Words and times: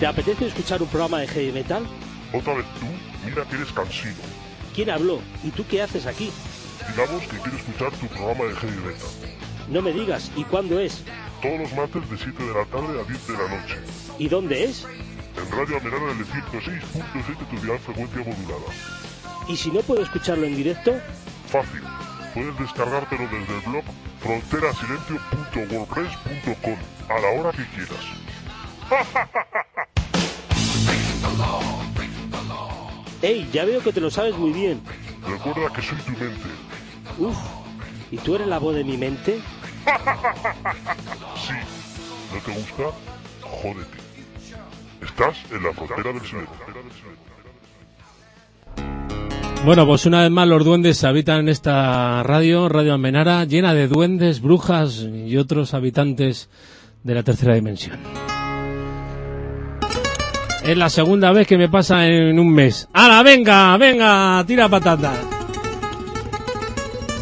¿Te 0.00 0.06
apetece 0.06 0.46
escuchar 0.46 0.80
un 0.80 0.88
programa 0.88 1.18
de 1.18 1.28
heavy 1.28 1.52
metal? 1.52 1.86
Otra 2.32 2.54
vez 2.54 2.64
tú, 2.80 2.86
mira 3.22 3.44
que 3.44 3.56
eres 3.56 3.70
cansino. 3.70 4.14
¿Quién 4.74 4.88
habló? 4.88 5.20
¿Y 5.44 5.50
tú 5.50 5.62
qué 5.68 5.82
haces 5.82 6.06
aquí? 6.06 6.32
Digamos 6.88 7.20
que 7.24 7.36
quiero 7.36 7.58
escuchar 7.58 7.92
tu 7.92 8.06
programa 8.06 8.44
de 8.44 8.56
heavy 8.56 8.78
metal. 8.78 9.10
No 9.68 9.82
me 9.82 9.92
digas, 9.92 10.32
¿y 10.36 10.44
cuándo 10.44 10.80
es? 10.80 11.04
Todos 11.42 11.60
los 11.60 11.70
martes 11.74 12.08
de 12.08 12.16
7 12.16 12.42
de 12.42 12.54
la 12.54 12.64
tarde 12.64 12.98
a 12.98 13.04
10 13.04 13.26
de 13.26 13.32
la 13.34 13.46
noche. 13.60 13.76
¿Y 14.18 14.28
dónde 14.28 14.64
es? 14.64 14.86
En 15.36 15.50
Radio 15.50 15.76
Amenara 15.76 16.14
del 16.14 16.24
106.7 16.24 17.46
tu 17.50 17.60
dial 17.60 17.78
frecuencia 17.80 18.24
modulada. 18.24 18.72
¿Y 19.48 19.56
si 19.58 19.70
no 19.70 19.82
puedo 19.82 20.02
escucharlo 20.02 20.46
en 20.46 20.56
directo? 20.56 20.98
Fácil. 21.48 21.82
Puedes 22.32 22.58
descargártelo 22.58 23.24
desde 23.24 23.54
el 23.54 23.60
blog 23.68 23.84
fronterasilencio.wordpress.com 24.22 26.78
a 27.10 27.20
la 27.20 27.28
hora 27.38 27.52
que 27.52 27.66
quieras. 27.66 28.06
¡Ey! 33.22 33.48
Ya 33.52 33.64
veo 33.64 33.82
que 33.82 33.92
te 33.92 34.00
lo 34.00 34.10
sabes 34.10 34.36
muy 34.36 34.52
bien. 34.52 34.80
Recuerda 35.26 35.72
que 35.74 35.82
soy 35.82 35.98
tu 35.98 36.12
mente. 36.12 36.48
Uf, 37.18 37.36
¿y 38.10 38.16
tú 38.16 38.34
eres 38.34 38.46
la 38.46 38.58
voz 38.58 38.74
de 38.74 38.84
mi 38.84 38.96
mente? 38.96 39.40
Sí. 41.36 41.52
¿No 42.32 42.40
te 42.40 42.52
gusta? 42.52 42.82
Jódete. 43.42 43.98
Estás 45.02 45.36
en 45.50 45.62
la 45.62 45.72
frontera 45.72 46.12
del 46.12 46.22
silencio. 46.22 46.56
Bueno, 49.64 49.86
pues 49.86 50.06
una 50.06 50.22
vez 50.22 50.30
más 50.30 50.48
los 50.48 50.64
duendes 50.64 51.04
habitan 51.04 51.40
en 51.40 51.48
esta 51.50 52.22
radio, 52.22 52.70
Radio 52.70 52.94
Almenara, 52.94 53.44
llena 53.44 53.74
de 53.74 53.88
duendes, 53.88 54.40
brujas 54.40 55.02
y 55.02 55.36
otros 55.36 55.74
habitantes 55.74 56.48
de 57.02 57.14
la 57.14 57.22
tercera 57.22 57.54
dimensión. 57.54 57.98
Es 60.70 60.78
la 60.78 60.88
segunda 60.88 61.32
vez 61.32 61.48
que 61.48 61.58
me 61.58 61.68
pasa 61.68 62.06
en 62.06 62.38
un 62.38 62.48
mes. 62.54 62.88
¡Hala, 62.92 63.24
venga, 63.24 63.76
venga! 63.76 64.44
Tira 64.46 64.68
patata. 64.68 65.14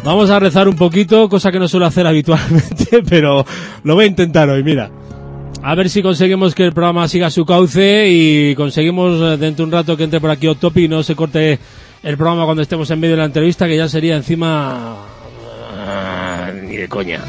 Vamos 0.03 0.29
a 0.29 0.39
rezar 0.39 0.67
un 0.67 0.75
poquito, 0.75 1.27
cosa 1.27 1.51
que 1.51 1.57
no 1.57 1.67
suelo 1.67 1.87
hacer 1.87 2.05
habitualmente, 2.11 3.01
pero 3.09 3.43
lo 3.83 3.95
voy 3.95 4.03
a 4.05 4.07
intentar 4.07 4.47
hoy, 4.51 4.61
mira. 4.61 4.91
A 5.63 5.73
ver 5.73 5.89
si 5.89 6.03
conseguimos 6.03 6.53
que 6.53 6.63
el 6.63 6.73
programa 6.73 7.07
siga 7.07 7.31
su 7.31 7.43
cauce 7.43 8.05
y 8.07 8.53
conseguimos 8.53 9.19
eh, 9.19 9.37
dentro 9.37 9.65
de 9.65 9.69
un 9.69 9.71
rato 9.71 9.97
que 9.97 10.03
entre 10.03 10.21
por 10.21 10.29
aquí 10.29 10.45
Octopi 10.45 10.83
y 10.83 10.87
no 10.87 11.01
se 11.01 11.15
corte 11.15 11.57
el 12.03 12.17
programa 12.17 12.45
cuando 12.45 12.61
estemos 12.61 12.91
en 12.91 12.99
medio 12.99 13.15
de 13.15 13.21
la 13.21 13.25
entrevista, 13.25 13.65
que 13.65 13.77
ya 13.77 13.89
sería 13.89 14.15
encima... 14.15 14.95
ah, 15.75 16.51
Ni 16.67 16.77
de 16.77 16.87
coña. 16.87 17.21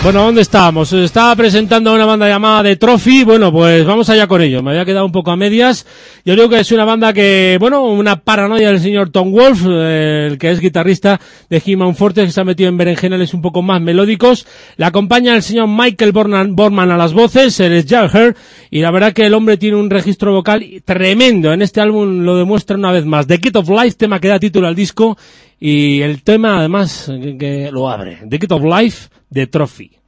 Bueno, 0.00 0.22
¿dónde 0.22 0.42
estábamos? 0.42 0.92
Estaba 0.92 1.34
presentando 1.34 1.92
una 1.92 2.06
banda 2.06 2.28
llamada 2.28 2.62
The 2.62 2.76
Trophy. 2.76 3.24
Bueno, 3.24 3.50
pues 3.50 3.84
vamos 3.84 4.08
allá 4.08 4.28
con 4.28 4.40
ello. 4.40 4.62
Me 4.62 4.70
había 4.70 4.84
quedado 4.84 5.04
un 5.04 5.10
poco 5.10 5.32
a 5.32 5.36
medias. 5.36 5.86
Yo 6.24 6.34
creo 6.34 6.48
que 6.48 6.60
es 6.60 6.70
una 6.70 6.84
banda 6.84 7.12
que, 7.12 7.56
bueno, 7.58 7.82
una 7.82 8.20
paranoia 8.20 8.68
del 8.68 8.78
señor 8.80 9.10
Tom 9.10 9.32
Wolf, 9.32 9.66
el 9.66 10.38
que 10.38 10.52
es 10.52 10.60
guitarrista 10.60 11.20
de 11.50 11.60
He-Man 11.64 11.96
que 12.14 12.30
se 12.30 12.40
ha 12.40 12.44
metido 12.44 12.68
en 12.68 12.76
berenjenales 12.78 13.34
un 13.34 13.42
poco 13.42 13.60
más 13.60 13.82
melódicos. 13.82 14.46
Le 14.76 14.84
acompaña 14.84 15.34
el 15.34 15.42
señor 15.42 15.66
Michael 15.66 16.12
Borman, 16.12 16.54
Borman 16.54 16.92
a 16.92 16.96
las 16.96 17.12
voces, 17.12 17.58
es 17.58 17.86
Jagger, 17.86 18.36
y 18.70 18.80
la 18.80 18.92
verdad 18.92 19.12
que 19.12 19.26
el 19.26 19.34
hombre 19.34 19.56
tiene 19.56 19.76
un 19.78 19.90
registro 19.90 20.32
vocal 20.32 20.64
tremendo. 20.84 21.52
En 21.52 21.60
este 21.60 21.80
álbum 21.80 22.20
lo 22.20 22.36
demuestra 22.36 22.76
una 22.76 22.92
vez 22.92 23.04
más. 23.04 23.26
The 23.26 23.40
Kid 23.40 23.56
of 23.56 23.68
Life, 23.68 23.96
tema 23.98 24.20
que 24.20 24.28
da 24.28 24.38
título 24.38 24.68
al 24.68 24.76
disco, 24.76 25.18
y 25.60 26.02
el 26.02 26.22
tema 26.22 26.58
además 26.58 27.10
que, 27.38 27.70
lo 27.72 27.88
abre. 27.88 28.20
The 28.28 28.38
Kid 28.38 28.52
of 28.52 28.64
Life, 28.64 29.08
The 29.30 29.46
Trophy. 29.46 29.98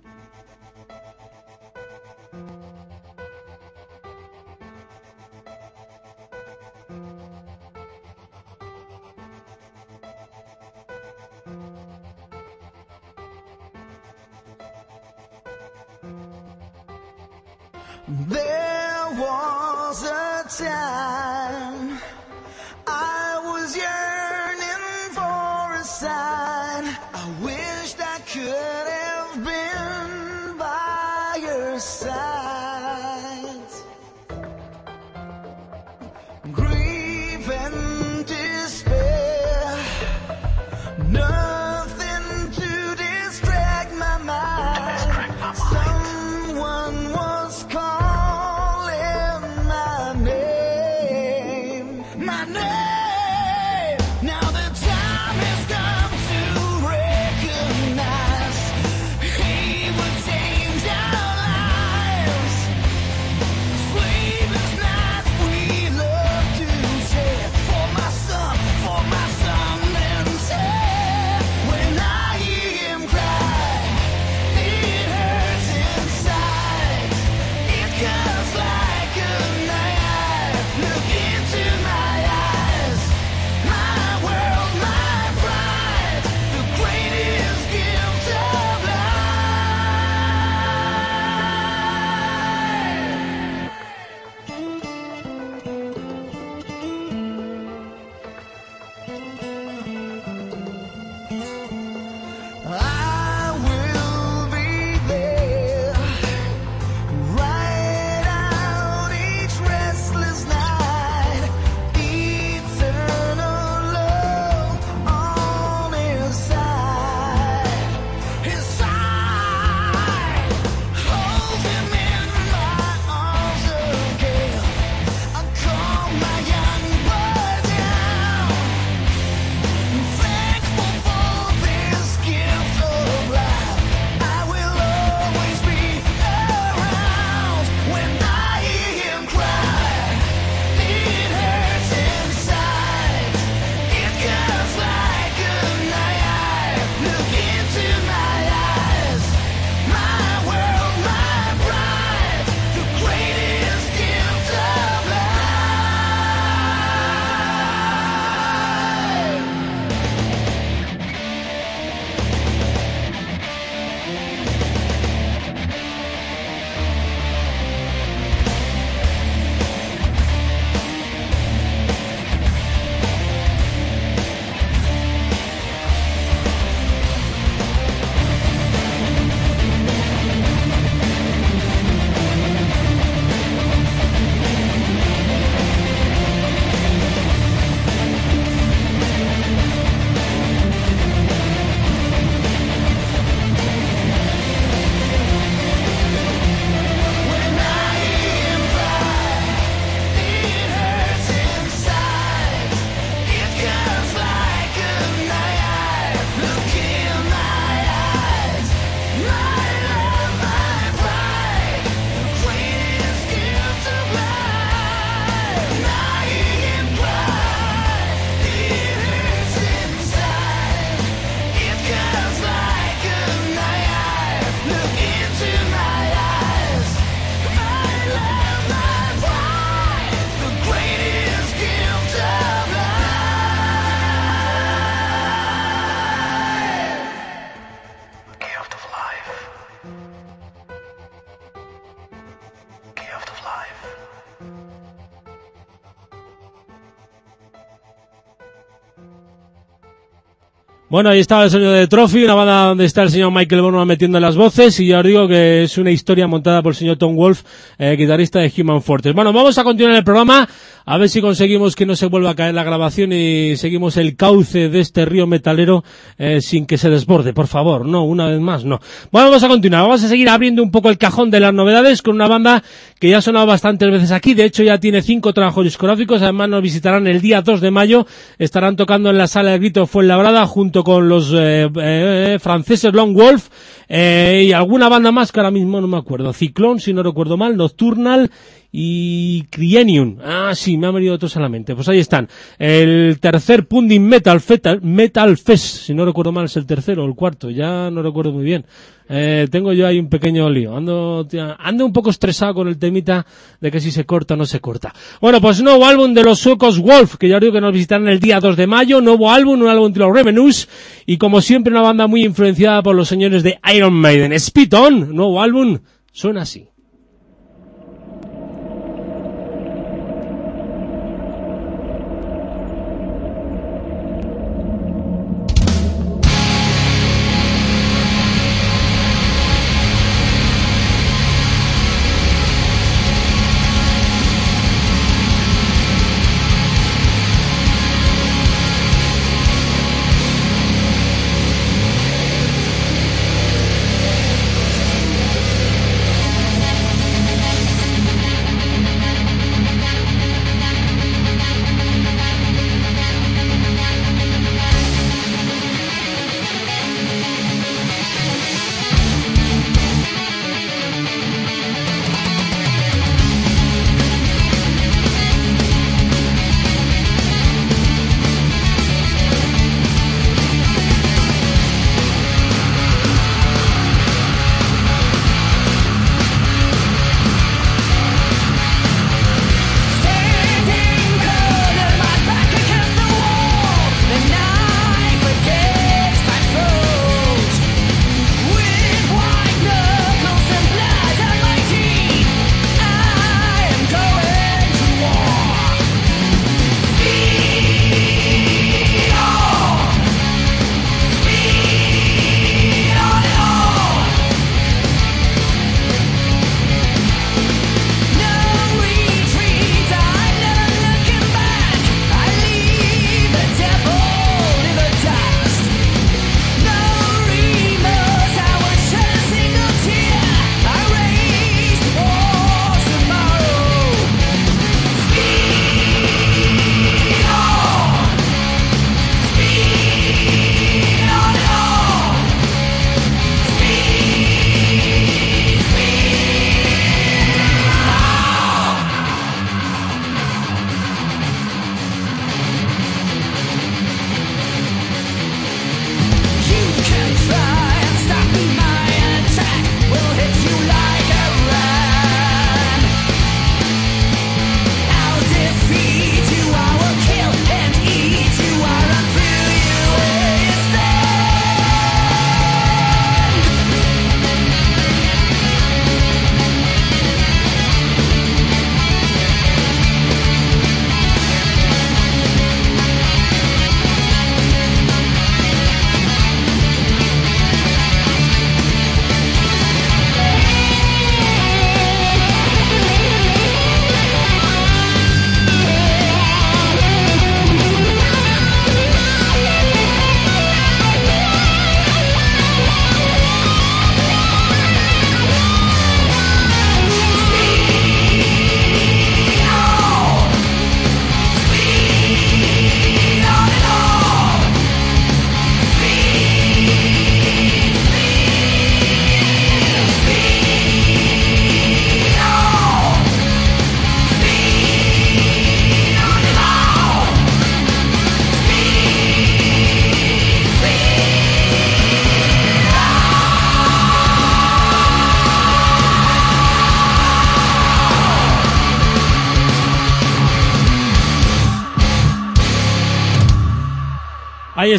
Bueno, 250.90 251.08
ahí 251.08 251.20
estaba 251.20 251.44
el 251.44 251.50
sonido 251.50 251.70
de 251.70 251.86
Trophy, 251.86 252.24
una 252.24 252.34
banda 252.34 252.64
donde 252.64 252.84
está 252.84 253.02
el 253.04 253.10
señor 253.10 253.30
Michael 253.30 253.62
Bono 253.62 253.86
metiendo 253.86 254.18
las 254.18 254.34
voces 254.34 254.80
y 254.80 254.88
ya 254.88 254.98
os 254.98 255.04
digo 255.04 255.28
que 255.28 255.62
es 255.62 255.78
una 255.78 255.92
historia 255.92 256.26
montada 256.26 256.62
por 256.62 256.72
el 256.72 256.76
señor 256.76 256.96
Tom 256.96 257.14
Wolf, 257.14 257.44
eh, 257.78 257.94
guitarrista 257.96 258.40
de 258.40 258.52
Human 258.58 258.82
Fortress. 258.82 259.14
Bueno, 259.14 259.32
vamos 259.32 259.56
a 259.56 259.62
continuar 259.62 259.94
el 259.94 260.02
programa, 260.02 260.48
a 260.90 260.98
ver 260.98 261.08
si 261.08 261.20
conseguimos 261.20 261.76
que 261.76 261.86
no 261.86 261.94
se 261.94 262.06
vuelva 262.06 262.30
a 262.30 262.34
caer 262.34 262.52
la 262.52 262.64
grabación 262.64 263.12
y 263.12 263.56
seguimos 263.56 263.96
el 263.96 264.16
cauce 264.16 264.68
de 264.68 264.80
este 264.80 265.04
río 265.04 265.24
metalero 265.24 265.84
eh, 266.18 266.40
sin 266.40 266.66
que 266.66 266.78
se 266.78 266.90
desborde, 266.90 267.32
por 267.32 267.46
favor, 267.46 267.86
no, 267.86 268.02
una 268.02 268.26
vez 268.26 268.40
más, 268.40 268.64
no. 268.64 268.80
Bueno, 269.12 269.28
vamos 269.28 269.44
a 269.44 269.46
continuar, 269.46 269.82
vamos 269.82 270.02
a 270.02 270.08
seguir 270.08 270.28
abriendo 270.28 270.64
un 270.64 270.72
poco 270.72 270.90
el 270.90 270.98
cajón 270.98 271.30
de 271.30 271.38
las 271.38 271.54
novedades 271.54 272.02
con 272.02 272.16
una 272.16 272.26
banda 272.26 272.64
que 272.98 273.08
ya 273.08 273.18
ha 273.18 273.22
sonado 273.22 273.46
bastantes 273.46 273.88
veces 273.88 274.10
aquí, 274.10 274.34
de 274.34 274.46
hecho 274.46 274.64
ya 274.64 274.78
tiene 274.78 275.00
cinco 275.00 275.32
trabajos 275.32 275.62
discográficos, 275.62 276.22
además 276.22 276.48
nos 276.48 276.60
visitarán 276.60 277.06
el 277.06 277.20
día 277.20 277.40
2 277.40 277.60
de 277.60 277.70
mayo, 277.70 278.04
estarán 278.40 278.74
tocando 278.74 279.10
en 279.10 279.18
la 279.18 279.28
sala 279.28 279.52
de 279.52 279.60
grito 279.60 279.86
Fuenlabrada 279.86 280.44
junto 280.46 280.82
con 280.82 281.08
los 281.08 281.32
eh, 281.32 281.70
eh, 281.72 282.38
franceses 282.40 282.92
Long 282.92 283.14
Wolf 283.14 283.48
eh, 283.88 284.44
y 284.46 284.52
alguna 284.52 284.88
banda 284.88 285.12
más 285.12 285.30
que 285.30 285.38
ahora 285.38 285.52
mismo 285.52 285.80
no 285.80 285.86
me 285.86 285.98
acuerdo. 285.98 286.32
Ciclón, 286.32 286.80
si 286.80 286.92
no 286.92 287.04
recuerdo 287.04 287.36
mal, 287.36 287.56
Nocturnal 287.56 288.30
y 288.72 289.42
Crienium. 289.50 290.18
Ah, 290.22 290.52
sí, 290.54 290.76
me 290.80 290.88
han 290.88 290.94
venido 290.94 291.14
otros 291.14 291.36
a 291.36 291.40
la 291.40 291.48
mente. 291.48 291.74
Pues 291.74 291.88
ahí 291.88 291.98
están. 291.98 292.28
El 292.58 293.18
tercer 293.20 293.68
Punding 293.68 294.00
Metal, 294.00 294.40
Fetal, 294.40 294.80
Metal 294.82 295.36
Fest, 295.36 295.84
si 295.84 295.94
no 295.94 296.04
recuerdo 296.04 296.32
mal 296.32 296.46
es 296.46 296.56
el 296.56 296.66
tercero 296.66 297.04
o 297.04 297.06
el 297.06 297.14
cuarto, 297.14 297.50
ya 297.50 297.90
no 297.90 298.02
recuerdo 298.02 298.32
muy 298.32 298.44
bien. 298.44 298.64
Eh, 299.12 299.48
tengo 299.50 299.72
yo 299.72 299.88
ahí 299.88 299.98
un 299.98 300.08
pequeño 300.08 300.48
lío. 300.48 300.76
Ando, 300.76 301.26
ando 301.58 301.84
un 301.84 301.92
poco 301.92 302.10
estresado 302.10 302.54
con 302.54 302.68
el 302.68 302.78
temita 302.78 303.26
de 303.60 303.70
que 303.70 303.80
si 303.80 303.90
se 303.90 304.06
corta 304.06 304.34
o 304.34 304.36
no 304.36 304.46
se 304.46 304.60
corta. 304.60 304.94
Bueno, 305.20 305.40
pues 305.40 305.60
nuevo 305.62 305.84
álbum 305.84 306.14
de 306.14 306.22
los 306.22 306.38
suecos 306.38 306.78
Wolf, 306.78 307.16
que 307.16 307.28
ya 307.28 307.36
os 307.36 307.40
digo 307.40 307.52
que 307.52 307.60
nos 307.60 307.72
visitarán 307.72 308.08
el 308.08 308.20
día 308.20 308.38
2 308.38 308.56
de 308.56 308.68
mayo. 308.68 309.00
Nuevo 309.00 309.30
álbum, 309.30 309.62
un 309.62 309.68
álbum 309.68 309.92
de 309.92 309.98
los 309.98 310.14
Revenues. 310.14 310.68
Y 311.06 311.18
como 311.18 311.40
siempre, 311.40 311.72
una 311.72 311.82
banda 311.82 312.06
muy 312.06 312.24
influenciada 312.24 312.82
por 312.82 312.94
los 312.94 313.08
señores 313.08 313.42
de 313.42 313.58
Iron 313.74 313.94
Maiden. 313.94 314.38
Spit 314.38 314.72
On, 314.74 315.14
nuevo 315.14 315.42
álbum, 315.42 315.80
suena 316.12 316.42
así. 316.42 316.69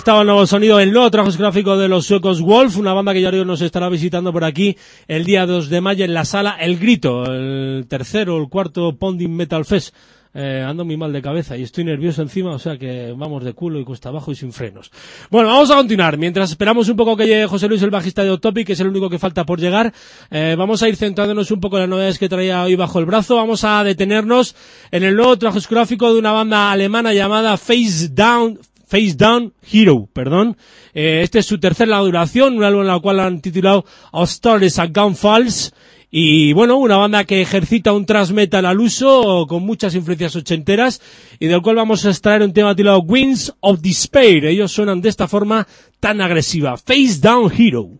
Estaba 0.02 0.22
el 0.22 0.26
nuevo 0.26 0.48
sonido, 0.48 0.80
el 0.80 0.92
nuevo 0.92 1.12
trabajo 1.12 1.38
gráfico 1.38 1.78
de 1.78 1.88
los 1.88 2.08
suecos 2.08 2.42
Wolf, 2.42 2.76
una 2.78 2.92
banda 2.92 3.14
que 3.14 3.22
ya 3.22 3.32
nos 3.32 3.62
estará 3.62 3.88
visitando 3.88 4.34
por 4.34 4.44
aquí 4.44 4.76
el 5.08 5.26
día 5.26 5.46
2 5.46 5.70
de 5.70 5.80
mayo 5.80 6.04
en 6.04 6.16
la 6.16 6.26
sala 6.26 6.58
El 6.60 6.80
Grito, 6.80 7.32
el 7.32 7.86
tercero 7.88 8.36
el 8.38 8.50
cuarto 8.50 8.96
Ponding 8.96 9.30
Metal 9.30 9.64
Fest. 9.64 9.94
eh, 10.34 10.66
ando 10.66 10.86
muy 10.86 10.98
mal 10.98 11.14
de 11.14 11.22
cabeza 11.22 11.56
y 11.56 11.62
estoy 11.62 11.84
nervioso 11.84 12.24
encima, 12.24 12.52
o 12.52 12.58
sea 12.58 12.80
que 12.80 13.14
vamos 13.16 13.44
de 13.44 13.54
culo 13.54 13.80
y 13.80 13.84
cuesta 13.84 14.10
abajo 14.10 14.32
y 14.32 14.36
sin 14.36 14.52
frenos. 14.52 14.90
Bueno, 15.30 15.50
vamos 15.50 15.70
a 15.70 15.76
continuar. 15.76 16.18
Mientras 16.18 16.50
esperamos 16.50 16.90
un 16.90 16.96
poco 16.96 17.16
que 17.16 17.28
llegue 17.28 17.46
José 17.46 17.68
Luis, 17.68 17.84
el 17.84 17.92
bajista 17.92 18.24
de 18.24 18.32
Otopic, 18.32 18.66
que 18.66 18.74
es 18.74 18.80
el 18.80 18.88
único 18.88 19.08
que 19.08 19.20
falta 19.20 19.46
por 19.46 19.60
llegar, 19.60 19.94
eh, 20.32 20.56
vamos 20.58 20.82
a 20.82 20.90
ir 20.90 20.96
centrándonos 20.96 21.52
un 21.52 21.60
poco 21.60 21.78
en 21.78 21.82
las 21.82 21.90
novedades 21.90 22.18
que 22.18 22.28
traía 22.28 22.64
hoy 22.64 22.76
bajo 22.76 22.98
el 22.98 23.06
brazo. 23.06 23.36
Vamos 23.36 23.64
a 23.66 23.84
detenernos 23.84 24.56
en 24.90 25.04
el 25.04 25.16
nuevo 25.16 25.38
trabajo 25.38 25.60
discográfico 25.60 26.12
de 26.12 26.18
una 26.18 26.32
banda 26.32 26.72
alemana 26.72 27.14
llamada 27.14 27.56
Face 27.58 28.10
Down, 28.10 28.58
Face 28.92 29.14
Down 29.16 29.54
Hero, 29.72 30.10
perdón. 30.12 30.58
Eh, 30.94 31.22
este 31.24 31.40
es 31.40 31.46
su 31.46 31.62
tercera 31.62 32.00
duración, 32.00 32.58
un 32.58 32.64
álbum 32.66 32.84
en 32.84 32.90
el 32.90 33.00
cual 33.00 33.22
han 33.22 33.40
titulado 33.40 33.86
All 34.12 34.26
Stories 34.26 34.78
and 34.80 34.94
Gun 34.94 35.16
Falls. 35.16 35.74
Y 36.12 36.52
bueno, 36.52 36.76
una 36.76 36.98
banda 36.98 37.24
que 37.24 37.42
ejercita 37.42 37.94
un 37.94 38.06
thrash 38.06 38.32
metal 38.32 38.66
al 38.66 38.82
uso, 38.82 39.46
con 39.48 39.64
muchas 39.64 39.96
influencias 39.96 40.36
ochenteras, 40.36 41.00
y 41.40 41.48
del 41.48 41.62
cual 41.62 41.78
vamos 41.78 42.06
a 42.06 42.10
extraer 42.10 42.42
un 42.42 42.52
tema 42.52 42.76
titulado 42.76 43.00
Winds 43.00 43.54
of 43.62 43.80
Despair. 43.80 44.44
Ellos 44.44 44.74
suenan 44.74 45.00
de 45.00 45.08
esta 45.08 45.30
forma 45.30 45.66
tan 46.02 46.20
agresiva. 46.20 46.76
Face 46.76 47.20
Down 47.22 47.50
Hero. 47.58 47.92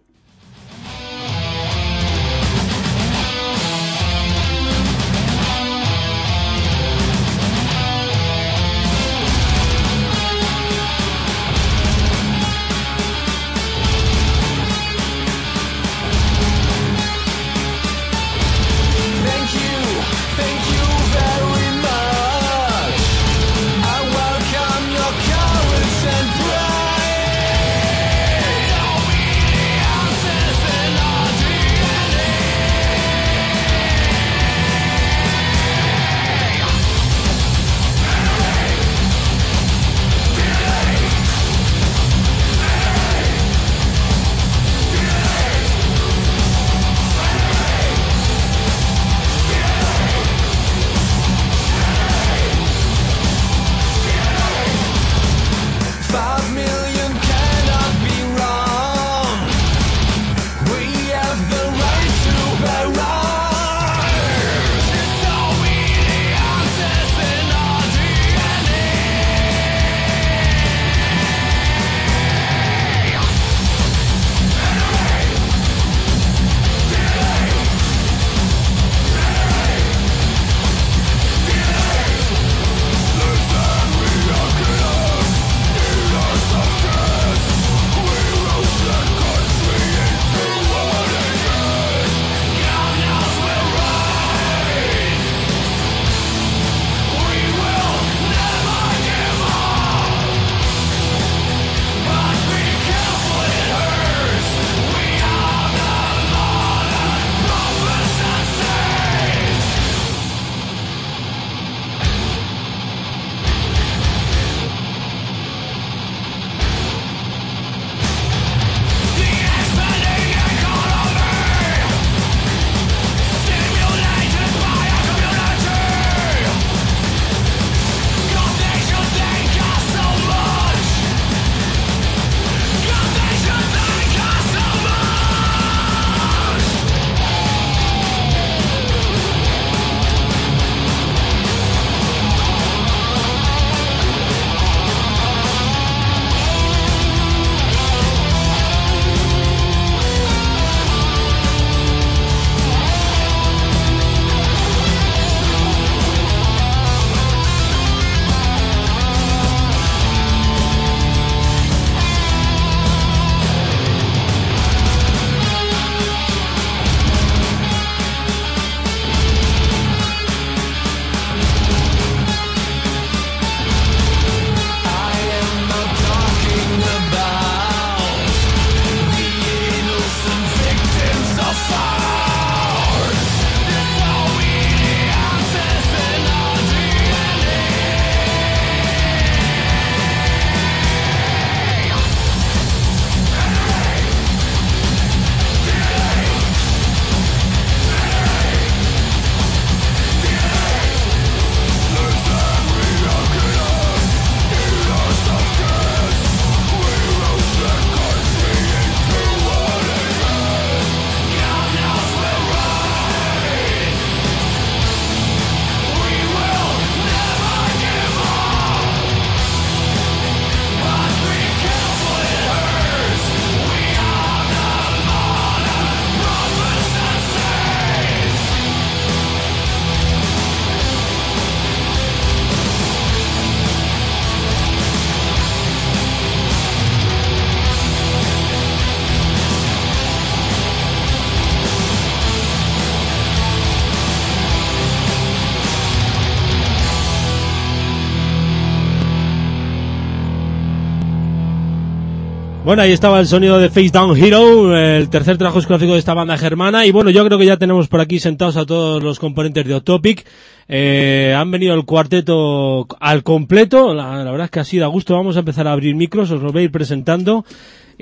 Bueno, 252.72 252.84
ahí 252.84 252.94
estaba 252.94 253.20
el 253.20 253.28
sonido 253.28 253.60
de 253.60 253.68
Face 253.68 253.90
Down 253.90 254.16
Hero, 254.16 254.78
el 254.78 255.10
tercer 255.10 255.38
trabajo 255.38 255.60
discográfico 255.60 255.92
de 255.92 256.00
esta 256.00 256.14
banda 256.14 256.38
germana. 256.38 256.86
Y 256.86 256.92
bueno, 256.92 257.10
yo 257.10 257.26
creo 257.26 257.38
que 257.38 257.46
ya 257.46 257.58
tenemos 257.58 257.90
por 257.90 258.00
aquí 258.00 258.18
sentados 258.18 258.56
a 258.56 258.66
todos 258.66 259.04
los 259.04 259.20
componentes 259.20 259.66
de 259.68 259.74
Otopic. 259.74 260.26
Eh, 260.74 261.36
han 261.38 261.52
venido 261.52 261.74
el 261.76 261.84
cuarteto 261.84 262.88
al 263.02 263.24
completo, 263.24 263.94
la, 263.94 264.24
la 264.24 264.32
verdad 264.32 264.46
es 264.46 264.52
que 264.52 264.62
así 264.62 264.80
da 264.80 264.88
gusto. 264.88 265.14
Vamos 265.16 265.36
a 265.36 265.40
empezar 265.40 265.68
a 265.68 265.74
abrir 265.74 265.96
micros, 265.96 266.32
os 266.32 266.42
lo 266.42 266.54
voy 266.54 266.62
a 266.62 266.66
ir 266.66 266.72
presentando 266.72 267.44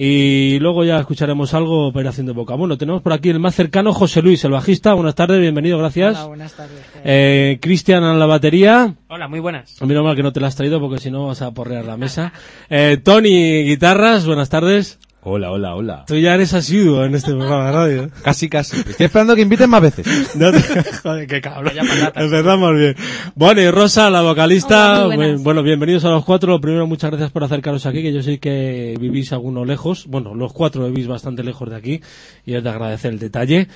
y 0.02 0.60
luego 0.60 0.86
ya 0.86 1.00
escucharemos 1.00 1.54
algo 1.54 1.92
para 1.92 2.04
ir 2.04 2.08
haciendo 2.10 2.34
boca. 2.34 2.54
Bueno, 2.54 2.78
tenemos 2.78 3.02
por 3.02 3.12
aquí 3.12 3.30
el 3.30 3.40
más 3.40 3.56
cercano, 3.56 3.92
José 3.92 4.22
Luis, 4.22 4.44
el 4.46 4.52
bajista. 4.52 4.94
Buenas 4.94 5.16
tardes, 5.16 5.42
bienvenido, 5.42 5.78
gracias. 5.80 6.16
Hola, 6.16 6.28
buenas 6.28 6.54
tardes. 6.54 6.80
Eh, 7.04 7.58
Cristian 7.60 8.04
en 8.04 8.20
la 8.20 8.26
batería. 8.26 8.94
Hola, 9.08 9.28
muy 9.28 9.40
buenas. 9.40 9.82
A 9.82 9.86
mí 9.86 9.94
mal 9.96 10.16
que 10.16 10.24
no 10.24 10.32
te 10.32 10.40
la 10.40 10.48
has 10.48 10.56
traído 10.56 10.80
porque 10.80 11.00
si 11.00 11.10
no 11.12 11.26
vas 11.26 11.42
a 11.42 11.52
porrear 11.52 11.86
la 11.86 11.98
mesa. 11.98 12.32
Eh, 12.70 12.98
Tony, 13.04 13.64
guitarras, 13.64 14.26
buenas 14.26 14.50
tardes. 14.50 15.00
Hola, 15.22 15.52
hola, 15.52 15.76
hola. 15.76 16.06
Tú 16.08 16.16
ya 16.16 16.34
eres 16.34 16.54
asiduo 16.54 17.04
en 17.04 17.14
este 17.14 17.32
programa 17.32 17.66
de 17.66 17.72
radio. 17.74 18.10
Casi, 18.24 18.48
casi. 18.48 18.78
Estoy 18.90 19.06
esperando 19.08 19.36
que 19.36 19.42
inviten 19.42 19.70
más 19.70 19.82
veces. 19.82 20.08
No 20.36 20.50
te- 20.50 20.62
Joder, 21.04 21.28
qué 21.28 21.42
cabrón. 21.42 21.74
Empezamos 22.16 22.74
bien. 22.78 22.96
Bueno, 23.36 23.60
y 23.62 23.70
Rosa, 23.70 24.10
la 24.10 24.22
vocalista. 24.22 25.04
Hola, 25.04 25.08
muy 25.08 25.16
buenas. 25.18 25.44
bueno, 25.44 25.62
bienvenidos 25.64 26.06
a 26.06 26.10
los 26.10 26.24
cuatro. 26.24 26.54
Lo 26.54 26.62
primero, 26.62 26.88
muchas 26.88 27.10
gracias 27.12 27.32
por 27.32 27.44
acercaros 27.44 27.86
aquí, 27.86 28.02
que 28.02 28.14
yo 28.14 28.24
sé 28.24 28.40
que 28.40 28.96
vivís 28.98 29.34
algunos 29.34 29.68
lejos. 29.68 30.06
Bueno, 30.08 30.34
los 30.36 30.54
cuatro 30.54 30.86
vivís 30.86 31.08
bastante 31.08 31.44
lejos 31.44 31.70
de 31.70 31.76
aquí 31.76 32.02
y 32.46 32.54
es 32.56 32.64
de 32.64 32.70
agradecer 32.70 33.12
el 33.12 33.20
detalle. 33.20 33.68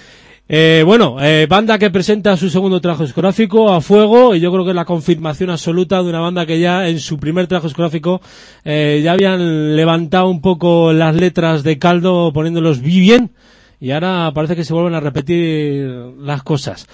Eh, 0.47 0.83
bueno, 0.85 1.17
eh, 1.21 1.47
banda 1.50 1.77
que 1.79 1.89
presenta 1.89 2.35
su 2.35 2.50
segundo 2.50 2.81
trabajo 2.81 3.03
discográfico 3.03 3.71
a 3.71 3.79
fuego 3.79 4.35
y 4.35 4.41
yo 4.41 4.51
creo 4.51 4.65
que 4.65 4.71
es 4.71 4.75
la 4.75 4.83
confirmación 4.83 5.50
absoluta 5.50 6.03
de 6.03 6.09
una 6.09 6.19
banda 6.19 6.45
que 6.45 6.59
ya 6.59 6.89
en 6.89 7.00
su 7.00 7.17
primer 7.17 7.47
trabajo 7.47 7.67
discográfico 7.67 8.21
eh, 8.65 9.00
ya 9.03 9.13
habían 9.13 9.77
levantado 9.77 10.27
un 10.27 10.41
poco 10.41 10.91
las 10.91 11.15
letras 11.15 11.63
de 11.63 11.79
caldo 11.79 12.33
poniéndolos 12.33 12.81
bien 12.81 13.31
y 13.79 13.91
ahora 13.91 14.31
parece 14.33 14.55
que 14.57 14.65
se 14.65 14.73
vuelven 14.73 14.95
a 14.95 15.00
repetir 15.00 15.89
las 16.20 16.44
cosas. 16.44 16.87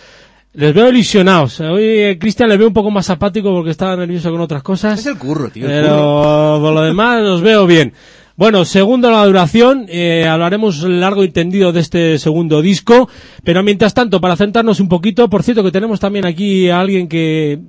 Les 0.54 0.74
veo 0.74 0.90
ilusionados. 0.90 1.60
Hoy 1.60 1.84
eh, 1.84 2.18
Cristian 2.20 2.50
le 2.50 2.58
veo 2.58 2.68
un 2.68 2.74
poco 2.74 2.92
más 2.92 3.10
apático 3.10 3.52
porque 3.52 3.72
estaba 3.72 3.96
nervioso 3.96 4.32
con 4.32 4.42
otras 4.42 4.64
cosas. 4.64 5.00
Es 5.00 5.06
el 5.06 5.18
curro, 5.18 5.50
tío. 5.50 5.70
el 5.70 5.84
curro. 5.84 5.96
Pero 5.96 6.60
por 6.62 6.74
lo 6.74 6.82
demás 6.82 7.22
los 7.22 7.42
veo 7.42 7.66
bien. 7.68 7.94
Bueno, 8.40 8.64
segundo 8.64 9.12
la 9.12 9.26
duración, 9.26 9.88
eh, 9.90 10.26
hablaremos 10.26 10.84
largo 10.84 11.26
y 11.26 11.30
tendido 11.30 11.74
de 11.74 11.82
este 11.82 12.18
segundo 12.20 12.62
disco, 12.62 13.10
pero 13.44 13.64
mientras 13.64 13.94
tanto, 13.94 14.22
para 14.22 14.38
centrarnos 14.38 14.80
un 14.80 14.88
poquito, 14.88 15.30
por 15.30 15.44
cierto 15.44 15.62
que 15.62 15.74
tenemos 15.74 16.00
también 16.00 16.26
aquí 16.26 16.70
a 16.70 16.80
alguien 16.80 17.10
que 17.10 17.60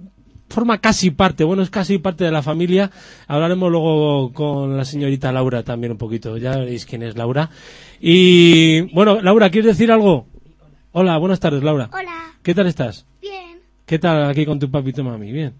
forma 0.48 0.78
casi 0.80 1.10
parte, 1.10 1.42
bueno, 1.42 1.64
es 1.64 1.70
casi 1.70 1.98
parte 1.98 2.22
de 2.22 2.30
la 2.30 2.42
familia, 2.44 2.92
hablaremos 3.26 3.68
luego 3.68 4.32
con 4.32 4.76
la 4.76 4.84
señorita 4.84 5.32
Laura 5.32 5.64
también 5.64 5.90
un 5.90 5.98
poquito, 5.98 6.36
ya 6.38 6.56
veréis 6.56 6.86
quién 6.86 7.02
es 7.02 7.16
Laura. 7.16 7.50
Y 8.00 8.82
bueno, 8.94 9.20
Laura, 9.20 9.50
¿quieres 9.50 9.76
decir 9.76 9.90
algo? 9.90 10.28
Hola, 10.92 11.18
buenas 11.18 11.40
tardes, 11.40 11.64
Laura. 11.64 11.90
Hola, 11.92 12.34
¿Qué 12.44 12.54
tal 12.54 12.68
estás? 12.68 13.06
bien, 13.20 13.58
¿Qué 13.86 13.98
tal 13.98 14.30
aquí 14.30 14.46
con 14.46 14.60
tu 14.60 14.70
papi 14.70 14.90
y 14.90 14.92
tu 14.92 15.02
mami? 15.02 15.32
Bien. 15.32 15.52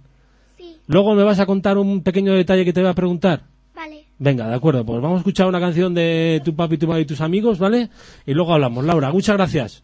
sí, 0.57 0.77
Luego 0.87 1.17
me 1.17 1.25
vas 1.25 1.41
a 1.41 1.47
contar 1.47 1.79
un 1.79 2.05
pequeño 2.05 2.33
detalle 2.33 2.65
que 2.65 2.73
te 2.73 2.81
voy 2.81 2.91
a 2.91 2.95
preguntar. 2.95 3.43
vale. 3.75 4.05
Venga, 4.21 4.47
de 4.47 4.55
acuerdo, 4.55 4.85
pues 4.85 5.01
vamos 5.01 5.17
a 5.17 5.21
escuchar 5.21 5.47
una 5.47 5.59
canción 5.59 5.95
de 5.95 6.43
tu 6.45 6.55
papi, 6.55 6.77
tu 6.77 6.87
madre 6.87 7.01
y 7.03 7.07
tus 7.07 7.23
amigos, 7.23 7.59
¿vale? 7.59 7.89
Y 8.27 8.35
luego 8.35 8.53
hablamos. 8.53 8.85
Laura, 8.85 9.11
muchas 9.11 9.35
gracias. 9.35 9.83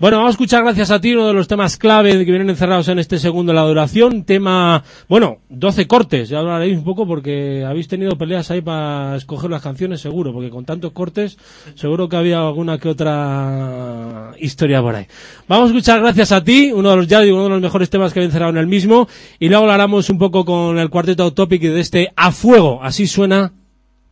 Bueno, 0.00 0.16
vamos 0.16 0.30
a 0.30 0.36
escuchar 0.36 0.62
gracias 0.62 0.90
a 0.90 0.98
ti 0.98 1.12
uno 1.12 1.26
de 1.26 1.34
los 1.34 1.46
temas 1.46 1.76
clave 1.76 2.12
que 2.24 2.30
vienen 2.30 2.48
encerrados 2.48 2.88
en 2.88 2.98
este 2.98 3.18
segundo 3.18 3.52
la 3.52 3.64
duración. 3.64 4.24
Tema, 4.24 4.82
bueno, 5.10 5.40
12 5.50 5.86
cortes, 5.86 6.30
ya 6.30 6.38
hablaréis 6.38 6.78
un 6.78 6.84
poco 6.84 7.06
porque 7.06 7.66
habéis 7.68 7.86
tenido 7.86 8.16
peleas 8.16 8.50
ahí 8.50 8.62
para 8.62 9.16
escoger 9.16 9.50
las 9.50 9.60
canciones 9.60 10.00
seguro, 10.00 10.32
porque 10.32 10.48
con 10.48 10.64
tantos 10.64 10.92
cortes 10.92 11.36
seguro 11.74 12.08
que 12.08 12.16
había 12.16 12.40
alguna 12.40 12.78
que 12.78 12.88
otra 12.88 14.32
historia 14.38 14.80
por 14.80 14.94
ahí. 14.94 15.06
Vamos 15.46 15.66
a 15.66 15.74
escuchar 15.74 16.00
gracias 16.00 16.32
a 16.32 16.42
ti, 16.42 16.72
uno 16.72 16.88
de 16.88 16.96
los, 16.96 17.06
ya 17.06 17.20
digo, 17.20 17.36
uno 17.36 17.44
de 17.44 17.50
los 17.50 17.60
mejores 17.60 17.90
temas 17.90 18.14
que 18.14 18.20
habéis 18.20 18.30
encerrado 18.30 18.52
en 18.52 18.58
el 18.58 18.68
mismo, 18.68 19.06
y 19.38 19.50
luego 19.50 19.64
hablaremos 19.64 20.08
un 20.08 20.16
poco 20.16 20.46
con 20.46 20.78
el 20.78 20.88
cuarteto 20.88 21.24
Autopic 21.24 21.60
de 21.60 21.78
este 21.78 22.10
A 22.16 22.32
Fuego, 22.32 22.82
así 22.82 23.06
suena 23.06 23.52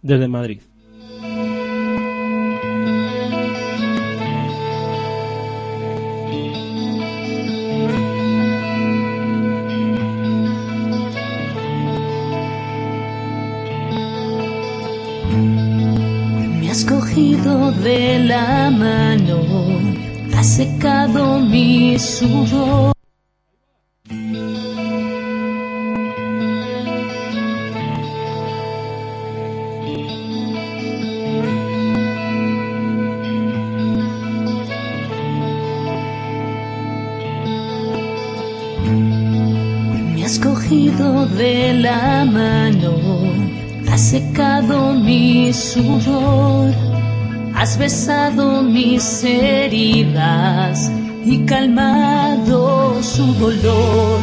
desde 0.03 0.29
Madrid. 0.29 0.61
Cogido 17.19 17.73
de 17.73 18.19
la 18.21 18.71
mano, 18.71 19.41
has 20.37 20.47
secado 20.47 21.41
mi 21.41 21.99
sudor. 21.99 22.93
Cogido 40.43 41.27
de 41.27 41.73
la 41.75 42.25
mano, 42.25 42.93
has 43.91 44.01
secado 44.11 44.93
mi 44.93 45.53
sudor, 45.53 46.73
has 47.59 47.77
besado 47.77 48.63
mis 48.63 49.25
heridas 49.25 50.93
y 51.25 51.45
calmado 51.45 53.03
su 53.03 53.35
dolor. 53.35 54.21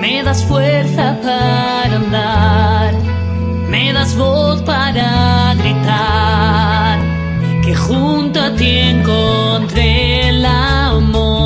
Me 0.00 0.24
das 0.24 0.42
fuerza 0.44 1.16
para 1.22 1.96
andar, 1.96 2.92
me 3.70 3.92
das 3.92 4.16
voz 4.16 4.60
para 4.62 5.54
gritar, 5.54 6.98
que 7.64 7.72
junto 7.72 8.40
a 8.40 8.56
ti 8.56 8.78
encontré 8.78 10.30
el 10.30 10.44
amor. 10.44 11.36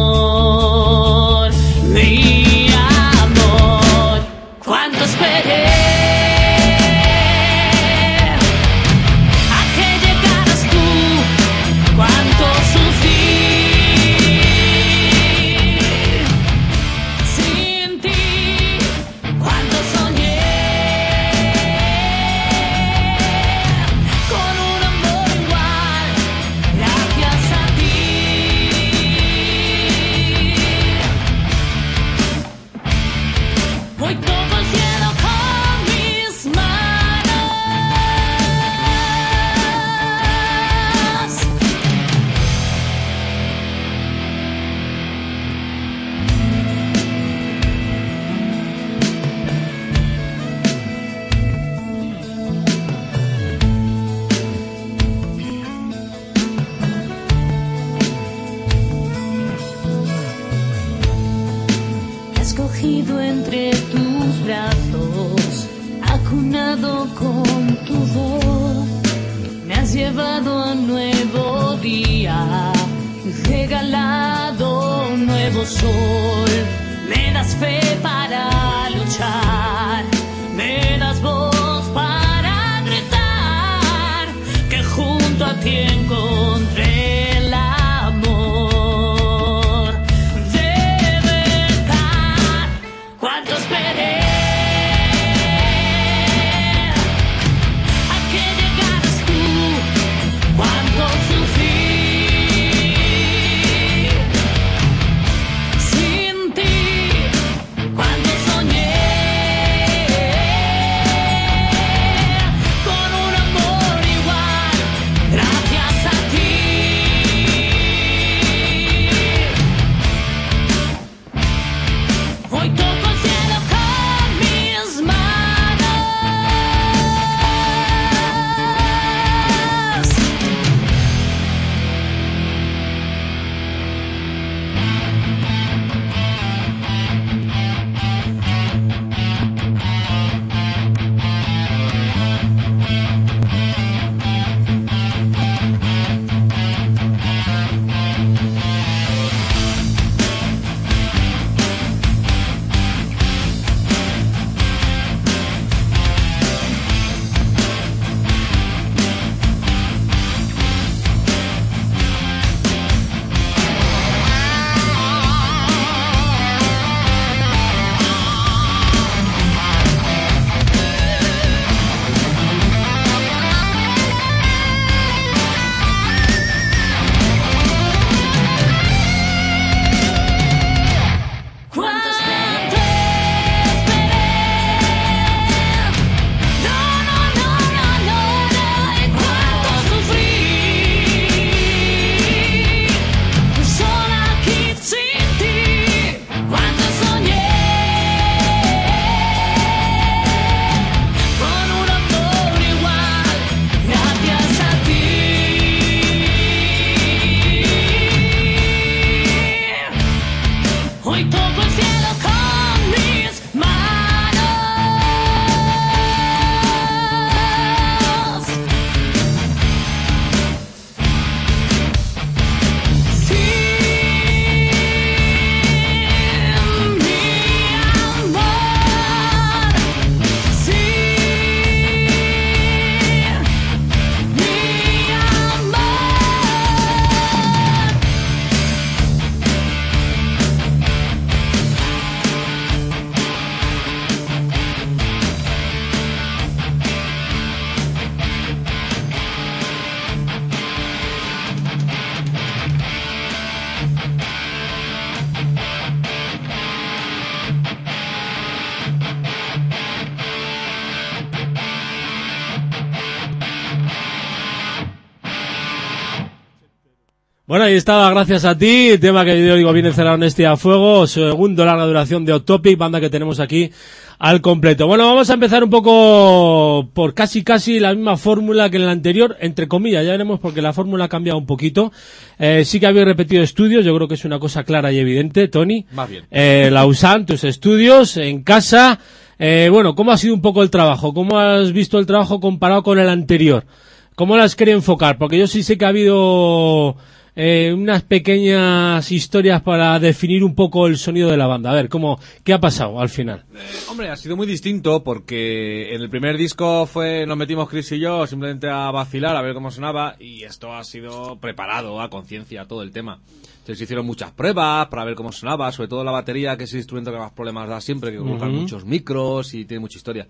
Bueno, 267.51 267.65
ahí 267.65 267.75
estaba, 267.75 268.09
gracias 268.11 268.45
a 268.45 268.57
ti. 268.57 268.91
El 268.91 269.01
tema 269.01 269.25
que 269.25 269.45
yo 269.45 269.57
digo 269.57 269.73
viene 269.73 269.93
cerrado 269.93 270.15
en 270.15 270.23
este 270.23 270.47
a 270.47 270.57
fuego. 270.57 271.09
Segundo 271.09 271.65
larga 271.65 271.85
duración 271.85 272.25
de 272.25 272.33
Octopic, 272.33 272.79
banda 272.79 273.01
que 273.01 273.11
tenemos 273.11 273.41
aquí 273.41 273.73
al 274.21 274.41
completo. 274.41 274.87
Bueno, 274.87 275.05
vamos 275.05 275.31
a 275.31 275.35
empezar 275.35 275.65
un 275.65 275.71
poco 275.71 276.89
por 276.95 277.13
casi 277.13 277.43
casi 277.43 277.81
la 277.81 277.93
misma 277.93 278.17
fórmula 278.17 278.71
que 278.71 278.77
en 278.77 278.87
la 278.87 278.93
anterior, 278.93 279.37
entre 279.41 279.67
comillas, 279.67 280.05
ya 280.05 280.13
veremos 280.13 280.39
porque 280.39 280.63
la 280.63 280.73
fórmula 280.73 281.07
ha 281.07 281.09
cambiado 281.09 281.41
un 281.41 281.47
poquito. 281.47 281.91
Eh, 282.39 282.65
sí 282.65 282.79
que 282.79 282.87
habéis 282.87 283.05
repetido 283.05 283.43
estudios, 283.43 283.85
yo 283.85 283.97
creo 283.97 284.07
que 284.07 284.15
es 284.15 284.25
una 284.25 284.39
cosa 284.39 284.63
clara 284.63 284.93
y 284.93 285.01
evidente, 285.01 285.49
Tony. 285.49 285.87
Más 285.91 286.09
bien. 286.09 286.27
Eh, 286.31 286.69
Lausanne, 286.71 287.25
tus 287.25 287.43
estudios, 287.43 288.17
en 288.17 288.45
casa. 288.45 289.01
Eh, 289.41 289.71
bueno, 289.73 289.97
¿cómo 289.97 290.13
ha 290.13 290.19
sido 290.19 290.35
un 290.35 290.41
poco 290.41 290.63
el 290.63 290.71
trabajo? 290.71 291.13
¿Cómo 291.13 291.37
has 291.37 291.73
visto 291.73 291.99
el 291.99 292.07
trabajo 292.07 292.39
comparado 292.39 292.85
con 292.85 293.01
el 293.01 293.09
anterior? 293.09 293.67
¿Cómo 294.15 294.37
las 294.37 294.55
quería 294.55 294.75
enfocar? 294.75 295.19
Porque 295.19 295.37
yo 295.37 295.49
sí 295.49 295.65
sé 295.65 295.77
que 295.77 295.85
ha 295.85 295.89
habido 295.89 296.97
eh, 297.37 297.73
unas 297.73 298.03
pequeñas 298.03 299.11
historias 299.13 299.63
para 299.63 299.99
definir 299.99 300.45
un 300.45 300.55
poco 300.55 300.87
el 300.87 300.99
sonido 300.99 301.31
de 301.31 301.37
la 301.37 301.47
banda. 301.47 301.71
A 301.71 301.75
ver, 301.75 301.89
¿cómo, 301.89 302.19
¿qué 302.45 302.53
ha 302.53 302.61
pasado 302.61 303.01
al 303.01 303.09
final? 303.09 303.45
Hombre, 303.89 304.09
ha 304.09 304.17
sido 304.17 304.37
muy 304.37 304.47
distinto 304.47 305.03
porque 305.03 305.95
en 305.95 306.03
el 306.03 306.11
primer 306.11 306.37
disco 306.37 306.87
fue 306.87 307.27
nos 307.27 307.37
metimos 307.37 307.69
Chris 307.69 307.93
y 307.93 308.01
yo 308.01 308.27
simplemente 308.27 308.69
a 308.69 308.91
vacilar, 308.91 309.37
a 309.37 309.43
ver 309.43 309.55
cómo 309.55 309.71
sonaba 309.71 310.17
y 310.19 310.43
esto 310.45 310.75
ha 310.75 310.85
sido 310.85 311.37
preparado 311.37 312.01
a 312.01 312.11
conciencia 312.11 312.67
todo 312.67 312.83
el 312.83 312.93
tema. 312.93 313.21
Entonces 313.61 313.79
se 313.79 313.85
hicieron 313.85 314.07
muchas 314.07 314.33
pruebas 314.33 314.89
para 314.89 315.05
ver 315.05 315.15
cómo 315.15 315.33
sonaba, 315.33 315.71
sobre 315.71 315.89
todo 315.89 316.03
la 316.03 316.13
batería, 316.13 316.57
que 316.57 316.65
es 316.65 316.73
el 316.73 316.79
instrumento 316.79 317.13
que 317.13 317.19
más 317.19 317.33
problemas 317.33 317.69
da 317.69 317.81
siempre, 317.81 318.11
que 318.11 318.19
colocan 318.19 318.53
muchos 318.53 318.85
micros 318.85 319.55
y 319.55 319.65
tiene 319.65 319.81
mucha 319.81 319.99
historia. 319.99 320.27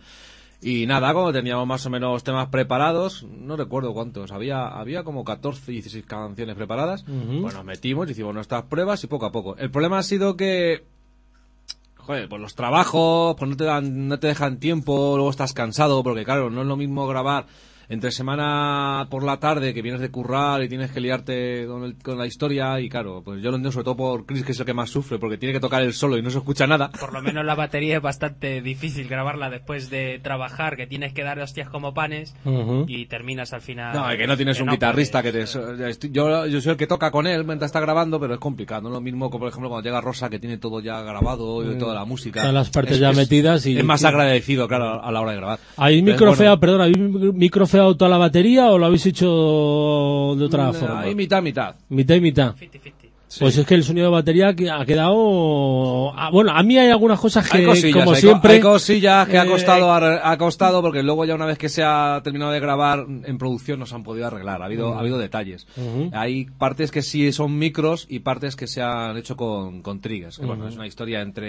Y 0.63 0.87
nada, 0.87 1.15
como 1.15 1.33
teníamos 1.33 1.67
más 1.67 1.87
o 1.87 1.91
menos 1.91 2.23
temas 2.23 2.49
preparados, 2.49 3.23
no 3.23 3.57
recuerdo 3.57 3.95
cuántos, 3.95 4.31
había, 4.31 4.67
había 4.67 5.05
como 5.05 5.25
14, 5.25 5.73
16 5.73 6.05
canciones 6.05 6.55
preparadas, 6.55 7.05
pues 7.05 7.55
nos 7.55 7.65
metimos, 7.65 8.11
hicimos 8.11 8.35
nuestras 8.35 8.65
pruebas 8.65 9.03
y 9.03 9.07
poco 9.07 9.27
a 9.27 9.33
poco. 9.33 9.57
El 9.57 9.71
problema 9.71 9.99
ha 9.99 10.03
sido 10.03 10.37
que 10.37 10.85
joder, 11.97 12.29
pues 12.29 12.43
los 12.43 12.55
trabajos, 12.55 13.37
pues 13.39 13.49
no 13.49 13.57
te 13.57 13.65
dan, 13.65 14.09
no 14.09 14.19
te 14.19 14.27
dejan 14.27 14.59
tiempo, 14.59 15.13
luego 15.15 15.31
estás 15.31 15.55
cansado, 15.55 16.03
porque 16.03 16.25
claro, 16.25 16.51
no 16.51 16.63
es 16.63 16.67
lo 16.67 16.77
mismo 16.77 17.07
grabar 17.07 17.47
entre 17.91 18.11
semana 18.13 19.07
por 19.11 19.23
la 19.25 19.39
tarde 19.39 19.75
que 19.75 19.83
vienes 19.83 20.01
de 20.01 20.11
currar 20.11 20.63
y 20.63 20.69
tienes 20.69 20.91
que 20.93 21.01
liarte 21.01 21.67
con, 21.67 21.85
el- 21.85 21.97
con 21.97 22.17
la 22.17 22.27
historia 22.27 22.81
y 22.81 22.89
claro, 22.89 23.21
pues 23.25 23.43
yo 23.43 23.51
lo 23.51 23.57
entiendo 23.57 23.73
sobre 23.73 23.85
todo 23.85 23.97
por 23.97 24.25
Chris 24.25 24.45
que 24.45 24.53
es 24.53 24.61
el 24.61 24.65
que 24.65 24.73
más 24.73 24.89
sufre 24.89 25.19
porque 25.19 25.37
tiene 25.37 25.53
que 25.53 25.61
tocar 25.61 25.83
el 25.83 25.93
solo 25.93 26.17
y 26.17 26.23
no 26.23 26.31
se 26.31 26.39
escucha 26.39 26.67
nada. 26.67 26.91
Por 26.99 27.13
lo 27.13 27.21
menos 27.21 27.45
la 27.45 27.55
batería 27.55 27.97
es 27.97 28.03
bastante 28.03 28.63
difícil 28.63 29.09
grabarla 29.09 29.51
después 29.51 29.91
de 29.91 30.19
trabajar, 30.23 30.77
que 30.77 30.87
tienes 30.87 31.13
que 31.13 31.23
dar 31.25 31.39
hostias 31.41 31.69
como 31.69 31.93
panes 31.93 32.35
Ujú. 32.45 32.85
y 32.89 33.07
terminas 33.07 33.53
al 33.53 33.61
final. 33.61 33.95
No, 33.95 34.11
es 34.11 34.17
que 34.19 34.27
no 34.27 34.37
tienes 34.37 34.61
un 34.61 34.67
no 34.67 34.73
guitarrista 34.73 35.23
que 35.23 35.33
puedes. 35.33 35.53
te... 35.53 35.91
estoy- 35.91 36.11
Yo, 36.13 36.47
yo 36.47 36.61
soy 36.61 36.73
el 36.73 36.79
que 36.79 36.87
toca 36.87 37.11
con 37.11 37.27
él 37.27 37.45
mientras 37.45 37.69
está 37.71 37.81
grabando, 37.81 38.21
pero 38.21 38.35
es 38.35 38.41
complicado. 38.41 38.83
No 38.83 38.91
lo 38.91 39.01
mismo 39.01 39.31
que, 39.31 39.39
por 39.39 39.49
ejemplo, 39.49 39.69
cuando 39.69 39.89
llega 39.89 40.01
Rosa, 40.01 40.31
que 40.31 40.39
tiene 40.39 40.59
todo 40.59 40.81
ya 40.81 41.03
grabado 41.03 41.71
y 41.71 41.77
toda 41.77 41.95
la 41.95 42.05
música. 42.05 42.41
Están 42.41 42.55
las 42.55 42.71
partes 42.71 42.95
Es- 42.95 43.01
ya 43.01 43.11
es- 43.11 43.17
metidas 43.17 43.67
y- 43.67 43.77
Es 43.77 43.85
más 43.85 44.05
agradecido, 44.05 44.69
claro, 44.69 45.03
a 45.03 45.11
la 45.11 45.21
hora 45.21 45.33
de 45.33 45.37
grabar. 45.39 45.59
¿Habéis 45.77 45.99
Entonces, 46.01 46.21
microfeado, 46.21 46.57
bueno, 46.59 46.61
perdón, 46.61 46.81
habéis 47.35 47.35
toda 47.97 48.09
la 48.09 48.19
batería 48.19 48.67
o 48.71 48.79
lo 48.79 48.87
habéis 48.87 49.07
hecho 49.07 50.35
de 50.39 50.45
otra 50.45 50.71
mm, 50.71 50.75
forma? 50.75 51.01
Ahí 51.01 51.15
mitad, 51.15 51.43
mitad. 51.43 51.75
Mitad 51.89 52.15
y 52.17 52.21
mitad. 52.21 52.55
50-50. 52.57 52.93
Pues 53.39 53.57
es 53.59 53.65
que 53.65 53.77
el 53.77 53.85
sonido 53.85 54.07
de 54.07 54.13
batería 54.13 54.55
que 54.57 54.69
ha 54.69 54.85
quedado... 54.85 56.13
ah, 56.19 56.31
bueno, 56.33 56.51
a 56.51 56.65
mí 56.65 56.77
hay 56.79 56.91
algunas 56.91 57.21
cosas 57.21 57.49
que, 57.49 57.59
Hay 57.59 57.65
cosillas, 57.65 57.93
como 58.05 58.11
hay, 58.11 58.15
co- 58.17 58.21
siempre... 58.21 58.53
hay 58.55 58.61
cosillas 58.61 59.29
que 59.29 59.39
ha 59.39 59.45
eh, 59.45 59.49
costado, 59.49 59.87
arre- 59.93 60.21
ha 60.21 60.37
costado 60.37 60.83
porque 60.83 61.05
luego 61.05 61.25
ya 61.25 61.37
una 61.37 61.47
vez 61.47 61.57
que 61.57 61.69
se 61.69 61.85
ha 61.85 62.21
terminado 62.25 62.51
de 62.51 62.59
grabar 62.59 63.07
en 63.09 63.39
producción 63.39 63.79
nos 63.79 63.93
han 63.93 64.03
podido 64.03 64.27
arreglar, 64.27 64.63
ha 64.63 64.65
habido, 64.65 64.95
ha 64.95 64.99
habido 64.99 65.17
detalles. 65.17 65.69
Hay 66.13 66.47
partes 66.47 66.91
que 66.91 67.03
sí 67.03 67.31
son 67.31 67.57
micros 67.57 68.05
y 68.11 68.19
partes 68.19 68.57
que 68.57 68.67
se 68.67 68.83
han 68.83 69.17
hecho 69.17 69.37
con, 69.37 69.81
con 69.83 70.01
triggers. 70.01 70.37
que, 70.39 70.47
bueno, 70.47 70.67
es 70.67 70.75
una 70.75 70.89
historia 70.89 71.21
entre... 71.21 71.47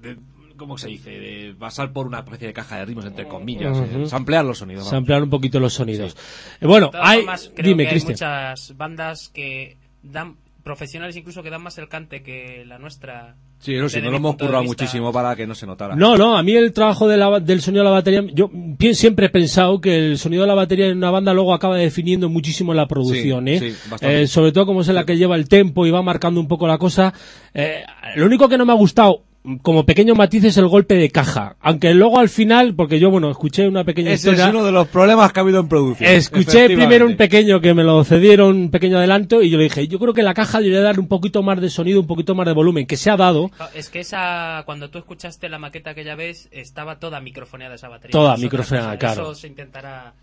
de- 0.00 0.16
¿Cómo 0.56 0.78
se 0.78 0.88
dice? 0.88 1.10
De 1.10 1.54
pasar 1.58 1.92
por 1.92 2.06
una 2.06 2.18
especie 2.20 2.48
de 2.48 2.52
caja 2.52 2.78
de 2.78 2.84
ritmos, 2.86 3.04
entre 3.06 3.26
comillas. 3.28 3.76
eh, 3.78 4.06
samplear 4.06 4.44
los 4.44 4.58
sonidos. 4.58 4.80
vamos. 4.84 4.90
Samplear 4.90 5.22
un 5.22 5.30
poquito 5.30 5.60
los 5.60 5.72
sonidos. 5.74 6.16
Eh, 6.60 6.66
bueno, 6.66 6.90
hay... 6.94 7.18
formas, 7.18 7.50
creo 7.54 7.68
Dime, 7.68 7.84
que 7.88 7.94
hay 7.96 8.00
muchas 8.02 8.76
bandas 8.76 9.28
que 9.28 9.76
dan 10.02 10.36
profesionales 10.62 11.14
incluso 11.16 11.44
que 11.44 11.50
dan 11.50 11.62
más 11.62 11.78
el 11.78 11.88
cante 11.88 12.22
que 12.24 12.64
la 12.66 12.78
nuestra. 12.78 13.36
Sí, 13.60 13.74
eso 13.74 13.88
sí, 13.88 14.00
no 14.02 14.10
lo 14.10 14.16
hemos 14.16 14.34
currado 14.36 14.62
vista- 14.62 14.82
muchísimo 14.84 15.12
para 15.12 15.34
que 15.36 15.46
no 15.46 15.54
se 15.54 15.64
notara. 15.64 15.94
No, 15.94 16.16
no, 16.16 16.36
a 16.36 16.42
mí 16.42 16.52
el 16.56 16.72
trabajo 16.72 17.06
de 17.06 17.16
la- 17.16 17.38
del 17.40 17.62
sonido 17.62 17.84
de 17.84 17.90
la 17.90 17.94
batería, 17.94 18.24
yo 18.34 18.50
siempre 18.92 19.26
he 19.26 19.30
pensado 19.30 19.80
que 19.80 19.96
el 19.96 20.18
sonido 20.18 20.42
de 20.42 20.48
la 20.48 20.54
batería 20.54 20.86
en 20.88 20.98
una 20.98 21.10
banda 21.12 21.32
luego 21.32 21.54
acaba 21.54 21.76
definiendo 21.76 22.28
muchísimo 22.28 22.74
la 22.74 22.86
producción, 22.88 23.46
Sí, 23.46 23.52
¿eh? 23.52 23.58
sí, 23.60 23.76
bastante. 23.88 24.22
Eh, 24.22 24.26
sobre 24.26 24.50
todo 24.52 24.66
como 24.66 24.80
es 24.80 24.88
la 24.88 25.04
que 25.06 25.16
lleva 25.16 25.36
el 25.36 25.48
tempo 25.48 25.86
y 25.86 25.90
va 25.92 26.02
marcando 26.02 26.40
un 26.40 26.48
poco 26.48 26.66
la 26.66 26.78
cosa. 26.78 27.14
Eh, 27.54 27.84
lo 28.16 28.26
único 28.26 28.48
que 28.48 28.58
no 28.58 28.66
me 28.66 28.72
ha 28.72 28.76
gustado, 28.76 29.22
como 29.62 29.86
pequeño 29.86 30.14
matiz, 30.14 30.44
es 30.44 30.56
el 30.56 30.66
golpe 30.66 30.94
de 30.94 31.10
caja. 31.10 31.56
Aunque 31.60 31.94
luego 31.94 32.18
al 32.18 32.28
final, 32.28 32.74
porque 32.74 32.98
yo, 32.98 33.10
bueno, 33.10 33.30
escuché 33.30 33.68
una 33.68 33.84
pequeña 33.84 34.12
Ese 34.12 34.30
historia. 34.30 34.48
es 34.48 34.54
uno 34.54 34.64
de 34.64 34.72
los 34.72 34.88
problemas 34.88 35.32
que 35.32 35.40
ha 35.40 35.42
habido 35.42 35.60
en 35.60 35.68
producción. 35.68 36.10
Escuché 36.10 36.66
primero 36.66 37.06
un 37.06 37.16
pequeño 37.16 37.60
que 37.60 37.74
me 37.74 37.84
lo 37.84 38.02
cedieron, 38.04 38.56
un 38.56 38.70
pequeño 38.70 38.98
adelanto, 38.98 39.42
y 39.42 39.50
yo 39.50 39.58
le 39.58 39.64
dije, 39.64 39.86
yo 39.88 39.98
creo 39.98 40.14
que 40.14 40.22
la 40.22 40.34
caja 40.34 40.58
debería 40.58 40.82
dar 40.82 40.98
un 40.98 41.08
poquito 41.08 41.42
más 41.42 41.60
de 41.60 41.70
sonido, 41.70 42.00
un 42.00 42.06
poquito 42.06 42.34
más 42.34 42.46
de 42.46 42.52
volumen, 42.52 42.86
que 42.86 42.96
se 42.96 43.10
ha 43.10 43.16
dado. 43.16 43.50
Es 43.74 43.88
que 43.88 44.00
esa, 44.00 44.62
cuando 44.66 44.90
tú 44.90 44.98
escuchaste 44.98 45.48
la 45.48 45.58
maqueta 45.58 45.94
que 45.94 46.04
ya 46.04 46.14
ves, 46.14 46.48
estaba 46.50 46.98
toda 46.98 47.20
microfoneada 47.20 47.74
esa 47.76 47.88
batería. 47.88 48.12
Toda 48.12 48.34
Es 48.34 48.40
microfoneada, 48.40 48.98
claro. 48.98 49.22
Eso 49.22 49.34
se 49.34 49.46
intentará. 49.46 50.14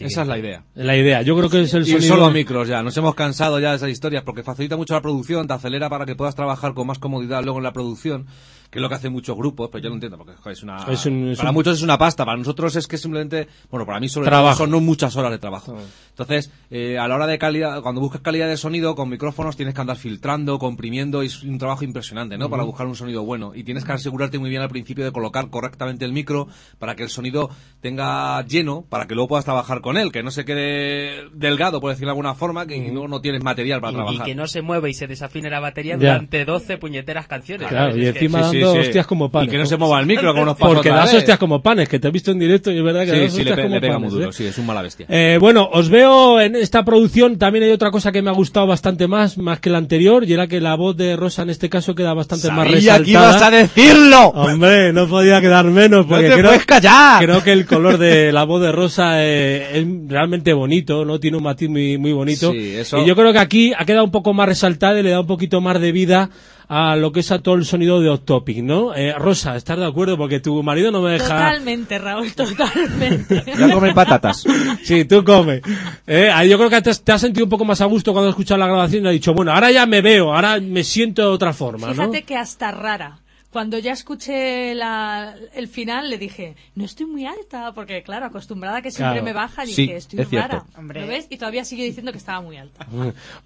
Esa 0.00 0.22
es 0.22 0.28
la 0.28 0.38
idea. 0.38 0.62
La 0.74 0.96
idea, 0.96 1.22
yo 1.22 1.36
creo 1.36 1.50
que 1.50 1.60
es 1.62 1.74
el 1.74 1.84
sonido. 1.84 2.02
solo 2.02 2.26
a 2.26 2.30
micros 2.30 2.68
ya, 2.68 2.82
nos 2.82 2.96
hemos 2.96 3.14
cansado 3.14 3.58
ya 3.58 3.70
de 3.70 3.76
esas 3.76 3.90
historias 3.90 4.22
porque 4.22 4.42
facilita 4.42 4.76
mucho 4.76 4.94
la 4.94 5.02
producción, 5.02 5.46
te 5.46 5.52
acelera 5.54 5.90
para 5.90 6.06
que 6.06 6.14
puedas 6.14 6.34
trabajar 6.34 6.72
con 6.72 6.86
más 6.86 6.98
comodidad 6.98 7.42
luego 7.42 7.58
en 7.58 7.64
la 7.64 7.72
producción, 7.72 8.26
que 8.70 8.78
es 8.78 8.82
lo 8.82 8.88
que 8.88 8.94
hacen 8.96 9.12
muchos 9.12 9.36
grupos, 9.36 9.68
pero 9.70 9.82
yo 9.84 9.88
no 9.90 9.94
entiendo 9.96 10.18
porque 10.18 10.32
joder, 10.34 10.52
es 10.52 10.62
una 10.62 10.76
Es 10.90 11.06
un- 11.06 11.28
es 11.28 11.38
para 11.38 11.50
un- 11.50 11.54
muchos 11.54 11.76
es 11.78 11.82
una 11.82 11.96
pasta, 11.98 12.24
para 12.24 12.36
nosotros 12.36 12.74
es 12.76 12.86
que 12.86 12.98
simplemente, 12.98 13.46
bueno, 13.70 13.86
para 13.86 14.00
mí 14.00 14.08
sobre 14.08 14.26
Trabajo. 14.28 14.56
todo 14.56 14.64
son 14.64 14.70
no 14.70 14.80
muchas 14.80 15.14
horas 15.16 15.30
de 15.30 15.38
trabajo. 15.38 15.76
Entonces, 16.10 16.50
eh, 16.70 16.98
a 16.98 17.06
la 17.08 17.14
hora 17.16 17.26
de 17.26 17.38
calidad, 17.38 17.80
cuando 17.82 18.00
buscas 18.00 18.20
calidad 18.22 18.48
de 18.48 18.56
sonido 18.56 18.94
con 18.94 19.08
micrófonos 19.08 19.56
tienes 19.56 19.74
que 19.74 19.80
andar 19.80 19.96
filtrando, 19.96 20.58
comprimiendo 20.58 21.22
y 21.22 21.26
es 21.26 21.42
un 21.42 21.58
trabajo 21.58 21.84
impresionante, 21.84 22.38
¿no? 22.38 22.48
Para 22.50 22.62
buscar 22.64 22.86
un 22.86 22.96
sonido 22.96 23.22
bueno 23.24 23.52
y 23.54 23.64
tienes 23.64 23.84
que 23.84 23.92
asegurarte 23.92 24.38
muy 24.38 24.50
bien 24.50 24.62
al 24.62 24.68
principio 24.68 25.04
de 25.04 25.12
colocar 25.12 25.48
correctamente 25.50 26.04
el 26.04 26.12
micro 26.12 26.48
para 26.78 26.94
que 26.96 27.02
el 27.02 27.08
sonido 27.08 27.50
tenga 27.80 28.42
lleno, 28.46 28.84
para 28.88 29.06
que 29.06 29.14
luego 29.14 29.28
puedas 29.28 29.44
trabajar 29.44 29.80
con 29.80 29.96
él, 29.96 30.10
que 30.12 30.22
no 30.22 30.30
se 30.30 30.44
quede 30.44 31.28
delgado, 31.32 31.80
por 31.80 31.90
decirlo 31.90 32.08
de 32.08 32.12
alguna 32.12 32.34
forma, 32.34 32.66
que 32.66 32.76
luego 32.90 33.08
no 33.08 33.20
tienes 33.20 33.42
material 33.42 33.80
para 33.80 33.92
Y, 33.92 33.94
y 33.94 33.96
trabajar. 33.98 34.26
que 34.26 34.34
no 34.34 34.46
se 34.46 34.62
mueva 34.62 34.88
y 34.88 34.94
se 34.94 35.06
desafine 35.06 35.50
la 35.50 35.60
batería 35.60 35.92
Ya. 35.94 35.98
durante 36.14 36.44
12 36.44 36.78
puñeteras 36.78 37.26
canciones. 37.28 37.68
Claro, 37.68 37.92
¿sabes? 37.92 38.04
y 38.04 38.08
encima 38.08 38.40
Sí, 38.56 38.60
dando 38.62 38.74
sí. 38.74 38.86
hostias 38.88 39.06
como 39.06 39.30
panes. 39.30 39.48
Y 39.48 39.50
que 39.52 39.58
no 39.58 39.66
se 39.66 39.76
mueva 39.76 40.00
el 40.00 40.06
micro 40.06 40.32
como 40.32 40.44
nos 40.46 40.56
pasó 40.56 40.74
Porque 40.74 40.88
das 40.90 41.06
vez. 41.12 41.14
hostias 41.20 41.38
como 41.38 41.62
panes, 41.62 41.88
que 41.88 41.98
te 41.98 42.08
he 42.08 42.10
visto 42.10 42.30
en 42.32 42.38
directo 42.38 42.70
y 42.70 42.78
es 42.78 42.84
verdad 42.84 43.04
que 43.04 43.12
Sí, 43.12 43.18
das 43.20 43.32
sí, 43.32 43.36
le, 43.38 43.42
hostias 43.42 43.56
pe- 43.56 43.62
como 43.62 43.74
le 43.74 43.80
pega 43.80 43.94
panes, 43.94 44.10
muy 44.12 44.18
duro, 44.20 44.30
¿eh? 44.30 44.32
sí, 44.32 44.44
es 44.46 44.58
un 44.58 44.66
mala 44.66 44.82
bestia. 44.82 45.06
Eh, 45.08 45.38
bueno, 45.40 45.68
os 45.72 45.88
veo 45.88 46.40
en 46.40 46.56
esta 46.56 46.84
producción, 46.84 47.38
también 47.38 47.64
hay 47.64 47.70
otra 47.70 47.90
cosa 47.90 48.12
que 48.12 48.22
me 48.22 48.30
ha 48.30 48.34
gustado 48.34 48.66
bastante 48.66 49.06
más, 49.06 49.38
más 49.38 49.60
que 49.60 49.70
la 49.70 49.78
anterior, 49.78 50.24
y 50.24 50.32
era 50.32 50.46
que 50.46 50.60
la 50.60 50.74
voz 50.74 50.96
de 50.96 51.16
Rosa 51.16 51.42
en 51.42 51.50
este 51.50 51.68
caso 51.68 51.94
queda 51.94 52.14
bastante 52.14 52.48
más 52.48 52.66
Sabía 52.66 52.74
resaltada. 52.98 53.04
que 53.04 53.10
ibas 53.10 53.42
a 53.42 53.50
decirlo. 53.50 54.20
Hombre, 54.28 54.92
no 54.92 55.06
podía 55.08 55.40
quedar 55.40 55.64
menos, 55.66 56.06
porque 56.06 56.28
te 56.28 56.34
creo, 56.34 56.46
puedes 56.46 56.66
callar. 56.66 57.24
creo 57.24 57.42
que 57.42 57.52
el 57.52 57.66
color 57.66 57.98
de 57.98 58.32
la 58.32 58.44
voz 58.44 58.62
de 58.62 58.72
Rosa 58.72 59.24
eh, 59.24 59.78
es 59.80 59.86
realmente 60.08 60.52
bonito, 60.52 61.04
¿no? 61.04 61.18
Tiene 61.20 61.36
un 61.36 61.42
matiz 61.42 61.68
muy, 61.68 61.98
muy 61.98 62.12
bonito. 62.12 62.52
Sí, 62.52 62.74
eso- 62.76 62.98
Y 62.98 63.06
yo 63.06 63.14
creo 63.16 63.32
que 63.32 63.38
aquí 63.38 63.72
ha 63.76 63.84
quedado 63.84 64.04
un 64.04 64.10
poco 64.10 64.32
más 64.34 64.48
resaltada 64.48 64.98
y 64.98 65.02
le 65.02 65.10
da 65.10 65.20
un 65.20 65.26
poquito 65.26 65.60
más 65.60 65.80
de 65.80 65.92
vida 65.92 66.30
a 66.68 66.96
lo 66.96 67.12
que 67.12 67.20
es 67.20 67.30
a 67.30 67.38
todo 67.38 67.54
el 67.54 67.64
sonido 67.64 68.00
de 68.00 68.08
Octopic, 68.08 68.58
¿no? 68.58 68.94
Eh, 68.94 69.12
Rosa, 69.12 69.56
¿estás 69.56 69.78
de 69.78 69.86
acuerdo? 69.86 70.16
Porque 70.16 70.40
tu 70.40 70.62
marido 70.62 70.90
no 70.90 71.00
me 71.00 71.12
deja... 71.12 71.28
Totalmente, 71.28 71.98
Raúl, 71.98 72.32
totalmente. 72.32 73.44
Voy 73.58 73.70
a 73.70 73.74
comer 73.74 73.94
patatas. 73.94 74.44
Sí, 74.82 75.04
tú 75.04 75.24
come. 75.24 75.62
Eh, 76.06 76.30
yo 76.48 76.58
creo 76.58 76.70
que 76.70 76.82
te 76.82 76.90
has, 76.90 77.02
te 77.02 77.12
has 77.12 77.20
sentido 77.20 77.44
un 77.44 77.50
poco 77.50 77.64
más 77.64 77.80
a 77.80 77.86
gusto 77.86 78.12
cuando 78.12 78.28
has 78.28 78.32
escuchado 78.34 78.58
la 78.58 78.66
grabación 78.66 79.04
y 79.04 79.08
has 79.08 79.12
dicho, 79.12 79.34
bueno, 79.34 79.52
ahora 79.52 79.70
ya 79.70 79.86
me 79.86 80.00
veo, 80.00 80.32
ahora 80.34 80.60
me 80.60 80.84
siento 80.84 81.22
de 81.22 81.28
otra 81.28 81.52
forma, 81.52 81.88
¿no? 81.88 81.94
Fíjate 81.94 82.22
que 82.22 82.36
hasta 82.36 82.70
rara. 82.70 83.18
Cuando 83.56 83.78
ya 83.78 83.92
escuché 83.92 84.74
la- 84.74 85.34
el 85.54 85.66
final 85.68 86.10
le 86.10 86.18
dije, 86.18 86.56
no 86.74 86.84
estoy 86.84 87.06
muy 87.06 87.24
alta, 87.24 87.72
porque 87.72 88.02
claro, 88.02 88.26
acostumbrada 88.26 88.76
a 88.76 88.82
que 88.82 88.90
siempre 88.90 89.14
Claro. 89.20 89.24
me 89.24 89.32
baja, 89.32 89.64
Sí, 89.64 89.82
dije, 89.86 89.96
estoy 89.96 90.20
es 90.20 90.30
rara. 90.30 90.66
¿Lo 90.78 91.06
ves? 91.06 91.26
Y 91.30 91.38
todavía 91.38 91.64
sigue 91.64 91.82
diciendo 91.84 92.12
que 92.12 92.18
estaba 92.18 92.42
muy 92.42 92.58
alta. 92.58 92.86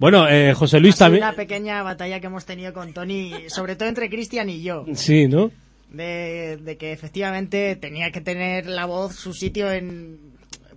Bueno, 0.00 0.28
eh, 0.28 0.52
José 0.54 0.80
Luis 0.80 0.96
también... 0.96 1.22
una 1.22 1.34
pequeña 1.34 1.84
batalla 1.84 2.18
que 2.18 2.26
hemos 2.26 2.44
tenido 2.44 2.72
con 2.72 2.92
Tony, 2.92 3.30
sobre 3.50 3.76
todo 3.76 3.88
entre 3.88 4.10
Cristian 4.10 4.50
y 4.50 4.62
yo, 4.62 4.84
Sí, 4.94 5.28
¿no? 5.28 5.52
de, 5.90 6.56
de 6.56 6.76
que 6.76 6.90
efectivamente 6.90 7.76
tenía 7.76 8.10
que 8.10 8.20
tener 8.20 8.66
la 8.66 8.86
voz 8.86 9.14
su 9.14 9.32
sitio 9.32 9.70
en 9.70 10.18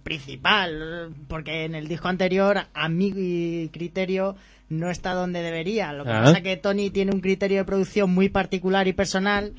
principal, 0.03 1.09
porque 1.27 1.63
en 1.65 1.73
el 1.73 1.87
disco 1.87 2.07
anterior, 2.07 2.67
a 2.71 2.87
mi 2.87 3.67
criterio, 3.73 4.35
no 4.79 4.89
está 4.89 5.13
donde 5.13 5.41
debería. 5.41 5.93
Lo 5.93 6.03
que 6.03 6.11
Ah. 6.11 6.23
pasa 6.25 6.41
que 6.41 6.57
Tony 6.57 6.89
tiene 6.89 7.11
un 7.13 7.19
criterio 7.21 7.57
de 7.59 7.65
producción 7.65 8.13
muy 8.13 8.29
particular 8.29 8.87
y 8.87 8.93
personal, 8.93 9.53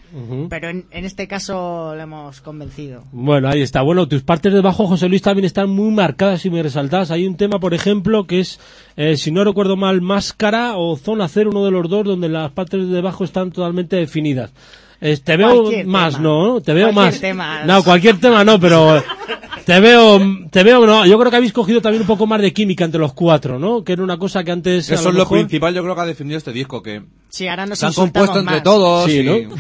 pero 0.51 0.69
en, 0.69 0.85
en 0.91 1.05
este 1.05 1.27
caso 1.29 1.95
le 1.97 2.03
hemos 2.03 2.41
convencido. 2.41 3.05
Bueno, 3.13 3.49
ahí 3.49 3.63
está. 3.63 3.83
Bueno, 3.83 4.07
tus 4.09 4.23
partes 4.23 4.53
de 4.53 4.61
bajo, 4.61 4.87
José 4.87 5.09
Luis, 5.09 5.23
también 5.23 5.45
están 5.45 5.71
muy 5.71 5.91
marcadas 5.93 6.45
y 6.45 6.51
muy 6.51 6.63
resaltadas. 6.63 7.11
Hay 7.11 7.27
un 7.27 7.37
tema, 7.37 7.59
por 7.59 7.75
ejemplo, 7.75 8.27
que 8.27 8.41
es, 8.41 8.61
eh, 8.97 9.17
si 9.17 9.31
no 9.31 9.45
recuerdo 9.45 9.77
mal, 9.77 10.01
Máscara 10.01 10.77
o 10.77 10.97
Zona 10.97 11.29
Cero, 11.29 11.51
uno 11.53 11.65
de 11.65 11.71
los 11.71 11.89
dos, 11.89 12.05
donde 12.05 12.29
las 12.29 12.51
partes 12.53 12.89
de 12.89 13.01
bajo 13.01 13.25
están 13.25 13.51
totalmente 13.53 13.97
definidas. 13.97 14.53
Eh, 15.01 15.19
te 15.23 15.37
veo 15.37 15.63
Cualquier 15.63 15.87
más, 15.87 16.15
tema. 16.15 16.23
¿no? 16.23 16.61
Te 16.63 16.73
veo 16.73 16.91
Cualquier 16.93 17.13
más. 17.13 17.21
tema. 17.21 17.65
No, 17.65 17.83
cualquier 17.85 18.19
tema 18.21 18.43
no, 18.45 18.59
pero 18.59 19.03
te 19.67 19.81
veo, 19.81 20.21
te 20.51 20.63
veo, 20.63 20.87
no. 20.87 21.07
Yo 21.07 21.19
creo 21.19 21.31
que 21.31 21.37
habéis 21.37 21.53
cogido 21.53 21.81
también 21.81 22.03
un 22.03 22.07
poco 22.07 22.27
más 22.27 22.41
de 22.41 22.53
química 22.53 22.85
entre 22.85 23.01
los 23.01 23.13
cuatro, 23.15 23.59
¿no? 23.59 23.83
Que 23.85 23.93
era 23.95 24.03
una 24.03 24.19
cosa 24.19 24.45
que 24.45 24.51
antes. 24.53 24.91
a 24.91 24.95
Eso 24.95 25.05
lo 25.05 25.09
es 25.11 25.15
lo 25.17 25.21
mejor- 25.21 25.39
principal, 25.39 25.75
yo 25.75 25.83
creo 25.83 25.95
que 25.95 26.01
ha 26.01 26.07
definido 26.07 26.37
este 26.39 26.53
disco, 26.53 26.83
que 26.83 27.03
Sí, 27.31 27.49
ahora 27.49 27.67
nos 27.67 27.79
se 27.79 27.87
han 27.87 27.93
compuesto 27.95 28.39
entre 28.39 28.57
más. 28.57 28.63
todos. 28.63 29.11
Sí, 29.11 29.19
y, 29.21 29.25
¿no? 29.25 29.55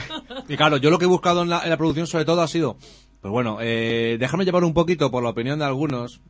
y 0.48 0.56
claro, 0.56 0.76
yo 0.76 0.90
lo 0.90 0.98
que 0.98 1.04
he 1.06 1.08
buscado 1.08 1.42
en 1.42 1.48
la, 1.50 1.62
en 1.64 1.70
la 1.70 1.76
producción 1.76 2.06
sobre 2.06 2.24
todo 2.24 2.42
ha 2.42 2.48
sido, 2.48 2.76
pues 3.20 3.32
bueno, 3.32 3.58
eh, 3.60 4.16
déjame 4.20 4.44
llevar 4.44 4.64
un 4.64 4.74
poquito 4.74 5.10
por 5.10 5.22
la 5.22 5.30
opinión 5.30 5.58
de 5.58 5.64
algunos, 5.64 6.20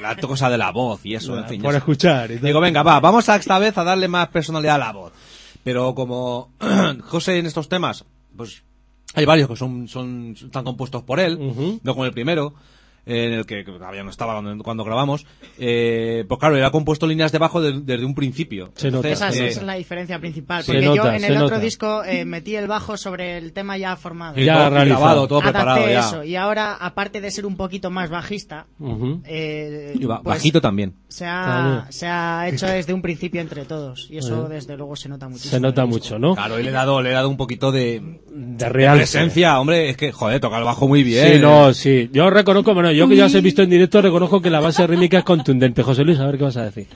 la 0.00 0.16
cosa 0.16 0.50
de 0.50 0.58
la 0.58 0.70
voz 0.72 1.00
y 1.04 1.14
eso, 1.14 1.38
en 1.38 1.46
fin. 1.48 1.62
Por 1.62 1.74
escuchar. 1.74 2.30
y. 2.30 2.38
Digo, 2.38 2.60
venga, 2.60 2.82
va, 2.82 3.00
vamos 3.00 3.28
a 3.28 3.36
esta 3.36 3.58
vez 3.58 3.76
a 3.78 3.84
darle 3.84 4.08
más 4.08 4.28
personalidad 4.28 4.74
a 4.76 4.78
la 4.78 4.92
voz. 4.92 5.12
Pero 5.64 5.94
como 5.94 6.50
José 7.04 7.38
en 7.38 7.46
estos 7.46 7.68
temas, 7.68 8.04
pues 8.36 8.62
hay 9.14 9.24
varios 9.24 9.48
que 9.48 9.56
son, 9.56 9.88
son 9.88 10.34
están 10.38 10.64
compuestos 10.64 11.02
por 11.02 11.20
él, 11.20 11.38
no 11.82 11.92
como 11.92 12.04
el 12.04 12.12
primero, 12.12 12.54
en 13.04 13.32
el 13.32 13.46
que 13.46 13.64
todavía 13.64 14.02
no 14.04 14.10
estaba 14.10 14.34
cuando, 14.40 14.62
cuando 14.62 14.84
grabamos. 14.84 15.26
Eh, 15.58 16.24
pues 16.28 16.38
claro, 16.38 16.56
él 16.56 16.64
ha 16.64 16.70
compuesto 16.70 17.06
líneas 17.06 17.32
de 17.32 17.38
bajo 17.38 17.60
de- 17.60 17.80
desde 17.80 18.04
un 18.04 18.14
principio. 18.14 18.70
Se 18.76 18.90
nota, 18.90 19.08
Esa, 19.10 19.28
es- 19.30 19.36
eh, 19.38 19.46
esa 19.48 19.60
es 19.60 19.66
la 19.66 19.74
diferencia 19.74 20.18
principal. 20.18 20.62
Porque 20.66 20.80
nota, 20.82 20.96
yo 21.02 21.12
en 21.12 21.24
el 21.24 21.32
otro 21.36 21.48
nota. 21.56 21.58
disco 21.60 22.04
eh, 22.04 22.24
metí 22.24 22.54
el 22.56 22.66
bajo 22.68 22.96
sobre 22.96 23.38
el 23.38 23.52
tema 23.52 23.76
ya 23.76 23.96
formado. 23.96 24.40
y 24.40 24.44
Ya 24.44 24.54
todo 24.58 24.70
realizado. 24.70 25.00
grabado, 25.00 25.28
todo 25.28 25.40
Adapté 25.40 25.52
preparado 25.58 25.88
ya. 25.88 26.00
eso. 26.00 26.24
Y 26.24 26.36
ahora, 26.36 26.74
aparte 26.74 27.20
de 27.20 27.30
ser 27.30 27.46
un 27.46 27.56
poquito 27.56 27.90
más 27.90 28.10
bajista, 28.10 28.66
eh, 29.24 29.94
ba- 30.02 30.22
pues, 30.22 30.36
bajito 30.36 30.60
también. 30.60 30.94
se 31.08 31.24
También. 31.24 31.78
ha, 31.88 31.92
se 31.92 32.06
ha 32.06 32.48
hecho 32.48 32.66
desde 32.66 32.92
un 32.94 33.02
principio 33.02 33.40
entre 33.40 33.64
todos. 33.64 34.08
Y 34.10 34.18
eso, 34.18 34.48
desde 34.48 34.76
luego, 34.76 34.96
se 34.96 35.08
nota 35.08 35.28
muchísimo. 35.28 35.50
Se 35.52 35.60
nota 35.60 35.86
mucho, 35.86 36.18
¿no? 36.18 36.34
Claro, 36.34 36.58
y 36.58 36.62
le 36.62 36.68
he 36.70 36.72
dado, 36.72 37.02
le 37.02 37.10
he 37.10 37.12
dado 37.12 37.28
un 37.28 37.36
poquito 37.36 37.72
de, 37.72 38.20
De 38.30 38.68
real. 38.68 38.96
presencia, 38.98 39.58
hombre, 39.60 39.90
es 39.90 39.96
que, 39.96 40.12
joder, 40.12 40.40
toca 40.40 40.58
el 40.58 40.64
bajo 40.64 40.88
muy 40.88 41.02
bien. 41.02 41.34
Sí, 41.34 41.38
no, 41.40 41.72
sí. 41.74 42.08
Yo 42.12 42.30
reconozco, 42.30 42.74
bueno, 42.74 42.91
yo 42.92 43.08
que 43.08 43.16
ya 43.16 43.26
os 43.26 43.34
he 43.34 43.40
visto 43.40 43.62
en 43.62 43.70
directo, 43.70 44.00
reconozco 44.02 44.40
que 44.40 44.50
la 44.50 44.60
base 44.60 44.86
rítmica 44.86 45.18
es 45.18 45.24
contundente. 45.24 45.82
José 45.82 46.04
Luis, 46.04 46.18
a 46.18 46.26
ver 46.26 46.38
qué 46.38 46.44
vas 46.44 46.56
a 46.56 46.64
decir. 46.64 46.86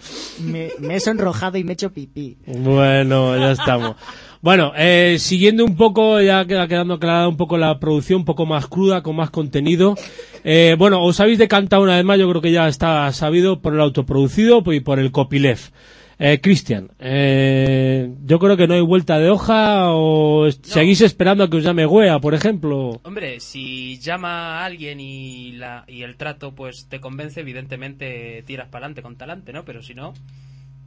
Me, 0.40 0.70
me 0.78 0.96
he 0.96 1.00
sonrojado 1.00 1.58
y 1.58 1.64
me 1.64 1.72
he 1.72 1.74
hecho 1.74 1.92
pipí. 1.92 2.36
Bueno, 2.46 3.36
ya 3.38 3.52
estamos. 3.52 3.96
Bueno, 4.42 4.72
eh, 4.76 5.16
siguiendo 5.18 5.64
un 5.64 5.76
poco, 5.76 6.20
ya 6.20 6.44
queda 6.44 6.68
quedando 6.68 7.00
clara 7.00 7.26
un 7.26 7.36
poco 7.36 7.58
la 7.58 7.80
producción, 7.80 8.20
un 8.20 8.24
poco 8.24 8.46
más 8.46 8.66
cruda, 8.68 9.02
con 9.02 9.16
más 9.16 9.30
contenido. 9.30 9.96
Eh, 10.44 10.76
bueno, 10.78 11.02
os 11.02 11.18
habéis 11.18 11.38
decantado 11.38 11.82
una 11.82 11.96
vez 11.96 12.04
más, 12.04 12.18
yo 12.18 12.28
creo 12.28 12.42
que 12.42 12.52
ya 12.52 12.68
está 12.68 13.10
sabido 13.12 13.60
por 13.60 13.74
el 13.74 13.80
autoproducido 13.80 14.62
y 14.72 14.80
por 14.80 14.98
el 14.98 15.10
copyleft. 15.10 15.72
Eh, 16.18 16.40
Cristian, 16.40 16.88
eh, 16.98 18.10
yo 18.24 18.38
creo 18.38 18.56
que 18.56 18.66
no 18.66 18.72
hay 18.72 18.80
vuelta 18.80 19.18
de 19.18 19.28
hoja 19.28 19.90
o 19.92 20.50
seguís 20.50 21.02
esperando 21.02 21.44
a 21.44 21.50
que 21.50 21.58
os 21.58 21.62
llame 21.64 21.86
Guea, 21.86 22.18
por 22.20 22.32
ejemplo. 22.32 23.00
Hombre, 23.04 23.38
si 23.40 23.98
llama 23.98 24.60
a 24.60 24.64
alguien 24.64 24.98
y, 24.98 25.52
la, 25.52 25.84
y 25.86 26.02
el 26.04 26.16
trato 26.16 26.54
pues 26.54 26.86
te 26.88 27.00
convence, 27.00 27.40
evidentemente 27.40 28.42
tiras 28.46 28.68
para 28.68 28.86
adelante 28.86 29.02
con 29.02 29.16
talante, 29.16 29.52
¿no? 29.52 29.64
Pero 29.66 29.82
si 29.82 29.92
no, 29.94 30.14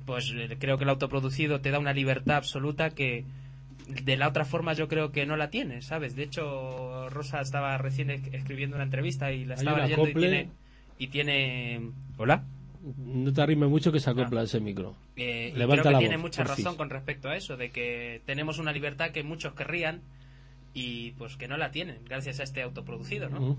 pues 0.05 0.33
eh, 0.35 0.57
creo 0.59 0.79
que 0.79 0.85
el 0.85 0.89
autoproducido 0.89 1.61
te 1.61 1.69
da 1.69 1.77
una 1.77 1.93
libertad 1.93 2.37
absoluta 2.37 2.89
que 2.89 3.23
de 3.87 4.17
la 4.17 4.27
otra 4.29 4.45
forma 4.45 4.73
yo 4.73 4.87
creo 4.87 5.11
que 5.11 5.27
no 5.27 5.35
la 5.37 5.51
tienes, 5.51 5.85
¿sabes? 5.85 6.15
De 6.15 6.23
hecho, 6.23 7.07
Rosa 7.09 7.39
estaba 7.41 7.77
recién 7.77 8.09
es- 8.09 8.33
escribiendo 8.33 8.75
una 8.77 8.83
entrevista 8.85 9.31
y 9.31 9.45
la 9.45 9.53
estaba 9.55 9.81
leyendo 9.81 10.09
y 10.09 10.13
tiene, 10.31 10.49
y 10.97 11.07
tiene... 11.07 11.81
¿Hola? 12.17 12.43
No 12.81 13.33
te 13.33 13.41
arrime 13.41 13.67
mucho 13.67 13.91
que 13.91 13.99
se 13.99 14.09
acopla 14.09 14.43
ese 14.43 14.59
micro. 14.59 14.95
Eh, 15.15 15.51
y 15.53 15.57
Levanta 15.57 15.81
creo 15.81 15.83
que 15.83 15.93
la 15.93 15.99
tiene 15.99 16.15
voz, 16.15 16.23
mucha 16.23 16.43
razón 16.43 16.77
con 16.77 16.89
respecto 16.89 17.27
a 17.27 17.35
eso, 17.35 17.57
de 17.57 17.71
que 17.71 18.21
tenemos 18.25 18.57
una 18.57 18.71
libertad 18.71 19.11
que 19.11 19.23
muchos 19.23 19.53
querrían 19.53 20.01
y 20.73 21.11
pues 21.11 21.35
que 21.35 21.47
no 21.47 21.57
la 21.57 21.71
tienen 21.71 21.97
gracias 22.07 22.39
a 22.39 22.43
este 22.43 22.61
autoproducido, 22.61 23.29
¿no? 23.29 23.57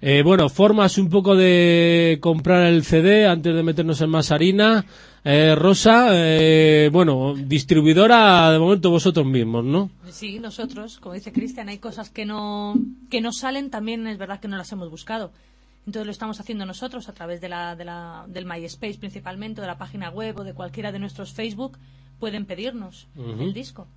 Eh, 0.00 0.22
bueno, 0.24 0.48
formas 0.48 0.98
un 0.98 1.08
poco 1.08 1.36
de 1.36 2.18
comprar 2.20 2.66
el 2.66 2.84
CD 2.84 3.26
antes 3.26 3.54
de 3.54 3.62
meternos 3.62 4.00
en 4.00 4.10
más 4.10 4.32
harina. 4.32 4.84
Eh, 5.24 5.54
Rosa, 5.54 6.08
eh, 6.10 6.90
bueno, 6.92 7.34
distribuidora 7.36 8.50
de 8.50 8.58
momento 8.58 8.90
vosotros 8.90 9.24
mismos, 9.24 9.64
¿no? 9.64 9.90
Sí, 10.10 10.40
nosotros, 10.40 10.98
como 10.98 11.14
dice 11.14 11.32
Cristian, 11.32 11.68
hay 11.68 11.78
cosas 11.78 12.10
que 12.10 12.26
no, 12.26 12.74
que 13.08 13.20
no 13.20 13.30
salen, 13.32 13.70
también 13.70 14.06
es 14.08 14.18
verdad 14.18 14.40
que 14.40 14.48
no 14.48 14.56
las 14.56 14.72
hemos 14.72 14.90
buscado. 14.90 15.30
Entonces 15.86 16.06
lo 16.06 16.12
estamos 16.12 16.38
haciendo 16.38 16.64
nosotros 16.64 17.08
a 17.08 17.12
través 17.12 17.40
de 17.40 17.48
la, 17.48 17.74
de 17.74 17.84
la, 17.84 18.24
del 18.28 18.46
MySpace 18.46 18.98
principalmente, 18.98 19.60
o 19.60 19.62
de 19.62 19.68
la 19.68 19.78
página 19.78 20.10
web 20.10 20.38
o 20.38 20.44
de 20.44 20.54
cualquiera 20.54 20.92
de 20.92 20.98
nuestros 20.98 21.32
Facebook. 21.32 21.78
Pueden 22.20 22.46
pedirnos 22.46 23.08
Ujú. 23.16 23.42
el 23.42 23.52
disco. 23.52 23.88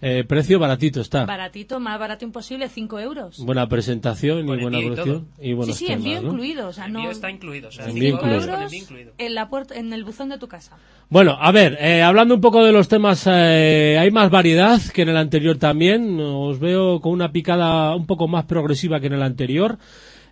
Eh, 0.00 0.22
precio 0.22 0.60
baratito 0.60 1.00
está. 1.00 1.24
Baratito, 1.24 1.80
más 1.80 1.98
barato 1.98 2.24
imposible, 2.24 2.68
5 2.68 3.00
euros. 3.00 3.40
Buena 3.44 3.68
presentación 3.68 4.38
y 4.38 4.42
buena 4.44 4.78
y 4.78 4.86
producción. 4.86 5.26
Y 5.40 5.46
sí, 5.46 5.52
buenos 5.54 5.76
sí, 5.76 5.86
temas, 5.86 5.98
envío 5.98 6.22
¿no? 6.22 6.28
incluido. 6.28 6.68
O 6.68 6.72
sea, 6.72 6.86
no, 6.86 7.00
envío 7.00 7.10
está 7.10 7.30
incluido, 7.30 7.68
o 7.68 7.72
sea, 7.72 7.86
Envío 7.86 8.16
5 8.16 8.26
incluido. 8.28 8.52
euros 8.52 8.72
en, 9.18 9.34
la 9.34 9.48
puerta, 9.48 9.74
en 9.74 9.92
el 9.92 10.04
buzón 10.04 10.28
de 10.28 10.38
tu 10.38 10.46
casa. 10.46 10.76
Bueno, 11.08 11.36
a 11.40 11.50
ver, 11.50 11.76
eh, 11.80 12.02
hablando 12.02 12.36
un 12.36 12.40
poco 12.40 12.64
de 12.64 12.70
los 12.70 12.86
temas, 12.86 13.24
eh, 13.26 13.96
hay 13.98 14.12
más 14.12 14.30
variedad 14.30 14.80
que 14.94 15.02
en 15.02 15.08
el 15.08 15.16
anterior 15.16 15.58
también. 15.58 16.20
Os 16.20 16.60
veo 16.60 17.00
con 17.00 17.10
una 17.10 17.32
picada 17.32 17.96
un 17.96 18.06
poco 18.06 18.28
más 18.28 18.44
progresiva 18.44 19.00
que 19.00 19.08
en 19.08 19.14
el 19.14 19.22
anterior. 19.24 19.78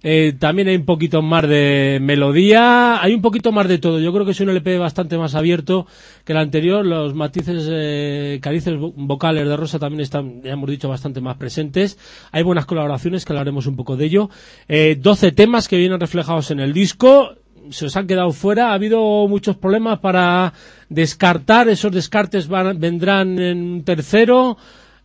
Eh, 0.09 0.35
también 0.39 0.69
hay 0.69 0.77
un 0.77 0.85
poquito 0.85 1.21
más 1.21 1.49
de 1.49 1.99
melodía, 2.01 3.03
hay 3.03 3.13
un 3.13 3.21
poquito 3.23 3.51
más 3.51 3.67
de 3.67 3.79
todo. 3.79 3.99
Yo 3.99 4.13
creo 4.13 4.25
que 4.25 4.31
es 4.31 4.41
un 4.41 4.49
LP 4.51 4.79
bastante 4.79 5.19
más 5.19 5.35
abierto 5.35 5.89
que 6.25 6.33
el 6.33 6.39
anterior. 6.39 6.87
Los 6.87 7.13
matices, 7.15 7.67
eh, 7.69 8.39
carices 8.41 8.75
vo- 8.75 8.93
vocales 8.97 9.49
de 9.49 9.57
Rosa 9.57 9.81
también 9.81 10.03
están, 10.03 10.43
ya 10.43 10.53
hemos 10.53 10.71
dicho, 10.71 10.89
bastante 10.89 11.21
más 11.21 11.37
presentes. 11.39 11.99
Hay 12.31 12.45
buenas 12.45 12.67
colaboraciones, 12.67 13.25
que 13.25 13.33
hablaremos 13.33 13.67
un 13.67 13.75
poco 13.75 13.97
de 13.97 14.05
ello. 14.05 14.31
Eh, 14.69 14.97
12 15.01 15.33
temas 15.33 15.67
que 15.67 15.77
vienen 15.77 15.99
reflejados 15.99 16.53
en 16.53 16.61
el 16.61 16.73
disco 16.73 17.31
se 17.71 17.87
os 17.87 17.97
han 17.97 18.07
quedado 18.07 18.31
fuera. 18.31 18.71
Ha 18.71 18.75
habido 18.75 19.27
muchos 19.27 19.57
problemas 19.57 19.99
para 19.99 20.53
descartar. 20.89 21.69
Esos 21.69 21.91
descartes 21.91 22.47
van- 22.47 22.79
vendrán 22.79 23.41
en 23.41 23.83
tercero. 23.83 24.57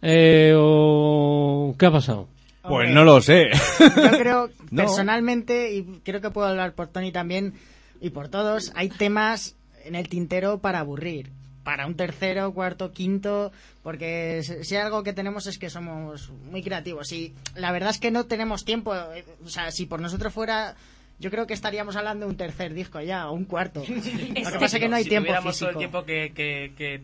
Eh, 0.03 0.53
o... 0.55 1.73
¿Qué 1.79 1.87
ha 1.87 1.91
pasado? 1.91 2.27
Pues 2.62 2.71
Hombre, 2.88 2.93
no 2.93 3.04
lo 3.04 3.21
sé. 3.21 3.50
Yo 3.80 4.12
creo, 4.17 4.50
No. 4.71 4.84
personalmente, 4.84 5.74
y 5.74 5.84
creo 6.04 6.21
que 6.21 6.30
puedo 6.30 6.47
hablar 6.47 6.74
por 6.74 6.88
Tony 6.88 7.12
también 7.12 7.54
y 8.00 8.10
por 8.12 8.30
todos, 8.30 8.71
hay 8.76 8.89
temas 8.89 9.56
en 9.84 9.95
el 9.95 10.08
tintero 10.10 10.60
para 10.60 10.80
aburrir. 10.80 11.32
Para 11.63 11.86
un 11.86 11.95
tercero, 11.95 12.52
cuarto, 12.54 12.91
quinto, 12.91 13.52
porque 13.84 14.41
si 14.63 14.76
algo 14.76 15.04
que 15.04 15.13
tenemos 15.13 15.45
es 15.45 15.60
que 15.60 15.69
somos 15.69 16.30
muy 16.52 16.63
creativos. 16.63 17.12
Y 17.12 17.34
la 17.56 17.71
verdad 17.71 17.91
es 17.91 18.00
que 18.00 18.10
no 18.10 18.26
tenemos 18.26 18.65
tiempo. 18.65 18.95
eh, 18.95 19.24
O 19.45 19.50
sea, 19.50 19.69
si 19.71 19.86
por 19.86 20.00
nosotros 20.02 20.34
fuera, 20.34 20.76
yo 21.19 21.30
creo 21.30 21.45
que 21.45 21.54
estaríamos 21.54 21.95
hablando 21.95 22.26
de 22.26 22.32
un 22.32 22.38
tercer 22.38 22.74
disco 22.74 23.00
ya, 23.02 23.30
o 23.30 23.34
un 23.34 23.45
cuarto. 23.45 23.84
Lo 23.88 24.52
que 24.52 24.60
pasa 24.60 24.78
es 24.78 24.82
que 24.82 24.89
no 24.89 24.95
hay 24.95 25.04
si 25.04 25.10
tiempo 25.10 25.28
tuviéramos 25.28 25.58
todo 25.60 25.69
el 25.69 25.76
físico. 25.76 25.80
tiempo 25.80 26.04
que, 26.06 26.32
que, 26.34 26.74
que, 26.76 27.02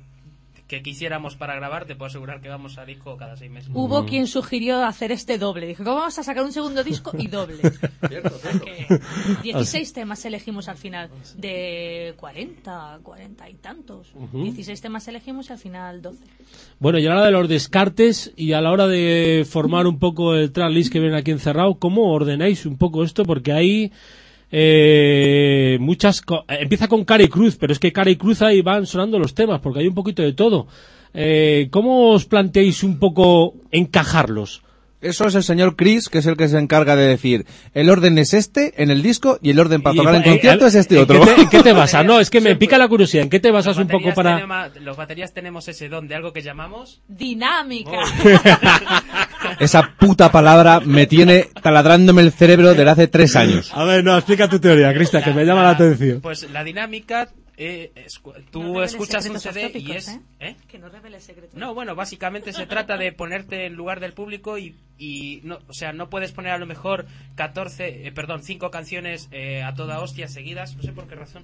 que 0.68 0.84
quisiéramos 0.84 1.36
para 1.36 1.56
grabar, 1.56 1.86
te 1.86 1.96
puedo 1.96 2.08
asegurar 2.08 2.42
que 2.42 2.50
vamos 2.50 2.78
a 2.78 2.86
disco 2.86 3.16
cada 3.16 3.38
seis 3.38 3.50
meses. 3.50 3.72
Hubo 3.74 4.06
quien 4.06 4.28
sugirió 4.28 4.84
hacer 4.84 5.12
este 5.12 5.38
doble. 5.38 5.66
Dijo, 5.66 5.84
¿cómo 5.84 5.98
vamos 5.98 6.20
a 6.20 6.24
sacar 6.24 6.44
un 6.44 6.52
segundo 6.52 6.84
disco 6.84 7.12
y 7.18 7.28
doble? 7.28 7.62
Porque 8.02 8.88
16 9.44 9.94
temas 9.94 10.26
elegimos 10.26 10.68
al 10.68 10.78
final, 10.78 11.10
de 11.38 12.14
40, 12.18 13.00
40 13.02 13.50
y 13.50 13.54
tantos. 13.56 14.12
16 14.34 14.82
temas 14.82 15.08
elegimos 15.08 15.50
y 15.50 15.54
al 15.54 15.60
final 15.60 16.02
12. 16.02 16.20
Bueno, 16.80 17.00
y 17.00 17.06
a 17.06 17.10
la 17.10 17.16
hora 17.16 17.26
de 17.26 17.32
los 17.32 17.48
descartes 17.48 18.34
y 18.36 18.52
a 18.52 18.62
la 18.62 18.72
hora 18.72 18.88
de 18.88 19.46
formar 19.50 19.88
un 19.88 20.00
poco 20.00 20.36
el 20.36 20.52
tracklist 20.52 20.92
que 20.92 21.00
viene 21.00 21.18
aquí 21.18 21.32
encerrado, 21.32 21.76
¿cómo 21.76 22.12
ordenáis 22.12 22.66
un 22.66 22.78
poco 22.78 23.04
esto? 23.04 23.24
Porque 23.24 23.54
hay 23.54 23.92
eh, 24.52 25.78
muchas... 25.80 26.22
co- 26.22 26.46
eh, 26.48 26.60
empieza 26.62 26.88
con 26.88 27.06
Cara 27.06 27.24
y 27.24 27.28
Cruz, 27.28 27.58
pero 27.60 27.74
es 27.74 27.80
que 27.80 27.92
Cara 27.92 28.10
y 28.10 28.16
Cruz 28.16 28.42
ahí 28.42 28.62
van 28.62 28.86
sonando 28.86 29.20
los 29.20 29.34
temas, 29.34 29.60
porque 29.62 29.80
hay 29.80 29.88
un 29.88 29.96
poquito 29.96 30.22
de 30.22 30.34
todo. 30.34 30.68
Eh, 31.14 31.68
¿Cómo 31.72 32.12
os 32.12 32.26
planteáis 32.26 32.84
un 32.84 33.00
poco 33.00 33.54
encajarlos? 33.72 34.62
Eso 35.00 35.28
es 35.28 35.36
el 35.36 35.44
señor 35.44 35.76
Chris, 35.76 36.10
que 36.10 36.18
es 36.18 36.26
el 36.26 36.36
que 36.36 36.48
se 36.48 36.58
encarga 36.58 36.96
de 36.96 37.06
decir, 37.08 37.46
el 37.76 37.92
orden 37.92 38.18
es 38.18 38.34
este 38.34 38.82
en 38.82 38.90
el 38.90 39.04
disco 39.04 39.38
y 39.44 39.52
el 39.52 39.60
orden 39.60 39.84
para 39.84 39.96
tocar 39.96 40.16
en 40.16 40.24
concierto 40.24 40.66
eh, 40.66 40.70
es 40.70 40.76
este 40.76 40.96
¿en 40.96 41.02
otro. 41.04 41.20
qué 41.22 41.26
te- 41.36 41.42
¿En 41.42 41.50
qué 41.50 41.60
te 41.62 41.72
basas? 41.74 42.04
No, 42.04 42.20
es 42.20 42.32
que 42.32 42.42
me 42.42 42.56
pica 42.56 42.80
la 42.80 42.88
curiosidad. 42.88 43.24
¿En 43.24 43.30
qué 43.30 43.40
te 43.40 43.52
basas 43.52 43.78
un 43.78 43.88
poco 43.88 44.12
para...? 44.16 44.72
los 44.82 44.98
baterías 44.98 45.34
tenemos 45.36 45.68
ese 45.68 45.88
don 45.88 46.08
de 46.08 46.16
algo 46.16 46.34
que 46.34 46.42
llamamos 46.42 47.00
Dinámica. 47.08 47.92
Esa 49.60 49.96
puta 49.98 50.32
palabra 50.32 50.80
me 50.80 51.08
tiene 51.08 51.50
taladrándome 51.62 52.22
el 52.22 52.32
cerebro 52.32 52.70
desde 52.70 52.90
hace 52.90 53.08
tres 53.08 53.36
años. 53.36 53.72
A 53.74 53.84
ver, 53.84 54.04
no, 54.04 54.16
explica 54.16 54.48
tu 54.48 54.60
teoría, 54.60 54.94
Cristian, 54.94 55.24
que 55.24 55.34
me 55.34 55.46
llama 55.46 55.64
la 55.64 55.72
atención. 55.72 56.22
Pues 56.22 56.50
la 56.52 56.64
dinámica, 56.64 57.30
eh, 57.58 57.92
tú 58.52 58.62
No 58.62 58.84
escuchas 58.84 59.28
un 59.28 59.40
CD 59.40 59.72
y 59.76 59.92
es... 59.92 60.10
¿eh? 60.10 60.22
¿eh? 60.40 60.56
Que 60.68 60.78
no 60.78 60.90
reveles 60.90 61.24
secretos. 61.24 61.58
No, 61.58 61.74
bueno, 61.74 61.96
básicamente 61.96 62.54
se 62.54 62.68
trata 62.68 62.98
de 62.98 63.12
ponerte 63.12 63.66
en 63.66 63.74
lugar 63.74 64.00
del 64.00 64.14
público 64.14 64.58
y, 64.58 64.76
y 64.98 65.42
no, 65.44 65.60
o 65.68 65.74
sea, 65.74 65.92
no 65.92 66.10
puedes 66.10 66.32
poner 66.32 66.52
a 66.52 66.58
lo 66.60 66.68
mejor 66.68 67.08
14, 67.36 68.08
eh, 68.08 68.12
perdón, 68.12 68.44
5 68.44 68.70
canciones 68.70 69.28
eh, 69.32 69.64
a 69.64 69.74
toda 69.74 70.00
hostia 70.00 70.28
seguidas, 70.28 70.76
no 70.76 70.84
sé 70.84 70.92
por 70.92 71.08
qué 71.08 71.16
razón. 71.16 71.44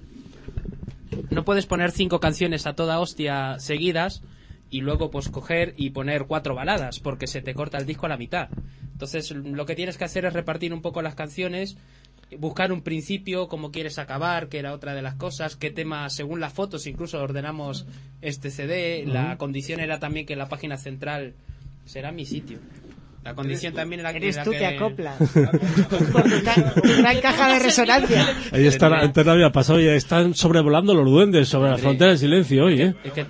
No 1.30 1.44
puedes 1.44 1.66
poner 1.66 1.92
cinco 1.92 2.20
canciones 2.20 2.66
a 2.66 2.74
toda 2.74 2.98
hostia 2.98 3.58
seguidas 3.58 4.22
y 4.70 4.80
luego 4.80 5.10
pues 5.10 5.28
coger 5.28 5.74
y 5.76 5.90
poner 5.90 6.24
cuatro 6.26 6.54
baladas 6.54 6.98
porque 7.00 7.26
se 7.26 7.42
te 7.42 7.54
corta 7.54 7.78
el 7.78 7.86
disco 7.86 8.06
a 8.06 8.08
la 8.08 8.16
mitad. 8.16 8.48
Entonces 8.92 9.30
lo 9.32 9.66
que 9.66 9.74
tienes 9.74 9.96
que 9.98 10.04
hacer 10.04 10.24
es 10.24 10.32
repartir 10.32 10.72
un 10.72 10.82
poco 10.82 11.02
las 11.02 11.14
canciones, 11.14 11.76
buscar 12.38 12.72
un 12.72 12.82
principio, 12.82 13.48
cómo 13.48 13.70
quieres 13.70 13.98
acabar, 13.98 14.48
que 14.48 14.58
era 14.58 14.72
otra 14.72 14.94
de 14.94 15.02
las 15.02 15.14
cosas, 15.14 15.56
qué 15.56 15.70
tema, 15.70 16.08
según 16.10 16.40
las 16.40 16.52
fotos 16.52 16.86
incluso 16.86 17.20
ordenamos 17.20 17.86
este 18.22 18.50
CD, 18.50 19.04
la 19.06 19.36
condición 19.36 19.80
era 19.80 19.98
también 20.00 20.26
que 20.26 20.36
la 20.36 20.48
página 20.48 20.76
central 20.76 21.34
será 21.84 22.10
mi 22.12 22.24
sitio. 22.24 22.58
La 23.24 23.34
condición 23.34 23.72
también 23.72 24.00
era 24.00 24.10
Eres 24.10 24.42
tú 24.42 24.50
que 24.50 24.66
acoplas. 24.66 25.16
Ca- 26.44 26.74
tu 26.74 26.88
gran 26.98 27.20
caja 27.20 27.54
de 27.54 27.58
resonancia. 27.58 28.26
Ahí 28.52 28.66
está, 28.66 28.86
antes 28.88 29.24
no 29.24 29.32
había 29.32 29.50
pasado 29.50 29.80
y 29.80 29.86
están 29.88 30.34
sobrevolando 30.34 30.94
los 30.94 31.06
duendes 31.10 31.48
sobre 31.48 31.70
la 31.70 31.78
frontera 31.78 32.10
del 32.10 32.18
silencio 32.18 32.64
hoy, 32.66 32.82
¿eh? 32.82 32.94
Es 33.04 33.12
que 33.12 33.24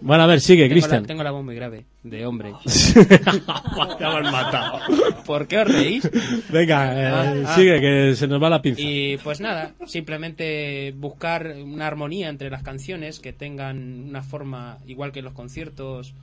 Bueno, 0.00 0.22
a 0.22 0.26
ver, 0.26 0.40
sigue, 0.40 0.68
Cristian. 0.68 1.04
tengo 1.06 1.22
la 1.22 1.30
voz 1.30 1.44
muy 1.44 1.54
grave, 1.54 1.84
de 2.02 2.24
hombre. 2.26 2.52
ya 2.64 4.08
me 4.10 4.16
han 4.26 4.32
matado. 4.32 4.80
¿Por 5.26 5.46
qué 5.46 5.58
os 5.58 5.68
reís? 5.68 6.10
Venga, 6.50 7.00
eh, 7.00 7.06
Ah, 7.06 7.34
ah. 7.46 7.54
sigue, 7.54 7.80
que 7.80 8.14
se 8.16 8.26
nos 8.28 8.42
va 8.42 8.48
la 8.50 8.62
pinza. 8.62 8.80
Y 8.80 9.16
pues 9.18 9.40
nada, 9.40 9.74
simplemente 9.86 10.92
buscar 10.96 11.54
una 11.64 11.86
armonía 11.86 12.28
entre 12.28 12.50
las 12.50 12.62
canciones 12.62 13.20
que 13.20 13.32
tengan 13.32 14.04
una 14.08 14.22
forma 14.22 14.78
igual 14.86 15.12
que 15.12 15.18
en 15.20 15.24
los 15.24 15.34
conciertos 15.34 16.14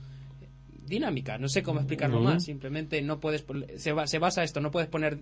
dinámica, 0.86 1.36
no 1.36 1.48
sé 1.48 1.64
cómo 1.64 1.80
explicarlo 1.80 2.20
más, 2.20 2.44
simplemente 2.44 3.02
no 3.02 3.18
puedes 3.18 3.44
se, 3.76 3.92
se 4.06 4.18
basa 4.20 4.44
esto, 4.44 4.60
no 4.60 4.70
puedes 4.70 4.88
poner 4.88 5.18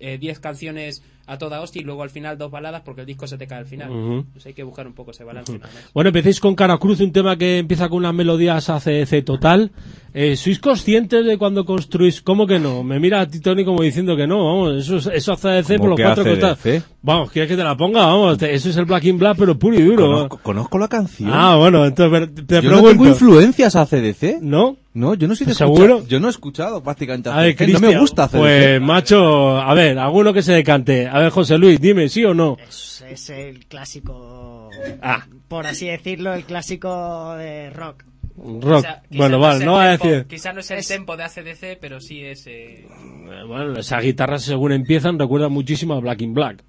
eh, 0.00 0.18
10 0.18 0.40
canciones 0.40 1.02
a 1.26 1.38
toda 1.38 1.60
hostia 1.60 1.80
y 1.80 1.84
luego 1.84 2.02
al 2.02 2.10
final 2.10 2.36
dos 2.38 2.50
baladas 2.50 2.82
porque 2.84 3.02
el 3.02 3.06
disco 3.06 3.28
se 3.28 3.38
te 3.38 3.46
cae 3.46 3.58
al 3.60 3.66
final. 3.66 4.24
Pues 4.32 4.46
hay 4.46 4.52
que 4.54 4.64
buscar 4.64 4.84
un 4.88 4.94
poco 4.94 5.12
ese 5.12 5.22
balance. 5.22 5.60
Bueno, 5.94 6.08
empecéis 6.08 6.40
con 6.40 6.56
Cara 6.56 6.76
Cruz, 6.78 6.98
un 7.00 7.12
tema 7.12 7.36
que 7.36 7.58
empieza 7.58 7.88
con 7.88 7.98
unas 7.98 8.14
melodías 8.14 8.68
ACDC 8.68 9.24
total. 9.24 9.70
Eh, 10.12 10.34
¿Sois 10.36 10.58
conscientes 10.58 11.24
de 11.24 11.38
cuando 11.38 11.64
construís? 11.64 12.20
¿Cómo 12.20 12.48
que 12.48 12.58
no? 12.58 12.82
Me 12.82 12.98
mira 12.98 13.20
a 13.20 13.28
ti, 13.28 13.38
Tony, 13.38 13.64
como 13.64 13.82
diciendo 13.82 14.16
que 14.16 14.26
no, 14.26 14.44
vamos, 14.44 14.76
eso 14.80 14.96
es 14.96 15.06
eso 15.06 15.32
ACDC 15.34 15.76
por 15.76 15.78
¿Cómo 15.78 15.88
los 15.90 15.96
que 15.98 16.02
cuatro 16.02 16.22
ACDC? 16.24 16.40
costados. 16.40 16.84
Vamos, 17.02 17.30
¿quieres 17.30 17.48
que 17.48 17.56
te 17.56 17.62
la 17.62 17.76
ponga? 17.76 18.06
Vamos, 18.06 18.38
te- 18.38 18.52
eso 18.52 18.70
es 18.70 18.76
el 18.76 18.86
Black 18.86 19.04
in 19.04 19.18
Black, 19.18 19.36
pero 19.38 19.56
puro 19.56 19.78
y 19.78 19.82
duro. 19.82 20.06
Conozco, 20.06 20.38
conozco 20.42 20.78
la 20.78 20.88
canción. 20.88 21.30
Ah, 21.32 21.54
bueno, 21.56 21.86
entonces 21.86 22.28
te 22.44 22.56
yo 22.56 22.62
no 22.62 22.68
pregunto. 22.82 22.88
tengo 22.90 23.06
influencias 23.06 23.76
a 23.76 23.86
CDC. 23.86 24.38
¿No? 24.40 24.76
No, 24.92 25.14
yo 25.14 25.28
no 25.28 25.36
soy 25.36 25.46
de 25.46 25.54
¿Seguro? 25.54 25.98
escuchar- 25.98 26.08
Yo 26.08 26.20
no 26.20 26.26
he 26.26 26.30
escuchado 26.30 26.82
prácticamente 26.82 27.28
a 27.30 27.36
ver, 27.36 27.54
CDC. 27.56 27.72
No 27.74 27.80
me 27.80 27.98
gusta 27.98 28.26
CDC. 28.28 28.38
Pues, 28.40 28.80
macho, 28.80 29.56
a 29.58 29.72
ver, 29.74 29.98
alguno 29.98 30.32
que 30.32 30.42
se 30.42 30.52
decante. 30.52 31.06
A 31.06 31.18
ver, 31.20 31.30
José 31.30 31.58
Luis, 31.58 31.80
dime, 31.80 32.08
¿sí 32.08 32.24
o 32.24 32.34
no? 32.34 32.56
Es, 32.68 33.04
es 33.08 33.30
el 33.30 33.66
clásico, 33.66 34.68
Ah. 35.00 35.26
por 35.46 35.66
así 35.68 35.86
decirlo, 35.86 36.34
el 36.34 36.44
clásico 36.44 37.34
de 37.36 37.70
rock. 37.70 38.04
Rock. 38.36 38.84
Quizá- 38.84 39.02
quizá 39.02 39.18
bueno, 39.18 39.36
no 39.36 39.40
vale, 39.42 39.54
es 39.56 39.60
el 39.60 39.66
no 39.66 39.72
va 39.74 39.84
a 39.84 39.90
tempo- 39.98 40.08
decir. 40.08 40.26
Quizá 40.26 40.52
no 40.54 40.60
es 40.60 40.70
el 40.72 40.78
Es- 40.78 40.88
tempo 40.88 41.16
de 41.16 41.22
ACDC, 41.24 41.78
pero 41.80 42.00
sí 42.00 42.24
es... 42.24 42.46
eh, 42.48 42.86
Eh, 43.30 43.44
Bueno, 43.46 43.78
esas 43.78 44.02
guitarras 44.02 44.42
según 44.42 44.72
empiezan 44.72 45.18
recuerdan 45.20 45.52
muchísimo 45.52 45.94
a 45.94 46.00
Black 46.00 46.22
in 46.22 46.34
Black. 46.34 46.64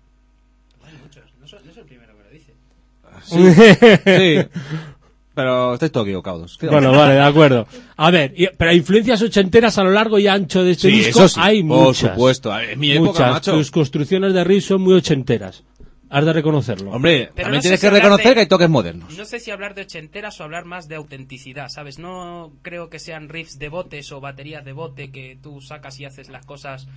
muchos. 1.01 1.23
No 1.39 1.47
soy, 1.47 1.59
no 1.65 1.71
soy 1.73 1.81
el 1.81 1.87
primero 1.87 2.13
que 2.15 2.23
lo 2.23 2.29
dice. 2.29 2.53
Sí. 3.23 4.49
Pero 5.33 5.73
estáis 5.75 5.91
todos 5.93 6.05
equivocados. 6.07 6.57
Bueno, 6.61 6.91
vale, 6.91 7.13
de 7.13 7.21
acuerdo. 7.21 7.65
A 8.03 8.09
ver, 8.11 8.33
y- 8.35 8.47
pero 8.57 8.73
influencias 8.73 9.21
ochenteras 9.21 9.77
a 9.77 9.83
lo 9.83 9.91
largo 9.91 10.17
y 10.17 10.27
ancho 10.27 10.63
de 10.63 10.71
este 10.71 10.89
Sí, 10.89 10.97
disco 10.97 11.19
eso 11.25 11.27
sí, 11.29 11.39
hay 11.41 11.61
por 11.63 11.85
muchas. 11.87 12.11
supuesto. 12.13 12.59
En 12.59 12.79
mi 12.79 12.91
época, 12.91 13.09
muchas. 13.11 13.31
macho. 13.31 13.51
Tus 13.53 13.69
construcciones 13.71 14.33
de 14.33 14.43
riff 14.43 14.65
son 14.65 14.81
muy 14.81 14.93
ochenteras. 14.95 15.63
Has 16.09 16.25
de 16.25 16.33
reconocerlo. 16.33 16.91
Hombre, 16.91 17.29
Pero 17.33 17.43
también 17.45 17.55
no 17.59 17.61
tienes 17.61 17.79
si 17.79 17.85
que 17.87 17.91
reconocer 17.91 18.27
de- 18.29 18.33
que 18.33 18.39
hay 18.41 18.45
toques 18.47 18.69
modernos. 18.69 19.17
No 19.17 19.23
sé 19.23 19.39
si 19.39 19.49
hablar 19.51 19.75
de 19.75 19.83
ochenteras 19.83 20.39
o 20.41 20.43
hablar 20.43 20.65
más 20.65 20.87
de 20.89 20.95
autenticidad, 20.95 21.69
¿sabes? 21.69 21.99
No 21.99 22.51
creo 22.63 22.89
que 22.89 22.99
sean 22.99 23.29
riffs 23.29 23.57
de 23.59 23.69
botes 23.69 24.11
o 24.11 24.19
baterías 24.19 24.65
de 24.65 24.73
bote 24.73 25.11
que 25.11 25.37
tú 25.41 25.61
sacas 25.61 25.97
y 26.01 26.05
haces 26.05 26.27
las 26.29 26.45
cosas 26.45 26.87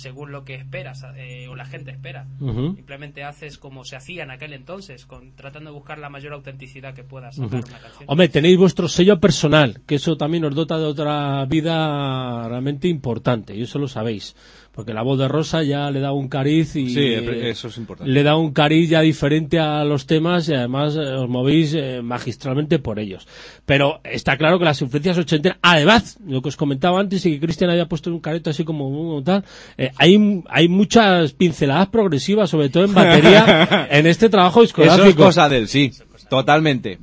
según 0.00 0.32
lo 0.32 0.44
que 0.44 0.54
esperas 0.54 1.04
eh, 1.16 1.46
o 1.48 1.54
la 1.54 1.64
gente 1.64 1.90
espera. 1.90 2.26
Simplemente 2.38 3.24
haces 3.24 3.58
como 3.58 3.84
se 3.84 3.96
hacía 3.96 4.24
en 4.24 4.30
aquel 4.30 4.52
entonces, 4.52 5.06
con, 5.06 5.32
tratando 5.32 5.70
de 5.70 5.74
buscar 5.74 5.98
la 5.98 6.08
mayor 6.08 6.32
autenticidad 6.32 6.94
que 6.94 7.04
puedas 7.04 7.38
una 7.38 7.50
canción. 7.50 8.04
Hombre, 8.06 8.28
tenéis 8.28 8.58
vuestro 8.58 8.88
sello 8.88 9.20
personal, 9.20 9.82
que 9.86 9.96
eso 9.96 10.16
también 10.16 10.44
os 10.44 10.54
dota 10.54 10.78
de 10.78 10.84
otra 10.84 11.44
vida 11.46 12.48
realmente 12.48 12.88
importante, 12.88 13.54
y 13.54 13.62
eso 13.62 13.78
lo 13.78 13.88
sabéis. 13.88 14.34
Porque 14.72 14.94
la 14.94 15.02
voz 15.02 15.18
de 15.18 15.26
Rosa 15.26 15.62
ya 15.64 15.90
le 15.90 15.98
da 16.00 16.12
un 16.12 16.28
cariz 16.28 16.76
y 16.76 16.88
Sí, 16.90 17.04
eso 17.04 17.68
es 17.68 17.76
importante. 17.76 18.10
le 18.10 18.22
da 18.22 18.36
un 18.36 18.52
cariz 18.52 18.88
ya 18.88 19.00
diferente 19.00 19.58
a 19.58 19.84
los 19.84 20.06
temas 20.06 20.48
y 20.48 20.54
además 20.54 20.94
eh, 20.96 21.00
os 21.00 21.28
movéis 21.28 21.74
eh, 21.74 22.00
magistralmente 22.02 22.78
por 22.78 22.98
ellos. 23.00 23.26
Pero 23.66 24.00
está 24.04 24.36
claro 24.38 24.58
que 24.60 24.64
las 24.64 24.80
influencias 24.80 25.18
ochenteras, 25.18 25.58
además, 25.60 26.18
lo 26.24 26.40
que 26.40 26.48
os 26.50 26.56
comentaba 26.56 27.00
antes 27.00 27.26
y 27.26 27.32
que 27.32 27.40
Cristian 27.40 27.68
había 27.70 27.86
puesto 27.88 28.10
un 28.10 28.20
careto 28.20 28.50
así 28.50 28.64
como 28.64 29.20
tal, 29.24 29.44
eh, 29.76 29.90
hay, 29.96 30.42
hay 30.48 30.68
muchas 30.68 31.32
pinceladas 31.32 31.88
progresivas, 31.88 32.48
sobre 32.48 32.68
todo 32.68 32.84
en 32.84 32.94
batería, 32.94 33.88
en 33.90 34.06
este 34.06 34.28
trabajo 34.28 34.60
Eso 34.62 34.66
discográfico. 34.82 35.08
es 35.08 35.14
cosa 35.16 35.48
de 35.48 35.58
él, 35.58 35.68
sí. 35.68 35.90
Totalmente. 36.30 36.98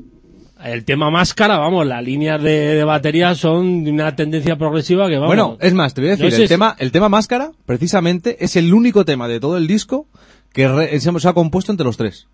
El 0.64 0.86
tema 0.86 1.10
máscara, 1.12 1.58
vamos, 1.58 1.86
las 1.86 2.04
líneas 2.04 2.42
de, 2.42 2.76
de 2.76 2.84
batería 2.84 3.36
son 3.36 3.84
de 3.84 3.92
una 3.92 4.16
tendencia 4.16 4.56
progresiva 4.58 5.08
que 5.08 5.16
vamos. 5.16 5.28
Bueno, 5.28 5.58
es 5.62 5.74
más, 5.74 5.94
te 5.94 6.02
voy 6.02 6.10
a 6.10 6.12
decir, 6.12 6.26
No 6.26 6.32
sé 6.32 6.38
el, 6.38 6.42
si- 6.44 6.48
tema, 6.48 6.76
el 6.80 6.92
tema 6.92 7.10
máscara, 7.10 7.52
precisamente, 7.66 8.44
es 8.44 8.56
el 8.56 8.74
único 8.74 9.06
tema 9.06 9.28
de 9.28 9.40
todo 9.40 9.58
el 9.58 9.68
disco 9.68 10.08
que 10.54 10.68
re- 10.68 11.00
se 11.00 11.20
se 11.20 11.28
ha 11.28 11.34
compuesto 11.34 11.72
entre 11.72 11.86
los 11.86 11.98
tres. 11.98 12.28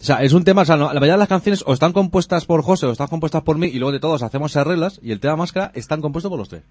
O 0.00 0.04
sea, 0.04 0.22
es 0.22 0.32
un 0.32 0.44
tema, 0.44 0.62
o 0.62 0.64
sea, 0.64 0.76
no- 0.76 0.86
la 0.88 0.94
mayoría 1.00 1.14
de 1.14 1.18
las 1.18 1.28
canciones 1.28 1.62
o 1.66 1.72
están 1.72 1.92
compuestas 1.92 2.44
por 2.46 2.62
José 2.62 2.86
o 2.86 2.92
están 2.92 3.08
compuestas 3.08 3.42
por 3.42 3.58
mí 3.58 3.66
y 3.68 3.78
luego 3.78 3.92
de 3.92 4.00
todos 4.00 4.22
hacemos 4.22 4.56
arreglas 4.56 4.98
y 5.02 5.12
el 5.12 5.20
tema 5.20 5.36
máscara 5.36 5.70
están 5.74 6.00
compuestos 6.00 6.30
por 6.30 6.38
los 6.38 6.48
tres. 6.48 6.62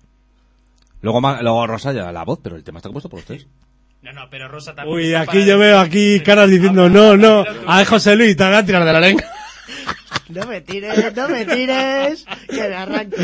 Luego, 1.02 1.22
ma- 1.22 1.42
luego 1.42 1.68
Rosa 1.68 1.92
ya 1.92 2.12
la 2.12 2.24
voz, 2.24 2.40
pero 2.42 2.56
el 2.56 2.64
tema 2.64 2.80
está 2.80 2.90
compuesto 2.90 3.10
por 3.10 3.20
los 3.20 3.26
tres. 3.26 3.48
No, 4.02 4.12
no, 4.14 4.22
pero 4.30 4.48
Rosa 4.48 4.76
también. 4.76 4.98
Uy, 4.98 5.14
aquí 5.16 5.46
yo 5.46 5.58
veo 5.58 5.80
aquí 5.80 6.20
caras 6.20 6.50
diciendo 6.50 6.90
no, 6.90 7.18
no. 7.18 7.44
A 7.68 7.78
ver, 7.80 7.88
José 7.88 8.16
Luis, 8.16 8.38
te 8.38 8.44
voy 8.46 8.54
a 8.54 8.66
tirar 8.66 8.86
de 8.86 8.94
la 8.94 9.00
lengua. 9.00 9.24
No 10.30 10.48
me 10.48 10.62
tires, 10.62 11.16
no 11.16 11.30
me 11.30 11.46
tires, 11.46 12.26
que 12.50 12.70
me 12.70 12.76
arranco. 12.76 13.18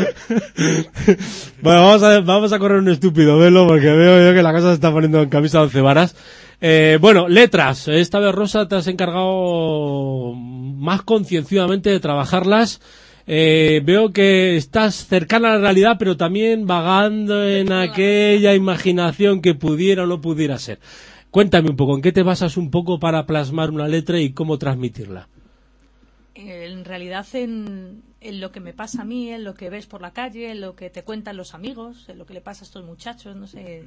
Bueno, 1.60 1.82
vamos 1.84 2.02
a, 2.02 2.20
vamos 2.20 2.52
a 2.52 2.58
correr 2.58 2.78
un 2.78 2.88
estúpido 2.88 3.38
velo 3.38 3.66
porque 3.66 3.86
veo 3.86 4.28
yo 4.28 4.34
que 4.34 4.42
la 4.42 4.52
cosa 4.52 4.68
se 4.68 4.74
está 4.74 4.92
poniendo 4.92 5.22
en 5.22 5.28
camisa 5.28 5.58
de 5.58 5.64
once 5.64 5.80
varas. 5.80 6.14
Eh, 6.60 6.98
bueno, 7.00 7.28
letras. 7.28 7.88
Esta 7.88 8.20
vez, 8.20 8.32
Rosa, 8.32 8.68
te 8.68 8.76
has 8.76 8.86
encargado 8.86 10.32
más 10.34 11.02
concienciadamente 11.02 11.90
de 11.90 11.98
trabajarlas. 11.98 12.80
Eh, 13.26 13.80
veo 13.84 14.12
que 14.12 14.56
estás 14.56 15.06
cercana 15.06 15.48
a 15.48 15.54
la 15.56 15.60
realidad, 15.60 15.96
pero 15.98 16.16
también 16.16 16.66
vagando 16.66 17.44
en 17.44 17.72
aquella 17.72 18.54
imaginación 18.54 19.42
que 19.42 19.54
pudiera 19.54 20.04
o 20.04 20.06
no 20.06 20.20
pudiera 20.20 20.58
ser. 20.58 20.78
Cuéntame 21.30 21.70
un 21.70 21.76
poco, 21.76 21.96
¿en 21.96 22.02
qué 22.02 22.12
te 22.12 22.22
basas 22.22 22.56
un 22.56 22.70
poco 22.70 23.00
para 23.00 23.26
plasmar 23.26 23.70
una 23.70 23.88
letra 23.88 24.20
y 24.20 24.32
cómo 24.32 24.58
transmitirla? 24.58 25.28
En 26.34 26.84
realidad 26.84 27.26
en, 27.34 28.02
en 28.20 28.40
lo 28.40 28.52
que 28.52 28.60
me 28.60 28.72
pasa 28.72 29.02
a 29.02 29.04
mí, 29.04 29.30
en 29.30 29.44
lo 29.44 29.54
que 29.54 29.70
ves 29.70 29.86
por 29.86 30.00
la 30.00 30.12
calle, 30.12 30.50
en 30.50 30.60
lo 30.60 30.74
que 30.74 30.90
te 30.90 31.04
cuentan 31.04 31.36
los 31.36 31.54
amigos, 31.54 32.08
en 32.08 32.18
lo 32.18 32.26
que 32.26 32.34
le 32.34 32.40
pasa 32.40 32.64
a 32.64 32.66
estos 32.66 32.84
muchachos, 32.84 33.36
no 33.36 33.46
sé, 33.46 33.84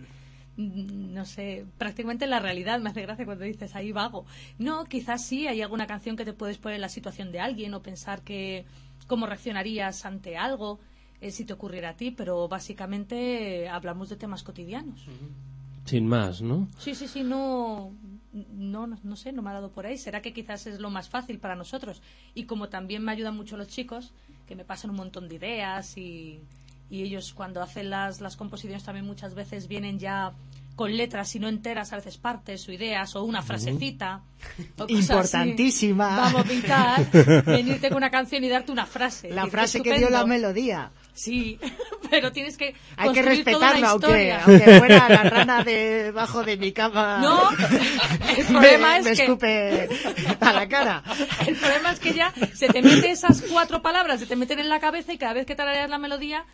mm, 0.58 1.14
no 1.14 1.26
sé, 1.26 1.66
prácticamente 1.78 2.26
en 2.26 2.32
la 2.32 2.40
realidad 2.40 2.80
me 2.80 2.90
hace 2.90 3.02
gracia 3.02 3.26
cuando 3.26 3.46
dices 3.46 3.76
ahí 3.76 3.92
vago. 3.92 4.26
No, 4.60 4.86
quizás 4.86 5.26
sí, 5.26 5.48
hay 5.48 5.62
alguna 5.62 5.88
canción 5.88 6.16
que 6.16 6.26
te 6.26 6.34
puedes 6.34 6.58
poner 6.58 6.76
en 6.76 6.82
la 6.82 6.90
situación 6.90 7.32
de 7.32 7.40
alguien 7.40 7.74
o 7.74 7.82
pensar 7.82 8.22
que 8.22 8.66
cómo 9.08 9.26
reaccionarías 9.26 10.06
ante 10.06 10.38
algo 10.38 10.80
eh, 11.22 11.32
si 11.32 11.46
te 11.46 11.54
ocurriera 11.54 11.90
a 11.90 11.98
ti, 11.98 12.12
pero 12.12 12.48
básicamente 12.48 13.64
eh, 13.64 13.70
hablamos 13.70 14.10
de 14.10 14.18
temas 14.18 14.44
cotidianos. 14.44 15.06
Sin 15.86 16.08
más, 16.08 16.42
¿no? 16.42 16.68
Sí, 16.80 16.96
sí, 16.96 17.08
sí, 17.08 17.24
no, 17.24 17.94
no, 18.36 18.86
no, 18.88 18.98
no 19.04 19.16
sé, 19.16 19.32
no 19.32 19.42
me 19.42 19.50
ha 19.50 19.54
dado 19.54 19.72
por 19.72 19.86
ahí. 19.86 19.98
Será 19.98 20.22
que 20.22 20.34
quizás 20.34 20.68
es 20.68 20.80
lo 20.80 20.90
más 20.90 21.10
fácil 21.10 21.40
para 21.40 21.56
nosotros. 21.56 22.02
Y 22.34 22.44
como 22.46 22.70
también 22.70 23.04
me 23.04 23.12
ayudan 23.12 23.36
mucho 23.36 23.58
los 23.58 23.68
chicos, 23.68 24.12
que 24.48 24.56
me 24.56 24.66
pasan 24.66 24.92
un 24.92 24.98
montón 24.98 25.28
de 25.28 25.36
ideas 25.36 25.98
y, 25.98 26.42
y 26.90 27.04
ellos 27.04 27.34
cuando 27.34 27.62
hacen 27.62 27.90
las, 27.90 28.22
las 28.22 28.36
composiciones 28.36 28.84
también 28.84 29.06
muchas 29.06 29.34
veces 29.34 29.68
vienen 29.68 30.00
ya 30.00 30.34
con 30.76 30.96
letras 30.96 31.34
y 31.36 31.40
no 31.40 31.48
enteras, 31.48 31.94
a 31.94 31.96
veces 31.96 32.18
partes 32.18 32.68
o 32.68 32.72
ideas 32.72 33.16
o 33.16 33.24
una 33.24 33.42
frasecita. 33.42 34.22
o 34.78 34.84
así. 34.84 34.94
Importantísima. 34.94 36.18
Vamos 36.18 36.42
a 36.42 36.44
pintar, 36.44 37.12
venirte 37.46 37.88
con 37.88 37.98
una 37.98 38.12
canción 38.12 38.44
y 38.44 38.50
darte 38.50 38.72
una 38.72 38.86
frase. 38.86 39.30
La 39.32 39.48
frase 39.48 39.82
que 39.82 39.98
dio 39.98 40.10
la 40.10 40.26
melodía. 40.26 40.92
Sí, 41.16 41.58
pero 42.12 42.32
tienes 42.34 42.58
que 42.58 42.76
Hay 42.98 43.12
que 43.14 43.22
respetarlo, 43.22 43.88
aunque, 43.88 44.34
aunque 44.34 44.66
fuera 44.80 45.10
la 45.10 45.24
rana 45.24 45.64
debajo 45.64 46.44
de 46.44 46.58
mi 46.58 46.72
cama. 46.74 47.20
No, 47.22 47.50
el 48.38 48.38
me- 48.38 48.44
problema 48.60 49.00
me 49.00 49.12
es 49.12 49.18
que 49.18 49.24
escupe 49.24 49.90
a 50.42 50.54
la 50.54 50.68
cara. 50.68 51.04
el 51.48 51.56
problema 51.56 51.92
es 51.92 52.00
que 52.00 52.14
ya 52.14 52.34
se 52.54 52.68
te 52.68 52.82
mete 52.82 53.12
esas 53.12 53.42
cuatro 53.50 53.82
palabras, 53.82 54.20
se 54.20 54.26
te 54.26 54.36
meten 54.36 54.60
en 54.60 54.68
la 54.70 54.80
cabeza 54.82 55.14
y 55.14 55.18
cada 55.18 55.34
vez 55.34 55.46
que 55.46 55.56
tarareas 55.56 55.90
la 55.90 55.98
melodía 55.98 56.46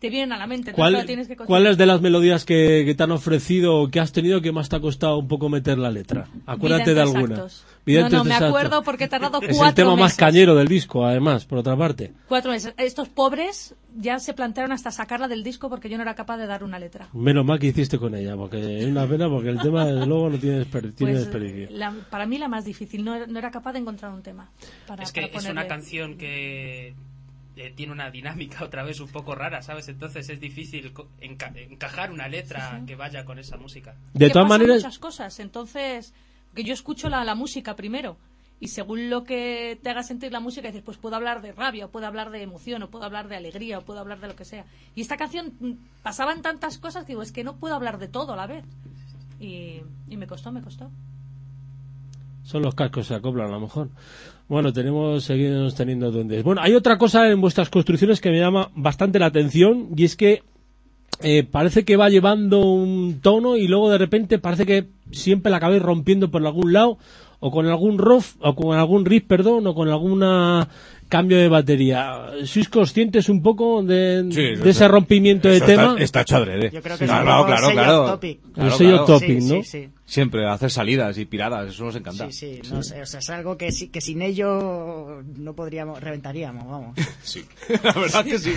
te 0.00 0.10
vienen 0.10 0.32
a 0.32 0.38
la 0.38 0.46
mente. 0.46 0.72
¿Cuál, 0.72 1.04
tienes 1.06 1.26
que. 1.28 1.36
¿Cuáles 1.36 1.76
de 1.76 1.84
las 1.84 2.00
melodías 2.00 2.44
que, 2.44 2.84
que 2.86 2.94
te 2.94 3.02
han 3.02 3.10
ofrecido 3.10 3.76
o 3.82 3.90
que 3.90 3.98
has 4.00 4.12
tenido 4.12 4.40
que 4.40 4.52
más 4.52 4.68
te 4.68 4.76
ha 4.76 4.80
costado 4.80 5.18
un 5.18 5.26
poco 5.28 5.48
meter 5.48 5.76
la 5.76 5.90
letra? 5.90 6.28
Acuérdate 6.46 6.94
de 6.94 7.00
alguna. 7.02 7.34
actos. 7.34 7.64
No, 7.88 8.08
no, 8.08 8.24
me 8.24 8.34
acuerdo 8.34 8.82
porque 8.82 9.04
he 9.04 9.08
tardado 9.08 9.40
Es 9.42 9.56
cuatro 9.56 9.68
el 9.68 9.74
tema 9.74 9.90
más 9.96 10.00
meses. 10.12 10.16
cañero 10.18 10.54
del 10.54 10.68
disco, 10.68 11.04
además, 11.06 11.44
por 11.44 11.58
otra 11.58 11.76
parte. 11.76 12.12
Cuatro 12.28 12.50
meses. 12.50 12.74
Estos 12.76 13.08
pobres 13.08 13.74
ya 13.96 14.18
se 14.18 14.34
plantearon 14.34 14.72
hasta 14.72 14.90
sacarla 14.90 15.28
del 15.28 15.42
disco 15.42 15.68
porque 15.68 15.88
yo 15.88 15.96
no 15.96 16.02
era 16.02 16.14
capaz 16.14 16.36
de 16.36 16.46
dar 16.46 16.62
una 16.64 16.78
letra. 16.78 17.08
Menos 17.12 17.44
mal 17.44 17.58
que 17.58 17.66
hiciste 17.68 17.98
con 17.98 18.14
ella, 18.14 18.36
porque 18.36 18.78
es 18.80 18.86
una 18.86 19.06
pena 19.06 19.28
porque 19.28 19.48
el 19.50 19.58
tema, 19.60 19.84
desde 19.86 20.06
luego, 20.06 20.30
no 20.30 20.38
tiene, 20.38 20.60
desper- 20.64 20.94
tiene 20.94 21.12
Pues, 21.14 21.24
desperdicio. 21.26 21.68
la- 21.70 21.94
para 22.10 22.26
mí 22.26 22.38
la 22.38 22.48
más 22.48 22.64
difícil, 22.64 23.04
no, 23.04 23.14
era- 23.14 23.26
no 23.26 23.38
era 23.38 23.50
capaz 23.50 23.72
de 23.72 23.78
encontrar 23.80 24.12
un 24.12 24.22
tema. 24.22 24.50
Para, 24.86 25.02
es 25.02 25.12
que 25.12 25.26
para 25.28 25.38
es 25.38 25.48
una 25.50 25.66
canción 25.66 26.16
que 26.18 26.94
eh, 27.60 27.72
tiene 27.74 27.92
una 27.92 28.08
dinámica 28.10 28.58
otra 28.64 28.84
vez 28.84 29.00
un 29.00 29.08
poco 29.08 29.34
rara, 29.34 29.62
¿sabes? 29.62 29.88
Entonces 29.88 30.28
es 30.28 30.38
difícil 30.38 30.92
enca- 31.20 31.52
encajar 31.56 32.12
una 32.12 32.28
letra 32.28 32.82
que 32.86 32.94
vaya 32.94 33.24
con 33.24 33.40
esa 33.40 33.56
música. 33.56 33.96
De 34.14 34.30
todas 34.30 34.48
maneras, 34.48 34.76
muchas 34.76 35.00
cosas. 35.00 35.40
Entonces, 35.40 36.14
que 36.54 36.64
yo 36.64 36.74
escucho 36.74 37.08
la, 37.08 37.24
la 37.24 37.34
música 37.34 37.76
primero. 37.76 38.16
Y 38.60 38.68
según 38.68 39.08
lo 39.08 39.22
que 39.22 39.78
te 39.82 39.90
haga 39.90 40.02
sentir 40.02 40.32
la 40.32 40.40
música, 40.40 40.66
dices, 40.66 40.82
pues 40.84 40.98
puedo 40.98 41.14
hablar 41.14 41.42
de 41.42 41.52
rabia, 41.52 41.86
o 41.86 41.90
puedo 41.90 42.06
hablar 42.06 42.30
de 42.30 42.42
emoción, 42.42 42.82
o 42.82 42.90
puedo 42.90 43.04
hablar 43.04 43.28
de 43.28 43.36
alegría, 43.36 43.78
o 43.78 43.82
puedo 43.82 44.00
hablar 44.00 44.18
de 44.20 44.26
lo 44.26 44.34
que 44.34 44.44
sea. 44.44 44.64
Y 44.96 45.00
esta 45.00 45.16
canción 45.16 45.52
mm, 45.60 45.72
pasaban 46.02 46.42
tantas 46.42 46.78
cosas 46.78 47.04
que 47.04 47.12
digo, 47.12 47.22
es 47.22 47.30
que 47.30 47.44
no 47.44 47.56
puedo 47.56 47.74
hablar 47.76 47.98
de 47.98 48.08
todo 48.08 48.32
a 48.32 48.36
la 48.36 48.48
vez. 48.48 48.64
Y, 49.38 49.82
y 50.08 50.16
me 50.16 50.26
costó, 50.26 50.50
me 50.50 50.60
costó. 50.60 50.90
son 52.42 52.62
los 52.62 52.74
cascos 52.74 53.04
que 53.04 53.08
se 53.08 53.14
acoplan, 53.14 53.46
a 53.46 53.52
lo 53.52 53.60
mejor. 53.60 53.90
Bueno, 54.48 54.72
tenemos, 54.72 55.22
seguimos 55.22 55.76
teniendo 55.76 56.10
duendes. 56.10 56.42
Bueno, 56.42 56.60
hay 56.62 56.74
otra 56.74 56.98
cosa 56.98 57.28
en 57.28 57.40
vuestras 57.40 57.70
construcciones 57.70 58.20
que 58.20 58.30
me 58.30 58.40
llama 58.40 58.70
bastante 58.74 59.20
la 59.20 59.26
atención 59.26 59.90
y 59.94 60.04
es 60.04 60.16
que 60.16 60.42
eh, 61.22 61.42
parece 61.44 61.84
que 61.84 61.96
va 61.96 62.08
llevando 62.10 62.60
un 62.60 63.20
tono 63.20 63.56
y 63.56 63.66
luego 63.68 63.90
de 63.90 63.98
repente 63.98 64.38
parece 64.38 64.66
que 64.66 64.86
siempre 65.10 65.50
la 65.50 65.56
acabáis 65.58 65.82
rompiendo 65.82 66.30
por 66.30 66.44
algún 66.46 66.72
lado 66.72 66.98
o 67.40 67.50
con 67.50 67.66
algún 67.66 67.98
riff, 67.98 68.34
o 68.40 68.54
con 68.54 68.76
algún 68.76 69.04
riff, 69.04 69.24
perdón, 69.26 69.66
o 69.66 69.74
con 69.74 69.88
alguna 69.88 70.68
cambio 71.08 71.38
de 71.38 71.48
batería. 71.48 72.30
¿Sois 72.44 72.68
conscientes 72.68 73.28
un 73.28 73.42
poco 73.42 73.82
de, 73.82 74.26
Sí, 74.30 74.42
de 74.42 74.52
eso- 74.54 74.68
ese 74.68 74.88
rompimiento 74.88 75.48
de 75.48 75.54
está- 75.54 75.66
tema? 75.66 75.96
Está, 75.98 76.20
hecho 76.22 76.36
adrede. 76.36 76.70
Yo 76.72 76.82
creo 76.82 76.98
que 76.98 77.04
Sí, 77.06 77.10
es 77.10 77.10
un 77.10 77.22
claro, 77.22 77.36
poco 77.38 77.46
claro, 77.46 77.66
sello 77.68 77.72
claro. 77.82 78.04
topic. 78.06 78.40
Claro, 78.52 78.70
sello 78.72 79.04
topic, 79.04 79.40
Sí, 79.40 79.48
¿no? 79.48 79.88
Sí, 80.08 80.12
sí. 80.12 80.14
Siempre 80.14 80.48
hacer 80.48 80.70
salidas 80.70 81.18
y 81.18 81.24
piradas, 81.26 81.68
eso 81.68 81.84
nos 81.84 81.96
encanta. 81.96 82.30
Sí, 82.32 82.60
sí, 82.62 82.70
no 82.72 82.82
sé, 82.82 83.00
o 83.02 83.06
sea, 83.06 83.20
es 83.20 83.30
algo 83.30 83.56
que, 83.56 83.70
si- 83.72 83.88
que 83.88 84.00
sin 84.00 84.22
ello 84.22 85.22
no 85.36 85.52
podríamos, 85.54 86.00
reventaríamos, 86.00 86.66
vamos. 86.66 86.96
Sí. 87.22 87.44
La 87.84 87.92
verdad 87.92 88.24
que 88.24 88.38
sí. 88.38 88.52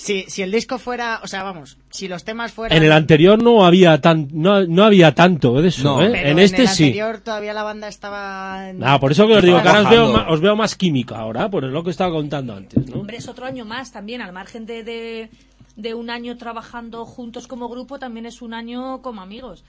Si, 0.00 0.22
si 0.28 0.42
el 0.42 0.52
disco 0.52 0.78
fuera, 0.78 1.18
o 1.24 1.26
sea, 1.26 1.42
vamos, 1.42 1.76
si 1.90 2.06
los 2.06 2.22
temas 2.22 2.52
fueran... 2.52 2.78
En 2.78 2.84
el 2.84 2.92
anterior 2.92 3.42
no 3.42 3.66
había 3.66 4.00
tan, 4.00 4.28
no, 4.32 4.64
no 4.64 4.84
había 4.84 5.12
tanto 5.12 5.60
de 5.60 5.68
eso, 5.70 5.82
No. 5.96 6.02
¿eh? 6.04 6.10
pero 6.12 6.28
En 6.28 6.38
este 6.38 6.62
el 6.62 6.68
sí. 6.68 6.84
anterior 6.84 7.18
todavía 7.18 7.52
la 7.52 7.64
banda 7.64 7.88
estaba... 7.88 8.70
en- 8.70 8.84
Ah, 8.84 9.00
por 9.00 9.10
eso 9.10 9.26
que 9.26 9.34
os 9.34 9.42
digo, 9.42 9.60
que 9.60 9.66
ahora 9.68 9.82
os 9.82 9.90
veo, 9.90 10.12
ma- 10.12 10.26
os 10.30 10.40
veo 10.40 10.54
más 10.54 10.76
química 10.76 11.16
ahora, 11.16 11.50
por 11.50 11.64
lo 11.64 11.82
que 11.82 11.90
estaba 11.90 12.12
contando 12.12 12.54
antes, 12.54 12.86
¿no? 12.86 13.00
Hombre, 13.00 13.16
es 13.16 13.26
otro 13.26 13.44
año 13.44 13.64
más 13.64 13.90
también, 13.90 14.22
al 14.22 14.32
margen 14.32 14.66
de, 14.66 14.84
de, 14.84 15.30
de 15.78 15.94
un 15.94 16.10
año 16.10 16.36
trabajando 16.36 17.06
juntos 17.06 17.46
como 17.46 17.68
grupo, 17.68 18.00
también 18.00 18.26
es 18.26 18.42
un 18.42 18.52
año 18.52 19.00
como 19.00 19.22
amigos. 19.22 19.64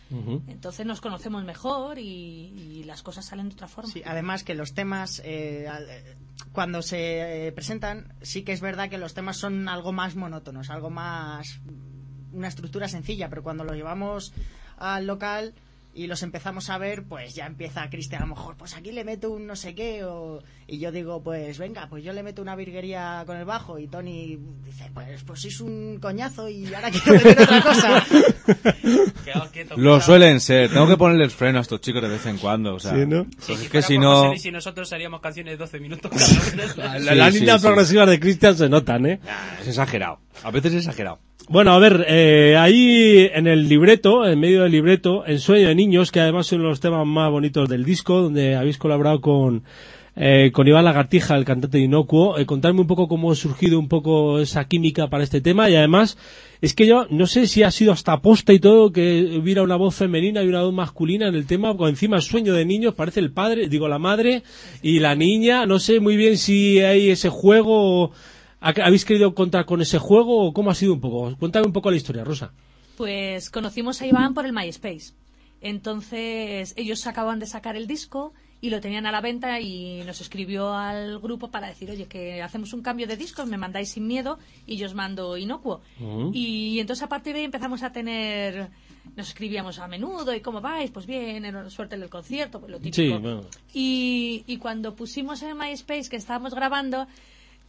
Entonces 0.47 0.83
nos 0.87 1.01
conocemos 1.01 1.45
mejor 1.45 1.99
y, 1.99 2.51
y 2.57 2.83
las 2.83 3.03
cosas 3.03 3.27
salen 3.27 3.49
de 3.49 3.53
otra 3.53 3.67
forma. 3.67 3.91
Sí, 3.91 4.01
además 4.03 4.43
que 4.43 4.55
los 4.55 4.73
temas, 4.73 5.19
eh, 5.23 5.67
eh, 5.67 6.15
cuando 6.51 6.81
se 6.81 7.47
eh, 7.47 7.51
presentan, 7.51 8.11
sí 8.23 8.41
que 8.41 8.53
es 8.53 8.59
verdad 8.59 8.89
que 8.89 8.97
los 8.97 9.13
temas 9.13 9.37
son 9.37 9.69
algo 9.69 9.91
más 9.91 10.15
monótonos, 10.15 10.71
algo 10.71 10.89
más. 10.89 11.59
una 12.33 12.47
estructura 12.47 12.87
sencilla, 12.87 13.29
pero 13.29 13.43
cuando 13.43 13.63
los 13.63 13.75
llevamos 13.75 14.33
al 14.77 15.05
local 15.05 15.53
y 16.03 16.07
los 16.07 16.23
empezamos 16.23 16.69
a 16.69 16.77
ver, 16.77 17.03
pues 17.03 17.35
ya 17.35 17.45
empieza 17.45 17.89
Cristian 17.89 18.23
a 18.23 18.25
lo 18.25 18.35
mejor, 18.35 18.55
pues 18.57 18.75
aquí 18.75 18.91
le 18.91 19.03
meto 19.03 19.29
un 19.31 19.45
no 19.47 19.55
sé 19.55 19.75
qué, 19.75 20.03
o, 20.03 20.41
y 20.67 20.79
yo 20.79 20.91
digo, 20.91 21.21
pues 21.23 21.57
venga, 21.57 21.87
pues 21.89 22.03
yo 22.03 22.13
le 22.13 22.23
meto 22.23 22.41
una 22.41 22.55
virguería 22.55 23.23
con 23.25 23.37
el 23.37 23.45
bajo, 23.45 23.79
y 23.79 23.87
Tony 23.87 24.37
dice, 24.65 24.89
pues, 24.93 25.23
pues 25.23 25.45
es 25.45 25.59
un 25.61 25.97
coñazo 26.01 26.47
y 26.49 26.73
ahora 26.73 26.89
quiero 26.91 27.13
meter 27.13 27.41
otra 27.41 27.61
cosa. 27.63 28.05
Lo 29.75 30.01
suelen 30.01 30.39
ser. 30.39 30.69
Tengo 30.71 30.87
que 30.87 30.97
ponerles 30.97 31.33
freno 31.33 31.59
a 31.59 31.61
estos 31.61 31.81
chicos 31.81 32.01
de 32.01 32.09
vez 32.09 32.25
en 32.25 32.37
cuando. 32.37 32.75
O 32.75 32.79
sea, 32.79 32.93
Sí, 32.93 33.05
¿no? 33.05 33.23
Sí, 33.23 33.29
pues 33.47 33.59
si 33.59 33.65
es 33.65 33.69
que 33.71 33.81
si 33.81 33.97
no. 33.97 34.33
Y 34.33 34.51
nosotros 34.51 34.91
haríamos 34.93 35.21
canciones 35.21 35.53
de 35.53 35.57
12 35.57 35.79
minutos 35.79 36.11
cada 36.11 36.25
uno. 36.53 36.73
La- 36.99 36.99
Sí, 37.11 37.15
Las 37.15 37.33
sí, 37.33 37.39
líneas 37.39 37.61
sí. 37.61 37.67
progresivas 37.67 38.09
de 38.09 38.19
Christian 38.19 38.57
se 38.57 38.69
notan, 38.69 39.05
¿eh? 39.05 39.19
Es 39.61 39.67
exagerado. 39.67 40.19
A 40.43 40.51
veces 40.51 40.73
es 40.73 40.79
exagerado. 40.79 41.19
Bueno, 41.51 41.71
a 41.71 41.79
ver, 41.79 42.05
eh, 42.07 42.55
ahí 42.59 43.27
en 43.33 43.47
el 43.47 43.67
libreto, 43.67 44.23
en 44.27 44.39
medio 44.39 44.61
del 44.61 44.71
libreto, 44.71 45.25
El 45.25 45.39
sueño 45.39 45.67
de 45.67 45.73
niños, 45.73 46.11
que 46.11 46.19
además 46.19 46.45
son 46.45 46.61
los 46.61 46.79
temas 46.79 47.07
más 47.07 47.31
bonitos 47.31 47.67
del 47.67 47.83
disco, 47.83 48.21
donde 48.21 48.55
habéis 48.55 48.77
colaborado 48.77 49.19
con, 49.19 49.63
eh, 50.15 50.51
con 50.53 50.67
Iván 50.67 50.85
Lagartija, 50.85 51.35
el 51.35 51.45
cantante 51.45 51.79
de 51.79 51.85
Inocuo. 51.85 52.37
Eh, 52.37 52.45
contadme 52.45 52.81
un 52.81 52.85
poco 52.87 53.07
cómo 53.07 53.31
ha 53.31 53.35
surgido 53.35 53.79
un 53.79 53.87
poco 53.87 54.39
esa 54.39 54.65
química 54.67 55.07
para 55.09 55.23
este 55.23 55.41
tema 55.41 55.71
y 55.71 55.75
además, 55.75 56.19
es 56.61 56.75
que 56.75 56.85
yo 56.85 57.07
no 57.09 57.25
sé 57.25 57.47
si 57.47 57.63
ha 57.63 57.71
sido 57.71 57.93
hasta 57.93 58.13
aposta 58.13 58.53
y 58.53 58.59
todo 58.59 58.91
que 58.91 59.39
hubiera 59.41 59.63
una 59.63 59.75
voz 59.75 59.95
femenina 59.95 60.43
y 60.43 60.47
una 60.49 60.61
voz 60.61 60.73
masculina 60.75 61.29
en 61.29 61.33
el 61.33 61.47
tema, 61.47 61.75
porque 61.75 61.89
encima 61.89 62.17
el 62.17 62.21
sueño 62.21 62.53
de 62.53 62.65
niños 62.65 62.93
parece 62.93 63.21
el 63.21 63.31
padre, 63.31 63.69
digo 63.69 63.87
la 63.87 63.97
madre 63.97 64.43
y 64.83 64.99
la 64.99 65.15
niña, 65.15 65.65
no 65.65 65.79
sé 65.79 65.99
muy 65.99 66.15
bien 66.15 66.37
si 66.37 66.79
hay 66.79 67.09
ese 67.09 67.29
juego, 67.29 68.11
¿ha- 68.11 68.11
¿habéis 68.59 69.05
querido 69.05 69.33
contar 69.33 69.65
con 69.65 69.81
ese 69.81 69.99
juego 69.99 70.45
o 70.45 70.53
cómo 70.53 70.71
ha 70.71 70.75
sido 70.75 70.93
un 70.93 71.01
poco? 71.01 71.35
Cuéntame 71.37 71.65
un 71.67 71.73
poco 71.73 71.91
la 71.91 71.97
historia, 71.97 72.23
Rosa. 72.23 72.51
Pues 72.97 73.49
conocimos 73.49 74.01
a 74.01 74.07
Iván 74.07 74.33
por 74.33 74.45
el 74.45 74.53
MySpace. 74.53 75.13
Entonces 75.61 76.73
ellos 76.77 77.05
acaban 77.07 77.39
de 77.39 77.45
sacar 77.45 77.75
el 77.75 77.87
disco 77.87 78.33
y 78.61 78.69
lo 78.69 78.81
tenían 78.81 79.05
a 79.05 79.11
la 79.11 79.21
venta 79.21 79.59
y 79.61 80.03
nos 80.05 80.19
escribió 80.19 80.73
al 80.73 81.19
grupo 81.19 81.49
para 81.49 81.67
decir, 81.67 81.89
oye, 81.91 82.07
que 82.07 82.41
hacemos 82.41 82.73
un 82.73 82.81
cambio 82.81 83.07
de 83.07 83.15
discos, 83.15 83.47
me 83.47 83.57
mandáis 83.57 83.91
sin 83.91 84.05
miedo 84.05 84.37
y 84.65 84.75
yo 84.77 84.87
os 84.87 84.95
mando 84.95 85.37
inocuo. 85.37 85.81
Y 86.33 86.79
entonces 86.79 87.03
a 87.03 87.09
partir 87.09 87.33
de 87.33 87.39
ahí 87.39 87.45
empezamos 87.45 87.83
a 87.83 87.91
tener, 87.91 88.69
nos 89.15 89.29
escribíamos 89.29 89.79
a 89.79 89.87
menudo 89.87 90.33
y 90.35 90.41
cómo 90.41 90.59
vais, 90.59 90.91
pues 90.91 91.05
bien, 91.05 91.45
suerte 91.69 91.95
en 91.95 92.03
el 92.03 92.09
concierto, 92.09 92.59
pues 92.59 92.71
lo 92.71 92.79
típico. 92.79 92.95
Sí, 92.95 93.09
bueno. 93.09 93.41
Y, 93.73 94.43
y 94.45 94.57
cuando 94.57 94.93
pusimos 94.93 95.41
en 95.41 95.57
MySpace 95.57 96.09
que 96.09 96.17
estábamos 96.17 96.53
grabando, 96.53 97.07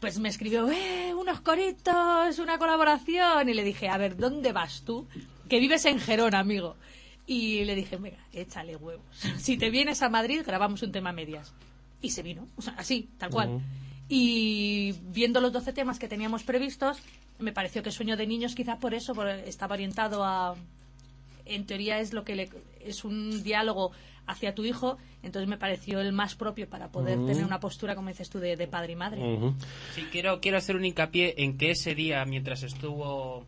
pues 0.01 0.19
me 0.19 0.31
escribió, 0.31 0.71
eh, 0.71 1.15
unos 1.15 1.41
coritos, 1.43 2.39
una 2.39 2.59
colaboración. 2.59 3.49
Y 3.49 3.55
le 3.55 3.63
dije, 3.63 3.89
a 3.89 3.99
ver, 3.99 4.17
¿dónde 4.17 4.53
vas 4.53 4.83
tú? 4.83 5.07
Que 5.49 5.61
vives 5.61 5.85
en 5.85 6.01
Gerona, 6.01 6.41
amigo. 6.41 6.77
Y 7.27 7.65
le 7.65 7.75
dije, 7.75 7.97
venga, 7.97 8.19
échale 8.33 8.77
huevos. 8.77 9.05
Si 9.39 9.57
te 9.57 9.71
vienes 9.71 10.03
a 10.03 10.09
Madrid, 10.09 10.43
grabamos 10.45 10.83
un 10.83 10.91
tema 10.91 11.11
a 11.11 11.13
medias. 11.13 11.53
Y 12.03 12.11
se 12.11 12.23
vino, 12.23 12.49
o 12.57 12.63
sea, 12.63 12.75
así, 12.79 13.11
tal 13.19 13.31
cual. 13.31 13.61
Y 14.09 14.95
viendo 15.13 15.41
los 15.41 15.53
12 15.53 15.75
temas 15.75 15.99
que 15.99 16.09
teníamos 16.09 16.43
previstos, 16.45 16.99
me 17.39 17.53
pareció 17.53 17.83
que 17.83 17.93
Sueño 17.93 18.17
de 18.17 18.27
Niños, 18.27 18.55
quizás 18.55 18.79
por 18.79 18.95
eso, 18.95 19.15
estaba 19.29 19.75
orientado 19.75 20.25
a, 20.25 20.57
en 21.45 21.67
teoría 21.67 22.01
es 22.01 22.13
lo 22.13 22.25
que 22.25 22.37
le, 22.37 22.51
es 22.81 23.05
un 23.05 23.43
diálogo 23.43 23.93
hacia 24.31 24.55
tu 24.55 24.65
hijo, 24.65 24.97
entonces 25.23 25.49
me 25.49 25.57
pareció 25.57 26.01
el 26.01 26.13
más 26.13 26.35
propio 26.35 26.69
para 26.69 26.89
poder 26.89 27.19
tener 27.27 27.45
una 27.45 27.61
postura, 27.61 27.95
como 27.95 28.09
dices 28.09 28.31
tú, 28.31 28.39
de, 28.39 28.57
de 28.57 28.67
padre 28.67 28.93
y 28.93 28.97
madre. 28.97 29.21
Sí, 29.95 30.07
quiero, 30.11 30.41
quiero 30.41 30.59
hacer 30.59 30.77
un 30.77 30.85
hincapié 30.85 31.35
en 31.39 31.59
que 31.59 31.73
ese 31.73 31.95
día, 31.95 32.25
mientras 32.25 32.63
estuvo 32.63 33.45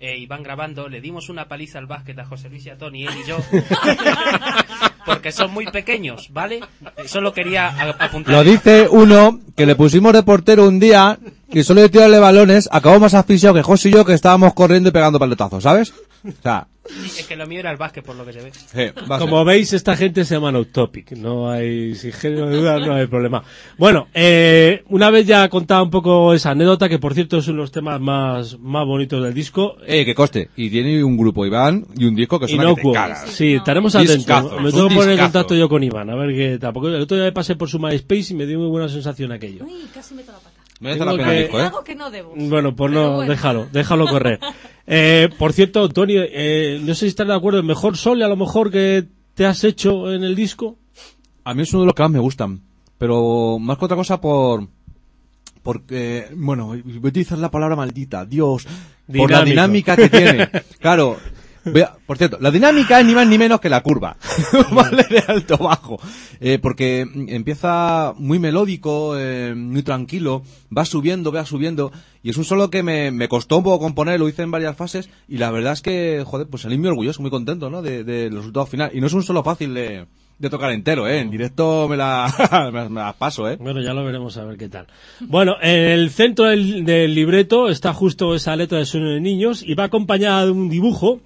eh, 0.00 0.18
Iván 0.18 0.42
grabando, 0.42 0.88
le 0.88 1.00
dimos 1.00 1.28
una 1.28 1.46
paliza 1.46 1.78
al 1.78 1.86
básquet 1.86 2.18
a 2.18 2.24
José 2.24 2.50
Luis 2.50 2.66
y 2.66 2.70
a 2.70 2.76
Tony, 2.76 3.06
él 3.06 3.14
y 3.24 3.28
yo. 3.28 3.38
porque 5.06 5.32
son 5.32 5.52
muy 5.52 5.66
pequeños, 5.66 6.28
¿vale? 6.32 6.60
Solo 7.06 7.32
quería 7.32 7.68
apuntar. 7.98 8.34
Lo 8.34 8.44
dice 8.44 8.88
uno 8.90 9.40
que 9.56 9.66
le 9.66 9.76
pusimos 9.76 10.12
de 10.12 10.22
portero 10.22 10.66
un 10.66 10.80
día 10.80 11.18
y 11.54 11.62
solo 11.64 11.80
de 11.82 11.88
tirarle 11.88 12.18
balones 12.18 12.68
acabó 12.72 13.00
más 13.00 13.14
asfixiado 13.14 13.54
que 13.54 13.62
José 13.62 13.88
y 13.88 13.92
yo 13.92 14.04
que 14.04 14.14
estábamos 14.14 14.54
corriendo 14.54 14.88
y 14.88 14.92
pegando 14.92 15.18
paletazos, 15.18 15.62
¿sabes? 15.62 15.92
O 16.26 16.30
sea, 16.42 16.66
Sí, 16.86 17.20
Es 17.20 17.26
que 17.26 17.34
lo 17.36 17.46
mío 17.46 17.60
era 17.60 17.70
el 17.70 17.78
básquet, 17.78 18.04
por 18.04 18.14
lo 18.14 18.26
que 18.26 18.32
se 18.34 18.42
ve. 18.42 18.52
ser. 18.52 18.94
Como 19.18 19.42
veis, 19.44 19.72
esta 19.72 19.96
gente 19.96 20.22
se 20.26 20.34
llama 20.34 20.52
No 20.52 20.66
Topic. 20.66 21.12
No 21.12 21.50
hay, 21.50 21.94
sin 21.94 22.12
género 22.12 22.46
de 22.50 22.58
duda, 22.58 22.78
no 22.78 22.94
hay 22.94 23.06
problema. 23.06 23.42
Bueno, 23.78 24.08
eh, 24.12 24.84
una 24.90 25.08
vez 25.08 25.26
ya 25.26 25.48
contado 25.48 25.82
un 25.82 25.90
poco 25.90 26.34
esa 26.34 26.50
anécdota, 26.50 26.88
que 26.90 26.98
por 26.98 27.14
cierto 27.14 27.38
es 27.38 27.48
uno 27.48 27.56
de 27.58 27.62
los 27.62 27.72
temas 27.72 27.98
más, 28.02 28.58
más 28.58 28.84
bonitos 28.84 29.22
del 29.24 29.32
disco. 29.32 29.76
Eh, 29.86 30.04
que 30.04 30.14
coste. 30.14 30.50
Y 30.56 30.68
tiene 30.68 31.02
un 31.02 31.16
grupo 31.16 31.46
Iván 31.46 31.86
y 31.96 32.04
un 32.04 32.14
disco 32.14 32.38
que 32.38 32.48
suena 32.48 32.64
que 32.64 32.66
te 32.74 32.80
Inocuo. 32.82 32.92
cagas. 32.92 33.30
Sí, 33.30 33.54
estaremos 33.54 33.94
atentos. 33.94 34.52
Me 34.62 34.70
tengo 34.70 34.88
que 34.90 34.94
poner 34.94 35.10
en 35.12 35.18
contacto 35.20 35.54
yo 35.54 35.70
con 35.70 35.82
Iván, 35.82 36.10
a 36.10 36.16
ver 36.16 36.34
qué 36.34 36.58
tampoco. 36.58 36.88
El 36.88 37.00
otro 37.00 37.16
día 37.16 37.24
me 37.26 37.32
pasé 37.32 37.56
por 37.56 37.70
su 37.70 37.78
MySpace 37.78 38.34
y 38.34 38.34
me 38.34 38.44
dio 38.44 38.58
muy 38.58 38.68
buena 38.68 38.90
sensación 38.90 39.32
aquello. 39.32 39.64
Uy, 39.64 39.86
casi 39.94 40.14
meto 40.14 40.32
la 40.32 40.38
pata. 40.38 40.53
Merece 40.80 41.04
la 41.04 41.12
pena 41.12 41.30
el 41.30 41.36
que- 41.36 41.42
disco, 41.42 41.58
¿eh? 41.60 41.62
Algo 41.62 41.84
que 41.84 41.94
no 41.94 42.10
debo. 42.10 42.34
Bueno, 42.36 42.74
pues 42.76 42.92
no, 42.92 43.14
bueno. 43.16 43.30
déjalo, 43.30 43.66
déjalo 43.72 44.06
correr. 44.06 44.40
Eh, 44.86 45.30
por 45.38 45.54
cierto, 45.54 45.88
Tony, 45.88 46.12
eh, 46.18 46.78
no 46.82 46.92
sé 46.94 47.00
si 47.00 47.06
estás 47.06 47.26
de 47.26 47.32
acuerdo, 47.34 47.58
el 47.58 47.64
mejor 47.64 47.96
sole 47.96 48.22
a 48.22 48.28
lo 48.28 48.36
mejor 48.36 48.70
que 48.70 49.06
te 49.32 49.46
has 49.46 49.64
hecho 49.64 50.12
en 50.12 50.24
el 50.24 50.34
disco. 50.34 50.76
A 51.42 51.54
mí 51.54 51.62
es 51.62 51.72
uno 51.72 51.80
de 51.80 51.86
los 51.86 51.94
que 51.94 52.02
más 52.02 52.10
me 52.12 52.18
gustan. 52.18 52.60
Pero 52.98 53.58
más 53.58 53.78
que 53.78 53.84
otra 53.86 53.96
cosa 53.96 54.20
por... 54.20 54.68
Porque, 55.62 56.26
bueno, 56.36 56.66
voy 56.66 56.82
a 57.02 57.08
utilizar 57.08 57.38
la 57.38 57.50
palabra 57.50 57.76
maldita, 57.76 58.26
Dios. 58.26 58.66
Por 59.10 59.30
la 59.30 59.42
dinámica 59.42 59.96
que 59.96 60.10
tiene. 60.10 60.50
Claro. 60.80 61.16
Vea, 61.64 61.96
por 62.06 62.18
cierto, 62.18 62.38
la 62.40 62.50
dinámica 62.50 63.00
es 63.00 63.06
ni 63.06 63.14
más 63.14 63.26
ni 63.26 63.38
menos 63.38 63.60
que 63.60 63.68
la 63.68 63.82
curva. 63.82 64.16
¿Vale? 64.72 65.04
De 65.08 65.22
alto 65.26 65.58
bajo. 65.58 65.98
Eh, 66.40 66.58
porque 66.58 67.06
empieza 67.28 68.14
muy 68.18 68.38
melódico, 68.38 69.18
eh, 69.18 69.54
muy 69.54 69.82
tranquilo, 69.82 70.42
va 70.76 70.84
subiendo, 70.84 71.32
va 71.32 71.46
subiendo. 71.46 71.92
Y 72.22 72.30
es 72.30 72.36
un 72.36 72.44
solo 72.44 72.70
que 72.70 72.82
me, 72.82 73.10
me 73.10 73.28
costó 73.28 73.58
un 73.58 73.64
poco 73.64 73.84
componer, 73.84 74.18
lo 74.18 74.28
hice 74.28 74.42
en 74.42 74.50
varias 74.50 74.76
fases. 74.76 75.08
Y 75.28 75.38
la 75.38 75.50
verdad 75.50 75.72
es 75.72 75.82
que, 75.82 76.22
joder, 76.26 76.46
pues 76.46 76.62
salí 76.62 76.78
muy 76.78 76.88
orgulloso, 76.88 77.22
muy 77.22 77.30
contento, 77.30 77.70
¿no? 77.70 77.82
De, 77.82 78.04
de 78.04 78.30
los 78.30 78.38
resultados 78.38 78.68
finales. 78.68 78.94
Y 78.94 79.00
no 79.00 79.06
es 79.06 79.12
un 79.12 79.22
solo 79.22 79.42
fácil 79.42 79.74
de, 79.74 80.06
de 80.38 80.50
tocar 80.50 80.70
entero, 80.72 81.06
¿eh? 81.06 81.20
En 81.20 81.30
directo 81.30 81.88
me 81.88 81.96
la, 81.96 82.32
me, 82.72 83.00
las 83.00 83.14
paso, 83.14 83.48
¿eh? 83.48 83.56
Bueno, 83.56 83.80
ya 83.80 83.94
lo 83.94 84.04
veremos 84.04 84.36
a 84.36 84.44
ver 84.44 84.56
qué 84.56 84.68
tal. 84.68 84.86
Bueno, 85.20 85.56
en 85.60 85.90
el 85.90 86.10
centro 86.10 86.46
del, 86.46 86.84
del 86.84 87.14
libreto 87.14 87.68
está 87.68 87.92
justo 87.94 88.34
esa 88.34 88.56
letra 88.56 88.78
de 88.78 88.86
Sueño 88.86 89.10
de 89.10 89.20
Niños 89.20 89.62
y 89.62 89.74
va 89.74 89.84
acompañada 89.84 90.46
de 90.46 90.50
un 90.50 90.68
dibujo 90.68 91.20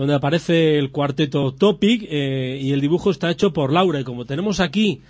donde 0.00 0.14
aparece 0.14 0.78
el 0.78 0.90
cuarteto 0.90 1.52
Topic 1.52 2.06
eh, 2.08 2.58
y 2.58 2.72
el 2.72 2.80
dibujo 2.80 3.10
está 3.10 3.30
hecho 3.30 3.52
por 3.52 3.70
Laura 3.70 4.00
y 4.00 4.04
como 4.04 4.24
tenemos 4.24 4.58
aquí 4.58 5.02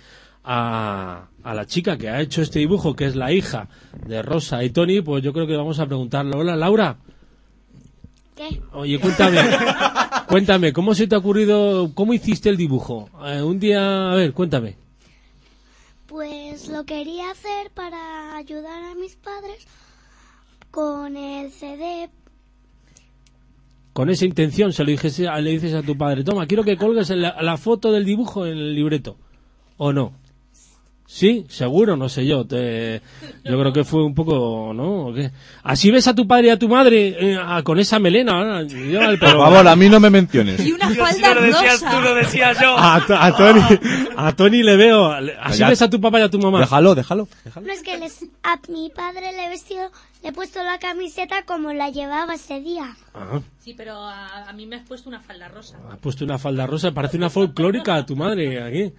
a, 0.43 1.27
a 1.43 1.53
la 1.55 1.65
chica 1.65 1.97
que 1.97 2.09
ha 2.09 2.19
hecho 2.19 2.41
este 2.41 2.59
dibujo 2.59 2.93
que 2.93 3.05
es 3.05 3.15
la 3.15 3.31
hija 3.31 3.69
de 4.05 4.21
Rosa 4.21 4.65
y 4.65 4.69
Tony 4.69 4.99
pues 4.99 5.23
yo 5.23 5.31
creo 5.31 5.47
que 5.47 5.55
vamos 5.55 5.79
a 5.79 5.85
preguntarle 5.85 6.35
hola 6.35 6.57
Laura 6.57 6.97
¿Qué? 8.35 8.61
oye 8.73 8.99
cuéntame 8.99 9.39
cuéntame 10.27 10.73
cómo 10.73 10.93
se 10.93 11.07
te 11.07 11.15
ha 11.15 11.19
ocurrido 11.19 11.91
cómo 11.93 12.13
hiciste 12.13 12.49
el 12.49 12.57
dibujo 12.57 13.09
Eh, 13.25 13.41
un 13.41 13.61
día 13.61 14.11
a 14.11 14.15
ver 14.15 14.33
cuéntame 14.33 14.75
Pues 16.05 16.67
lo 16.67 16.83
quería 16.83 17.31
hacer 17.31 17.71
para 17.73 18.35
ayudar 18.35 18.83
a 18.83 18.95
mis 18.95 19.15
padres 19.15 19.65
con 20.69 21.15
el 21.15 21.49
CD. 21.51 22.09
Con 23.93 24.09
esa 24.09 24.25
intención 24.25 24.71
se 24.73 24.83
lo 24.83 24.91
dijese, 24.91 25.27
le 25.41 25.49
dices 25.51 25.73
a 25.73 25.81
tu 25.81 25.97
padre, 25.97 26.23
toma, 26.23 26.45
quiero 26.47 26.63
que 26.63 26.77
colgues 26.77 27.09
la, 27.09 27.35
la 27.41 27.57
foto 27.57 27.91
del 27.91 28.05
dibujo 28.05 28.45
en 28.45 28.53
el 28.57 28.75
libreto. 28.75 29.17
¿O 29.77 29.91
no? 29.91 30.13
Sí, 31.07 31.45
seguro, 31.49 31.97
no 31.97 32.07
sé 32.07 32.25
yo. 32.25 32.45
Te, 32.47 33.01
yo 33.43 33.59
creo 33.59 33.73
que 33.73 33.83
fue 33.83 34.01
un 34.05 34.15
poco, 34.15 34.71
¿no? 34.73 35.07
¿O 35.07 35.13
qué? 35.13 35.29
Así 35.61 35.91
ves 35.91 36.07
a 36.07 36.15
tu 36.15 36.25
padre 36.25 36.47
y 36.47 36.49
a 36.51 36.57
tu 36.59 36.69
madre 36.69 37.07
eh, 37.33 37.37
a- 37.37 37.63
con 37.63 37.79
esa 37.79 37.99
melena. 37.99 38.61
el 38.61 39.19
Por 39.19 39.29
favor, 39.31 39.67
a 39.67 39.75
mí 39.75 39.89
no 39.89 39.99
me 39.99 40.09
menciones. 40.09 40.65
Y 40.65 40.71
una 40.71 40.87
Yo, 40.87 40.93
si 40.93 40.99
falda 41.01 41.33
no 41.33 41.41
lo 41.41 41.47
decías 41.47 41.81
rosa. 41.81 41.91
tú, 41.91 42.01
lo 42.01 42.15
decía 42.15 42.53
yo. 42.61 42.77
a, 42.77 43.05
To- 43.05 43.15
a 43.17 43.35
Tony, 43.35 43.61
a 44.15 44.35
Tony 44.37 44.63
le 44.63 44.77
veo. 44.77 45.11
Así 45.41 45.59
Ya. 45.59 45.67
ves 45.67 45.81
a 45.81 45.89
tu 45.89 45.99
papá 45.99 46.17
y 46.21 46.23
a 46.23 46.29
tu 46.29 46.39
mamá. 46.39 46.59
Déjalo, 46.61 46.95
déjalo. 46.95 47.27
déjalo. 47.43 47.67
No 47.67 47.73
es 47.73 47.81
que 47.83 47.97
les, 47.97 48.25
a 48.43 48.57
mi 48.71 48.89
padre 48.95 49.33
le 49.35 49.47
he 49.47 49.49
vestido, 49.49 49.91
le 50.21 50.29
he 50.29 50.31
puesto 50.31 50.63
la 50.63 50.79
camiseta 50.79 51.43
como 51.45 51.73
la 51.73 51.89
llevaba 51.89 52.35
ese 52.35 52.61
día. 52.61 52.95
Ajá. 53.13 53.41
Sí, 53.59 53.73
pero 53.75 53.95
a, 53.95 54.49
a 54.49 54.53
mí 54.53 54.65
me 54.65 54.75
has 54.77 54.87
puesto 54.87 55.09
una 55.09 55.21
falda 55.21 55.47
rosa. 55.47 55.79
Ha 55.89 55.97
puesto 55.97 56.23
una 56.25 56.37
falda 56.37 56.67
rosa, 56.67 56.91
parece 56.91 57.17
una 57.17 57.29
folclórica 57.29 57.95
a 57.95 58.05
tu 58.05 58.15
madre 58.15 58.61
aquí. 58.61 58.93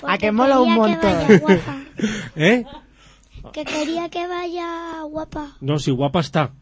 Porque 0.00 0.18
que 0.18 0.32
mola 0.32 0.60
un 0.60 0.74
montón. 0.74 1.26
Que 1.26 1.38
guapa. 1.38 1.80
¿Eh? 2.36 2.64
Que 3.52 3.64
quería 3.64 4.08
que 4.08 4.26
vaya 4.26 5.02
guapa. 5.02 5.56
No, 5.60 5.78
si 5.78 5.90
guapa 5.90 6.20
está. 6.20 6.52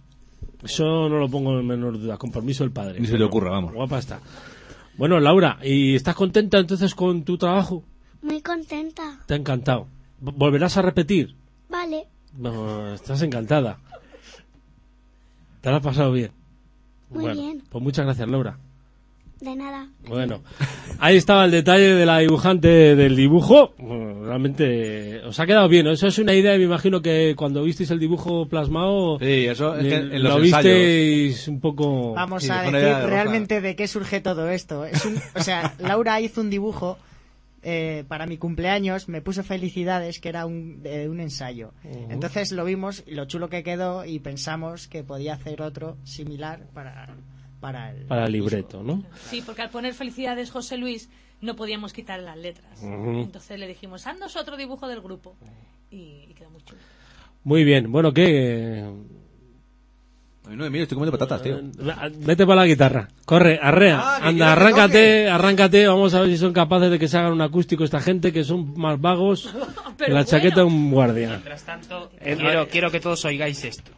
Eso 0.63 1.09
no 1.09 1.19
lo 1.19 1.29
pongo 1.29 1.59
en 1.59 1.67
menor 1.67 1.99
duda, 1.99 2.17
con 2.17 2.31
permiso 2.31 2.65
del 2.65 2.73
padre. 2.73 3.01
Ni 3.01 3.07
se 3.07 3.19
le 3.19 3.25
ocurra, 3.25 3.51
vamos. 3.51 3.75
Guapa 3.75 3.99
está. 3.99 4.21
Bueno, 4.97 5.21
Laura, 5.21 5.59
¿y 5.63 5.95
estás 5.95 6.15
contenta 6.15 6.59
entonces 6.59 6.95
con 6.95 7.25
tu 7.25 7.37
trabajo? 7.37 7.85
Muy 8.23 8.41
contenta. 8.41 9.21
Te 9.27 9.35
ha 9.35 9.37
encantado. 9.37 9.89
¿Volverás 10.21 10.77
a 10.79 10.83
repetir? 10.83 11.37
Vale. 11.69 12.07
Estás 12.95 13.23
encantada. 13.23 13.79
¿Te 15.61 15.71
lo 15.71 15.77
has 15.77 15.83
pasado 15.83 16.13
bien? 16.13 16.31
Muy 17.11 17.23
bueno, 17.25 17.41
bien. 17.41 17.63
Pues 17.71 17.83
muchas 17.83 18.05
gracias, 18.05 18.29
Laura. 18.29 18.59
De 19.41 19.55
nada. 19.57 19.89
Bueno, 20.09 20.43
ahí 21.01 21.17
estaba 21.17 21.45
el 21.45 21.51
detalle 21.51 21.95
de 21.95 22.07
la 22.07 22.19
dibujante 22.19 22.97
del 22.97 23.15
dibujo. 23.15 23.75
Bueno, 23.79 24.25
realmente 24.25 25.21
os 25.25 25.39
ha 25.39 25.45
quedado 25.47 25.69
bien. 25.69 25.85
¿no? 25.85 25.93
Eso 25.93 26.07
es 26.07 26.19
una 26.19 26.35
idea, 26.35 26.57
me 26.57 26.65
imagino 26.65 27.03
que 27.03 27.35
cuando 27.37 27.63
visteis 27.63 27.91
el 27.91 27.99
dibujo 27.99 28.47
plasmado, 28.49 29.19
Sí, 29.19 29.47
eso 29.47 29.75
es 29.77 29.83
que 29.87 29.95
eh, 29.95 29.99
en 30.17 30.23
los 30.23 30.39
lo 30.39 30.45
ensayos. 30.45 30.65
visteis 30.65 31.49
un 31.49 31.61
poco... 31.61 32.15
Vamos 32.15 32.43
Sí, 32.45 32.51
a 32.51 32.63
decir 32.63 32.73
de 32.81 33.07
realmente 33.07 33.61
de 33.61 33.77
qué 33.77 33.87
surge 33.87 34.21
todo 34.21 34.49
esto. 34.49 34.85
Es 34.87 35.05
un, 35.05 35.17
o 35.35 35.43
sea, 35.43 35.75
Laura 35.79 36.21
hizo 36.21 36.41
un 36.41 36.49
dibujo 36.49 36.97
eh, 37.65 38.05
para 38.07 38.27
mi 38.27 38.37
cumpleaños, 38.37 39.09
me 39.09 39.23
puso 39.23 39.43
felicidades, 39.43 40.21
que 40.21 40.29
era 40.29 40.47
un, 40.47 40.83
de 40.83 41.09
un 41.09 41.19
ensayo. 41.19 41.73
Entonces 42.11 42.53
lo 42.53 42.65
vimos 42.65 43.03
y 43.07 43.15
lo 43.15 43.25
chulo 43.25 43.49
que 43.49 43.63
quedó 43.63 44.05
y 44.05 44.19
pensamos 44.19 44.87
que 44.87 45.03
podía 45.03 45.35
hacer 45.35 45.63
otro 45.63 45.97
similar 46.05 46.67
para, 46.75 47.17
para 47.61 47.91
el, 47.91 48.07
Para 48.07 48.27
el 48.27 48.33
libreto, 48.33 48.83
¿no? 48.83 49.03
Sí, 49.31 49.43
porque 49.45 49.63
al 49.63 49.71
poner 49.71 49.95
felicidades 49.95 50.51
José 50.51 50.77
Luis 50.77 51.09
no 51.41 51.57
podíamos 51.57 51.93
quitar 51.93 52.21
las 52.21 52.37
letras. 52.37 52.83
Entonces 52.83 53.59
le 53.59 53.67
dijimos, 53.67 54.07
haznos 54.07 54.37
otro 54.37 54.57
dibujo 54.57 54.87
del 54.87 55.01
grupo. 55.01 55.35
Y, 55.91 56.27
y 56.29 56.35
quedó 56.35 56.51
muy 56.51 56.63
chulo. 56.63 56.81
Muy 57.45 57.65
bien. 57.65 57.91
Bueno, 57.93 58.13
¿qué? 58.13 58.85
Ay, 60.47 60.57
no, 60.57 60.69
mira, 60.71 60.83
estoy 60.83 60.97
comiendo 60.97 61.19
patatas, 61.19 61.43
tío. 61.43 61.59
Vete 62.19 62.45
para 62.47 62.61
la 62.61 62.67
guitarra. 62.67 63.09
Corre, 63.25 63.59
arrea. 63.63 63.99
Ah, 64.03 64.19
Anda, 64.29 64.53
arráncate, 64.53 65.29
arráncate. 65.31 65.87
Vamos 65.87 66.13
a 66.13 66.21
ver 66.21 66.29
si 66.31 66.37
son 66.37 66.53
capaces 66.53 66.91
de 66.91 66.99
que 66.99 67.09
se 67.09 67.17
hagan 67.17 67.33
un 67.33 67.41
acústico 67.41 67.83
esta 67.83 68.01
gente, 68.01 68.31
que 68.33 68.45
son 68.45 68.79
más 68.79 69.01
vagos 69.01 69.49
que 69.53 69.59
Pero 69.99 70.15
la 70.15 70.25
chaqueta 70.27 70.57
de 70.57 70.65
un 70.65 70.91
guardia. 70.91 71.29
Mientras 71.31 71.63
tanto, 71.65 72.11
Eh, 72.21 72.37
quiero, 72.39 72.63
eh. 72.63 72.69
quiero 72.71 72.91
que 72.91 73.01
todos 73.01 73.25
oigáis 73.25 73.65
esto. 73.65 73.91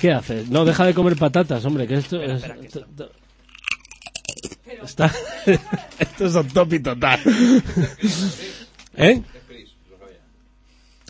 ¿Qué 0.00 0.12
haces? 0.12 0.48
No, 0.48 0.64
deja 0.64 0.86
de 0.86 0.94
comer 0.94 1.16
patatas, 1.16 1.64
hombre, 1.64 1.86
que 1.86 1.94
esto 1.94 2.20
es... 2.20 2.30
espera, 2.32 2.56
que 2.56 2.66
esto- 2.66 2.80
esto- 2.90 3.10
Está... 4.82 5.12
esto 6.00 6.26
es 6.26 6.34
un 6.34 6.48
topi 6.48 6.80
total. 6.80 7.20
¿Eh? 8.96 9.22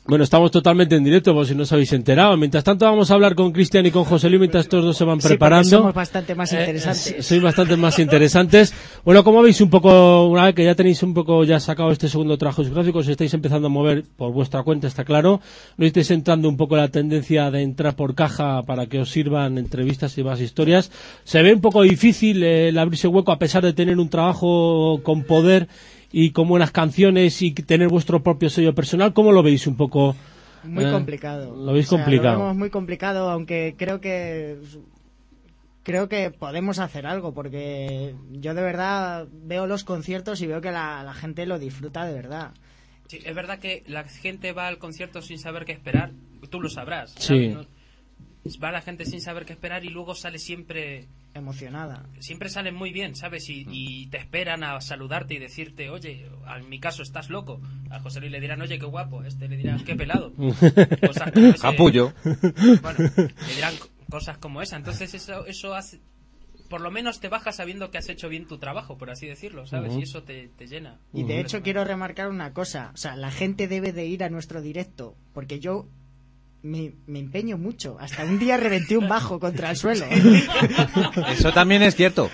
Bueno, 0.05 0.25
estamos 0.25 0.51
totalmente 0.51 0.97
en 0.97 1.05
directo, 1.05 1.33
por 1.33 1.47
si 1.47 1.55
no 1.55 1.63
os 1.63 1.73
habéis 1.73 1.93
enterado. 1.93 2.37
Mientras 2.37 2.65
tanto, 2.65 2.85
vamos 2.87 3.09
a 3.11 3.15
hablar 3.15 3.37
con 3.37 3.53
Cristian 3.53 3.87
y 3.87 3.93
con 3.93 4.03
José 4.03 4.29
Luis 4.29 4.41
mientras 4.41 4.65
estos 4.65 4.85
dos 4.85 4.97
se 4.97 5.05
van 5.05 5.21
Sí, 5.21 5.29
preparando. 5.29 5.69
somos 5.79 5.95
bastante 5.95 6.35
más 6.35 6.53
Eh, 6.53 6.59
interesantes. 6.59 7.07
eh, 7.13 7.23
sois 7.23 7.41
bastante 7.41 7.77
más 7.77 7.97
interesantes. 8.01 8.75
Bueno, 9.05 9.23
como 9.23 9.41
veis 9.43 9.61
un 9.61 9.71
poco, 9.71 10.27
una 10.27 10.47
vez 10.47 10.57
que 10.57 10.65
ya 10.65 10.75
tenéis 10.75 11.05
un 11.05 11.15
poco 11.15 11.45
ya 11.45 11.61
sacado 11.61 11.93
este 11.93 12.09
segundo 12.09 12.37
trabajo 12.37 12.65
gráfico, 12.65 12.99
os 12.99 13.07
estáis 13.07 13.33
empezando 13.33 13.69
a 13.69 13.71
mover 13.71 14.03
por 14.17 14.33
vuestra 14.33 14.65
cuenta, 14.65 14.89
está 14.89 15.05
claro. 15.05 15.41
No 15.77 15.87
estáis 15.87 16.11
entrando 16.11 16.49
un 16.49 16.57
poco 16.57 16.75
en 16.75 16.81
la 16.83 16.89
tendencia 16.89 17.53
de 17.53 17.63
entrar 17.63 17.95
por 17.95 18.17
caja 18.17 18.65
para 18.65 18.87
que 18.87 18.99
os 18.99 19.09
sirvan 19.09 19.57
entrevistas 19.57 20.19
y 20.19 20.25
más 20.25 20.41
historias. 20.41 20.91
Se 21.23 21.43
ve 21.43 21.55
un 21.55 21.61
poco 21.61 21.83
difícil 21.83 22.43
eh, 22.43 22.71
el 22.71 22.79
abrirse 22.79 23.07
hueco 23.07 23.31
a 23.31 23.39
pesar 23.39 23.63
de 23.63 23.73
tener 23.73 24.01
un 24.01 24.09
trabajo 24.09 24.99
con 25.05 25.23
poder 25.23 25.69
y 26.13 26.31
con 26.31 26.47
buenas 26.47 26.71
canciones 26.71 27.41
y 27.43 27.53
tener 27.53 27.89
vuestro 27.89 28.23
propio 28.23 28.51
sello 28.51 28.75
personal. 28.75 29.13
¿Cómo 29.15 29.33
lo 29.33 29.43
veis 29.43 29.67
un 29.67 29.77
poco? 29.77 30.15
Muy 30.63 30.85
eh, 30.85 30.91
complicado. 30.91 31.57
Lo 31.57 31.73
veis 31.73 31.87
O 31.87 31.97
sea, 31.97 31.99
complicado. 31.99 32.35
Lo 32.35 32.41
vemos 32.41 32.57
muy 32.57 32.71
complicado, 32.71 33.31
aunque 33.31 33.75
creo 33.77 34.01
que 34.01 34.59
creo 35.83 36.09
que 36.09 36.31
podemos 36.31 36.79
hacer 36.79 37.07
algo, 37.07 37.35
porque 37.35 38.15
yo 38.31 38.55
de 38.55 38.63
verdad 38.63 39.27
veo 39.33 39.67
los 39.67 39.85
conciertos 39.85 40.41
y 40.43 40.47
veo 40.47 40.61
que 40.61 40.71
la, 40.71 41.03
la 41.03 41.15
gente 41.15 41.47
lo 41.47 41.59
disfruta 41.59 42.07
de 42.07 42.13
verdad. 42.13 42.53
Sí, 43.09 43.19
es 43.25 43.35
verdad 43.35 43.59
que 43.59 43.83
la 43.87 44.05
gente 44.05 44.53
va 44.53 44.69
al 44.69 44.79
concierto 44.79 45.23
sin 45.23 45.39
saber 45.39 45.65
qué 45.65 45.73
esperar. 45.73 46.13
Tú 46.51 46.61
lo 46.61 46.69
sabrás. 46.69 47.15
Sí. 47.19 47.57
Va 48.63 48.73
la 48.73 48.81
gente 48.81 49.07
sin 49.07 49.21
saber 49.21 49.45
qué 49.45 49.53
esperar 49.53 49.85
y 49.85 49.89
luego 49.89 50.15
sale 50.15 50.39
siempre 50.39 51.09
Emocionada. 51.35 52.05
siempre 52.21 52.49
salen 52.49 52.75
muy 52.75 52.93
bien, 52.93 53.15
¿sabes? 53.17 53.49
Y, 53.49 53.67
y 53.71 54.07
te 54.09 54.19
esperan 54.19 54.63
a 54.65 54.81
saludarte 54.81 55.35
y 55.35 55.39
decirte, 55.39 55.89
oye, 55.91 56.27
en 56.57 56.69
mi 56.69 56.79
caso 56.79 57.03
estás 57.03 57.31
loco. 57.31 57.61
A 57.91 58.01
José 58.01 58.21
Luis 58.21 58.33
le 58.33 58.41
dirán, 58.41 58.61
oye, 58.61 58.79
qué 58.79 58.87
guapo. 58.87 59.21
A 59.21 59.27
Este 59.29 59.49
le 59.49 59.57
dirán, 59.57 59.83
qué 59.85 59.97
pelado. 59.97 60.33
Cosas 60.37 61.33
como 61.33 61.47
ese- 61.49 61.59
Capullo. 61.63 62.13
Bueno, 62.83 62.99
le 63.17 63.55
dirán 63.55 63.75
co- 63.77 63.89
cosas 64.11 64.39
como 64.39 64.61
esa. 64.63 64.77
Entonces 64.77 65.15
eso, 65.15 65.47
eso 65.47 65.75
hace... 65.75 66.01
Por 66.69 66.81
lo 66.81 66.91
menos 66.91 67.21
te 67.21 67.29
bajas 67.29 67.57
sabiendo 67.57 67.91
que 67.91 67.99
has 67.99 68.09
hecho 68.09 68.31
bien 68.31 68.47
tu 68.47 68.57
trabajo, 68.59 68.97
por 68.97 69.11
así 69.11 69.27
decirlo, 69.27 69.67
¿sabes? 69.67 69.95
Y 69.95 70.03
eso 70.03 70.23
te, 70.23 70.49
te 70.57 70.67
llena. 70.67 70.99
Y 71.13 71.23
de 71.25 71.39
hecho 71.41 71.61
quiero 71.63 71.85
remarcar 71.85 72.29
una 72.31 72.55
cosa, 72.55 72.93
o 72.95 72.97
sea, 72.97 73.15
la 73.15 73.31
gente 73.31 73.69
debe 73.69 73.93
de 73.93 74.07
ir 74.07 74.25
a 74.25 74.31
nuestro 74.31 74.63
directo, 74.63 75.15
porque 75.35 75.61
yo 75.61 75.89
me, 76.63 76.93
me 77.07 77.19
empeño 77.21 77.59
mucho. 77.59 77.97
Hasta 78.01 78.25
un 78.25 78.39
día 78.39 78.57
reventé 78.57 78.97
un 78.97 79.09
bajo 79.09 79.39
contra 79.41 79.71
el 79.71 79.77
suelo. 79.77 80.05
Eso 81.31 81.53
también 81.53 81.83
es 81.83 81.95
cierto. 81.97 82.31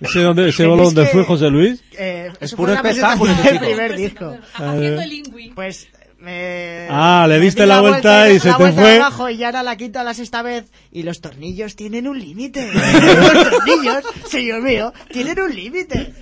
¿Ese, 0.00 0.20
dónde, 0.20 0.48
ese 0.48 0.64
donde 0.64 1.02
que- 1.04 1.08
fue 1.08 1.24
José 1.24 1.50
Luis? 1.50 1.82
Eh, 1.98 2.30
Es 2.40 2.54
puro 2.54 2.72
la 2.74 2.80
espectáculo, 2.80 3.32
chico. 3.42 3.58
primer 3.64 3.96
disco. 3.96 4.36
Haciendo 4.54 5.02
el. 5.02 5.52
Pues 5.54 5.88
me... 6.18 6.86
Ah, 6.90 7.26
le 7.28 7.38
diste 7.40 7.62
di 7.62 7.68
la 7.68 7.80
vuelta 7.80 8.30
y 8.30 8.40
se 8.40 8.48
la 8.48 8.56
te 8.56 8.62
vuelta 8.62 8.80
fue. 8.82 8.90
de 8.90 8.96
abajo 8.96 9.30
y 9.30 9.44
ahora 9.44 9.62
la 9.62 9.76
quito 9.76 9.98
a 10.00 10.04
la 10.04 10.14
sexta 10.14 10.42
vez 10.42 10.64
y 10.92 11.02
los 11.02 11.20
tornillos 11.20 11.76
tienen 11.76 12.08
un 12.08 12.18
límite. 12.18 12.70
los 12.72 13.50
tornillos, 13.50 14.04
señor 14.28 14.62
mío, 14.62 14.92
tienen 15.12 15.40
un 15.40 15.54
límite. 15.54 16.12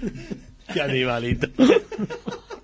Qué 0.73 0.81
animalito. 0.83 1.49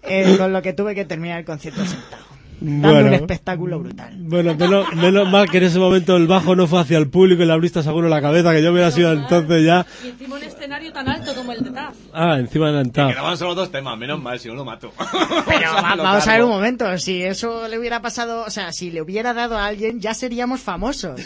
Eh, 0.03 0.37
con 0.39 0.53
lo 0.53 0.63
que 0.63 0.73
tuve 0.73 0.95
que 0.95 1.05
terminar 1.05 1.39
el 1.41 1.45
concierto 1.45 1.85
sentado. 1.85 2.30
Dando 2.61 2.89
Bueno. 2.91 3.07
un 3.09 3.15
espectáculo 3.15 3.79
brutal. 3.79 4.13
Bueno, 4.19 4.55
menos, 4.55 4.95
menos 4.95 5.31
mal 5.31 5.49
que 5.51 5.59
en 5.59 5.65
ese 5.65 5.79
momento 5.79 6.17
el 6.17 6.27
bajo 6.27 6.55
no 6.55 6.67
fue 6.67 6.81
hacia 6.81 6.99
el 6.99 7.09
público 7.09 7.43
y 7.43 7.47
le 7.47 7.53
abriste 7.55 7.83
seguro 7.83 8.09
la 8.09 8.21
cabeza, 8.21 8.53
que 8.53 8.63
yo 8.63 8.71
hubiera 8.73 8.91
sido 8.91 9.13
entonces 9.13 9.65
ya... 9.65 9.87
Y 10.05 10.09
encima 10.09 10.37
un 10.37 10.43
escenario 10.43 10.93
tan 10.93 11.09
alto 11.09 11.35
como 11.35 11.53
el 11.53 11.65
de 11.65 11.71
TAF. 11.71 11.95
Ah, 12.13 12.37
encima 12.39 12.67
de 12.67 12.73
la 12.75 12.81
entrada. 12.83 13.13
Graban 13.13 13.37
solo 13.39 13.55
dos 13.55 13.71
temas, 13.73 13.97
menos 13.97 14.21
mal, 14.21 14.39
si 14.39 14.49
no 14.49 14.55
lo 14.55 14.65
mato. 14.67 14.93
Pero 15.47 15.73
va- 15.75 15.97
vamos 15.97 16.29
a 16.29 16.33
ver 16.35 16.43
un 16.45 16.51
momento, 16.51 16.99
si 16.99 17.23
eso 17.23 17.67
le 17.67 17.79
hubiera 17.79 18.03
pasado, 18.03 18.45
o 18.47 18.51
sea, 18.51 18.73
si 18.73 18.91
le 18.91 19.01
hubiera 19.01 19.33
dado 19.33 19.57
a 19.57 19.65
alguien, 19.67 19.99
ya 20.01 20.13
seríamos 20.13 20.61
famosos. 20.61 21.19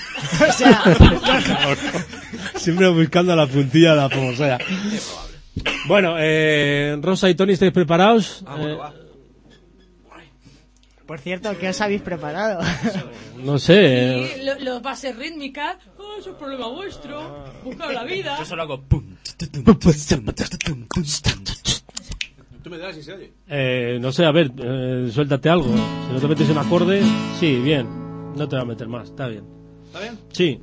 O 0.49 0.53
sea, 0.53 0.83
Siempre 2.57 2.89
buscando 2.89 3.35
la 3.35 3.47
puntilla 3.47 3.91
de 3.91 3.97
la 3.97 4.09
famosea. 4.09 4.59
Bueno, 5.87 6.15
eh, 6.19 6.97
Rosa 7.03 7.29
y 7.29 7.35
Tony, 7.35 7.53
¿estáis 7.55 7.73
preparados? 7.73 8.45
Eh, 8.59 8.77
por 11.15 11.21
cierto, 11.21 11.57
¿qué 11.61 11.69
os 11.69 11.81
habéis 11.81 12.03
preparado? 12.03 12.59
no 13.45 13.57
sé. 13.61 13.75
eh, 14.25 14.39
Y 14.41 14.45
lo- 14.45 14.59
los 14.59 14.83
bases 14.83 15.17
rítmicas, 15.17 15.77
oh, 15.97 16.17
eso 16.19 16.31
es 16.31 16.37
problema 16.37 16.67
vuestro. 16.67 17.45
Buscar 17.63 17.95
la 17.95 18.03
vida. 18.03 18.37
Yo 18.37 18.45
solo 18.45 18.63
hago 18.63 18.83
pum. 18.83 19.15
Tú 22.65 22.71
me 22.71 22.79
das 22.79 22.97
y 22.97 23.03
se 23.05 23.13
oye. 23.13 23.33
eh, 23.47 23.99
no 24.01 24.11
sé, 24.11 24.25
a 24.25 24.33
ver, 24.33 24.51
eh, 24.59 25.09
suéltate 25.13 25.49
algo. 25.51 25.69
Si 26.09 26.15
no 26.15 26.21
te 26.21 26.27
metes 26.27 26.49
en 26.51 26.59
acorde, 26.59 27.01
sí, 27.39 27.61
bien. 27.61 27.87
No 28.35 28.49
te 28.49 28.57
voy 28.57 28.63
a 28.65 28.67
meter 28.67 28.89
más, 28.89 29.11
está 29.11 29.29
bien. 29.29 29.45
¿Está 29.87 30.01
bien? 30.01 30.19
Sí. 30.33 30.61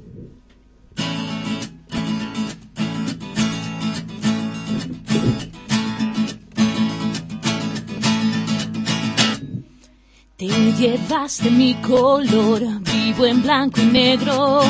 Llevaste 10.81 11.51
mi 11.51 11.75
color, 11.75 12.59
vivo 12.91 13.27
en 13.27 13.43
blanco 13.43 13.79
y 13.79 13.85
negro. 13.85 14.61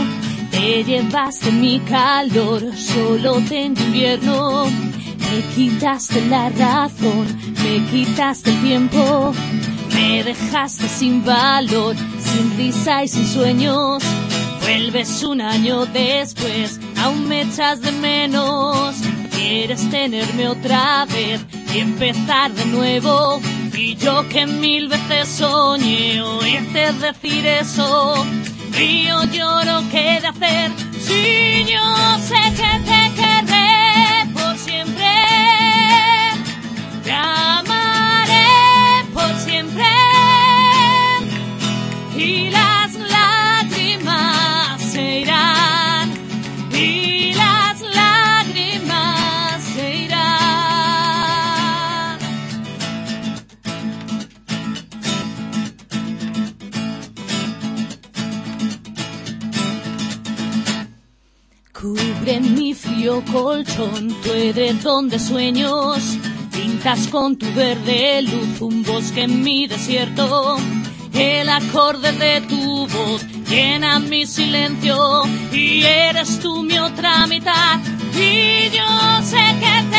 Te 0.51 0.84
llevaste 0.84 1.53
mi 1.53 1.80
calor, 1.80 2.76
solo 2.76 3.36
tengo 3.47 3.82
invierno. 3.82 4.66
Me 4.66 5.41
quitaste 5.55 6.26
la 6.26 6.49
razón, 6.49 7.26
me 7.64 7.86
quitaste 7.89 8.51
el 8.51 8.62
tiempo. 8.62 9.32
Me 9.93 10.22
dejaste 10.26 10.89
sin 10.89 11.24
valor, 11.24 11.95
sin 12.20 12.57
risa 12.57 13.05
y 13.05 13.07
sin 13.07 13.26
sueños. 13.26 14.03
Vuelves 14.64 15.24
un 15.24 15.39
año 15.39 15.86
después, 15.86 16.78
aún 17.01 17.30
me 17.30 17.43
echas 17.43 17.80
de 17.80 17.93
menos. 17.93 18.95
Quieres 19.34 19.89
tenerme 19.89 20.49
otra 20.49 21.05
vez 21.05 21.39
y 21.74 21.80
empezar 21.80 22.51
de 22.51 22.66
nuevo. 22.66 23.39
Y 23.74 23.95
yo 23.95 24.28
que 24.30 24.45
mil 24.45 24.88
veces 24.88 25.28
soñé 25.28 26.22
oírte 26.22 26.93
decir 26.93 27.45
eso. 27.45 28.26
Río, 28.72 29.24
lloro, 29.26 29.84
¿qué 29.91 30.19
de 30.22 30.28
hacer? 30.28 30.72
Si 30.99 31.65
yo 31.65 32.19
sé 32.19 32.41
que 32.55 32.80
te 32.86 33.01
colchón, 63.20 64.16
tu 64.24 64.32
edredón 64.32 65.09
de 65.09 65.20
sueños. 65.20 66.18
Pintas 66.51 67.07
con 67.07 67.36
tu 67.36 67.45
verde 67.53 68.22
luz 68.22 68.62
un 68.62 68.84
bosque 68.84 69.24
en 69.24 69.43
mi 69.43 69.68
desierto. 69.68 70.57
El 71.14 71.49
acorde 71.49 72.14
de 72.14 72.41
tu 72.41 72.88
voz 72.88 73.26
llena 73.49 73.99
mi 73.99 74.26
silencio 74.26 75.24
y 75.51 75.84
eres 75.84 76.39
tú 76.39 76.64
mi 76.64 76.78
otra 76.80 77.28
mitad. 77.28 77.80
Y 78.16 78.70
yo 78.70 78.89
sé 79.24 79.43
que 79.59 79.90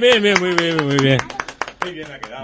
Bien, 0.00 0.22
bien, 0.22 0.22
bien, 0.22 0.34
bien, 0.34 0.40
muy 0.40 0.54
bien, 0.54 0.86
muy 0.86 0.96
bien. 0.96 1.18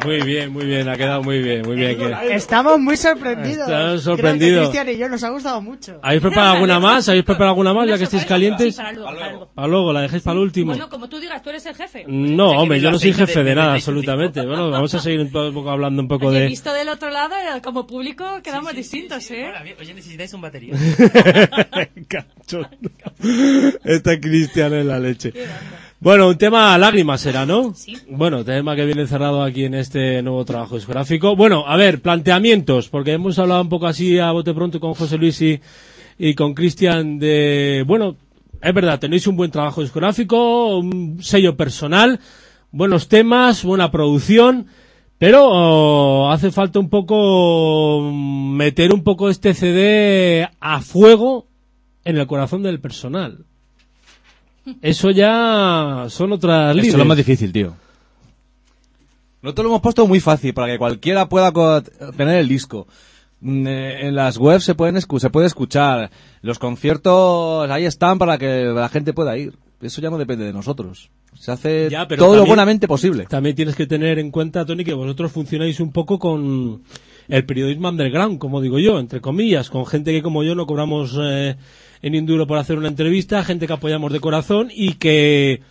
Muy 0.05 0.21
bien, 0.23 0.53
muy 0.53 0.67
bien, 0.67 0.89
ha 0.89 0.97
quedado 0.97 1.23
muy 1.23 1.43
bien, 1.43 1.63
muy 1.63 1.75
bien. 1.77 1.99
Estamos 2.31 2.79
muy 2.79 2.97
sorprendidos. 2.97 3.69
Estamos 3.69 4.03
sorprendidos. 4.03 4.69
Cristian 4.69 4.89
y 4.91 4.99
yo 4.99 5.09
nos 5.09 5.25
ha 5.25 5.31
gustado 5.31 5.61
mucho. 5.63 5.99
¿Habéis 6.03 6.21
preparado 6.21 6.53
alguna 6.55 6.79
más? 6.79 7.09
¿Habéis 7.09 7.25
preparado 7.25 7.51
alguna 7.53 7.73
más 7.73 7.89
ya 7.89 7.97
que 7.97 8.05
estáis 8.05 8.25
calientes? 8.27 8.77
para 8.77 8.93
luego, 8.93 9.07
para 9.07 9.29
luego. 9.31 9.51
Para 9.55 9.69
luego, 9.69 9.93
la 9.95 10.01
dejéis 10.03 10.23
para 10.23 10.35
el 10.35 10.43
último. 10.43 10.73
Bueno, 10.73 10.89
como 10.91 11.09
tú 11.09 11.19
digas, 11.19 11.43
tú 11.43 11.49
eres 11.51 11.65
el 11.67 11.75
jefe. 11.75 12.05
No, 12.07 12.51
hombre, 12.51 12.81
yo 12.81 12.91
no 12.91 12.99
soy 12.99 13.15
jefe 13.15 13.43
de- 13.43 13.55
nada, 13.55 13.69
95. 13.69 13.91
absolutamente. 13.91 14.47
Bueno, 14.47 14.71
vamos 14.71 14.95
a 14.95 14.99
seguir 15.01 15.21
un 15.21 15.31
poco 15.31 15.71
hablando 15.71 16.03
un 16.03 16.09
poco 16.09 16.31
de... 16.31 16.47
visto 16.47 16.73
del 16.75 16.89
otro 16.91 17.09
lado, 17.11 17.35
eh, 17.35 17.61
como 17.63 17.87
público, 17.87 18.25
quedamos 18.45 18.75
distintos, 18.75 19.31
¿eh? 19.31 19.51
Oye, 19.79 19.95
necesitáis 19.95 20.33
un 20.35 20.43
batería. 20.43 20.75
Cachondo. 22.09 22.91
Está 23.85 24.21
Cristiano 24.21 24.77
en 24.77 24.87
la 24.89 24.99
leche. 24.99 25.33
Bueno, 26.03 26.29
un 26.29 26.39
tema 26.39 26.79
lágrimas 26.79 27.21
será, 27.21 27.45
¿no? 27.45 27.75
Sí. 27.75 27.95
Bueno, 28.09 28.43
tema 28.43 28.75
que 28.75 28.87
viene 28.87 29.07
cerrado 29.07 29.43
aquí 29.43 29.65
en 29.65 29.75
este 29.75 30.23
nuevo 30.23 30.47
trabajo 30.47 30.77
discográfico. 30.77 31.37
Bueno, 31.37 31.65
a 31.67 31.77
ver, 31.77 32.01
planteamientos, 32.01 32.89
porque 32.89 33.13
hemos 33.13 33.39
hablado 33.39 33.61
un 33.61 33.69
poco 33.69 33.87
así 33.87 34.19
a 34.19 34.33
bote 34.33 34.55
pronto 34.55 34.81
con 34.81 34.95
José 34.95 35.19
Luis 35.19 35.43
y, 35.43 35.61
y 36.19 36.35
con 36.35 36.55
Cristian 36.55 37.19
de, 37.19 37.85
bueno, 37.87 38.17
es 38.63 38.73
verdad, 38.73 38.99
tenéis 38.99 39.27
un 39.27 39.37
buen 39.37 39.51
trabajo 39.51 39.83
discográfico, 39.83 40.79
un 40.79 41.19
sello 41.23 41.55
personal, 41.59 42.19
buenos 42.71 43.09
temas, 43.09 43.63
buena 43.63 43.91
producción, 43.91 44.69
pero 45.19 45.51
oh, 45.51 46.31
hace 46.31 46.51
falta 46.51 46.79
un 46.79 46.89
poco 46.89 48.11
meter 48.11 48.95
un 48.95 49.05
poco 49.05 49.29
este 49.29 49.53
CD 49.53 50.49
a 50.61 50.81
fuego 50.81 51.47
en 52.07 52.17
el 52.17 52.27
corazón 52.27 52.63
del 52.63 52.81
personal. 52.81 53.45
Eso 54.83 55.11
ya 55.11 56.07
son 56.09 56.33
otras 56.33 56.77
Eso 56.77 56.87
es 56.87 56.95
lo 56.95 57.05
más 57.05 57.17
difícil, 57.17 57.53
tío. 57.53 57.75
Nosotros 59.43 59.65
lo 59.65 59.71
hemos 59.71 59.83
puesto 59.83 60.07
muy 60.07 60.21
fácil 60.21 60.53
para 60.53 60.67
que 60.67 60.79
cualquiera 60.79 61.29
pueda 61.29 61.83
tener 62.17 62.37
el 62.37 62.49
disco. 62.49 62.87
Mm, 63.41 63.67
eh, 63.67 64.07
En 64.09 64.15
las 64.15 64.37
webs 64.37 64.65
se 64.65 64.75
pueden 64.75 65.01
se 65.01 65.31
puede 65.31 65.47
escuchar. 65.47 66.11
Los 66.43 66.59
conciertos 66.59 67.71
ahí 67.71 67.85
están 67.87 68.19
para 68.19 68.39
que 68.39 68.65
la 68.65 68.89
gente 68.89 69.13
pueda 69.13 69.37
ir. 69.37 69.55
Eso 69.81 70.03
ya 70.03 70.11
no 70.11 70.19
depende 70.19 70.45
de 70.45 70.53
nosotros. 70.53 71.11
Se 71.39 71.53
hace 71.53 71.89
Ya, 71.91 72.07
todo 72.07 72.37
lo 72.37 72.45
buenamente 72.45 72.87
posible. 72.87 73.25
También 73.27 73.57
tienes 73.57 73.77
que 73.77 73.87
tener 73.87 74.19
en 74.19 74.31
cuenta, 74.31 74.67
Tony, 74.67 74.85
que 74.85 74.93
vosotros 74.93 75.33
funcionáis 75.33 75.81
un 75.81 75.91
poco 75.91 76.19
con 76.19 76.83
el 77.29 77.47
periodismo 77.47 77.89
underground, 77.89 78.39
como 78.39 78.61
digo 78.61 78.79
yo, 78.79 78.99
entre 78.99 79.21
comillas, 79.23 79.71
con 79.71 79.87
gente 79.87 80.13
que 80.13 80.23
como 80.23 80.43
yo 80.43 80.55
no 80.55 80.67
cobramos 80.67 81.17
eh, 81.19 81.57
en 82.03 82.15
Induro 82.15 82.47
por 82.47 82.59
hacer 82.59 82.79
una 82.79 82.89
entrevista, 82.89 83.45
gente 83.45 83.67
que 83.67 83.73
apoyamos 83.73 84.13
de 84.13 84.21
corazón 84.21 84.69
y 84.75 84.95
que 84.95 85.63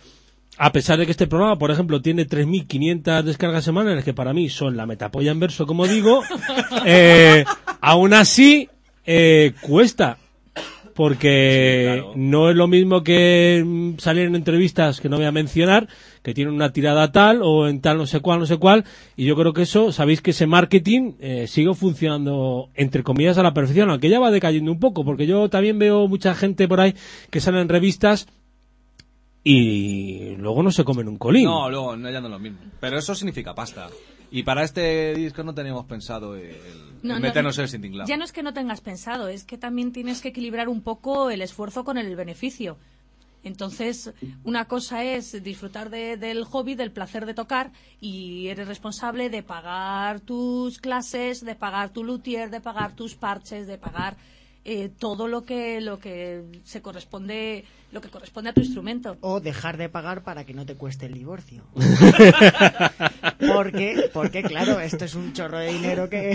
a 0.62 0.72
pesar 0.72 0.98
de 0.98 1.06
que 1.06 1.12
este 1.12 1.26
programa, 1.26 1.58
por 1.58 1.70
ejemplo, 1.70 2.02
tiene 2.02 2.26
3.500 2.26 3.22
descargas 3.22 3.64
semanales, 3.64 4.04
que 4.04 4.12
para 4.12 4.34
mí 4.34 4.50
son 4.50 4.76
la 4.76 4.84
metapolla 4.84 5.32
en 5.32 5.40
verso, 5.40 5.66
como 5.66 5.86
digo, 5.86 6.22
eh, 6.84 7.44
aún 7.80 8.12
así 8.12 8.68
eh, 9.06 9.54
cuesta. 9.62 10.18
Porque 11.00 12.04
no 12.14 12.50
es 12.50 12.56
lo 12.56 12.68
mismo 12.68 13.02
que 13.02 13.64
mm, 13.64 13.96
salir 13.96 14.26
en 14.26 14.34
entrevistas 14.34 15.00
que 15.00 15.08
no 15.08 15.16
voy 15.16 15.24
a 15.24 15.32
mencionar, 15.32 15.88
que 16.22 16.34
tienen 16.34 16.52
una 16.52 16.74
tirada 16.74 17.10
tal 17.10 17.40
o 17.42 17.68
en 17.68 17.80
tal 17.80 17.96
no 17.96 18.04
sé 18.04 18.20
cuál, 18.20 18.38
no 18.38 18.44
sé 18.44 18.58
cuál. 18.58 18.84
Y 19.16 19.24
yo 19.24 19.34
creo 19.34 19.54
que 19.54 19.62
eso, 19.62 19.92
sabéis 19.92 20.20
que 20.20 20.32
ese 20.32 20.46
marketing 20.46 21.12
eh, 21.18 21.46
sigue 21.46 21.72
funcionando, 21.72 22.68
entre 22.74 23.02
comillas, 23.02 23.38
a 23.38 23.42
la 23.42 23.54
perfección, 23.54 23.88
aunque 23.88 24.10
ya 24.10 24.20
va 24.20 24.30
decayendo 24.30 24.70
un 24.70 24.78
poco, 24.78 25.02
porque 25.02 25.26
yo 25.26 25.48
también 25.48 25.78
veo 25.78 26.06
mucha 26.06 26.34
gente 26.34 26.68
por 26.68 26.82
ahí 26.82 26.94
que 27.30 27.40
sale 27.40 27.62
en 27.62 27.70
revistas 27.70 28.26
y 29.42 30.36
luego 30.36 30.62
no 30.62 30.70
se 30.70 30.84
comen 30.84 31.08
un 31.08 31.16
colín. 31.16 31.46
No, 31.46 31.70
luego 31.70 31.96
no, 31.96 32.10
ya 32.10 32.20
no 32.20 32.26
es 32.26 32.32
lo 32.32 32.38
mismo. 32.38 32.58
Pero 32.78 32.98
eso 32.98 33.14
significa 33.14 33.54
pasta. 33.54 33.88
Y 34.30 34.42
para 34.44 34.62
este 34.62 35.14
disco 35.14 35.42
no 35.42 35.54
teníamos 35.54 35.86
pensado 35.86 36.36
el, 36.36 36.56
No, 37.02 37.14
el 37.16 37.20
no, 37.20 37.20
meternos 37.20 37.58
en 37.58 37.62
el 37.64 37.68
Sinting. 37.68 38.04
Ya 38.06 38.16
no 38.16 38.24
es 38.24 38.32
que 38.32 38.42
no 38.42 38.52
tengas 38.52 38.80
pensado, 38.80 39.28
es 39.28 39.44
que 39.44 39.58
también 39.58 39.92
tienes 39.92 40.20
que 40.20 40.28
equilibrar 40.28 40.68
un 40.68 40.82
poco 40.82 41.30
el 41.30 41.42
esfuerzo 41.42 41.84
con 41.84 41.98
el 41.98 42.14
beneficio. 42.16 42.76
Entonces, 43.42 44.12
una 44.44 44.66
cosa 44.66 45.02
es 45.02 45.42
disfrutar 45.42 45.88
de- 45.88 46.18
del 46.18 46.44
hobby, 46.44 46.74
del 46.74 46.92
placer 46.92 47.24
de 47.24 47.32
tocar, 47.34 47.72
y 48.00 48.48
eres 48.48 48.68
responsable 48.68 49.30
de 49.30 49.42
pagar 49.42 50.20
tus 50.20 50.78
clases, 50.78 51.42
de 51.42 51.54
pagar 51.54 51.88
tu 51.90 52.04
luthier, 52.04 52.50
de 52.50 52.60
pagar 52.60 52.92
tus 52.94 53.14
parches, 53.14 53.66
de 53.66 53.78
pagar 53.78 54.16
eh, 54.64 54.90
todo 54.98 55.26
lo 55.26 55.42
que 55.44 55.80
lo 55.80 55.98
que 55.98 56.42
se 56.64 56.82
corresponde, 56.82 57.64
lo 57.92 58.00
que 58.00 58.08
corresponde 58.08 58.50
a 58.50 58.52
tu 58.52 58.60
instrumento. 58.60 59.16
O 59.20 59.40
dejar 59.40 59.76
de 59.76 59.88
pagar 59.88 60.22
para 60.22 60.44
que 60.44 60.52
no 60.52 60.66
te 60.66 60.74
cueste 60.74 61.06
el 61.06 61.14
divorcio. 61.14 61.62
porque, 63.54 64.10
porque 64.12 64.42
claro, 64.42 64.80
esto 64.80 65.04
es 65.04 65.14
un 65.14 65.32
chorro 65.32 65.58
de 65.58 65.72
dinero 65.72 66.08
que, 66.08 66.34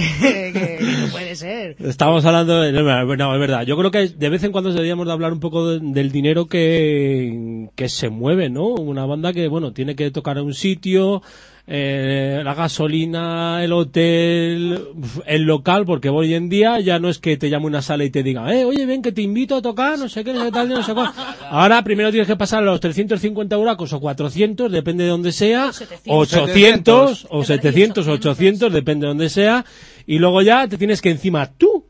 no 0.81 1.11
puede 1.11 1.35
ser. 1.35 1.75
Estamos 1.79 2.25
hablando 2.25 2.61
de... 2.61 2.71
No, 2.71 3.33
es 3.33 3.39
verdad. 3.39 3.63
Yo 3.63 3.77
creo 3.77 3.91
que 3.91 4.07
de 4.09 4.29
vez 4.29 4.43
en 4.43 4.51
cuando 4.51 4.71
deberíamos 4.71 5.05
de 5.05 5.13
hablar 5.13 5.31
un 5.31 5.39
poco 5.39 5.67
de- 5.69 5.79
del 5.81 6.11
dinero 6.11 6.47
que, 6.47 7.69
que 7.75 7.89
se 7.89 8.09
mueve, 8.09 8.49
¿no? 8.49 8.67
Una 8.69 9.05
banda 9.05 9.33
que, 9.33 9.47
bueno, 9.47 9.71
tiene 9.73 9.95
que 9.95 10.11
tocar 10.11 10.37
en 10.37 10.45
un 10.45 10.53
sitio, 10.53 11.21
eh, 11.67 12.41
la 12.43 12.53
gasolina, 12.53 13.63
el 13.63 13.73
hotel, 13.73 14.87
el 15.25 15.41
local, 15.43 15.85
porque 15.85 16.09
hoy 16.09 16.35
en 16.35 16.47
día 16.47 16.79
ya 16.79 16.99
no 16.99 17.09
es 17.09 17.17
que 17.17 17.37
te 17.37 17.49
llame 17.49 17.65
una 17.65 17.81
sala 17.81 18.03
y 18.03 18.11
te 18.11 18.21
diga, 18.21 18.53
eh, 18.53 18.65
oye, 18.65 18.85
ven 18.85 19.01
que 19.01 19.11
te 19.11 19.23
invito 19.23 19.55
a 19.55 19.61
tocar, 19.61 19.97
no 19.97 20.07
sé 20.07 20.23
qué, 20.23 20.31
no 20.31 20.39
sé 20.39 20.45
qué 20.45 20.51
tal, 20.51 20.69
no 20.69 20.83
sé 20.83 20.93
cuál. 20.93 21.11
Ahora 21.49 21.83
primero 21.83 22.11
tienes 22.11 22.27
que 22.27 22.35
pasar 22.35 22.61
a 22.61 22.65
los 22.65 22.79
350 22.79 23.55
euros 23.55 23.93
o 23.93 23.99
400, 23.99 24.71
depende 24.71 25.05
de 25.05 25.09
donde 25.09 25.31
sea, 25.31 25.71
o 26.07 26.19
800, 26.19 27.27
o 27.29 27.43
700, 27.43 28.07
o 28.07 28.11
800, 28.11 28.71
depende 28.71 29.05
de 29.05 29.07
donde 29.09 29.29
sea, 29.29 29.65
y 30.05 30.19
luego 30.19 30.43
ya 30.43 30.67
te 30.67 30.77
tienes 30.77 31.01
que 31.01 31.09
encima 31.09 31.51
tú 31.51 31.84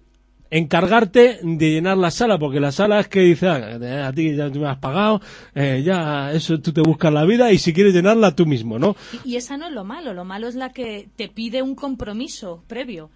encargarte 0.51 1.39
de 1.41 1.69
llenar 1.71 1.97
la 1.97 2.11
sala, 2.11 2.37
porque 2.37 2.59
la 2.59 2.71
sala 2.71 2.99
es 2.99 3.07
que 3.07 3.21
dice, 3.21 3.47
"Ah, 3.47 4.07
a 4.07 4.13
ti 4.13 4.35
ya 4.35 4.49
tú 4.51 4.59
me 4.59 4.67
has 4.67 4.77
pagado, 4.77 5.21
eh, 5.53 5.81
ya 5.85 6.31
eso 6.31 6.59
tú 6.59 6.71
te 6.71 6.81
buscas 6.81 7.11
la 7.11 7.25
vida 7.25 7.51
y 7.51 7.57
si 7.57 7.73
quieres 7.73 7.93
llenarla 7.93 8.35
tú 8.35 8.45
mismo, 8.45 8.79
¿no? 8.79 8.95
Y, 9.23 9.31
y 9.33 9.35
esa 9.37 9.57
no 9.57 9.67
es 9.67 9.73
lo 9.73 9.83
malo, 9.83 10.13
lo 10.13 10.25
malo 10.25 10.47
es 10.47 10.55
la 10.55 10.71
que 10.71 11.09
te 11.15 11.27
pide 11.29 11.61
un 11.61 11.75
compromiso 11.75 12.63
previo. 12.67 13.09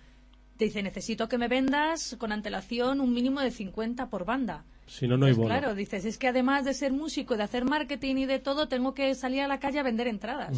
Te 0.57 0.65
dice, 0.65 0.83
necesito 0.83 1.29
que 1.29 1.37
me 1.37 1.47
vendas 1.47 2.15
con 2.19 2.31
antelación 2.33 2.99
un 2.99 3.13
mínimo 3.13 3.39
de 3.39 3.51
50 3.51 4.09
por 4.09 4.25
banda. 4.25 4.65
Si 4.87 5.07
no, 5.07 5.15
no 5.17 5.27
hay 5.27 5.33
Pues 5.33 5.37
bono. 5.37 5.49
claro, 5.49 5.75
dices, 5.75 6.03
es 6.03 6.17
que 6.17 6.27
además 6.27 6.65
de 6.65 6.73
ser 6.73 6.91
músico, 6.91 7.37
de 7.37 7.43
hacer 7.43 7.63
marketing 7.63 8.15
y 8.17 8.25
de 8.25 8.39
todo, 8.39 8.67
tengo 8.67 8.93
que 8.93 9.13
salir 9.15 9.41
a 9.41 9.47
la 9.47 9.59
calle 9.59 9.79
a 9.79 9.83
vender 9.83 10.07
entradas. 10.07 10.57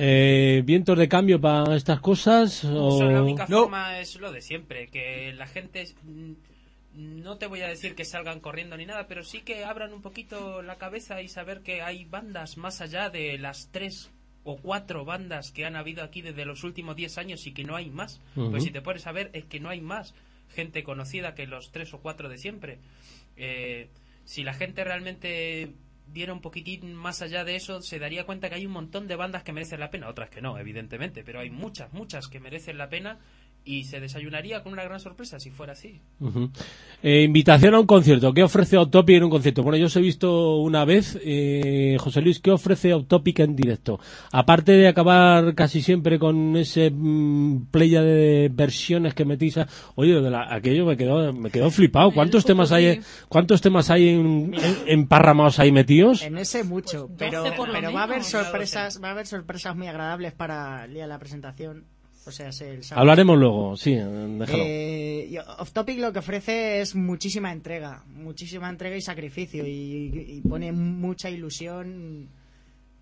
Eh, 0.00 0.62
¿Vientos 0.64 0.96
de 0.96 1.08
cambio 1.08 1.40
para 1.40 1.74
estas 1.74 2.00
cosas? 2.00 2.64
O... 2.64 3.02
La 3.02 3.20
única 3.20 3.48
forma 3.48 3.98
es 3.98 4.14
lo 4.20 4.30
de 4.30 4.40
siempre, 4.40 4.86
que 4.86 5.32
la 5.32 5.48
gente, 5.48 5.88
mm, 6.04 6.32
no 6.94 7.36
te 7.36 7.46
voy 7.46 7.62
a 7.62 7.66
decir 7.66 7.96
que 7.96 8.04
salgan 8.04 8.38
corriendo 8.38 8.76
ni 8.76 8.86
nada, 8.86 9.08
pero 9.08 9.24
sí 9.24 9.40
que 9.40 9.64
abran 9.64 9.92
un 9.92 10.00
poquito 10.00 10.62
la 10.62 10.76
cabeza 10.76 11.20
y 11.20 11.26
saber 11.26 11.62
que 11.62 11.82
hay 11.82 12.04
bandas 12.04 12.56
más 12.56 12.80
allá 12.80 13.10
de 13.10 13.38
las 13.38 13.70
tres 13.72 14.12
o 14.44 14.56
cuatro 14.56 15.04
bandas 15.04 15.50
que 15.50 15.66
han 15.66 15.74
habido 15.74 16.04
aquí 16.04 16.22
desde 16.22 16.44
los 16.44 16.62
últimos 16.62 16.94
diez 16.94 17.18
años 17.18 17.44
y 17.48 17.52
que 17.52 17.64
no 17.64 17.74
hay 17.74 17.90
más. 17.90 18.20
Pues 18.36 18.62
si 18.62 18.70
te 18.70 18.80
pones 18.80 19.06
a 19.08 19.12
ver, 19.12 19.30
es 19.32 19.46
que 19.46 19.58
no 19.58 19.68
hay 19.68 19.80
más 19.80 20.14
gente 20.54 20.84
conocida 20.84 21.34
que 21.34 21.46
los 21.48 21.72
tres 21.72 21.92
o 21.92 21.98
cuatro 21.98 22.28
de 22.28 22.38
siempre. 22.38 22.78
Eh, 23.36 23.88
si 24.24 24.44
la 24.44 24.54
gente 24.54 24.84
realmente 24.84 25.72
diera 26.12 26.32
un 26.32 26.40
poquitín 26.40 26.94
más 26.94 27.22
allá 27.22 27.44
de 27.44 27.56
eso, 27.56 27.82
se 27.82 27.98
daría 27.98 28.24
cuenta 28.24 28.48
que 28.48 28.56
hay 28.56 28.66
un 28.66 28.72
montón 28.72 29.06
de 29.08 29.16
bandas 29.16 29.42
que 29.42 29.52
merecen 29.52 29.80
la 29.80 29.90
pena, 29.90 30.08
otras 30.08 30.30
que 30.30 30.40
no, 30.40 30.58
evidentemente, 30.58 31.22
pero 31.24 31.40
hay 31.40 31.50
muchas, 31.50 31.92
muchas 31.92 32.28
que 32.28 32.40
merecen 32.40 32.78
la 32.78 32.88
pena 32.88 33.18
y 33.64 33.84
se 33.84 34.00
desayunaría 34.00 34.62
con 34.62 34.72
una 34.72 34.82
gran 34.84 34.98
sorpresa 34.98 35.38
si 35.38 35.50
fuera 35.50 35.74
así. 35.74 36.00
Eh, 37.02 37.22
invitación 37.22 37.74
a 37.74 37.80
un 37.80 37.86
concierto. 37.86 38.32
¿Qué 38.32 38.42
ofrece 38.42 38.76
Autopic 38.76 39.16
en 39.18 39.24
un 39.24 39.30
concierto? 39.30 39.62
Bueno, 39.62 39.76
yo 39.76 39.86
os 39.86 39.96
he 39.96 40.00
visto 40.00 40.56
una 40.56 40.86
vez, 40.86 41.18
eh, 41.22 41.96
José 42.00 42.22
Luis, 42.22 42.40
¿qué 42.40 42.50
ofrece 42.50 42.90
Autopic 42.92 43.40
en 43.40 43.54
directo? 43.54 44.00
Aparte 44.32 44.72
de 44.72 44.88
acabar 44.88 45.54
casi 45.54 45.82
siempre 45.82 46.18
con 46.18 46.56
ese 46.56 46.90
mm, 46.90 47.66
playa 47.70 48.00
de 48.02 48.50
versiones 48.50 49.12
que 49.14 49.26
metís, 49.26 49.58
a- 49.58 49.68
oye, 49.96 50.18
de 50.18 50.30
la- 50.30 50.52
aquello 50.54 50.86
me 50.86 50.96
quedó, 50.96 51.30
me 51.34 51.50
quedó 51.50 51.70
flipado. 51.70 52.10
¿Cuántos 52.14 52.46
temas 52.46 52.72
hay, 52.72 53.00
cuántos 53.28 53.60
temas 53.60 53.90
hay 53.90 54.08
en, 54.08 54.54
en- 54.54 54.76
emparramados 54.86 55.58
ahí 55.58 55.72
metidos? 55.72 56.22
En 56.22 56.38
ese 56.38 56.64
mucho, 56.64 57.10
pero, 57.18 57.42
Pues 57.42 57.52
por 57.52 57.68
lo 57.68 57.74
pero 57.74 57.92
va 57.92 58.00
a 58.00 58.04
haber 58.04 58.24
sorpresas, 58.24 59.02
va 59.04 59.08
a 59.08 59.10
haber 59.12 59.26
sorpresas 59.26 59.76
muy 59.76 59.88
agradables 59.88 60.32
para 60.32 60.86
el 60.86 60.94
día 60.94 61.02
de 61.02 61.08
la 61.08 61.18
presentación. 61.18 61.84
O 62.28 62.32
sea, 62.32 62.48
es 62.48 62.60
el 62.60 62.84
sábado. 62.84 63.02
Hablaremos 63.02 63.38
luego, 63.38 63.76
sí, 63.76 63.94
déjalo. 63.94 64.62
Eh, 64.64 65.28
y 65.30 65.38
Off 65.38 65.72
Topic 65.72 65.98
lo 65.98 66.12
que 66.12 66.18
ofrece 66.18 66.80
es 66.80 66.94
muchísima 66.94 67.52
entrega, 67.52 68.04
muchísima 68.06 68.68
entrega 68.68 68.96
y 68.96 69.00
sacrificio 69.00 69.66
y, 69.66 70.12
y 70.14 70.40
pone 70.48 70.72
mucha 70.72 71.30
ilusión 71.30 72.28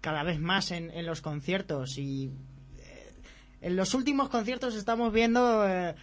cada 0.01 0.23
vez 0.23 0.39
más 0.39 0.71
en, 0.71 0.93
en 0.93 1.05
los 1.05 1.21
conciertos 1.21 1.99
y 1.99 2.31
eh, 2.79 3.13
en 3.61 3.75
los 3.75 3.93
últimos 3.93 4.29
conciertos 4.29 4.77
estamos 4.77 5.13
viendo 5.13 5.69
eh, 5.69 5.97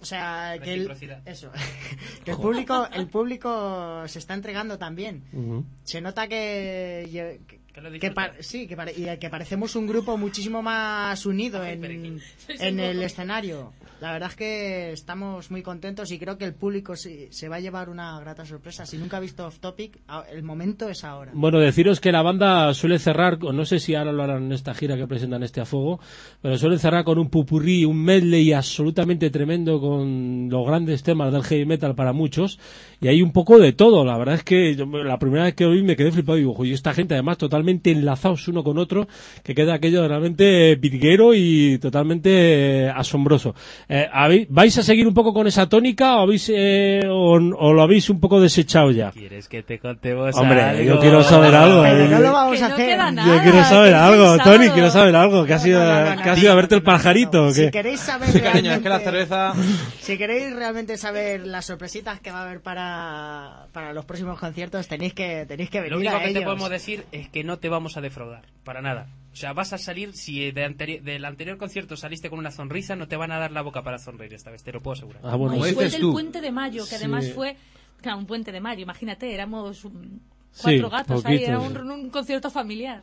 o 0.00 0.04
sea 0.04 0.56
que 0.62 0.74
el, 0.74 0.88
Reciprocidad. 0.88 1.26
eso 1.26 1.50
que 2.24 2.30
el 2.30 2.36
público 2.36 2.88
el 2.92 3.08
público 3.08 4.06
se 4.06 4.20
está 4.20 4.34
entregando 4.34 4.78
también 4.78 5.66
se 5.82 6.00
nota 6.00 6.28
que 6.28 7.40
que, 7.48 7.63
Que 7.74 7.80
lo 7.80 7.90
que 7.90 7.98
sí 8.40 8.66
que, 8.68 8.76
pare- 8.76 8.94
y 8.96 9.04
que 9.18 9.28
parecemos 9.28 9.74
un 9.74 9.86
grupo 9.88 10.16
muchísimo 10.16 10.62
más 10.62 11.26
unido 11.26 11.64
en, 11.64 11.84
en 12.60 12.80
el 12.80 13.02
escenario. 13.02 13.72
La 14.00 14.12
verdad 14.12 14.28
es 14.30 14.36
que 14.36 14.92
estamos 14.92 15.50
muy 15.50 15.62
contentos 15.62 16.10
y 16.12 16.18
creo 16.18 16.36
que 16.36 16.44
el 16.44 16.54
público 16.54 16.94
se, 16.94 17.32
se 17.32 17.48
va 17.48 17.56
a 17.56 17.60
llevar 17.60 17.88
una 17.88 18.18
grata 18.20 18.44
sorpresa. 18.44 18.84
Si 18.86 18.96
nunca 18.98 19.16
ha 19.16 19.20
visto 19.20 19.46
Off 19.46 19.58
Topic 19.60 19.98
el 20.30 20.42
momento 20.42 20.88
es 20.88 21.04
ahora. 21.04 21.32
Bueno, 21.34 21.58
deciros 21.58 22.00
que 22.00 22.12
la 22.12 22.22
banda 22.22 22.72
suele 22.74 22.98
cerrar, 22.98 23.42
no 23.42 23.64
sé 23.64 23.80
si 23.80 23.94
ahora 23.94 24.12
lo 24.12 24.22
harán 24.22 24.44
en 24.44 24.52
esta 24.52 24.74
gira 24.74 24.96
que 24.96 25.06
presentan 25.06 25.42
este 25.42 25.60
a 25.60 25.64
fuego, 25.64 26.00
pero 26.42 26.56
suele 26.58 26.78
cerrar 26.78 27.04
con 27.04 27.18
un 27.18 27.30
pupurrí, 27.30 27.84
un 27.84 27.96
medley 28.04 28.52
absolutamente 28.52 29.30
tremendo 29.30 29.80
con 29.80 30.48
los 30.50 30.66
grandes 30.66 31.02
temas 31.02 31.32
del 31.32 31.42
heavy 31.42 31.64
metal 31.66 31.94
para 31.94 32.12
muchos, 32.12 32.58
y 33.00 33.08
hay 33.08 33.22
un 33.22 33.32
poco 33.32 33.58
de 33.58 33.72
todo. 33.72 34.04
La 34.04 34.18
verdad 34.18 34.34
es 34.36 34.44
que 34.44 34.74
yo- 34.76 34.86
la 34.86 35.18
primera 35.18 35.44
vez 35.44 35.54
que 35.54 35.64
lo 35.64 35.70
vi 35.72 35.82
me 35.82 35.96
quedé 35.96 36.12
flipado. 36.12 36.36
Y 36.36 36.42
digo, 36.42 36.54
"Joder, 36.54 36.70
y 36.70 36.74
esta 36.74 36.92
gente 36.94 37.14
además 37.14 37.38
totalmente 37.38 37.63
enlazados 37.68 38.46
uno 38.48 38.62
con 38.62 38.78
otro, 38.78 39.06
que 39.42 39.54
queda 39.54 39.74
aquello 39.74 40.06
realmente 40.06 40.74
virguero 40.76 41.34
y 41.34 41.78
totalmente 41.78 42.84
eh, 42.86 42.90
asombroso. 42.94 43.54
Eh, 43.88 44.06
¿habéis- 44.12 44.46
¿Vais 44.50 44.76
a 44.78 44.82
seguir 44.82 45.06
un 45.06 45.14
poco 45.14 45.32
con 45.32 45.46
esa 45.46 45.68
tónica 45.68 46.16
o, 46.16 46.22
habéis, 46.22 46.50
eh, 46.54 47.02
o, 47.08 47.32
o 47.34 47.72
lo 47.72 47.82
habéis 47.82 48.08
un 48.10 48.20
poco 48.20 48.40
desechado 48.40 48.90
ya? 48.90 49.10
¿Quieres 49.10 49.48
que 49.48 49.62
te 49.62 49.78
contemos 49.78 50.34
Hombre, 50.36 50.60
algo? 50.62 50.82
yo 50.84 51.00
quiero 51.00 51.22
saber 51.22 51.54
algo. 51.54 51.82
pero 51.82 52.08
no 52.08 52.16
eh. 52.16 52.20
lo 52.20 52.32
vamos 52.32 52.58
Que 52.58 52.64
a 52.64 52.68
no 52.68 52.74
hacer 52.74 52.90
Yo 52.98 53.10
nada, 53.12 53.42
quiero 53.42 53.64
saber 53.64 53.94
algo, 53.94 54.38
Tony, 54.44 54.68
quiero 54.70 54.90
saber 54.90 55.16
algo. 55.16 55.44
¿Que 55.44 55.54
has 55.54 55.66
ido, 55.66 55.80
No, 55.82 55.86
no, 56.04 56.14
no, 56.16 56.22
que 56.22 56.30
has 56.30 56.36
no, 56.38 56.42
ido 56.42 56.50
a 56.52 56.54
no, 56.54 56.56
verte 56.60 56.74
el 56.76 56.82
no, 56.82 56.84
no, 56.86 56.92
no. 56.92 56.96
pajarito? 56.98 57.50
si 57.52 57.70
queréis 57.70 58.00
saber 58.00 58.28
Sí, 58.30 58.40
cariño, 58.40 58.72
es 58.72 58.78
que 58.80 58.88
la 58.88 59.00
cerveza... 59.00 59.52
Si 60.00 60.18
queréis 60.18 60.54
realmente 60.54 60.96
saber 60.96 61.46
las 61.46 61.64
sorpresitas 61.64 62.20
que 62.20 62.30
va 62.30 62.40
a 62.40 62.44
haber 62.44 62.60
para, 62.60 63.66
para 63.72 63.92
los 63.92 64.04
próximos 64.04 64.38
conciertos, 64.38 64.86
tenéis 64.88 65.14
que, 65.14 65.44
tenéis 65.46 65.70
que 65.70 65.78
venir 65.80 65.92
Lo 65.92 65.98
único 65.98 66.16
a 66.16 66.18
que 66.18 66.24
te 66.26 66.30
ellos. 66.32 66.44
podemos 66.44 66.70
decir 66.70 67.04
es 67.12 67.28
que 67.28 67.44
no 67.44 67.53
te 67.58 67.68
vamos 67.68 67.96
a 67.96 68.00
defraudar, 68.00 68.44
para 68.64 68.80
nada. 68.82 69.08
O 69.32 69.36
sea, 69.36 69.52
vas 69.52 69.72
a 69.72 69.78
salir, 69.78 70.12
si 70.14 70.50
de 70.52 70.66
anteri- 70.66 71.00
del 71.02 71.24
anterior 71.24 71.56
concierto 71.58 71.96
saliste 71.96 72.30
con 72.30 72.38
una 72.38 72.50
sonrisa, 72.50 72.94
no 72.96 73.08
te 73.08 73.16
van 73.16 73.32
a 73.32 73.38
dar 73.38 73.50
la 73.52 73.62
boca 73.62 73.82
para 73.82 73.98
sonreír 73.98 74.34
esta 74.34 74.50
vez, 74.50 74.62
te 74.62 74.72
lo 74.72 74.80
puedo 74.80 74.92
asegurar. 74.94 75.22
Ah, 75.24 75.36
bueno, 75.36 75.56
No, 75.56 75.66
y 75.66 75.72
fue 75.72 75.84
dices 75.84 75.92
del 75.92 76.00
tú. 76.02 76.12
puente 76.12 76.40
de 76.40 76.52
mayo, 76.52 76.84
que 76.84 76.90
Sí. 76.90 76.94
además 76.96 77.30
fue, 77.34 77.56
claro, 78.00 78.18
un 78.18 78.26
puente 78.26 78.52
de 78.52 78.60
mayo, 78.60 78.82
imagínate, 78.82 79.32
éramos 79.34 79.82
cuatro 79.82 80.86
Sí, 80.86 80.90
gatos 80.90 81.26
ahí, 81.26 81.42
era 81.42 81.58
un, 81.58 81.76
un 81.90 82.10
concierto 82.10 82.48
familiar. 82.50 83.02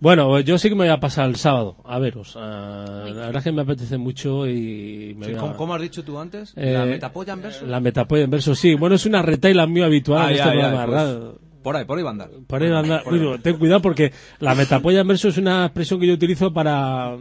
Bueno, 0.00 0.40
yo 0.40 0.56
sí 0.56 0.70
que 0.70 0.74
me 0.74 0.84
voy 0.84 0.88
a 0.92 0.98
pasar 0.98 1.28
el 1.28 1.36
sábado 1.36 1.76
a 1.84 1.98
veros. 1.98 2.34
Ah, 2.34 3.04
la 3.06 3.26
verdad 3.26 3.36
es 3.36 3.44
que 3.44 3.52
me 3.52 3.60
apetece 3.62 3.98
mucho 3.98 4.48
y 4.48 5.14
me 5.18 5.26
Sí, 5.26 5.32
voy 5.34 5.50
a- 5.50 5.56
¿cómo, 5.56 5.74
has 5.74 5.82
dicho 5.82 6.02
tú 6.02 6.18
antes? 6.18 6.54
Eh, 6.56 6.72
¿La 6.72 6.86
metapolla 6.86 7.34
en 7.34 7.42
verso? 7.42 7.66
La 7.66 7.80
metapolla 7.80 8.24
en 8.24 8.30
verso, 8.30 8.54
sí. 8.54 8.74
Bueno, 8.74 8.96
es 8.96 9.04
una 9.04 9.20
retaila 9.20 9.66
muy 9.66 9.82
habitual 9.82 10.22
en 10.22 10.28
Ay, 10.28 10.34
este 10.36 10.48
ay, 10.48 10.50
programa, 10.52 10.82
ay, 10.82 10.88
¿verdad? 10.88 11.20
pues, 11.20 11.49
por 11.62 11.76
ahí, 11.76 11.84
por 11.84 11.98
ahí 11.98 12.04
va 12.04 12.10
a 12.10 12.12
andar. 12.12 12.30
Por 12.46 12.62
ahí 12.62 12.68
va 12.70 12.78
a 12.78 12.82
andar- 12.82 13.02
Uy, 13.06 13.38
ten 13.42 13.56
cuidado 13.58 13.82
porque 13.82 14.12
la 14.38 14.54
metapolla 14.54 15.00
en 15.00 15.08
verso 15.08 15.28
es 15.28 15.36
una 15.38 15.64
expresión 15.66 16.00
que 16.00 16.06
yo 16.06 16.14
utilizo 16.14 16.52
para 16.52 17.16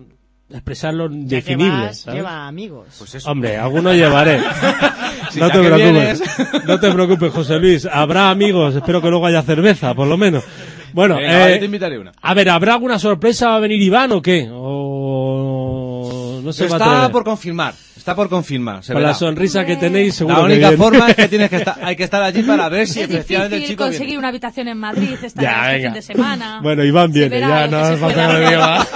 expresar 0.51 0.93
lo 0.95 1.09
¿sabes? 1.09 2.05
lleva 2.05 2.47
amigos. 2.47 2.87
Pues 2.97 3.15
eso. 3.15 3.29
Hombre, 3.31 3.57
alguno 3.57 3.93
llevaré. 3.93 4.39
Si 5.29 5.39
no 5.39 5.47
te 5.51 5.59
preocupes. 5.59 5.91
vienes. 5.91 6.23
No 6.65 6.79
te 6.79 6.91
preocupes, 6.91 7.31
José 7.31 7.59
Luis. 7.59 7.85
Habrá 7.85 8.31
amigos. 8.31 8.73
Espero 8.73 8.99
que 8.99 9.09
luego 9.11 9.27
haya 9.27 9.43
cerveza, 9.43 9.93
por 9.93 10.07
lo 10.07 10.17
menos. 10.17 10.43
Bueno, 10.91 11.17
Venga, 11.17 11.51
eh, 11.51 11.59
te 11.59 11.65
invitaré 11.65 11.99
una. 11.99 12.13
a 12.19 12.33
ver, 12.33 12.49
¿habrá 12.49 12.73
alguna 12.73 12.97
sorpresa? 12.97 13.49
¿Va 13.49 13.57
a 13.57 13.59
venir 13.59 13.79
Iván 13.79 14.11
o 14.13 14.23
qué? 14.23 14.49
O 14.51 16.39
no 16.43 16.51
se 16.51 16.67
va 16.67 16.77
a 16.77 16.79
Está 16.79 17.11
por 17.11 17.23
confirmar. 17.23 17.75
Está 17.99 18.15
por 18.15 18.29
confirmar. 18.29 18.81
Se 18.83 18.93
Con 18.93 19.01
verá. 19.01 19.09
la 19.09 19.13
sonrisa 19.17 19.65
que 19.65 19.75
tenéis, 19.75 20.15
seguro 20.15 20.37
La 20.37 20.43
única 20.43 20.71
forma 20.71 21.09
es 21.09 21.15
que 21.17 21.27
tienes 21.27 21.49
que 21.49 21.57
estar, 21.57 21.77
hay 21.83 21.95
que 21.97 22.03
estar 22.05 22.23
allí 22.23 22.41
para 22.43 22.69
ver 22.69 22.87
si 22.87 23.01
es 23.01 23.09
efectivamente 23.09 23.55
el 23.55 23.61
difícil 23.61 23.75
chico 23.75 23.83
conseguir 23.83 24.05
viene. 24.07 24.19
una 24.19 24.27
habitación 24.29 24.67
en 24.69 24.77
Madrid 24.77 25.17
esta 25.23 25.41
Ya, 25.41 25.75
este 25.75 25.87
fin 25.87 25.93
de 25.93 26.01
semana. 26.01 26.59
Bueno, 26.63 26.83
Iván 26.83 27.11
viene, 27.11 27.29
verá 27.29 27.47
ya 27.47 27.65
lo 27.65 27.71
no 27.71 27.77
hace 27.83 27.97
falta 27.97 28.15
que 28.27 28.33
lo 28.33 28.39
hacer. 28.39 28.49
diga. 28.49 28.87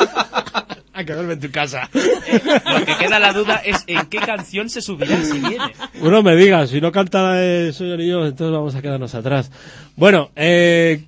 Hay 0.96 1.06
que 1.06 1.14
verme 1.16 1.34
en 1.34 1.40
tu 1.40 1.52
casa. 1.52 1.90
Lo 1.94 2.86
que 2.86 2.96
queda 2.98 3.20
la 3.20 3.34
duda 3.34 3.62
es 3.66 3.84
en 3.88 4.06
qué 4.06 4.20
canción 4.20 4.70
se 4.70 4.82
subirá 4.82 5.18
si 5.24 5.40
viene. 5.40 5.74
Uno 6.02 6.22
me 6.24 6.36
diga, 6.36 6.66
si 6.68 6.80
no 6.80 6.92
canta 6.92 7.22
la 7.24 7.34
de 7.34 7.74
Soy 7.74 7.92
y 8.02 8.08
yo, 8.10 8.26
entonces 8.26 8.54
vamos 8.56 8.74
a 8.76 8.82
quedarnos 8.82 9.14
atrás. 9.16 9.52
Bueno, 9.96 10.30
eh, 10.36 11.04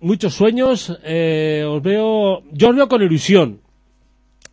muchos 0.00 0.32
sueños, 0.34 0.96
eh, 1.04 1.64
os 1.68 1.82
veo, 1.82 2.42
yo 2.52 2.68
os 2.70 2.76
veo 2.76 2.88
con 2.88 3.02
ilusión. 3.02 3.60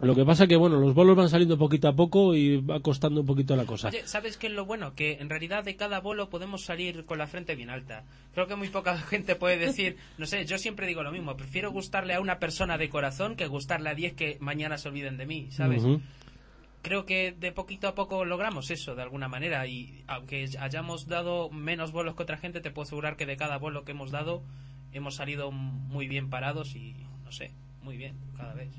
Lo 0.03 0.15
que 0.15 0.25
pasa 0.25 0.47
que, 0.47 0.55
bueno, 0.55 0.77
los 0.79 0.93
bolos 0.93 1.15
van 1.15 1.29
saliendo 1.29 1.57
poquito 1.57 1.87
a 1.87 1.95
poco 1.95 2.35
y 2.35 2.57
va 2.57 2.81
costando 2.81 3.21
un 3.21 3.25
poquito 3.25 3.55
la 3.55 3.65
cosa. 3.65 3.87
Oye, 3.87 4.05
¿sabes 4.05 4.37
qué 4.37 4.47
es 4.47 4.53
lo 4.53 4.65
bueno? 4.65 4.95
Que 4.95 5.13
en 5.19 5.29
realidad 5.29 5.63
de 5.63 5.75
cada 5.75 5.99
bolo 5.99 6.29
podemos 6.29 6.65
salir 6.65 7.05
con 7.05 7.17
la 7.17 7.27
frente 7.27 7.55
bien 7.55 7.69
alta. 7.69 8.03
Creo 8.33 8.47
que 8.47 8.55
muy 8.55 8.69
poca 8.69 8.97
gente 9.09 9.35
puede 9.35 9.57
decir, 9.57 9.97
no 10.17 10.25
sé, 10.25 10.45
yo 10.45 10.57
siempre 10.57 10.87
digo 10.87 11.03
lo 11.03 11.11
mismo, 11.11 11.37
prefiero 11.37 11.71
gustarle 11.71 12.13
a 12.13 12.19
una 12.19 12.39
persona 12.39 12.77
de 12.77 12.89
corazón 12.89 13.35
que 13.35 13.47
gustarle 13.47 13.89
a 13.89 13.95
10 13.95 14.13
que 14.13 14.37
mañana 14.39 14.77
se 14.77 14.89
olviden 14.89 15.17
de 15.17 15.25
mí, 15.25 15.47
¿sabes? 15.51 15.83
Ujú. 15.83 16.01
Creo 16.81 17.05
que 17.05 17.31
de 17.31 17.53
poquito 17.53 17.87
a 17.87 17.95
poco 17.95 18.25
logramos 18.25 18.69
eso 18.69 18.93
de 18.93 19.03
alguna 19.03 19.29
manera 19.29 19.65
y 19.67 20.03
aunque 20.07 20.49
hayamos 20.59 21.07
dado 21.07 21.49
menos 21.49 21.93
bolos 21.93 22.15
que 22.15 22.23
otra 22.23 22.37
gente, 22.37 22.59
te 22.59 22.71
puedo 22.71 22.83
asegurar 22.83 23.15
que 23.15 23.25
de 23.25 23.37
cada 23.37 23.57
bolo 23.57 23.85
que 23.85 23.91
hemos 23.91 24.11
dado 24.11 24.43
hemos 24.91 25.15
salido 25.15 25.51
muy 25.51 26.09
bien 26.09 26.29
parados 26.29 26.75
y 26.75 26.93
no 27.23 27.31
sé, 27.31 27.51
muy 27.83 27.97
bien 27.97 28.15
cada 28.37 28.53
vez. 28.53 28.69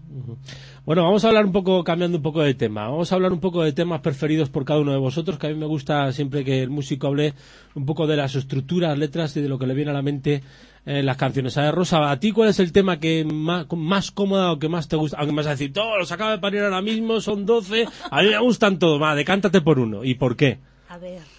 Bueno, 0.85 1.03
vamos 1.03 1.25
a 1.25 1.29
hablar 1.29 1.45
un 1.45 1.53
poco, 1.53 1.85
cambiando 1.85 2.19
un 2.19 2.23
poco 2.23 2.43
de 2.43 2.55
tema. 2.55 2.89
Vamos 2.89 3.13
a 3.13 3.15
hablar 3.15 3.33
un 3.33 3.41
poco 3.41 3.63
de 3.63 3.73
temas 3.73 4.01
preferidos 4.01 4.51
por 4.51 4.65
cada 4.65 4.81
uno 4.81 4.93
de 4.93 4.99
vosotros, 4.99 5.39
que 5.39 5.47
a 5.47 5.51
mí 5.51 5.57
me 5.57 5.67
gusta 5.67 6.13
siempre 6.13 6.45
que 6.45 6.63
el 6.63 6.71
músico 6.71 7.09
hable 7.09 7.35
un 7.75 7.87
poco 7.87 8.07
de 8.07 8.17
las 8.17 8.35
estructuras, 8.35 8.99
letras 8.99 9.37
y 9.37 9.43
de 9.43 9.49
lo 9.49 9.59
que 9.59 9.67
le 9.67 9.75
viene 9.75 9.91
a 9.91 9.95
la 9.95 10.03
mente 10.03 10.43
en 10.87 11.07
las 11.07 11.17
canciones. 11.17 11.57
A 11.57 11.63
ver, 11.63 11.75
Rosa, 11.75 12.11
¿a 12.11 12.19
ti 12.21 12.33
cuál 12.33 12.49
es 12.49 12.61
el 12.61 12.73
tema 12.73 12.99
que 12.99 13.25
más, 13.25 13.67
más 13.73 14.11
cómoda 14.11 14.53
o 14.53 14.59
que 14.59 14.69
más 14.69 14.89
te 14.89 14.97
gusta? 14.97 15.19
Aunque 15.19 15.33
me 15.33 15.39
vas 15.39 15.47
a 15.47 15.51
decir, 15.51 15.73
todos 15.73 15.99
los 15.99 16.13
acaba 16.13 16.33
de 16.33 16.39
parir 16.39 16.63
ahora 16.63 16.83
mismo, 16.83 17.21
son 17.21 17.47
12, 17.47 17.87
a 18.11 18.23
mí 18.23 18.29
me 18.29 18.39
gustan 18.39 18.79
todos, 18.79 19.01
va, 19.01 19.15
decántate 19.15 19.61
por 19.61 19.79
uno. 19.79 20.05
¿Y 20.05 20.15
por 20.15 20.37
qué? 20.37 20.59
A 20.89 20.99
ver. 20.99 21.34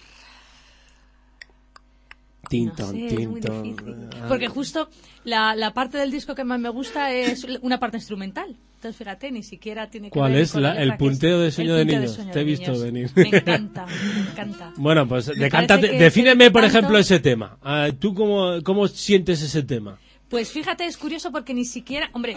No 2.46 2.50
Tinton, 2.50 2.90
sé, 2.92 3.06
es 3.06 3.28
muy 3.28 3.40
tinton. 3.40 3.62
difícil. 3.62 3.94
Porque 4.28 4.48
justo 4.48 4.88
la, 5.24 5.54
la 5.56 5.74
parte 5.74 5.98
del 5.98 6.10
disco 6.10 6.34
que 6.34 6.44
más 6.44 6.58
me 6.60 6.68
gusta 6.68 7.12
es 7.12 7.44
una 7.62 7.78
parte 7.80 7.96
instrumental. 7.96 8.56
Entonces, 8.76 8.96
fíjate, 8.96 9.32
ni 9.32 9.42
siquiera 9.42 9.88
tiene 9.90 10.08
que 10.08 10.18
¿Cuál 10.18 10.32
ver 10.32 10.42
es 10.42 10.52
con 10.52 10.62
la- 10.62 10.80
el 10.80 10.96
punteo 10.96 11.40
de 11.40 11.50
Sueño 11.50 11.74
de 11.74 11.84
Niños? 11.86 12.20
Te 12.32 12.40
he 12.40 12.44
visto 12.44 12.78
venir. 12.78 13.10
Me 13.16 13.28
encanta, 13.28 13.86
me 13.86 14.30
encanta. 14.30 14.72
Bueno, 14.76 15.08
pues 15.08 15.26
decántate, 15.34 15.88
defíneme, 15.98 16.50
por 16.50 16.62
tanto- 16.62 16.78
ejemplo, 16.78 16.98
ese 16.98 17.18
tema. 17.18 17.58
Ah, 17.62 17.88
¿Tú 17.98 18.14
cómo, 18.14 18.62
cómo 18.62 18.86
sientes 18.86 19.42
ese 19.42 19.62
tema? 19.62 19.98
Pues 20.28 20.50
fíjate, 20.50 20.84
es 20.86 20.96
curioso 20.96 21.32
porque 21.32 21.54
ni 21.54 21.64
siquiera, 21.64 22.10
hombre, 22.12 22.36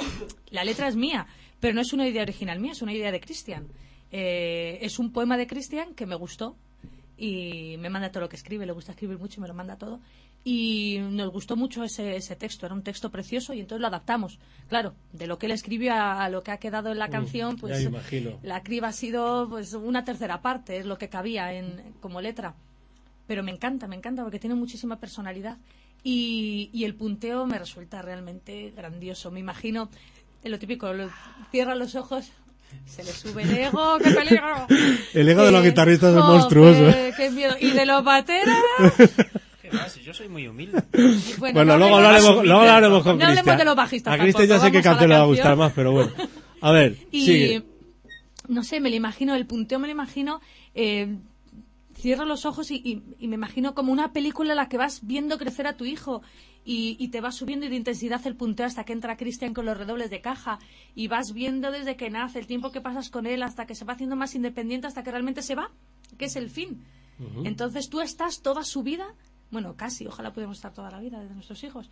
la 0.52 0.64
letra 0.64 0.88
es 0.88 0.96
mía, 0.96 1.28
pero 1.60 1.74
no 1.74 1.82
es 1.82 1.92
una 1.94 2.08
idea 2.08 2.22
original 2.24 2.60
mía, 2.60 2.72
es 2.72 2.82
una 2.82 2.94
idea 2.94 3.12
de 3.12 3.20
Cristian. 3.20 3.68
Eh, 4.12 4.80
es 4.82 4.98
un 4.98 5.12
poema 5.12 5.38
de 5.38 5.46
Cristian 5.46 5.94
que 5.94 6.06
me 6.06 6.16
gustó 6.16 6.56
y 7.20 7.76
me 7.78 7.90
manda 7.90 8.12
todo 8.12 8.22
lo 8.22 8.30
que 8.30 8.36
escribe, 8.38 8.66
le 8.66 8.72
gusta 8.72 8.92
escribir 8.94 9.18
mucho 9.20 9.40
y 9.40 9.42
me 9.42 9.48
lo 9.48 9.54
manda 9.54 9.76
todo. 9.78 10.00
Y 10.44 11.00
nos 11.12 11.30
gustó 11.32 11.56
mucho 11.58 11.84
ese, 11.84 12.16
ese 12.16 12.36
texto, 12.36 12.66
era 12.66 12.74
un 12.74 12.82
texto 12.84 13.12
precioso 13.12 13.54
y 13.54 13.60
entonces 13.60 13.82
lo 13.82 13.88
adaptamos. 13.88 14.40
Claro, 14.70 14.94
de 15.12 15.28
lo 15.28 15.38
que 15.38 15.48
él 15.48 15.52
escribió 15.52 15.94
a, 15.94 16.24
a 16.24 16.30
lo 16.30 16.44
que 16.44 16.52
ha 16.52 16.58
quedado 16.58 16.92
en 16.92 16.98
la 17.00 17.10
canción, 17.10 17.56
ya 17.56 17.60
pues 17.62 17.74
la 18.42 18.64
criba 18.64 18.88
ha 18.88 18.94
sido 18.94 19.48
pues 19.50 19.74
una 19.74 20.06
tercera 20.06 20.42
parte, 20.42 20.78
es 20.78 20.86
lo 20.86 20.98
que 20.98 21.10
cabía 21.10 21.54
en, 21.54 21.94
como 22.00 22.22
letra 22.22 22.56
pero 23.28 23.44
me 23.44 23.52
encanta, 23.52 23.88
me 23.88 23.96
encanta 23.96 24.24
porque 24.24 24.40
tiene 24.40 24.56
muchísima 24.56 25.00
personalidad 25.00 25.60
y, 26.04 26.72
y 26.74 26.86
el 26.86 26.96
punteo 26.96 27.46
me 27.46 27.60
resulta 27.60 28.02
realmente 28.02 28.72
grandioso. 28.76 29.30
Me 29.30 29.40
imagino 29.40 29.88
lo 30.44 30.58
típico, 30.58 30.92
lo- 30.94 31.12
cierra 31.52 31.76
los 31.76 31.94
ojos, 31.94 32.32
se 32.86 33.04
le 33.04 33.12
sube 33.12 33.44
el 33.44 33.52
ego, 33.58 33.98
qué 34.04 34.12
peligro. 34.12 34.68
El 35.14 35.30
ego 35.30 35.44
de 35.44 35.52
los 35.52 35.64
Eh, 35.64 35.70
guitarristas 35.70 36.10
es 36.16 36.24
monstruoso. 36.24 36.86
qué 37.18 37.30
miedo. 37.32 37.56
Y 37.60 37.72
de 37.72 37.86
los 37.86 38.04
bateras, 38.04 38.58
yo 40.04 40.14
soy 40.14 40.28
muy 40.28 40.48
humilde. 40.48 40.82
bueno, 41.38 41.54
Bueno, 41.54 41.64
no 41.74 41.78
luego 41.78 41.98
hablemos- 41.98 41.98
hablaremos, 41.98 42.46
luego 42.46 42.60
hablaremos 42.62 43.04
con 43.04 43.18
No 43.18 43.24
hablemos 43.26 43.34
Cristian. 43.44 43.58
de 43.58 43.66
los 43.66 43.76
bajistas 43.76 44.14
A 44.14 44.18
Cristian 44.18 44.48
ya 44.48 44.60
sé 44.60 44.72
qué 44.72 44.82
canción 44.82 45.10
le 45.10 45.16
va 45.16 45.22
a 45.22 45.26
gustar 45.28 45.56
más, 45.56 45.72
pero 45.74 45.92
bueno. 45.92 46.12
A 46.62 46.72
ver, 46.72 46.96
Y 47.12 47.26
sigue. 47.26 47.64
no 48.48 48.64
sé, 48.64 48.80
me 48.80 48.90
lo 48.90 48.96
imagino, 48.96 49.36
el 49.36 49.46
punteo 49.46 49.80
me 49.80 49.88
lo 49.88 49.92
imagino. 49.92 50.42
Eh, 50.76 51.16
cierro 52.00 52.26
los 52.26 52.46
ojos 52.46 52.72
y, 52.72 52.76
y- 52.84 53.04
y 53.20 53.28
me 53.28 53.36
imagino 53.36 53.76
como 53.76 53.92
una 53.92 54.12
película 54.14 54.52
en 54.54 54.58
la 54.58 54.70
que 54.70 54.78
vas 54.78 55.02
viendo 55.06 55.38
crecer 55.38 55.68
a 55.68 55.78
tu 55.78 55.86
hijo 55.86 56.22
y, 56.66 56.96
y 57.00 57.10
te 57.10 57.22
va 57.22 57.32
subiendo 57.32 57.68
de 57.70 57.76
intensidad 57.76 58.26
el 58.26 58.36
punteo 58.36 58.66
hasta 58.66 58.84
que 58.84 58.94
entra 58.94 59.18
Cristian 59.18 59.54
con 59.54 59.66
los 59.66 59.78
redobles 59.78 60.10
de 60.10 60.22
caja 60.22 60.60
y 60.96 61.08
vas 61.08 61.34
viendo 61.34 61.72
desde 61.72 61.96
que 61.96 62.10
nace 62.10 62.40
el 62.40 62.48
tiempo 62.48 62.72
que 62.72 62.82
pasas 62.82 63.10
con 63.10 63.26
él 63.26 63.44
hasta 63.44 63.66
que 63.66 63.76
se 63.76 63.86
va 63.86 63.94
haciendo 63.94 64.16
más 64.16 64.36
independiente 64.36 64.88
hasta 64.88 65.04
que 65.04 65.12
realmente 65.12 65.42
se 65.42 65.56
va, 65.56 65.72
que 66.18 66.26
es 66.26 66.36
el 66.36 66.50
fin. 66.50 66.84
Entonces 67.46 67.90
tú 67.90 68.00
estás 68.02 68.42
toda 68.42 68.64
su 68.64 68.82
vida, 68.82 69.14
bueno, 69.52 69.76
casi, 69.76 70.08
ojalá 70.08 70.32
pudiéramos 70.32 70.58
estar 70.58 70.74
toda 70.74 70.90
la 70.92 71.00
vida 71.02 71.20
de 71.22 71.34
nuestros 71.34 71.64
hijos, 71.66 71.90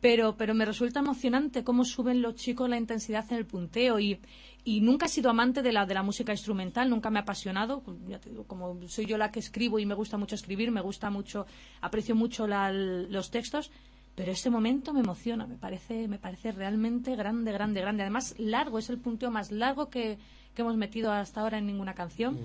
pero, 0.00 0.36
pero 0.36 0.54
me 0.54 0.64
resulta 0.64 1.00
emocionante 1.00 1.64
cómo 1.64 1.84
suben 1.84 2.22
los 2.22 2.36
chicos 2.36 2.68
la 2.70 2.76
intensidad 2.76 3.24
en 3.32 3.38
el 3.38 3.46
punteo 3.46 3.98
y, 3.98 4.20
y 4.64 4.80
nunca 4.80 5.06
he 5.06 5.08
sido 5.08 5.30
amante 5.30 5.62
de 5.62 5.72
la, 5.72 5.86
de 5.86 5.94
la 5.94 6.02
música 6.02 6.32
instrumental, 6.32 6.90
nunca 6.90 7.10
me 7.10 7.18
ha 7.18 7.22
apasionado, 7.22 7.82
ya 8.08 8.18
te 8.18 8.30
digo, 8.30 8.44
como 8.44 8.78
soy 8.88 9.06
yo 9.06 9.16
la 9.16 9.30
que 9.30 9.38
escribo 9.40 9.78
y 9.78 9.86
me 9.86 9.94
gusta 9.94 10.16
mucho 10.18 10.34
escribir, 10.34 10.70
me 10.70 10.80
gusta 10.80 11.10
mucho, 11.10 11.46
aprecio 11.80 12.14
mucho 12.14 12.46
la- 12.46 12.72
los 12.72 13.30
textos, 13.30 13.70
pero 14.14 14.32
este 14.32 14.50
momento 14.50 14.92
me 14.92 15.00
emociona, 15.00 15.46
me 15.46 15.56
parece, 15.56 16.08
me 16.08 16.18
parece 16.18 16.50
realmente 16.50 17.14
grande, 17.14 17.52
grande, 17.52 17.80
grande. 17.80 18.02
Además, 18.02 18.34
largo, 18.38 18.78
es 18.80 18.90
el 18.90 18.98
punteo 18.98 19.30
más 19.30 19.52
largo 19.52 19.90
que, 19.90 20.18
que 20.56 20.62
hemos 20.62 20.76
metido 20.76 21.12
hasta 21.12 21.40
ahora 21.40 21.58
en 21.58 21.66
ninguna 21.66 21.94
canción. 21.94 22.36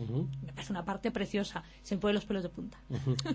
Me 0.45 0.53
parece 0.53 0.72
una 0.72 0.86
parte 0.86 1.09
preciosa, 1.09 1.64
se 1.82 1.95
me 1.95 2.01
ponen 2.01 2.14
los 2.16 2.26
pelos 2.26 2.43
de 2.43 2.49
punta. 2.49 2.78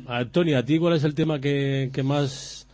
Antonio, 0.06 0.56
¿a 0.56 0.62
ti 0.64 0.78
cuál 0.78 0.94
es 0.94 1.02
el 1.02 1.16
tema 1.16 1.40
que, 1.40 1.90
que 1.92 2.04
más... 2.04 2.67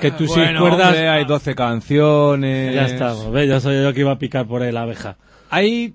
que 0.00 0.10
tú 0.12 0.26
sí 0.26 0.34
Bueno, 0.34 0.64
recuerdas? 0.64 0.88
hombre, 0.88 1.08
hay 1.08 1.24
12 1.24 1.54
canciones. 1.54 2.74
Ya 2.74 2.86
estamos, 2.86 3.30
¿ves? 3.32 3.48
Ya 3.48 3.60
sabía 3.60 3.82
yo 3.82 3.92
que 3.94 4.00
iba 4.00 4.12
a 4.12 4.18
picar 4.18 4.46
por 4.46 4.62
ahí 4.62 4.72
la 4.72 4.82
abeja. 4.82 5.16
Hay 5.50 5.94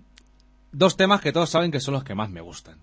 dos 0.71 0.97
temas 0.97 1.21
que 1.21 1.31
todos 1.31 1.49
saben 1.49 1.71
que 1.71 1.79
son 1.79 1.93
los 1.93 2.03
que 2.03 2.15
más 2.15 2.29
me 2.29 2.41
gustan. 2.41 2.75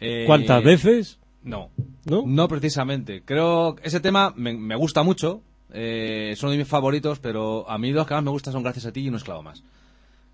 Eh, 0.00 0.24
¿Cuántas 0.26 0.62
veces? 0.62 1.18
No. 1.42 1.70
¿No? 2.04 2.48
precisamente. 2.48 3.22
Creo 3.24 3.76
que 3.76 3.88
ese 3.88 4.00
tema 4.00 4.32
me, 4.36 4.52
me 4.54 4.76
gusta 4.76 5.02
mucho. 5.02 5.40
eh, 5.72 6.34
son 6.36 6.50
de 6.50 6.56
mis 6.58 6.68
favoritos, 6.68 7.18
pero 7.18 7.68
a 7.68 7.78
mí 7.78 7.90
los 7.92 8.06
que 8.06 8.14
más 8.14 8.22
me 8.22 8.30
gustan 8.30 8.52
son 8.52 8.62
Gracias 8.62 8.86
a 8.86 8.92
ti 8.92 9.00
y 9.02 9.08
Un 9.08 9.16
esclavo 9.16 9.42
más. 9.42 9.62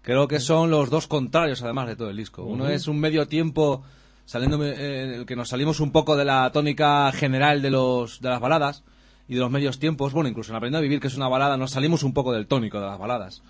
Creo 0.03 0.27
que 0.29 0.41
son 0.41 0.71
los 0.71 0.89
dos 0.91 1.07
contrarios, 1.07 1.63
además, 1.63 1.87
de 1.89 1.97
todo 1.97 2.11
el 2.11 2.17
disco. 2.17 2.43
Uno 2.43 2.69
es 2.69 2.89
un 2.89 2.99
medio 2.99 3.29
tiempo 3.29 3.83
saliéndome, 4.25 4.69
eh, 4.71 5.03
en 5.05 5.11
el 5.13 5.27
que 5.27 5.37
nos 5.37 5.49
salimos 5.51 5.79
un 5.81 5.93
poco 5.93 6.17
de 6.17 6.25
la 6.25 6.51
tónica 6.53 7.11
general 7.13 7.61
de, 7.63 7.71
los, 7.71 8.21
de 8.21 8.29
las 8.31 8.41
baladas 8.41 8.83
y 9.31 9.35
de 9.35 9.41
los 9.41 9.51
medios 9.51 9.78
tiempos. 9.78 10.12
Bueno, 10.12 10.28
incluso 10.28 10.51
en 10.53 10.57
Aprendiendo 10.57 10.78
a 10.78 10.83
Vivir, 10.83 11.01
que 11.01 11.07
es 11.07 11.16
una 11.16 11.28
balada, 11.28 11.57
nos 11.57 11.70
salimos 11.70 12.03
un 12.03 12.12
poco 12.12 12.33
del 12.33 12.47
tónico 12.47 12.78
de 12.81 12.87
las 12.87 12.99
baladas. 12.99 13.43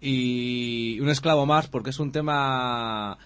Y 0.00 0.98
Un 1.00 1.08
esclavo 1.10 1.46
más, 1.46 1.68
porque 1.68 1.90
es 1.90 1.98
un 2.00 2.10
tema 2.10 3.16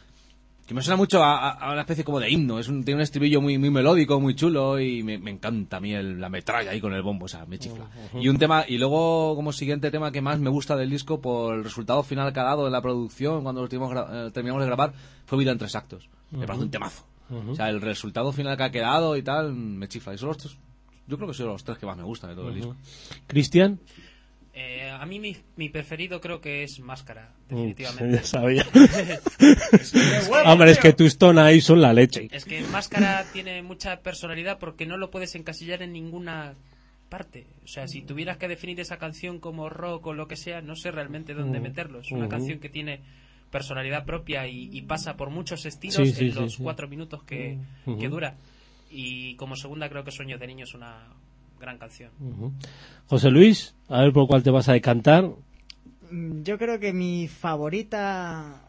que 0.67 0.73
me 0.75 0.81
suena 0.83 0.97
mucho 0.97 1.23
a, 1.23 1.51
a- 1.51 1.73
una 1.73 1.83
especie 1.83 2.03
como 2.05 2.19
de 2.21 2.31
himno. 2.31 2.59
Es 2.59 2.69
un, 2.69 2.85
tiene 2.85 2.97
un 2.99 3.03
estribillo 3.03 3.41
muy, 3.41 3.59
muy 3.59 3.71
melódico, 3.71 4.19
muy 4.19 4.35
chulo 4.35 4.81
y 4.81 5.03
me, 5.03 5.19
me 5.19 5.31
encanta 5.31 5.77
a 5.77 5.81
mí 5.81 5.93
el- 5.95 6.21
la 6.21 6.29
metralla 6.29 6.71
ahí 6.73 6.81
con 6.81 6.93
el 6.95 7.03
bombo, 7.03 7.27
o 7.27 7.29
sea, 7.29 7.45
me 7.47 7.59
chifla. 7.59 7.85
Y 8.21 8.29
un 8.29 8.39
tema, 8.39 8.65
y 8.67 8.79
luego 8.79 9.37
como 9.37 9.53
siguiente 9.53 9.91
tema 9.91 10.11
que 10.11 10.21
más 10.23 10.39
me 10.41 10.51
gusta 10.51 10.75
del 10.77 10.91
disco 10.91 11.21
por 11.21 11.55
el 11.55 11.65
resultado 11.65 12.03
final 12.03 12.33
que 12.33 12.41
ha 12.41 12.45
dado 12.45 12.67
en 12.67 12.73
la 12.73 12.81
producción 12.83 13.43
cuando 13.43 13.69
gra- 13.69 14.29
eh, 14.29 14.31
terminamos 14.33 14.63
de 14.63 14.67
grabar 14.67 14.93
fue 15.27 15.39
Vida 15.39 15.53
en 15.53 15.59
tres 15.59 15.75
actos. 15.77 16.09
Me 16.33 16.47
parece 16.47 16.65
un 16.65 16.71
temazo. 16.71 17.05
O 17.53 17.55
sea, 17.55 17.69
el 17.71 17.81
resultado 17.81 18.33
final 18.33 18.57
que 18.57 18.63
ha 18.65 18.71
quedado 18.71 19.17
y 19.17 19.23
tal, 19.23 19.53
me 19.55 19.87
chifla. 19.89 20.15
Y 20.15 20.19
son 20.19 20.29
los 20.29 20.39
tres, 20.39 20.57
yo 21.07 21.17
creo 21.17 21.29
que 21.29 21.35
son 21.35 21.47
los 21.49 21.65
tres 21.65 21.79
que 21.79 21.87
más 21.87 21.97
me 21.97 22.03
gustan 22.05 22.31
de 22.31 22.37
todo 22.37 22.49
el 22.49 22.55
disco. 22.57 22.77
Cristian, 23.27 23.79
Eh, 24.57 24.89
a 24.89 25.05
mí 25.05 25.19
mi, 25.19 25.37
mi 25.57 25.69
preferido 25.69 26.21
creo 26.21 26.41
que 26.41 26.63
es 26.63 26.79
Máscara, 26.79 27.33
definitivamente. 27.49 28.19
ya 28.19 28.23
sabía. 28.23 28.65
Hombre, 30.47 30.71
es 30.71 30.79
que 30.79 30.93
tus 30.93 31.19
tonos 31.19 31.43
ahí 31.45 31.61
son 31.61 31.81
la 31.81 31.93
leche. 31.93 32.29
Es 32.31 32.45
que 32.45 32.63
Máscara 32.63 33.25
tiene 33.33 33.63
mucha 33.63 34.01
personalidad 34.01 34.59
porque 34.59 34.87
no 34.87 34.97
lo 34.97 35.11
puedes 35.11 35.35
encasillar 35.35 35.83
en 35.83 35.93
ninguna 35.93 36.55
parte. 37.09 37.47
O 37.65 37.69
sea, 37.69 37.89
si 37.89 38.03
tuvieras 38.03 38.37
que 38.37 38.49
definir 38.49 38.79
esa 38.81 38.97
canción 38.99 39.41
como 39.41 39.69
rock 39.69 40.07
o 40.09 40.15
lo 40.15 40.29
que 40.29 40.37
sea, 40.37 40.61
no 40.61 40.77
sé 40.77 40.91
realmente 40.91 41.35
dónde 41.35 41.61
meterlo. 41.61 42.01
Es 42.01 42.11
una 42.13 42.29
canción 42.29 42.59
que 42.61 42.69
tiene 42.69 43.01
personalidad 43.51 44.05
propia 44.05 44.47
y, 44.49 44.69
y 44.73 44.83
pasa 44.83 45.17
por 45.17 45.31
muchos 45.31 45.65
estilos 45.67 45.97
Sí, 45.97 46.07
sí, 46.15 46.25
en 46.27 46.33
sí, 46.33 46.41
los 46.41 46.55
sí. 46.55 46.63
cuatro 46.63 46.89
minutos 46.89 47.23
que, 47.25 47.59
que 47.85 48.09
dura. 48.09 48.37
Y 48.97 49.35
como 49.35 49.57
segunda 49.57 49.89
creo 49.89 50.05
que 50.05 50.13
Sueños 50.13 50.39
de 50.39 50.47
Niño 50.47 50.65
es 50.65 50.75
una 50.75 51.09
gran 51.59 51.79
canción. 51.79 52.11
José 53.09 53.31
Luis, 53.31 53.75
a 53.89 54.03
ver 54.03 54.13
por 54.13 54.29
cuál 54.29 54.45
te 54.45 54.51
vas 54.51 54.69
a 54.69 54.73
decantar. 54.73 55.31
Mm, 56.13 56.43
Yo 56.43 56.59
creo 56.59 56.79
que 56.79 56.93
mi 56.93 57.27
favorita, 57.27 58.61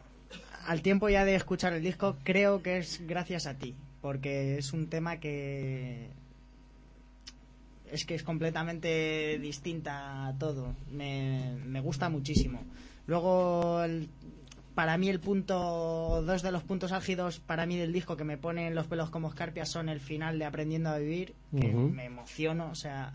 al 0.66 0.82
tiempo 0.82 1.08
ya 1.08 1.24
de 1.24 1.36
escuchar 1.36 1.74
el 1.74 1.82
disco, 1.82 2.16
creo 2.24 2.60
que 2.60 2.78
es 2.78 3.00
Gracias 3.06 3.46
a 3.46 3.54
ti, 3.54 3.76
porque 4.02 4.58
es 4.58 4.72
un 4.72 4.88
tema 4.88 5.18
que 5.20 6.08
es 7.92 8.04
que 8.04 8.16
es 8.16 8.24
completamente 8.24 9.38
distinta 9.38 10.26
a 10.26 10.36
todo. 10.36 10.74
Me, 10.90 11.54
me 11.64 11.80
gusta 11.80 12.08
muchísimo. 12.08 12.64
Luego, 13.06 13.80
el- 13.84 14.08
para 14.76 14.98
mí 14.98 15.08
el 15.08 15.20
punto, 15.20 16.22
dos 16.24 16.42
de 16.42 16.52
los 16.52 16.62
puntos 16.62 16.92
álgidos 16.92 17.40
para 17.40 17.64
mí 17.64 17.76
del 17.78 17.94
disco 17.94 18.16
que 18.16 18.24
me 18.24 18.36
ponen 18.36 18.74
los 18.74 18.86
pelos 18.86 19.08
como 19.08 19.28
escarpias 19.28 19.70
son 19.70 19.88
el 19.88 20.00
final 20.00 20.38
de 20.38 20.44
Aprendiendo 20.44 20.90
a 20.90 20.98
Vivir, 20.98 21.32
que 21.58 21.66
me 21.72 22.04
emociono, 22.04 22.68
o 22.70 22.74
sea, 22.74 23.10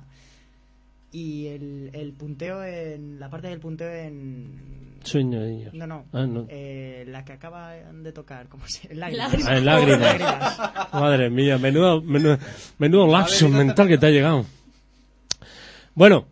y 1.11 1.47
el, 1.47 1.91
el 1.93 2.13
punteo 2.13 2.63
en, 2.63 3.19
la 3.19 3.29
parte 3.29 3.47
del 3.47 3.59
punteo 3.59 3.91
en... 3.93 4.99
Sueño 5.03 5.39
de 5.39 5.51
niños. 5.51 5.73
No, 5.75 5.85
no, 5.85 6.05
Ah, 6.13 6.25
no. 6.25 6.45
eh, 6.49 7.05
la 7.07 7.23
que 7.25 7.33
acaba 7.33 7.73
de 7.73 8.11
tocar, 8.11 8.47
¿cómo 8.47 8.67
se 8.67 8.93
Lágrimas. 8.95 9.31
Ah, 9.47 9.57
en 9.57 9.65
lágrimas. 9.65 10.57
Madre 10.93 11.29
mía, 11.29 11.59
menudo, 11.59 12.01
menudo, 12.01 12.39
menudo 12.79 13.05
lapsus 13.07 13.49
mental 13.51 13.87
que 13.87 13.99
te 13.99 14.07
ha 14.07 14.09
llegado. 14.09 14.45
Bueno, 15.93 16.25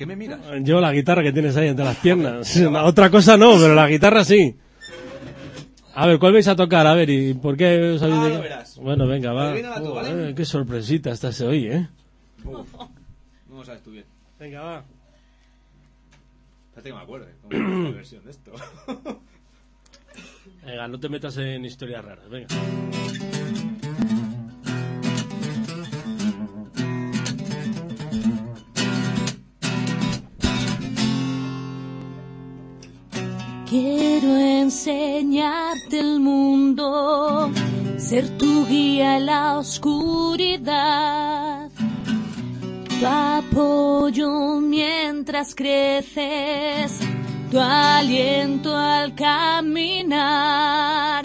¿Qué 0.00 0.06
me 0.06 0.16
miras? 0.16 0.40
yo 0.62 0.80
la 0.80 0.94
guitarra 0.94 1.22
que 1.22 1.30
tienes 1.30 1.54
ahí 1.58 1.68
entre 1.68 1.84
las 1.84 1.98
piernas. 1.98 2.56
Otra 2.84 3.10
cosa 3.10 3.36
no, 3.36 3.52
pero 3.58 3.74
la 3.74 3.86
guitarra 3.86 4.24
sí. 4.24 4.56
A 5.94 6.06
ver, 6.06 6.18
¿cuál 6.18 6.32
vais 6.32 6.48
a 6.48 6.56
tocar? 6.56 6.86
A 6.86 6.94
ver, 6.94 7.10
¿y 7.10 7.34
por 7.34 7.54
qué 7.54 7.92
os 7.96 8.02
habéis 8.02 8.16
Ah, 8.18 8.22
dedicado? 8.22 8.42
lo 8.42 8.48
verás. 8.48 8.78
Bueno, 8.78 9.06
venga, 9.06 9.34
va. 9.34 9.50
Adivínala 9.50 9.82
tú, 9.82 9.92
¿vale? 9.92 10.34
Qué 10.34 10.46
sorpresita 10.46 11.10
estás 11.10 11.38
hoy, 11.42 11.66
¿eh? 11.66 11.86
No 12.46 12.64
lo 13.58 13.62
sabes 13.62 13.82
tú 13.82 13.90
bien. 13.90 14.06
Venga, 14.38 14.62
va. 14.62 14.84
Espérate 16.70 16.88
que 16.88 16.94
me 16.94 17.02
acuerde. 17.02 17.34
¿Cómo 17.42 17.54
es 17.58 17.84
la 17.84 17.90
versión 17.90 18.24
de 18.24 18.30
esto? 18.30 18.52
Venga, 20.64 20.88
no 20.88 20.98
te 20.98 21.10
metas 21.10 21.36
en 21.36 21.62
historias 21.66 22.02
raras, 22.02 22.26
venga. 22.30 22.46
Quiero 33.70 34.36
enseñarte 34.36 36.00
el 36.00 36.18
mundo, 36.18 37.52
ser 37.98 38.36
tu 38.36 38.66
guía 38.66 39.18
en 39.18 39.26
la 39.26 39.58
oscuridad, 39.58 41.70
tu 42.88 43.06
apoyo 43.06 44.58
mientras 44.60 45.54
creces, 45.54 46.98
tu 47.52 47.60
aliento 47.60 48.76
al 48.76 49.14
caminar. 49.14 51.24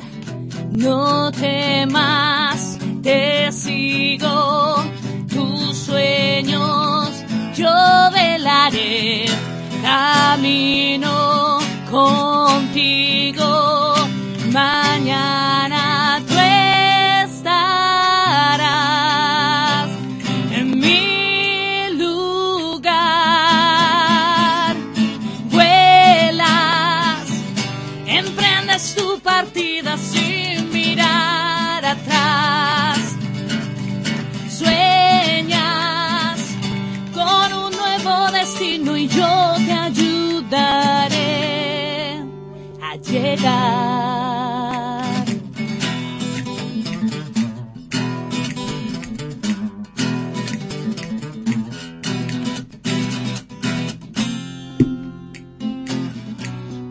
No 0.70 1.32
temas, 1.32 2.78
te 3.02 3.52
sigo, 3.52 4.84
tus 5.34 5.76
sueños 5.76 7.10
yo 7.56 7.74
velaré, 8.14 9.26
camino 9.82 11.65
contigo, 11.96 13.46
mañana 14.52 15.55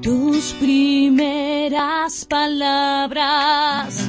Tus 0.02 0.52
primeras 0.60 2.24
palabras, 2.26 4.08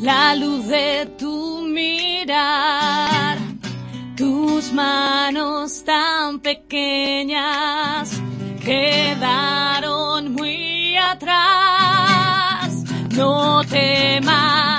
la 0.00 0.34
luz 0.34 0.66
de 0.66 1.06
tu 1.18 1.62
mirar, 1.62 3.38
tus 4.16 4.72
manos 4.72 5.82
tan 5.84 6.40
pequeñas 6.40 8.20
quedaron 8.62 9.81
No 13.14 13.62
temas, 13.64 14.71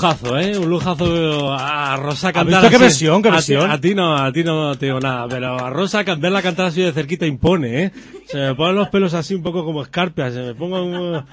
lujazo, 0.00 0.38
¿eh? 0.38 0.56
Un 0.58 0.68
lujazo 0.70 1.52
a 1.52 1.96
Rosa 1.96 2.32
cantar. 2.32 2.62
visto 2.62 2.70
qué 2.78 2.82
versión, 2.82 3.22
qué 3.22 3.28
A 3.28 3.32
ti- 3.32 3.36
versión? 3.36 3.70
A 3.70 3.80
ti, 3.80 3.94
no, 3.94 4.16
a 4.16 4.32
ti 4.32 4.42
no 4.44 4.74
te 4.76 4.86
digo 4.86 5.00
nada, 5.00 5.26
pero 5.28 5.58
a 5.58 5.70
Rosa 5.70 6.02
verla 6.16 6.40
cantar 6.42 6.66
así 6.66 6.80
de 6.80 6.92
cerquita 6.92 7.26
impone, 7.26 7.84
¿eh? 7.84 7.92
Se 8.26 8.38
me 8.38 8.54
ponen 8.54 8.76
los 8.76 8.88
pelos 8.88 9.12
así 9.14 9.34
un 9.34 9.42
poco 9.42 9.64
como 9.64 9.82
escarpias, 9.82 10.32
se 10.32 10.40
me 10.40 10.54
pongo 10.54 10.82
un- 10.82 11.24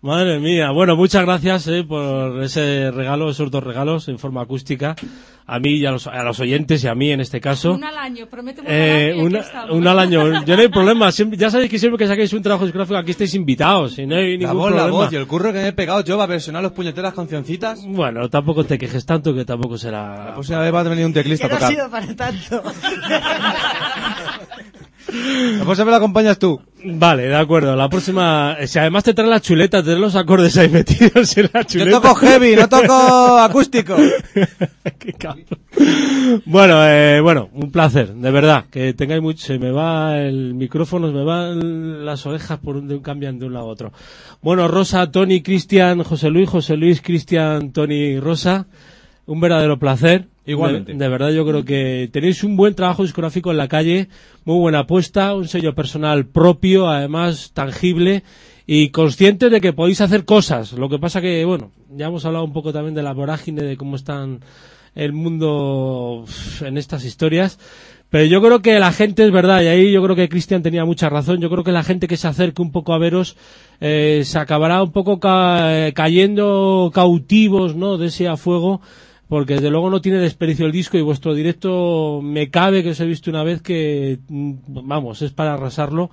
Madre 0.00 0.38
mía. 0.38 0.70
Bueno, 0.70 0.94
muchas 0.94 1.22
gracias 1.24 1.66
eh, 1.66 1.82
por 1.82 2.40
ese 2.44 2.92
regalo, 2.92 3.30
esos 3.30 3.50
dos 3.50 3.64
regalos 3.64 4.06
en 4.08 4.18
forma 4.20 4.42
acústica. 4.42 4.94
A 5.44 5.58
mí 5.58 5.70
y 5.78 5.86
a 5.86 5.90
los, 5.90 6.06
a 6.06 6.22
los 6.22 6.38
oyentes 6.38 6.84
y 6.84 6.88
a 6.88 6.94
mí 6.94 7.10
en 7.10 7.20
este 7.20 7.40
caso. 7.40 7.72
Un 7.72 7.82
al 7.82 7.96
año, 7.96 8.26
prometemos 8.26 8.70
Eh, 8.72 9.10
estamos. 9.40 9.70
un 9.72 9.86
al 9.88 9.98
año. 9.98 10.44
Yo 10.46 10.54
no 10.56 10.62
hay 10.62 10.68
problema. 10.68 11.10
Siempre, 11.10 11.36
ya 11.36 11.50
sabéis 11.50 11.68
que 11.70 11.78
siempre 11.80 11.98
que 11.98 12.06
saquéis 12.06 12.32
un 12.32 12.42
trabajo 12.42 12.64
discográfico 12.64 12.96
aquí 12.96 13.10
estáis 13.10 13.34
invitados. 13.34 13.98
Y 13.98 14.06
no 14.06 14.14
hay 14.16 14.38
La 14.38 14.48
ningún 14.50 14.58
voz, 14.58 14.70
la 14.70 14.76
problema. 14.84 14.98
voz 15.04 15.12
y 15.12 15.16
el 15.16 15.26
curro 15.26 15.52
que 15.52 15.58
me 15.60 15.68
he 15.68 15.72
pegado 15.72 16.04
yo 16.04 16.16
para 16.16 16.26
versionar 16.28 16.62
los 16.62 16.72
puñeteras 16.72 17.12
cancioncitas. 17.14 17.84
Bueno, 17.84 18.28
tampoco 18.28 18.62
te 18.64 18.78
quejes 18.78 19.04
tanto 19.04 19.34
que 19.34 19.44
tampoco 19.44 19.78
será. 19.78 20.26
La 20.26 20.34
próxima 20.34 20.60
vez 20.60 20.72
va 20.72 20.80
a 20.80 20.84
venir 20.84 21.06
un 21.06 21.12
teclista 21.14 21.48
Que 21.48 21.56
a 21.56 21.58
no 21.58 21.64
ha 21.66 21.68
sido 21.70 21.90
para 21.90 22.14
tanto. 22.14 22.62
La 25.08 25.64
próxima 25.64 25.84
vez 25.86 25.90
la 25.92 25.96
acompañas 25.96 26.38
tú. 26.38 26.60
Vale, 26.84 27.24
de 27.24 27.34
acuerdo. 27.34 27.74
La 27.74 27.88
próxima. 27.88 28.56
Si 28.66 28.78
además 28.78 29.04
te 29.04 29.14
trae 29.14 29.26
la 29.26 29.40
chuleta, 29.40 29.78
te 29.78 29.86
trae 29.90 29.98
los 29.98 30.14
acordes 30.16 30.56
ahí 30.58 30.68
metidos 30.72 31.36
en 31.36 31.50
la 31.52 31.62
Yo 31.62 31.66
chuleta. 31.68 32.00
toco 32.00 32.14
heavy, 32.16 32.56
no 32.56 32.68
toco 32.68 33.38
acústico. 33.38 33.96
Qué. 34.98 35.14
Bueno, 36.44 36.86
eh, 36.86 37.20
bueno, 37.20 37.48
un 37.54 37.70
placer, 37.70 38.14
de 38.14 38.30
verdad. 38.30 38.66
Que 38.70 38.92
tengáis 38.94 39.22
mucho. 39.22 39.44
Se 39.46 39.58
me 39.58 39.70
va 39.70 40.18
el 40.18 40.54
micrófono, 40.54 41.08
se 41.08 41.14
me 41.14 41.24
van 41.24 42.04
las 42.04 42.26
orejas 42.26 42.58
por 42.58 42.76
un, 42.76 42.86
de 42.86 42.94
un 42.96 43.02
cambian 43.02 43.38
de 43.38 43.46
un 43.46 43.54
lado 43.54 43.66
a 43.66 43.68
otro. 43.68 43.92
Bueno, 44.42 44.68
Rosa, 44.68 45.10
Tony, 45.10 45.40
Cristian, 45.42 46.02
José 46.02 46.28
Luis, 46.30 46.48
José 46.48 46.76
Luis, 46.76 47.00
Cristian, 47.00 47.72
Tony, 47.72 48.20
Rosa. 48.20 48.66
Un 49.26 49.40
verdadero 49.40 49.78
placer. 49.78 50.26
Igualmente. 50.48 50.94
De, 50.94 51.08
verdad, 51.08 51.30
yo 51.30 51.46
creo 51.46 51.62
que 51.62 52.08
tenéis 52.10 52.42
un 52.42 52.56
buen 52.56 52.74
trabajo 52.74 53.02
discográfico 53.02 53.50
en 53.50 53.58
la 53.58 53.68
calle, 53.68 54.08
muy 54.46 54.58
buena 54.58 54.80
apuesta, 54.80 55.34
un 55.34 55.46
sello 55.46 55.74
personal 55.74 56.24
propio, 56.26 56.88
además 56.88 57.52
tangible 57.52 58.22
y 58.66 58.88
consciente 58.88 59.50
de 59.50 59.60
que 59.60 59.74
podéis 59.74 60.00
hacer 60.00 60.24
cosas. 60.24 60.72
Lo 60.72 60.88
que 60.88 60.98
pasa 60.98 61.20
que, 61.20 61.44
bueno, 61.44 61.70
ya 61.90 62.06
hemos 62.06 62.24
hablado 62.24 62.46
un 62.46 62.54
poco 62.54 62.72
también 62.72 62.94
de 62.94 63.02
la 63.02 63.12
vorágine, 63.12 63.62
de 63.62 63.76
cómo 63.76 63.96
están 63.96 64.40
el 64.94 65.12
mundo 65.12 66.24
en 66.62 66.78
estas 66.78 67.04
historias. 67.04 67.58
Pero 68.08 68.24
yo 68.24 68.40
creo 68.40 68.62
que 68.62 68.78
la 68.78 68.90
gente 68.90 69.24
es 69.26 69.30
verdad, 69.30 69.60
y 69.60 69.66
ahí 69.66 69.92
yo 69.92 70.02
creo 70.02 70.16
que 70.16 70.30
Cristian 70.30 70.62
tenía 70.62 70.86
mucha 70.86 71.10
razón. 71.10 71.40
Yo 71.42 71.50
creo 71.50 71.62
que 71.62 71.72
la 71.72 71.82
gente 71.82 72.08
que 72.08 72.16
se 72.16 72.26
acerque 72.26 72.62
un 72.62 72.72
poco 72.72 72.94
a 72.94 72.98
veros 72.98 73.36
eh, 73.80 74.22
se 74.24 74.38
acabará 74.38 74.82
un 74.82 74.92
poco 74.92 75.20
eh, 75.22 75.92
cayendo 75.94 76.90
cautivos, 76.94 77.76
¿no? 77.76 77.98
De 77.98 78.06
ese 78.06 78.26
a 78.26 78.38
fuego, 78.38 78.80
porque 79.28 79.54
desde 79.54 79.70
luego 79.70 79.90
no 79.90 80.00
tiene 80.00 80.18
desperdicio 80.18 80.66
el 80.66 80.72
disco 80.72 80.96
y 80.96 81.02
vuestro 81.02 81.34
directo 81.34 82.20
me 82.22 82.50
cabe 82.50 82.82
que 82.82 82.90
os 82.90 83.00
he 83.00 83.06
visto 83.06 83.30
una 83.30 83.44
vez 83.44 83.60
que, 83.60 84.18
mm, 84.28 84.52
vamos, 84.66 85.22
es 85.22 85.32
para 85.32 85.54
arrasarlo. 85.54 86.10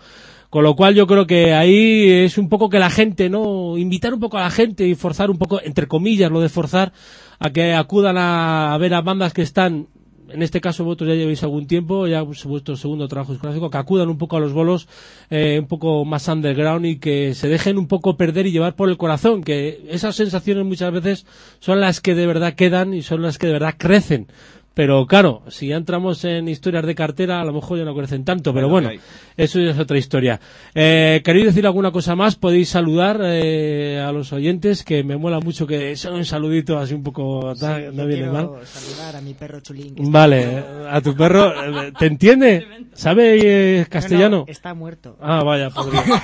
Con 0.50 0.64
lo 0.64 0.76
cual 0.76 0.96
yo 0.96 1.08
creo 1.08 1.26
que 1.26 1.54
ahí 1.54 2.10
es 2.10 2.38
un 2.38 2.48
poco 2.50 2.70
que 2.70 2.80
la 2.80 2.90
gente, 2.90 3.30
¿no? 3.30 3.78
Invitar 3.78 4.14
un 4.14 4.20
poco 4.20 4.38
a 4.38 4.42
la 4.42 4.52
gente 4.52 4.88
y 4.88 4.96
forzar 4.96 5.30
un 5.30 5.38
poco, 5.38 5.60
entre 5.62 5.88
comillas, 5.88 6.32
lo 6.32 6.40
de 6.40 6.50
forzar, 6.50 6.94
a 7.40 7.50
que 7.50 7.74
acudan 7.74 8.18
a, 8.18 8.74
a 8.74 8.78
ver 8.78 8.94
a 8.94 9.02
bandas 9.02 9.34
que 9.34 9.42
están, 9.42 9.88
en 10.30 10.41
este 10.41 10.61
caso 10.61 10.84
vosotros 10.84 11.10
ya 11.10 11.15
llevéis 11.15 11.43
algún 11.43 11.68
tiempo, 11.68 12.07
ya 12.07 12.22
es 12.22 12.45
vuestro 12.45 12.76
segundo 12.76 13.07
trabajo 13.07 13.31
discográfico, 13.31 13.69
que 13.69 13.77
acudan 13.77 14.10
un 14.10 14.18
poco 14.18 14.38
a 14.38 14.39
los 14.39 14.53
bolos, 14.53 14.88
eh, 15.30 15.60
un 15.60 15.68
poco 15.68 16.06
más 16.06 16.27
underground 16.27 16.85
y 16.85 16.97
que 16.97 17.34
se 17.34 17.47
dejen 17.47 17.77
un 17.77 17.88
poco 17.88 18.18
perder 18.18 18.47
y 18.47 18.52
llevar 18.52 18.76
por 18.76 18.89
el 18.89 18.97
corazón, 18.97 19.43
que 19.43 19.85
esas 19.89 20.15
sensaciones 20.15 20.65
muchas 20.65 20.91
veces 20.91 21.26
son 21.60 21.81
las 21.81 22.02
que 22.02 22.15
de 22.15 22.27
verdad 22.27 22.53
quedan 22.53 22.93
y 22.93 23.02
son 23.02 23.22
las 23.22 23.38
que 23.38 23.47
de 23.47 23.53
verdad 23.53 23.76
crecen. 23.77 24.27
Pero 24.76 25.07
claro, 25.07 25.41
si 25.47 25.69
ya 25.69 25.77
entramos 25.77 26.23
en 26.26 26.49
historias 26.49 26.85
de 26.85 26.93
cartera, 26.95 27.39
a 27.39 27.45
lo 27.45 27.53
mejor 27.53 27.77
ya 27.80 27.85
no 27.85 27.95
crecen 27.95 28.26
tanto, 28.26 28.53
pero 28.53 28.68
Bueno, 28.69 28.91
eso 29.38 29.60
ya 29.60 29.72
es 29.72 29.80
otra 29.80 29.97
historia. 29.97 30.39
Eh, 30.76 31.22
¿Queréis 31.23 31.45
decir 31.45 31.65
alguna 31.65 31.91
cosa 31.91 32.14
más? 32.15 32.35
Podéis 32.35 32.69
saludar 32.69 33.22
eh, 33.23 34.03
a 34.06 34.11
los 34.11 34.34
oyentes, 34.34 34.84
que 34.84 35.03
me 35.06 35.15
mola 35.15 35.39
mucho 35.39 35.65
que 35.65 35.95
sea 35.95 36.11
un 36.11 36.26
saludito 36.26 36.77
así 36.77 36.93
un 36.93 37.03
poco, 37.03 37.56
Sí, 37.56 37.65
no, 37.65 38.06
viene 38.06 38.15
quiero 38.15 38.34
mal. 38.34 38.49
saludar 38.65 39.15
a 39.15 39.22
mi 39.22 39.34
perro 39.34 39.61
chulín. 39.61 39.95
Vale, 40.11 40.64
a 40.91 40.99
tu 41.02 41.15
perro, 41.15 41.53
¿te 41.97 42.07
entiende? 42.07 42.68
¿Sabe 42.93 43.38
eh, 43.41 43.77
No, 43.77 43.84
no, 43.85 43.89
castellano? 43.89 44.45
está 44.47 44.73
muerto. 44.73 45.18
Ah, 45.22 45.41
vaya, 45.43 45.69
podría. 45.69 46.03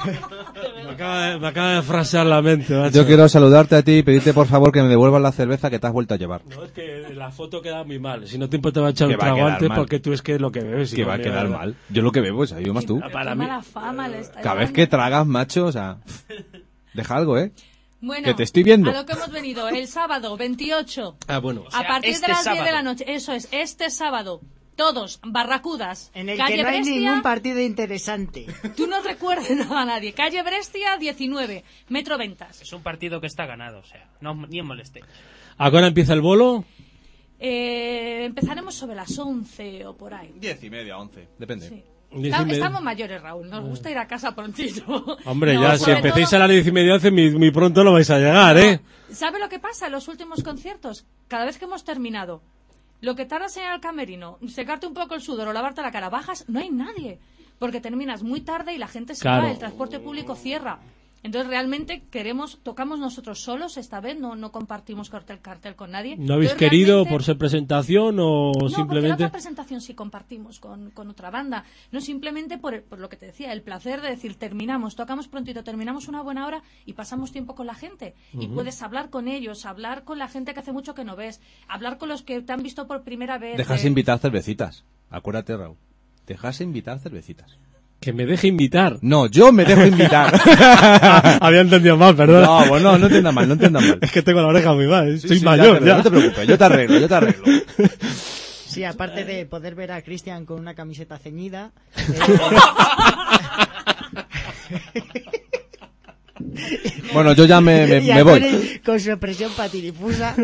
me, 0.84 0.90
acaba 0.92 1.26
de, 1.26 1.38
me 1.38 1.48
acaba 1.48 1.74
de 1.74 1.82
frasear 1.82 2.26
la 2.26 2.40
mente, 2.40 2.74
macho. 2.74 2.96
Yo 2.96 3.06
quiero 3.06 3.28
saludarte 3.28 3.76
a 3.76 3.82
ti 3.82 3.98
y 3.98 4.02
pedirte 4.02 4.32
por 4.32 4.46
favor 4.46 4.72
que 4.72 4.82
me 4.82 4.88
devuelvas 4.88 5.20
la 5.20 5.32
cerveza 5.32 5.68
que 5.68 5.78
te 5.78 5.86
has 5.86 5.92
vuelto 5.92 6.14
a 6.14 6.16
llevar. 6.16 6.42
No, 6.46 6.64
es 6.64 6.72
que 6.72 7.04
la 7.14 7.30
foto 7.30 7.60
queda 7.60 7.84
muy 7.90 7.98
mal. 7.98 8.28
Si 8.28 8.38
no 8.38 8.48
tiempo 8.48 8.72
te 8.72 8.78
va 8.78 8.86
a 8.86 8.90
echar 8.90 9.08
un 9.08 9.16
trago 9.18 9.44
antes 9.44 9.68
mal. 9.68 9.76
porque 9.78 9.98
tú 9.98 10.12
es 10.12 10.22
que 10.22 10.34
es 10.36 10.40
lo 10.40 10.52
que 10.52 10.60
bebes. 10.60 10.94
Que 10.94 11.04
va 11.04 11.14
a 11.14 11.18
quedar 11.18 11.48
mal. 11.48 11.74
Yo 11.88 12.02
lo 12.02 12.12
que 12.12 12.20
bebo 12.20 12.44
es 12.44 12.52
ahí 12.52 12.64
más 12.66 12.86
tú. 12.86 13.00
Para 13.12 13.34
mí, 13.34 13.44
mala 13.44 13.62
fama 13.62 14.06
le 14.06 14.20
está 14.20 14.40
Cada 14.40 14.54
vez 14.54 14.70
que 14.70 14.86
tragas, 14.86 15.26
macho, 15.26 15.66
o 15.66 15.72
sea... 15.72 15.98
Deja 16.94 17.16
algo, 17.16 17.36
¿eh? 17.36 17.50
Bueno, 18.00 18.24
que 18.24 18.34
te 18.34 18.44
estoy 18.44 18.62
viendo. 18.62 18.90
A 18.90 18.94
lo 18.94 19.06
que 19.06 19.12
hemos 19.12 19.30
venido, 19.32 19.68
el 19.68 19.88
sábado 19.88 20.36
28, 20.36 21.16
Ah, 21.26 21.38
bueno. 21.38 21.64
a 21.72 21.82
partir 21.84 22.12
este 22.12 22.26
de 22.28 22.32
las 22.32 22.44
10 22.44 22.64
de 22.64 22.72
la 22.72 22.82
noche, 22.82 23.04
eso 23.08 23.32
es, 23.32 23.48
este 23.50 23.90
sábado, 23.90 24.40
todos, 24.76 25.20
Barracudas, 25.24 26.10
En 26.14 26.28
el 26.28 26.38
calle 26.38 26.56
que 26.56 26.62
no 26.62 26.68
hay 26.68 26.74
Brescia, 26.76 26.94
ningún 26.94 27.22
partido 27.22 27.60
interesante. 27.60 28.46
tú 28.76 28.86
no 28.86 29.02
recuerdes 29.02 29.50
nada 29.56 29.82
a 29.82 29.84
nadie, 29.84 30.12
calle 30.12 30.42
Brescia 30.42 30.96
19, 30.98 31.64
Metro 31.88 32.16
Ventas. 32.18 32.62
Es 32.62 32.72
un 32.72 32.82
partido 32.82 33.20
que 33.20 33.26
está 33.26 33.46
ganado, 33.46 33.80
o 33.80 33.84
sea, 33.84 34.08
no 34.20 34.34
ni 34.34 34.60
os 34.60 34.66
molestéis. 34.66 35.04
¿A 35.58 35.70
qué 35.70 35.76
hora 35.76 35.88
empieza 35.88 36.14
el 36.14 36.22
bolo? 36.22 36.64
Eh, 37.42 38.24
empezaremos 38.26 38.74
sobre 38.74 38.94
las 38.94 39.18
11 39.18 39.86
o 39.86 39.96
por 39.96 40.12
ahí. 40.12 40.32
Diez 40.38 40.62
y 40.62 40.68
media, 40.70 40.98
once. 40.98 41.26
Depende. 41.38 41.68
Sí. 41.68 41.82
Estamos 42.12 42.82
mayores, 42.82 43.22
Raúl, 43.22 43.48
nos 43.48 43.64
gusta 43.64 43.90
ir 43.90 43.96
a 43.96 44.06
casa 44.06 44.34
prontito. 44.34 45.18
Hombre, 45.24 45.54
No, 45.54 45.62
ya, 45.62 45.78
si 45.78 45.90
empecéis 45.90 46.28
todo- 46.28 46.36
a 46.36 46.40
las 46.40 46.50
diez 46.50 46.66
y 46.66 46.72
media, 46.72 46.94
once, 46.94 47.10
muy, 47.10 47.30
muy 47.30 47.50
pronto 47.50 47.82
no 47.84 47.92
vais 47.92 48.10
a 48.10 48.18
llegar, 48.18 48.58
¿eh? 48.58 48.80
¿Sabe 49.12 49.38
lo 49.38 49.48
que 49.48 49.58
pasa 49.58 49.86
en 49.86 49.92
los 49.92 50.06
últimos 50.08 50.42
conciertos? 50.42 51.06
Cada 51.28 51.44
vez 51.44 51.56
que 51.56 51.64
hemos 51.66 51.84
terminado, 51.84 52.42
lo 53.00 53.14
que 53.14 53.24
tardas 53.26 53.56
en 53.56 53.62
ir 53.62 53.68
al 53.70 53.80
camerino, 53.80 54.38
secarte 54.48 54.86
un 54.86 54.94
poco 54.94 55.14
el 55.14 55.22
sudor 55.22 55.48
o 55.48 55.52
lavarte 55.52 55.82
la 55.82 55.92
cara, 55.92 56.10
bajas, 56.10 56.44
no 56.48 56.58
hay 56.60 56.70
nadie. 56.70 57.18
Porque 57.60 57.80
terminas 57.80 58.22
muy 58.22 58.40
tarde 58.40 58.74
y 58.74 58.78
la 58.78 58.88
gente 58.88 59.14
se 59.14 59.22
Claro. 59.22 59.44
va, 59.44 59.50
el 59.52 59.58
transporte 59.58 60.00
público 60.00 60.34
cierra. 60.34 60.80
Entonces 61.22 61.50
realmente 61.50 62.02
queremos, 62.10 62.60
tocamos 62.62 62.98
nosotros 62.98 63.42
solos 63.42 63.76
esta 63.76 64.00
vez, 64.00 64.18
no, 64.18 64.36
no 64.36 64.52
compartimos 64.52 65.10
cartel, 65.10 65.40
cartel 65.40 65.76
con 65.76 65.90
nadie. 65.90 66.16
¿No 66.16 66.34
habéis 66.34 66.52
Entonces, 66.52 66.56
querido 66.70 66.88
realmente- 66.94 67.10
por 67.12 67.22
ser 67.24 67.36
presentación 67.36 68.18
o 68.20 68.52
no, 68.58 68.68
simplemente...? 68.70 69.14
otra 69.24 69.30
presentación 69.30 69.82
sí 69.82 69.92
compartimos 69.94 70.60
con, 70.60 70.90
con 70.92 71.10
otra 71.10 71.30
banda. 71.30 71.64
No 71.92 72.00
simplemente 72.00 72.56
por, 72.56 72.72
el- 72.72 72.82
por 72.82 72.98
lo 73.00 73.10
que 73.10 73.16
te 73.16 73.26
decía, 73.26 73.52
el 73.52 73.60
placer 73.60 74.00
de 74.00 74.08
decir, 74.08 74.36
terminamos, 74.36 74.96
tocamos 74.96 75.28
prontito, 75.28 75.62
terminamos 75.62 76.08
una 76.08 76.22
buena 76.22 76.46
hora 76.46 76.62
y 76.86 76.94
pasamos 76.94 77.32
tiempo 77.32 77.54
con 77.54 77.66
la 77.66 77.74
gente. 77.74 78.14
Y 78.32 78.48
puedes 78.48 78.80
hablar 78.82 79.10
con 79.10 79.28
ellos, 79.28 79.66
hablar 79.66 80.04
con 80.04 80.18
la 80.18 80.28
gente 80.28 80.54
que 80.54 80.60
hace 80.60 80.72
mucho 80.72 80.94
que 80.94 81.04
no 81.04 81.16
ves, 81.16 81.40
hablar 81.68 81.98
con 81.98 82.08
los 82.08 82.22
que 82.22 82.40
te 82.40 82.52
han 82.52 82.62
visto 82.62 82.86
por 82.86 83.02
primera 83.02 83.36
vez. 83.38 83.58
Dejas 83.58 83.84
eh, 83.84 83.88
invitar 83.88 84.18
cervecitas. 84.20 84.84
Acuérdate, 85.10 85.54
Raúl. 85.56 85.76
Dejas 86.26 86.60
invitar 86.62 86.98
cervecitas. 86.98 87.58
Que 88.00 88.14
me 88.14 88.24
deje 88.24 88.48
invitar. 88.48 88.96
No, 89.02 89.26
yo 89.26 89.52
me 89.52 89.64
dejo 89.66 89.84
invitar. 89.84 90.32
Había 91.40 91.60
entendido 91.60 91.98
mal, 91.98 92.16
perdón. 92.16 92.44
no, 92.44 92.66
bueno, 92.66 92.96
no 92.96 93.06
entiendas 93.06 93.34
mal, 93.34 93.46
no 93.46 93.52
entiendas 93.54 93.84
mal. 93.84 93.98
Es 94.00 94.10
que 94.10 94.22
tengo 94.22 94.40
la 94.40 94.46
oreja 94.48 94.72
muy 94.72 94.86
mal, 94.86 95.08
¿eh? 95.14 95.18
Sí, 95.18 95.28
soy 95.28 95.38
sí, 95.40 95.44
mayor 95.44 95.80
ya, 95.80 95.86
ya. 95.86 95.96
No 95.98 96.02
te 96.04 96.10
preocupes, 96.10 96.48
yo 96.48 96.56
te 96.56 96.64
arreglo, 96.64 96.98
yo 96.98 97.08
te 97.08 97.14
arreglo. 97.14 97.44
Sí, 98.70 98.84
aparte 98.84 99.24
de 99.24 99.46
poder 99.46 99.74
ver 99.74 99.90
a 99.90 100.00
Cristian 100.00 100.46
con 100.46 100.60
una 100.60 100.74
camiseta 100.74 101.18
ceñida. 101.18 101.72
Bueno, 107.12 107.32
yo 107.32 107.44
ya 107.44 107.60
me, 107.60 107.86
me, 107.86 107.98
y 107.98 108.10
a 108.10 108.14
me 108.14 108.22
voy. 108.22 108.80
Con 108.84 109.00
su 109.00 109.10
expresión 109.10 109.52
patidifusa 109.52 110.34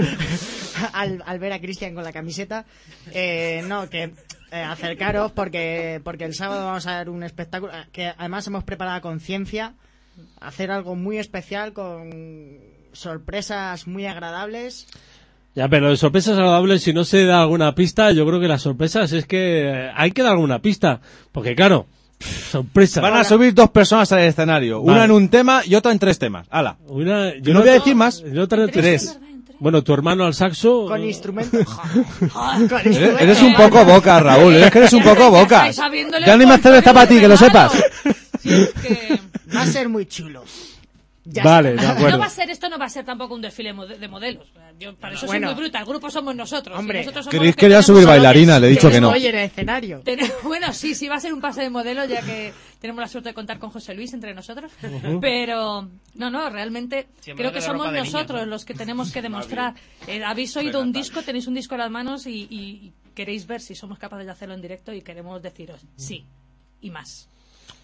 al, 0.93 1.23
al 1.25 1.39
ver 1.39 1.53
a 1.53 1.61
Cristian 1.61 1.95
con 1.95 2.05
la 2.05 2.13
camiseta. 2.13 2.65
Eh, 3.13 3.63
no, 3.67 3.89
que 3.89 4.11
eh, 4.57 4.63
acercaros 4.63 5.33
porque, 5.33 6.01
porque 6.05 6.25
el 6.25 6.35
sábado 6.35 6.67
vamos 6.67 6.87
a 6.87 6.93
dar 6.93 7.09
un 7.11 7.23
espectáculo 7.23 7.73
eh, 7.73 7.85
que 7.93 8.13
además 8.17 8.47
hemos 8.47 8.65
preparado 8.65 8.97
a 8.97 9.01
conciencia. 9.01 9.75
Hacer 10.41 10.71
algo 10.71 10.95
muy 10.97 11.19
especial 11.19 11.73
con 11.73 12.11
sorpresas 12.93 13.87
muy 13.87 14.07
agradables. 14.07 14.87
Ya, 15.55 15.69
pero 15.69 15.91
de 15.91 15.97
sorpresas 15.97 16.37
agradables, 16.37 16.83
si 16.83 16.93
no 16.93 17.05
se 17.05 17.25
da 17.25 17.41
alguna 17.43 17.75
pista, 17.75 18.13
yo 18.13 18.27
creo 18.27 18.41
que 18.41 18.49
las 18.49 18.63
sorpresas 18.63 19.13
es 19.13 19.27
que 19.27 19.69
eh, 19.71 19.91
hay 19.95 20.11
que 20.13 20.23
dar 20.23 20.33
alguna 20.33 20.61
pista. 20.61 21.01
Porque 21.33 21.55
claro, 21.55 21.87
sorpresa. 22.51 23.01
Van 23.01 23.15
a 23.15 23.25
subir 23.25 23.55
dos 23.55 23.71
personas 23.71 24.11
al 24.13 24.21
escenario. 24.21 24.83
Vale. 24.83 24.93
Una 24.99 25.05
en 25.05 25.11
un 25.11 25.29
tema 25.29 25.63
y 25.65 25.75
otra 25.75 25.93
en 25.93 25.99
tres 25.99 26.19
temas. 26.19 26.47
Hala. 26.51 26.77
Una, 26.89 27.35
Yo 27.39 27.55
no 27.55 27.61
voy 27.61 27.71
a 27.71 27.73
decir 27.75 27.95
más. 27.95 28.23
y 28.23 28.37
otra 28.39 28.65
en 28.65 28.71
Tres, 28.71 29.17
tres. 29.17 29.19
Bueno, 29.59 29.83
tu 29.83 29.93
hermano 29.95 30.25
al 30.27 30.35
saxo. 30.35 30.87
Con 30.87 31.01
eh, 31.03 31.07
instrumentos. 31.09 31.65
con 32.33 32.61
Eres, 32.81 32.87
instrumentos. 32.87 33.21
eres 33.23 33.43
un 33.43 33.55
poco 33.55 33.85
boca, 33.85 34.21
Raúl. 34.21 34.55
Eres 34.55 34.71
que 34.71 34.79
eres 34.79 34.93
un 34.93 35.03
poco 35.03 35.31
boca. 35.31 35.71
Ya 35.71 36.33
el 36.35 36.39
ni 36.39 36.47
más 36.47 36.61
cerveza 36.61 36.93
para 36.93 37.07
ti, 37.09 37.21
que 37.21 37.29
lo 37.29 37.37
sepas. 37.37 37.73
Si 38.41 38.53
es 38.53 38.69
que- 38.75 39.21
Va 39.55 39.63
a 39.63 39.67
ser 39.67 39.89
muy 39.89 40.07
chulo. 40.07 40.43
Ya 41.29 41.43
vale, 41.43 41.71
está. 41.75 41.83
de 41.83 41.89
acuerdo. 41.93 42.11
No 42.11 42.19
va 42.21 42.27
a 42.27 42.31
ser 42.31 42.51
esto, 42.51 42.69
no 42.69 42.79
va 42.79 42.85
a 42.85 42.89
ser 42.89 43.05
tampoco 43.05 43.35
un 43.35 43.43
desfile 43.43 43.75
de 43.99 44.09
modelos. 44.09 44.47
Yo 44.79 44.95
para 44.97 45.15
eso 45.15 45.27
Bueno. 45.27 45.49
soy 45.49 45.55
muy 45.57 45.65
bruta. 45.65 45.81
El 45.81 45.87
grupo 45.87 46.09
somos 46.11 46.37
nosotros. 46.37 46.77
y 46.77 46.79
Hombre, 46.81 47.01
nosotros 47.01 47.25
somos 47.25 47.31
Chris 47.33 47.47
los 47.49 47.57
que 47.57 47.61
quería 47.61 47.77
tenemos 47.81 47.87
subir 47.87 48.07
bailarina, 48.07 48.61
le 48.61 48.67
he 48.69 48.71
dicho 48.71 48.89
que 48.91 49.01
no. 49.01 49.09
Estoy 49.09 49.27
en 49.27 49.35
el 49.35 49.45
escenario. 49.45 50.01
Ten- 50.05 50.21
Bueno, 50.45 50.73
sí, 50.73 50.95
sí 50.95 51.09
va 51.09 51.17
a 51.17 51.21
ser 51.21 51.33
un 51.35 51.41
pase 51.41 51.63
de 51.63 51.71
modelo, 51.71 52.05
ya 52.05 52.23
que 52.23 52.53
tenemos 52.81 53.01
la 53.01 53.09
suerte 53.09 53.31
de 53.31 53.35
contar 53.35 53.59
con 53.59 53.71
José 53.71 53.95
Luis 53.95 54.13
entre 54.15 54.35
nosotros. 54.35 54.71
Pero, 55.21 55.89
no, 56.15 56.31
no, 56.31 56.49
realmente 56.51 57.09
Siempre 57.21 57.45
creo 57.45 57.53
que 57.53 57.61
somos 57.61 57.91
niños, 57.91 58.13
nosotros 58.13 58.41
¿no? 58.41 58.47
los 58.47 58.65
que 58.65 58.75
tenemos 58.75 59.11
que 59.13 59.23
demostrar. 59.23 59.75
Eh, 60.07 60.23
habéis 60.25 60.57
oído 60.57 60.81
un 60.81 60.93
disco, 60.93 61.23
tenéis 61.23 61.47
un 61.47 61.55
disco 61.55 61.75
en 61.75 61.81
las 61.81 61.91
manos 61.91 62.27
y, 62.27 62.47
y- 62.51 62.57
y 62.87 62.93
queréis 63.15 63.47
ver 63.47 63.61
si 63.61 63.75
somos 63.75 63.99
capaces 63.99 64.27
de 64.27 64.33
hacerlo 64.33 64.55
en 64.55 64.61
directo 64.63 64.93
y 64.93 65.01
queremos 65.03 65.43
deciros 65.43 65.81
sí 65.97 66.25
y 66.83 66.91
más. 66.91 67.29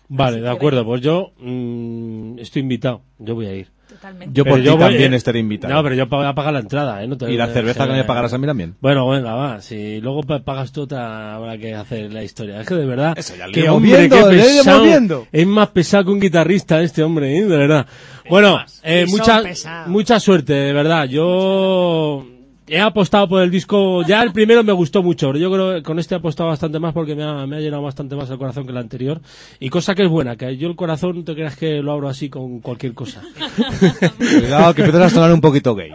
Vale, 0.08 0.40
de 0.40 0.50
acuerdo. 0.50 0.84
Pues 0.84 1.00
yo 1.00 1.32
mm, 1.38 2.38
estoy 2.38 2.62
invitado. 2.62 3.02
Yo 3.18 3.34
voy 3.34 3.46
a 3.46 3.54
ir. 3.54 3.68
Totalmente. 3.88 4.32
Yo 4.34 4.44
por 4.44 4.58
voy- 4.62 4.78
también 4.78 5.12
eh, 5.12 5.16
estaré 5.16 5.38
invitado. 5.38 5.74
No, 5.74 5.82
pero 5.82 5.94
yo 5.94 6.06
voy 6.06 6.24
a 6.24 6.34
pagar 6.34 6.54
la 6.54 6.60
entrada, 6.60 7.02
¿eh? 7.04 7.06
No 7.06 7.16
te- 7.18 7.30
Y 7.30 7.36
la 7.36 7.46
cerveza 7.48 7.86
que 7.86 7.92
me 7.92 8.04
pagarás 8.04 8.32
a 8.32 8.38
mí 8.38 8.46
también. 8.46 8.74
Bueno, 8.80 9.06
venga, 9.08 9.34
va. 9.34 9.60
Si 9.60 10.00
luego 10.00 10.22
pa- 10.22 10.40
pagas 10.40 10.72
tú, 10.72 10.82
otra 10.82 11.34
habrá 11.34 11.58
que 11.58 11.74
hacer 11.74 12.10
la 12.12 12.24
historia. 12.24 12.60
Es 12.62 12.66
que 12.66 12.74
de 12.74 12.86
verdad. 12.86 13.12
Eso 13.18 13.36
ya 13.36 13.46
lo 13.46 13.52
que 13.52 13.68
hombre, 13.68 13.98
viendo, 14.08 14.28
qué 14.30 14.36
pesado. 14.36 14.82
viendo. 14.82 15.26
Es 15.30 15.46
más 15.46 15.68
pesado 15.68 16.04
que 16.06 16.10
un 16.10 16.20
guitarrista 16.20 16.80
este 16.80 17.02
hombre, 17.02 17.36
¿eh? 17.36 17.42
de 17.42 17.56
verdad. 17.56 17.86
Bueno, 18.30 18.58
eh, 18.82 19.04
mucha, 19.08 19.42
mucha 19.86 20.18
suerte, 20.20 20.54
de 20.54 20.72
verdad. 20.72 21.04
Yo 21.06 22.24
he 22.66 22.80
apostado 22.80 23.28
por 23.28 23.42
el 23.42 23.50
disco. 23.50 24.02
Ya 24.02 24.22
el 24.22 24.32
primero 24.32 24.62
me 24.64 24.72
gustó 24.72 25.02
mucho. 25.02 25.28
pero 25.28 25.38
Yo 25.38 25.50
creo 25.52 25.74
que 25.74 25.82
con 25.82 25.98
este 25.98 26.14
he 26.14 26.18
apostado 26.18 26.48
bastante 26.48 26.78
más 26.78 26.92
porque 26.92 27.14
me 27.14 27.24
ha, 27.24 27.46
me 27.46 27.56
ha 27.56 27.60
llenado 27.60 27.82
bastante 27.82 28.16
más 28.16 28.30
el 28.30 28.38
corazón 28.38 28.64
que 28.64 28.72
el 28.72 28.78
anterior. 28.78 29.20
Y 29.60 29.68
cosa 29.68 29.94
que 29.94 30.04
es 30.04 30.08
buena, 30.08 30.36
que 30.36 30.56
yo 30.56 30.68
el 30.68 30.76
corazón 30.76 31.18
no 31.18 31.24
te 31.24 31.34
creas 31.34 31.56
que 31.56 31.82
lo 31.82 31.92
abro 31.92 32.08
así 32.08 32.28
con 32.28 32.60
cualquier 32.60 32.94
cosa. 32.94 33.22
Cuidado, 34.18 34.74
que 34.74 34.82
empiezas 34.82 35.12
a 35.12 35.14
sonar 35.14 35.32
un 35.32 35.40
poquito 35.40 35.74
gay. 35.74 35.90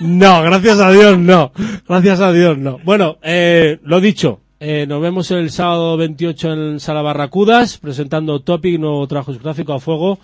No, 0.00 0.42
gracias 0.42 0.78
a 0.80 0.90
Dios 0.92 1.18
no. 1.18 1.52
Gracias 1.88 2.20
a 2.20 2.32
Dios 2.32 2.58
no. 2.58 2.78
Bueno, 2.84 3.18
eh, 3.22 3.78
lo 3.82 4.00
dicho. 4.00 4.43
Eh, 4.64 4.86
nos 4.86 5.00
vemos 5.02 5.30
el 5.30 5.50
sábado 5.50 5.96
28 5.96 6.52
en 6.52 6.80
Sala 6.80 7.02
Barracudas, 7.02 7.78
presentando 7.78 8.40
Topic, 8.40 8.78
nuevo 8.80 9.06
trabajo 9.06 9.32
discográfico 9.32 9.72
a 9.74 9.80
fuego. 9.80 10.18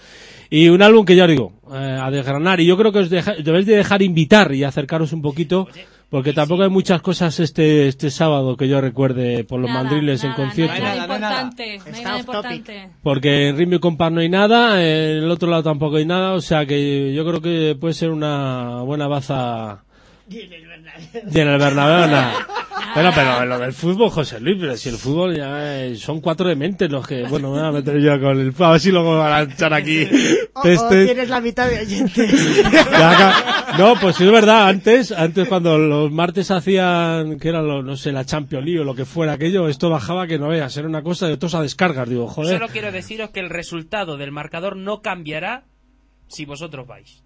Y 0.48 0.68
un 0.68 0.82
álbum 0.82 1.04
que 1.04 1.14
ya 1.14 1.24
os 1.24 1.30
digo, 1.30 1.52
eh, 1.72 1.98
a 2.02 2.10
desgranar. 2.10 2.58
Y 2.60 2.66
yo 2.66 2.76
creo 2.76 2.90
que 2.92 2.98
os 3.00 3.10
deja- 3.10 3.34
debéis 3.42 3.66
de 3.66 3.76
dejar 3.76 4.02
invitar 4.02 4.52
y 4.52 4.64
acercaros 4.64 5.12
un 5.12 5.22
poquito, 5.22 5.68
porque 6.08 6.32
tampoco 6.32 6.64
hay 6.64 6.70
muchas 6.70 7.00
cosas 7.02 7.38
este, 7.38 7.86
este 7.86 8.10
sábado 8.10 8.56
que 8.56 8.66
yo 8.66 8.80
recuerde 8.80 9.44
por 9.44 9.60
los 9.60 9.70
Nada, 9.70 9.84
mandriles 9.84 10.24
en 10.24 10.32
concierto. 10.32 10.74
No 10.74 10.88
hay 10.88 10.96
nada 10.96 11.06
No 11.06 11.12
hay 11.14 11.20
nada. 11.20 11.42
importante. 11.42 11.78
No 11.90 11.96
hay 11.96 12.02
nada 12.02 12.18
importante. 12.18 12.88
Porque 13.04 13.48
en 13.48 13.56
Ritmo 13.58 13.76
y 13.76 13.78
Compás 13.78 14.10
no 14.10 14.20
hay 14.20 14.28
nada, 14.28 14.82
en 14.82 15.22
el 15.22 15.30
otro 15.30 15.48
lado 15.48 15.62
tampoco 15.62 15.96
hay 15.98 16.06
nada, 16.06 16.32
o 16.32 16.40
sea 16.40 16.66
que 16.66 17.14
yo 17.14 17.24
creo 17.24 17.40
que 17.40 17.76
puede 17.80 17.94
ser 17.94 18.10
una 18.10 18.82
buena 18.82 19.06
baza. 19.06 19.84
Y 21.32 21.40
en 21.40 21.48
el 21.48 21.58
Bernabéu 21.58 22.08
nada. 22.10 22.32
Pero, 22.92 23.10
pero 23.14 23.44
lo 23.46 23.58
del 23.60 23.72
fútbol, 23.72 24.10
José 24.10 24.40
Luis, 24.40 24.56
pero 24.58 24.76
si 24.76 24.88
el 24.88 24.96
fútbol 24.96 25.36
ya 25.36 25.84
eh, 25.84 25.94
son 25.96 26.20
cuatro 26.20 26.48
dementes 26.48 26.90
los 26.90 27.06
que, 27.06 27.22
bueno, 27.22 27.52
me 27.52 27.60
voy 27.60 27.68
a 27.68 27.70
meter 27.70 28.00
yo 28.00 28.18
con 28.20 28.40
el 28.40 28.52
a 28.58 28.70
ver 28.72 28.80
si 28.80 28.90
luego 28.90 29.12
me 29.12 29.18
van 29.18 29.32
a 29.32 29.42
echar 29.52 29.72
aquí 29.72 30.08
O, 30.54 30.58
o 30.58 30.62
peste. 30.62 31.04
tienes 31.04 31.28
la 31.28 31.40
mitad 31.40 31.68
de 31.68 31.78
oyentes. 31.80 32.64
Acá- 32.92 33.74
No, 33.78 33.94
pues 34.00 34.16
sí 34.16 34.24
es 34.24 34.32
verdad, 34.32 34.66
antes, 34.68 35.12
antes 35.12 35.46
cuando 35.46 35.78
los 35.78 36.10
martes 36.10 36.50
hacían, 36.50 37.38
que 37.38 37.50
era 37.50 37.62
lo, 37.62 37.80
no 37.82 37.96
sé, 37.96 38.10
la 38.10 38.24
Champions 38.24 38.64
League 38.64 38.80
o 38.80 38.84
lo 38.84 38.96
que 38.96 39.04
fuera 39.04 39.34
aquello, 39.34 39.68
esto 39.68 39.88
bajaba 39.88 40.26
que 40.26 40.38
no 40.40 40.48
veas, 40.48 40.76
era 40.76 40.88
una 40.88 41.02
cosa 41.02 41.28
de 41.28 41.36
todos 41.36 41.54
a 41.54 41.62
descargas, 41.62 42.08
digo, 42.08 42.26
joder. 42.26 42.58
Solo 42.58 42.72
quiero 42.72 42.90
deciros 42.90 43.30
que 43.30 43.38
el 43.40 43.50
resultado 43.50 44.16
del 44.16 44.32
marcador 44.32 44.76
no 44.76 45.00
cambiará 45.00 45.62
si 46.26 46.44
vosotros 46.44 46.88
vais. 46.88 47.22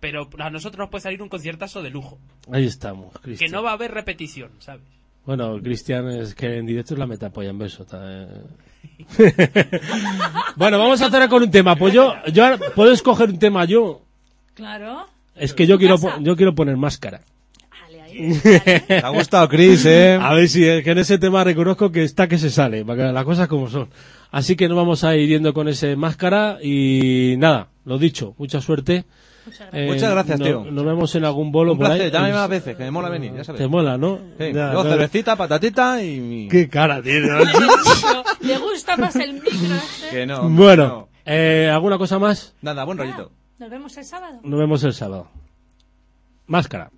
Pero 0.00 0.28
a 0.38 0.50
nosotros 0.50 0.78
nos 0.78 0.88
puede 0.88 1.02
salir 1.02 1.22
un 1.22 1.28
conciertazo 1.28 1.82
de 1.82 1.90
lujo. 1.90 2.18
Ahí 2.50 2.64
estamos, 2.66 3.12
Que 3.14 3.20
Cristian. 3.20 3.50
no 3.52 3.62
va 3.62 3.70
a 3.70 3.74
haber 3.74 3.92
repetición, 3.92 4.50
¿sabes? 4.58 4.82
Bueno, 5.26 5.60
Cristian 5.62 6.08
es 6.10 6.34
que 6.34 6.56
en 6.56 6.64
directo 6.66 6.94
es 6.94 6.98
la 6.98 7.06
metapolla 7.06 7.50
en 7.50 7.58
beso. 7.58 7.86
eh. 7.92 8.26
bueno, 10.56 10.78
vamos 10.78 11.00
a 11.02 11.06
hacer 11.06 11.28
con 11.28 11.42
un 11.42 11.50
tema. 11.50 11.76
Pues 11.76 11.92
yo, 11.94 12.14
yo 12.32 12.44
ahora- 12.44 12.58
puedo 12.74 12.92
escoger 12.92 13.28
un 13.28 13.38
tema 13.38 13.64
yo. 13.64 14.02
Claro. 14.54 15.06
Es 15.36 15.54
que 15.54 15.66
yo 15.66 15.78
quiero, 15.78 15.96
yo 16.20 16.36
quiero 16.36 16.54
poner 16.54 16.76
máscara. 16.76 17.20
Te 18.42 18.98
ha 19.02 19.08
gustado, 19.10 19.48
Chris, 19.48 19.86
eh. 19.86 20.18
A 20.20 20.34
ver 20.34 20.48
si 20.48 20.66
es 20.66 20.82
que 20.84 20.90
en 20.90 20.98
ese 20.98 21.18
tema 21.18 21.44
reconozco 21.44 21.90
que 21.92 22.02
está 22.02 22.26
que 22.28 22.38
se 22.38 22.50
sale, 22.50 22.84
para 22.84 23.06
que 23.08 23.12
las 23.12 23.24
cosas 23.24 23.48
como 23.48 23.68
son. 23.70 23.88
Así 24.30 24.56
que 24.56 24.68
nos 24.68 24.76
vamos 24.76 25.04
a 25.04 25.16
ir 25.16 25.28
yendo 25.28 25.54
con 25.54 25.68
ese 25.68 25.96
máscara 25.96 26.58
y 26.62 27.36
nada, 27.38 27.68
lo 27.84 27.98
dicho, 27.98 28.34
mucha 28.36 28.60
suerte. 28.60 29.04
Muchas 29.50 29.68
Eh, 29.72 29.86
Muchas 29.88 30.10
gracias, 30.10 30.38
no- 30.38 30.44
tío. 30.44 30.64
Nos 30.70 30.84
vemos 30.84 31.14
en 31.14 31.24
algún 31.24 31.50
bolo 31.52 31.72
Un 31.72 31.78
por 31.78 31.86
placer, 31.88 32.06
ahí. 32.06 32.10
llámame 32.12 32.32
más 32.34 32.48
veces, 32.48 32.76
que 32.76 32.84
me 32.84 32.90
mola 32.90 33.08
venir, 33.08 33.32
ya 33.36 33.44
sabes. 33.44 33.60
Te 33.60 33.68
mola, 33.68 33.98
¿no? 33.98 34.18
Sí, 34.38 34.52
Ya, 34.52 35.36
patatita 35.36 36.02
y... 36.02 36.20
mi- 36.20 36.48
Qué 36.48 36.68
cara 36.68 37.02
tiene. 37.02 37.28
Le 38.40 38.58
gusta 38.58 38.96
más 38.96 39.16
el 39.16 39.34
micro. 39.34 39.50
este. 39.50 40.10
Que 40.10 40.26
no. 40.26 40.48
bueno, 40.48 40.86
no. 40.86 41.08
eh, 41.24 41.68
¿alguna 41.72 41.98
cosa 41.98 42.18
más? 42.18 42.54
Nada, 42.62 42.84
buen 42.84 42.98
rollito. 42.98 43.30
Nos 43.58 43.70
vemos 43.70 43.96
el 43.96 44.04
sábado. 44.04 44.40
Nos 44.42 44.58
vemos 44.58 44.82
el 44.84 44.94
sábado. 44.94 45.28
Máscara. 46.46 46.90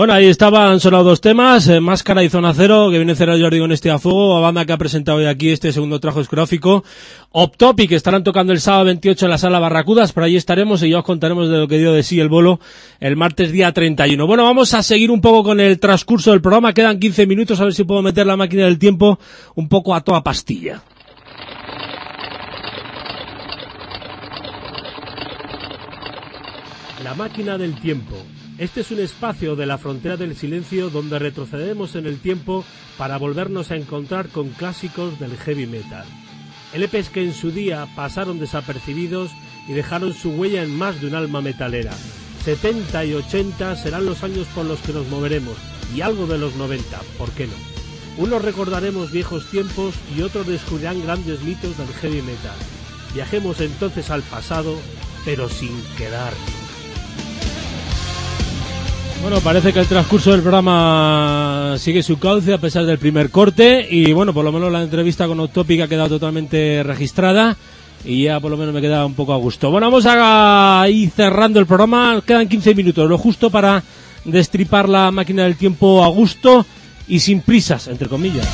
Bueno, 0.00 0.14
ahí 0.14 0.28
estaban 0.28 0.80
solo 0.80 1.04
dos 1.04 1.20
temas, 1.20 1.68
eh, 1.68 1.78
Máscara 1.78 2.24
y 2.24 2.30
Zona 2.30 2.54
Cero, 2.54 2.88
que 2.90 2.96
viene 2.96 3.14
cerrado 3.14 3.38
Jordi 3.38 3.58
con 3.58 3.70
este 3.70 3.90
a 3.90 3.98
fuego, 3.98 4.34
a 4.34 4.40
banda 4.40 4.64
que 4.64 4.72
ha 4.72 4.78
presentado 4.78 5.18
hoy 5.18 5.26
aquí 5.26 5.50
este 5.50 5.74
segundo 5.74 6.00
trabajo 6.00 6.20
discográfico. 6.20 6.84
Optopic, 7.32 7.90
que 7.90 7.96
estarán 7.96 8.24
tocando 8.24 8.54
el 8.54 8.60
sábado 8.60 8.86
28 8.86 9.26
en 9.26 9.30
la 9.30 9.36
sala 9.36 9.58
Barracudas, 9.58 10.14
por 10.14 10.22
ahí 10.22 10.36
estaremos 10.36 10.82
y 10.82 10.88
ya 10.88 11.00
os 11.00 11.04
contaremos 11.04 11.50
de 11.50 11.58
lo 11.58 11.68
que 11.68 11.76
dio 11.76 11.92
de 11.92 12.02
sí 12.02 12.18
el 12.18 12.30
bolo 12.30 12.60
el 12.98 13.14
martes 13.14 13.52
día 13.52 13.72
31. 13.72 14.26
Bueno, 14.26 14.44
vamos 14.44 14.72
a 14.72 14.82
seguir 14.82 15.10
un 15.10 15.20
poco 15.20 15.44
con 15.44 15.60
el 15.60 15.78
transcurso 15.78 16.30
del 16.30 16.40
programa, 16.40 16.72
quedan 16.72 16.98
15 16.98 17.26
minutos, 17.26 17.60
a 17.60 17.64
ver 17.64 17.74
si 17.74 17.84
puedo 17.84 18.00
meter 18.00 18.26
la 18.26 18.38
máquina 18.38 18.64
del 18.64 18.78
tiempo 18.78 19.18
un 19.54 19.68
poco 19.68 19.94
a 19.94 20.00
toda 20.00 20.22
pastilla. 20.22 20.82
La 27.04 27.12
máquina 27.12 27.58
del 27.58 27.78
tiempo. 27.78 28.16
Este 28.60 28.82
es 28.82 28.90
un 28.90 29.00
espacio 29.00 29.56
de 29.56 29.64
la 29.64 29.78
frontera 29.78 30.18
del 30.18 30.36
silencio 30.36 30.90
donde 30.90 31.18
retrocedemos 31.18 31.94
en 31.94 32.04
el 32.04 32.20
tiempo 32.20 32.62
para 32.98 33.16
volvernos 33.16 33.70
a 33.70 33.76
encontrar 33.76 34.28
con 34.28 34.50
clásicos 34.50 35.18
del 35.18 35.34
heavy 35.38 35.66
metal. 35.66 36.04
LPs 36.74 37.08
que 37.08 37.24
en 37.24 37.32
su 37.32 37.52
día 37.52 37.88
pasaron 37.96 38.38
desapercibidos 38.38 39.30
y 39.66 39.72
dejaron 39.72 40.12
su 40.12 40.32
huella 40.32 40.62
en 40.62 40.76
más 40.76 41.00
de 41.00 41.06
un 41.06 41.14
alma 41.14 41.40
metalera. 41.40 41.92
70 42.44 43.06
y 43.06 43.14
80 43.14 43.76
serán 43.76 44.04
los 44.04 44.22
años 44.24 44.46
por 44.48 44.66
los 44.66 44.78
que 44.80 44.92
nos 44.92 45.08
moveremos 45.08 45.56
y 45.96 46.02
algo 46.02 46.26
de 46.26 46.36
los 46.36 46.54
90, 46.56 47.00
¿por 47.16 47.30
qué 47.30 47.46
no? 47.46 47.54
Unos 48.18 48.42
recordaremos 48.42 49.10
viejos 49.10 49.50
tiempos 49.50 49.94
y 50.14 50.20
otros 50.20 50.46
descubrirán 50.46 51.02
grandes 51.02 51.40
mitos 51.40 51.78
del 51.78 51.88
heavy 51.94 52.20
metal. 52.20 52.58
Viajemos 53.14 53.58
entonces 53.62 54.10
al 54.10 54.20
pasado, 54.20 54.76
pero 55.24 55.48
sin 55.48 55.82
quedar. 55.96 56.34
Bueno, 59.22 59.40
parece 59.42 59.72
que 59.72 59.80
el 59.80 59.86
transcurso 59.86 60.32
del 60.32 60.40
programa 60.40 61.74
sigue 61.78 62.02
su 62.02 62.18
cauce 62.18 62.54
a 62.54 62.58
pesar 62.58 62.86
del 62.86 62.98
primer 62.98 63.30
corte 63.30 63.86
y 63.88 64.12
bueno, 64.12 64.32
por 64.32 64.44
lo 64.44 64.50
menos 64.50 64.72
la 64.72 64.82
entrevista 64.82 65.26
con 65.26 65.38
Octopic 65.40 65.82
ha 65.82 65.88
quedado 65.88 66.08
totalmente 66.08 66.82
registrada 66.82 67.56
y 68.04 68.24
ya 68.24 68.40
por 68.40 68.50
lo 68.50 68.56
menos 68.56 68.72
me 68.72 68.80
queda 68.80 69.04
un 69.04 69.14
poco 69.14 69.34
a 69.34 69.36
gusto. 69.36 69.70
Bueno, 69.70 69.88
vamos 69.88 70.06
a 70.08 70.86
ir 70.88 71.10
cerrando 71.10 71.60
el 71.60 71.66
programa, 71.66 72.22
quedan 72.26 72.48
15 72.48 72.74
minutos, 72.74 73.08
lo 73.08 73.18
justo 73.18 73.50
para 73.50 73.82
destripar 74.24 74.88
la 74.88 75.10
máquina 75.10 75.44
del 75.44 75.56
tiempo 75.56 76.02
a 76.02 76.08
gusto 76.08 76.64
y 77.06 77.20
sin 77.20 77.42
prisas, 77.42 77.88
entre 77.88 78.08
comillas. 78.08 78.48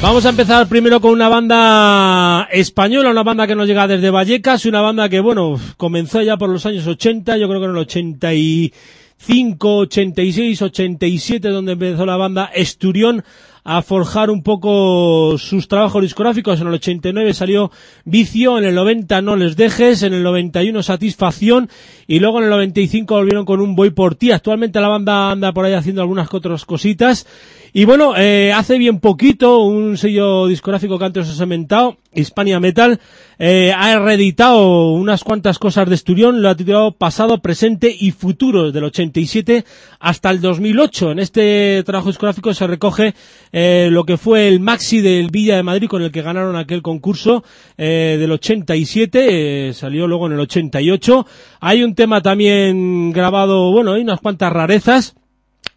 Vamos 0.00 0.24
a 0.24 0.28
empezar 0.28 0.68
primero 0.68 1.00
con 1.00 1.10
una 1.10 1.28
banda 1.28 2.48
española, 2.52 3.10
una 3.10 3.24
banda 3.24 3.48
que 3.48 3.56
nos 3.56 3.66
llega 3.66 3.88
desde 3.88 4.10
Vallecas, 4.10 4.64
una 4.64 4.80
banda 4.80 5.08
que, 5.08 5.18
bueno, 5.18 5.58
comenzó 5.76 6.22
ya 6.22 6.36
por 6.36 6.48
los 6.48 6.64
años 6.66 6.86
80, 6.86 7.36
yo 7.36 7.48
creo 7.48 7.60
que 7.60 7.64
en 7.64 7.72
el 7.72 7.78
85, 7.78 9.76
86, 9.76 10.62
87, 10.62 11.48
donde 11.48 11.72
empezó 11.72 12.06
la 12.06 12.16
banda 12.16 12.44
Esturión 12.54 13.24
a 13.64 13.82
forjar 13.82 14.30
un 14.30 14.42
poco 14.42 15.36
sus 15.36 15.68
trabajos 15.68 16.00
discográficos. 16.00 16.60
En 16.60 16.68
el 16.68 16.74
89 16.74 17.34
salió 17.34 17.70
Vicio, 18.04 18.56
en 18.56 18.64
el 18.64 18.74
90 18.74 19.20
No 19.20 19.36
les 19.36 19.56
dejes, 19.56 20.02
en 20.04 20.14
el 20.14 20.22
91 20.22 20.82
Satisfacción 20.82 21.68
y 22.10 22.20
luego 22.20 22.38
en 22.38 22.44
el 22.44 22.50
95 22.50 23.14
volvieron 23.14 23.44
con 23.44 23.60
un 23.60 23.76
Voy 23.76 23.90
por 23.90 24.14
ti. 24.14 24.32
Actualmente 24.32 24.80
la 24.80 24.88
banda 24.88 25.30
anda 25.30 25.52
por 25.52 25.66
ahí 25.66 25.74
haciendo 25.74 26.00
algunas 26.00 26.32
otras 26.32 26.64
cositas. 26.64 27.26
Y 27.74 27.84
bueno, 27.84 28.14
eh, 28.16 28.50
hace 28.50 28.78
bien 28.78 28.98
poquito 28.98 29.58
un 29.58 29.98
sello 29.98 30.46
discográfico 30.46 30.98
que 30.98 31.04
antes 31.04 31.28
os 31.28 31.38
he 31.38 31.44
mentado, 31.44 31.98
Hispania 32.14 32.60
Metal, 32.60 32.98
eh, 33.38 33.72
ha 33.76 33.98
reeditado 33.98 34.92
unas 34.92 35.22
cuantas 35.22 35.58
cosas 35.58 35.88
de 35.88 35.94
Esturión, 35.94 36.40
lo 36.40 36.48
ha 36.48 36.56
titulado 36.56 36.92
Pasado, 36.92 37.42
Presente 37.42 37.94
y 37.96 38.10
Futuro, 38.10 38.72
del 38.72 38.84
87 38.84 39.64
hasta 40.00 40.30
el 40.30 40.40
2008. 40.40 41.12
En 41.12 41.18
este 41.18 41.82
trabajo 41.84 42.08
discográfico 42.08 42.54
se 42.54 42.66
recoge 42.66 43.14
eh, 43.52 43.88
lo 43.90 44.04
que 44.04 44.16
fue 44.16 44.48
el 44.48 44.60
maxi 44.60 45.00
del 45.00 45.30
Villa 45.30 45.56
de 45.56 45.62
Madrid 45.62 45.88
con 45.88 46.02
el 46.02 46.10
que 46.10 46.22
ganaron 46.22 46.56
aquel 46.56 46.82
concurso 46.82 47.44
eh, 47.76 48.16
del 48.18 48.32
87, 48.32 49.68
eh, 49.68 49.74
salió 49.74 50.06
luego 50.06 50.26
en 50.26 50.32
el 50.32 50.40
88. 50.40 51.26
Hay 51.60 51.82
un 51.82 51.94
tema 51.94 52.22
también 52.22 53.12
grabado, 53.12 53.72
bueno, 53.72 53.92
hay 53.92 54.02
unas 54.02 54.20
cuantas 54.20 54.52
rarezas. 54.52 55.14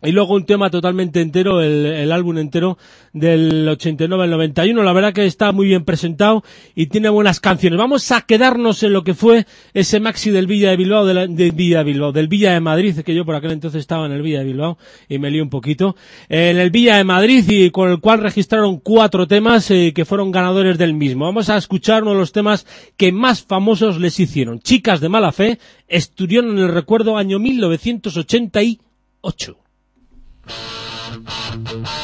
Y 0.04 0.12
luego 0.12 0.34
un 0.34 0.46
tema 0.46 0.70
totalmente 0.70 1.22
entero, 1.22 1.62
el, 1.62 1.86
el 1.86 2.12
álbum 2.12 2.38
entero 2.40 2.78
del 3.14 3.68
89 3.70 4.24
al 4.24 4.30
91. 4.32 4.84
La 4.84 4.94
verdad 4.94 5.14
que 5.14 5.26
está 5.26 5.52
muy 5.52 5.68
bien 5.68 5.86
presentado 5.86 6.44
y 6.76 6.88
tiene 6.88 7.10
buenas 7.10 7.40
canciones. 7.40 7.78
Vamos 7.78 8.12
a 8.12 8.22
quedarnos 8.22 8.82
en 8.84 8.94
lo 8.94 9.04
que 9.04 9.14
fue 9.14 9.46
ese 9.74 10.00
maxi 10.00 10.32
del 10.32 10.48
Villa 10.48 10.72
de 10.72 10.78
Bilbao, 10.78 11.06
de, 11.06 11.14
la- 11.14 11.28
Villa 11.28 11.80
de 11.80 11.84
Bilbao, 11.84 12.12
del 12.12 12.28
Villa 12.28 12.54
de 12.54 12.60
Madrid, 12.62 13.00
que 13.02 13.14
yo 13.14 13.26
por 13.26 13.36
aquel 13.36 13.52
entonces 13.52 13.80
estaba 13.82 14.06
en 14.08 14.14
el 14.14 14.22
Villa 14.24 14.40
de 14.40 14.46
Bilbao 14.46 14.78
y 15.08 15.20
me 15.20 15.30
lío 15.30 15.44
un 15.44 15.50
poquito. 15.50 15.96
En 16.30 16.58
el 16.58 16.72
Villa 16.72 16.98
de 16.98 17.04
Madrid 17.04 17.44
y 17.50 17.70
con 17.70 17.92
el 17.92 18.00
cual 18.00 18.22
registraron 18.22 18.80
cuatro 18.80 19.28
temas 19.28 19.70
eh, 19.72 19.92
que 19.94 20.06
fueron 20.06 20.32
ganadores 20.32 20.78
del 20.78 20.94
mismo. 20.96 21.26
Vamos 21.26 21.50
a 21.50 21.58
escuchar 21.58 22.02
uno 22.02 22.14
de 22.14 22.18
los 22.20 22.32
temas 22.32 22.66
que 22.98 23.12
más 23.12 23.44
famosos 23.44 24.00
les 24.00 24.20
hicieron. 24.20 24.60
Chicas 24.62 25.00
de 25.00 25.10
mala 25.10 25.32
fe, 25.32 25.60
estuvieron 25.88 26.58
en 26.58 26.64
el 26.64 26.70
recuerdo 26.74 27.18
año 27.18 27.38
1988. 27.38 29.58
Música 30.52 32.01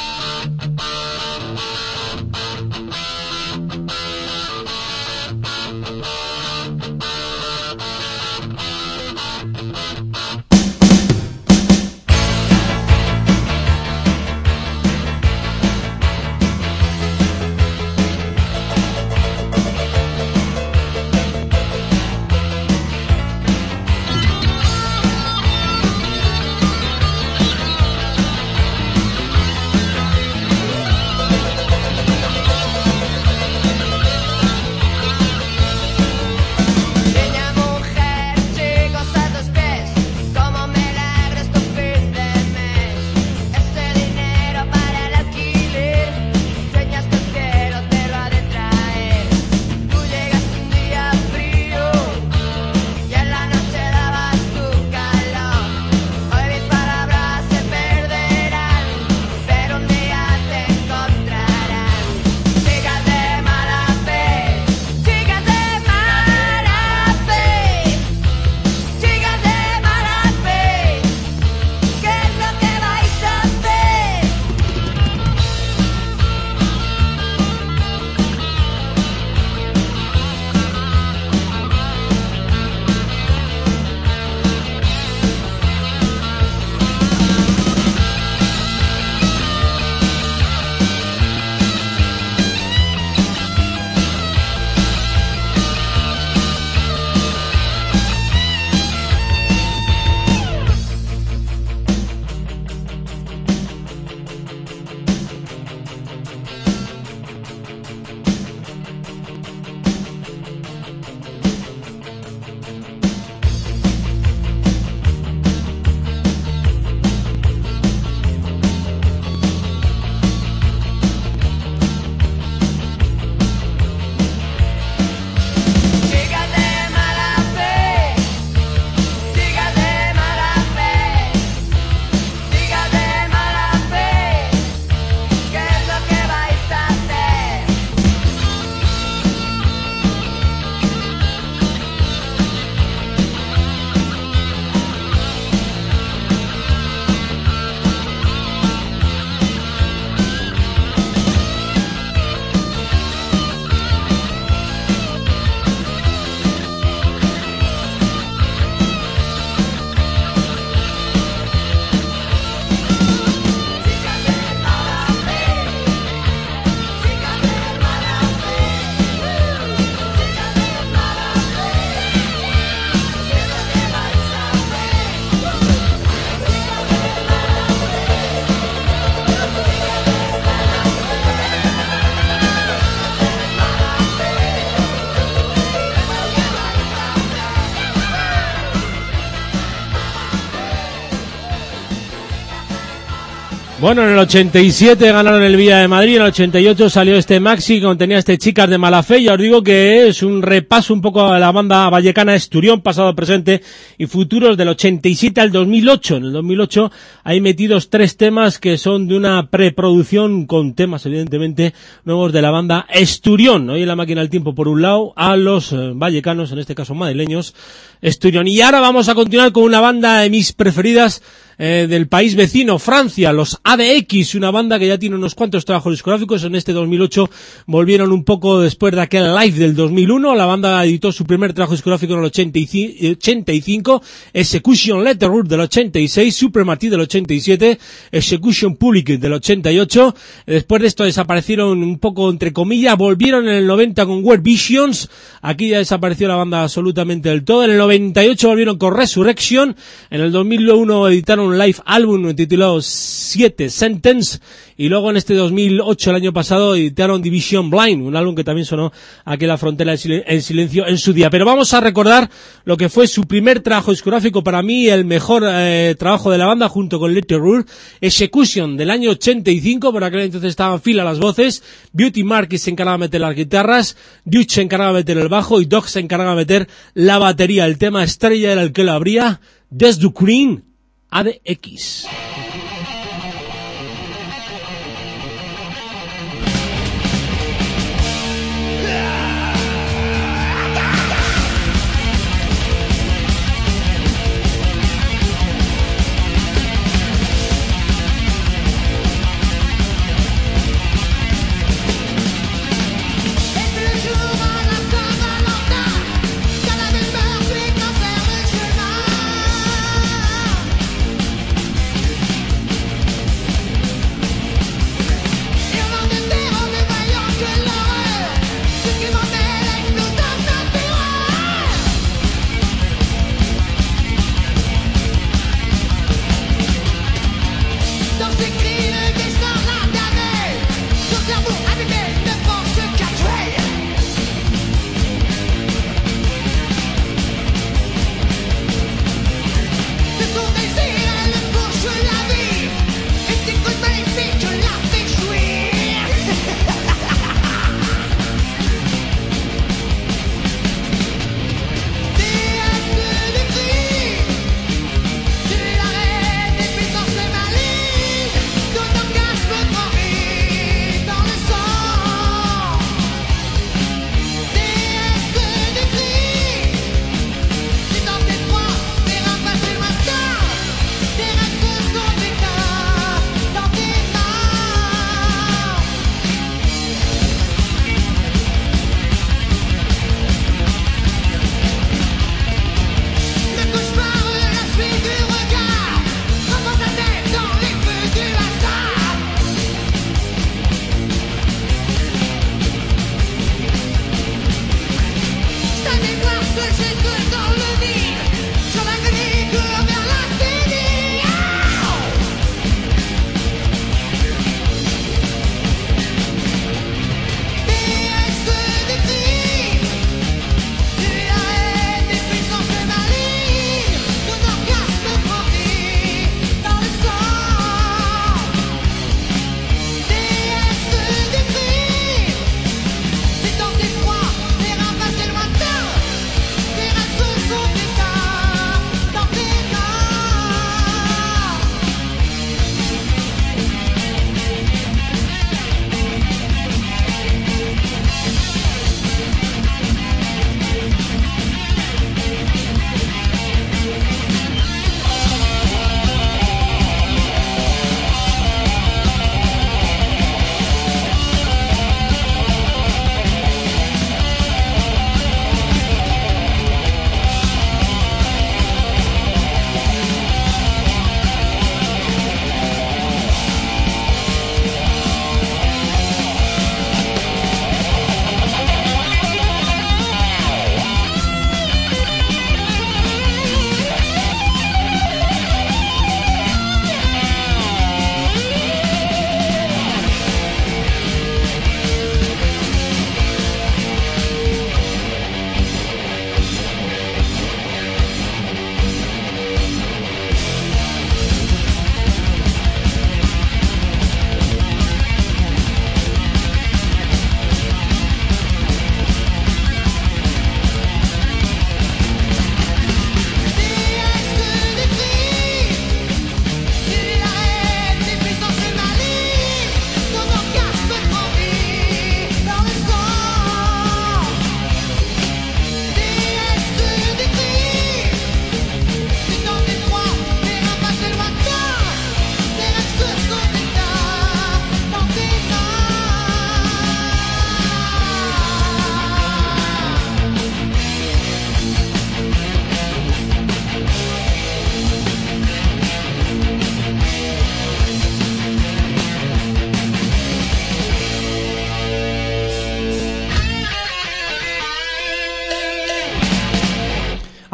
Bueno, 193.87 194.03
en 194.03 194.09
el 194.09 194.19
87 194.19 195.13
ganaron 195.13 195.41
el 195.43 195.55
Villa 195.55 195.77
de 195.77 195.87
Madrid, 195.87 196.17
en 196.17 196.23
el 196.23 196.27
88 196.27 196.89
salió 196.89 197.15
este 197.15 197.39
Maxi 197.39 197.75
que 197.75 197.85
contenía 197.85 198.17
este 198.17 198.37
Chicas 198.37 198.69
de 198.69 198.77
Mala 198.77 199.01
Fe, 199.01 199.23
ya 199.23 199.31
os 199.31 199.39
digo 199.39 199.63
que 199.63 200.09
es 200.09 200.23
un 200.23 200.41
repaso 200.41 200.93
un 200.93 200.99
poco 200.99 201.25
a 201.25 201.39
la 201.39 201.53
banda 201.53 201.89
vallecana 201.89 202.35
Esturión, 202.35 202.81
pasado, 202.81 203.15
presente 203.15 203.61
y 203.97 204.05
futuros 204.07 204.57
del 204.57 204.67
87 204.67 205.39
al 205.39 205.53
2008. 205.53 206.17
En 206.17 206.25
el 206.25 206.33
2008 206.33 206.91
hay 207.23 207.39
metidos 207.39 207.89
tres 207.89 208.17
temas 208.17 208.59
que 208.59 208.77
son 208.77 209.07
de 209.07 209.15
una 209.15 209.49
preproducción 209.49 210.47
con 210.47 210.73
temas 210.73 211.05
evidentemente 211.05 211.73
nuevos 212.03 212.33
de 212.33 212.41
la 212.41 212.51
banda 212.51 212.87
Esturión. 212.89 213.69
Hoy 213.69 213.83
en 213.83 213.87
la 213.87 213.95
máquina 213.95 214.19
del 214.19 214.29
tiempo 214.29 214.53
por 214.53 214.67
un 214.67 214.81
lado, 214.81 215.13
a 215.15 215.37
los 215.37 215.71
eh, 215.71 215.93
vallecanos, 215.95 216.51
en 216.51 216.59
este 216.59 216.75
caso 216.75 216.93
madrileños, 216.93 217.55
Esturión. 218.01 218.47
Y 218.47 218.59
ahora 218.59 218.81
vamos 218.81 219.07
a 219.07 219.15
continuar 219.15 219.53
con 219.53 219.63
una 219.63 219.79
banda 219.79 220.19
de 220.19 220.29
mis 220.29 220.51
preferidas 220.51 221.21
eh, 221.59 221.87
del 221.89 222.07
país 222.07 222.35
vecino, 222.35 222.77
Francia, 222.77 223.33
los 223.33 223.59
ADX, 223.63 224.35
una 224.35 224.51
banda 224.51 224.77
que 224.77 224.87
ya 224.87 224.99
tiene 224.99 225.15
unos 225.15 225.33
cuantos 225.33 225.65
trabajos 225.65 225.93
discográficos. 225.93 226.43
En 226.43 226.55
este 226.55 226.73
2008 226.73 227.29
volvieron 227.65 228.11
un 228.11 228.23
poco 228.23 228.61
después 228.61 228.93
de 228.93 229.01
aquel 229.01 229.33
live 229.35 229.57
del 229.57 229.75
2001. 229.75 230.35
La 230.35 230.45
banda 230.45 230.83
editó 230.85 231.11
su 231.11 231.25
primer 231.25 231.53
trabajo 231.53 231.73
discográfico 231.73 232.13
en 232.13 232.19
el 232.19 232.25
85, 232.25 233.17
85 233.17 234.01
Execution 234.33 235.03
Letterhood 235.03 235.47
del 235.47 235.61
86, 235.61 236.35
Supremacy 236.35 236.89
del 236.89 237.01
87, 237.01 237.79
Execution 238.11 238.75
Public 238.75 239.19
del 239.19 239.33
88. 239.33 240.15
Después 240.45 240.81
de 240.81 240.87
esto 240.87 241.03
desaparecieron 241.05 241.83
un 241.83 241.99
poco 241.99 242.29
entre 242.29 242.53
comillas, 242.53 242.97
volvieron 242.97 243.47
en 243.47 243.55
el 243.55 243.67
90 243.67 244.05
con 244.05 244.23
World 244.23 244.43
Visions. 244.43 245.09
Aquí 245.41 245.69
ya 245.69 245.79
desapareció 245.79 246.27
la 246.27 246.35
banda 246.35 246.63
absolutamente 246.63 247.29
del 247.29 247.43
todo. 247.43 247.63
En 247.63 247.71
el 247.71 247.77
98 247.77 248.47
volvieron 248.47 248.77
con 248.77 248.95
Resurrection. 248.95 249.75
En 250.09 250.21
el 250.21 250.31
2001 250.31 251.07
editaron 251.07 251.46
un 251.47 251.57
live 251.57 251.77
álbum 251.85 252.33
titulado 252.35 252.81
7 252.81 253.69
Sentence 253.69 254.39
y 254.79 254.89
luego 254.89 255.09
en 255.09 255.17
este 255.17 255.33
2008, 255.33 256.11
el 256.11 256.15
año 256.17 256.33
pasado, 256.33 256.75
editaron 256.75 257.19
Division 257.21 257.71
Blind, 257.71 258.03
un 258.05 258.15
álbum 258.15 258.35
que 258.35 258.43
también 258.43 258.65
sonó 258.65 258.91
aquí 259.25 259.45
en 259.45 259.49
la 259.49 259.57
frontera 259.57 259.93
en 259.93 259.97
silen- 259.97 260.23
en 260.27 260.41
silencio 260.43 260.85
en 260.85 260.99
su 260.99 261.13
día. 261.13 261.31
Pero 261.31 261.45
vamos 261.45 261.73
a 261.73 261.81
recordar 261.81 262.29
lo 262.63 262.77
que 262.77 262.87
fue 262.87 263.07
su 263.07 263.23
primer 263.23 263.61
trabajo 263.61 263.89
discográfico, 263.89 264.43
para 264.43 264.61
mí 264.61 264.87
el 264.87 265.03
mejor 265.05 265.43
eh, 265.47 265.95
trabajo 265.97 266.29
de 266.29 266.37
la 266.37 266.45
banda 266.45 266.69
junto 266.69 266.99
con 266.99 267.11
Little 267.13 267.39
Rule, 267.39 267.65
Execution 268.01 268.77
del 268.77 268.91
año 268.91 269.09
85, 269.11 269.91
por 269.91 270.03
aquel 270.03 270.21
entonces 270.21 270.51
estaban 270.51 270.79
fila 270.81 271.03
las 271.03 271.17
voces, 271.19 271.63
Beauty 271.93 272.23
Marquis 272.23 272.61
se 272.61 272.69
encargaba 272.69 272.97
de 272.97 273.05
meter 273.05 273.21
las 273.21 273.35
guitarras, 273.35 273.97
Duke 274.25 274.47
se 274.49 274.61
encargaba 274.61 274.91
de 274.93 274.99
meter 274.99 275.17
el 275.17 275.27
bajo 275.27 275.59
y 275.59 275.65
Doc 275.65 275.87
se 275.87 275.99
encargaba 276.01 276.31
de 276.31 276.37
meter 276.37 276.67
la 276.93 277.17
batería. 277.17 277.65
El 277.65 277.77
tema 277.79 278.03
estrella 278.03 278.51
era 278.51 278.61
el 278.61 278.71
que 278.73 278.83
lo 278.83 278.91
abría, 278.91 279.41
Des 279.69 279.97
du 279.99 280.13
Queen, 280.13 280.63
ADX. 281.11 282.07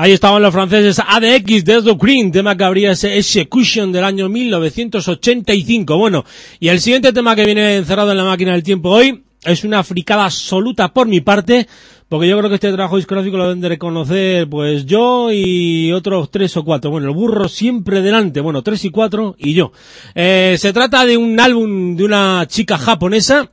Ahí 0.04 0.12
estaban 0.12 0.42
los 0.42 0.52
franceses 0.52 1.00
ADX 1.00 1.64
de 1.64 1.96
Green, 1.98 2.30
tema 2.30 2.58
que 2.58 2.66
habría 2.66 2.92
ese 2.92 3.18
Execution 3.18 3.90
del 3.94 4.04
año 4.04 4.28
1985. 4.28 5.98
Bueno, 5.98 6.26
y 6.60 6.68
el 6.68 6.82
siguiente 6.82 7.14
tema 7.14 7.38
que 7.38 7.46
viene 7.46 7.78
encerrado 7.78 8.12
en 8.12 8.18
la 8.18 8.26
máquina 8.26 8.52
del 8.52 8.64
tiempo 8.64 8.90
hoy 8.90 9.24
es 9.46 9.64
una 9.64 9.82
fricada 9.82 10.26
absoluta 10.26 10.94
por 10.94 11.08
mi 11.08 11.22
parte, 11.22 11.70
porque 12.10 12.28
yo 12.28 12.38
creo 12.38 12.50
que 12.50 12.56
este 12.56 12.74
trabajo 12.74 12.98
discográfico 12.98 13.38
lo 13.38 13.46
deben 13.46 13.62
de 13.62 13.70
reconocer 13.70 14.50
pues 14.50 14.86
yo 14.86 15.32
y 15.32 15.94
otros 15.94 16.30
tres 16.30 16.58
o 16.58 16.66
cuatro. 16.66 16.92
Bueno, 16.92 17.08
el 17.08 17.16
burro 17.16 17.48
siempre 17.48 18.02
delante, 18.02 18.42
bueno, 18.42 18.62
tres 18.62 18.84
y 18.84 18.90
cuatro 18.90 19.38
y 19.40 19.54
yo. 19.54 19.72
Eh, 20.16 20.58
se 20.60 20.74
trata 20.74 21.06
de 21.06 21.16
un 21.16 21.40
álbum 21.40 21.96
de 21.96 22.04
una 22.04 22.46
chica 22.50 22.78
japonesa 22.78 23.50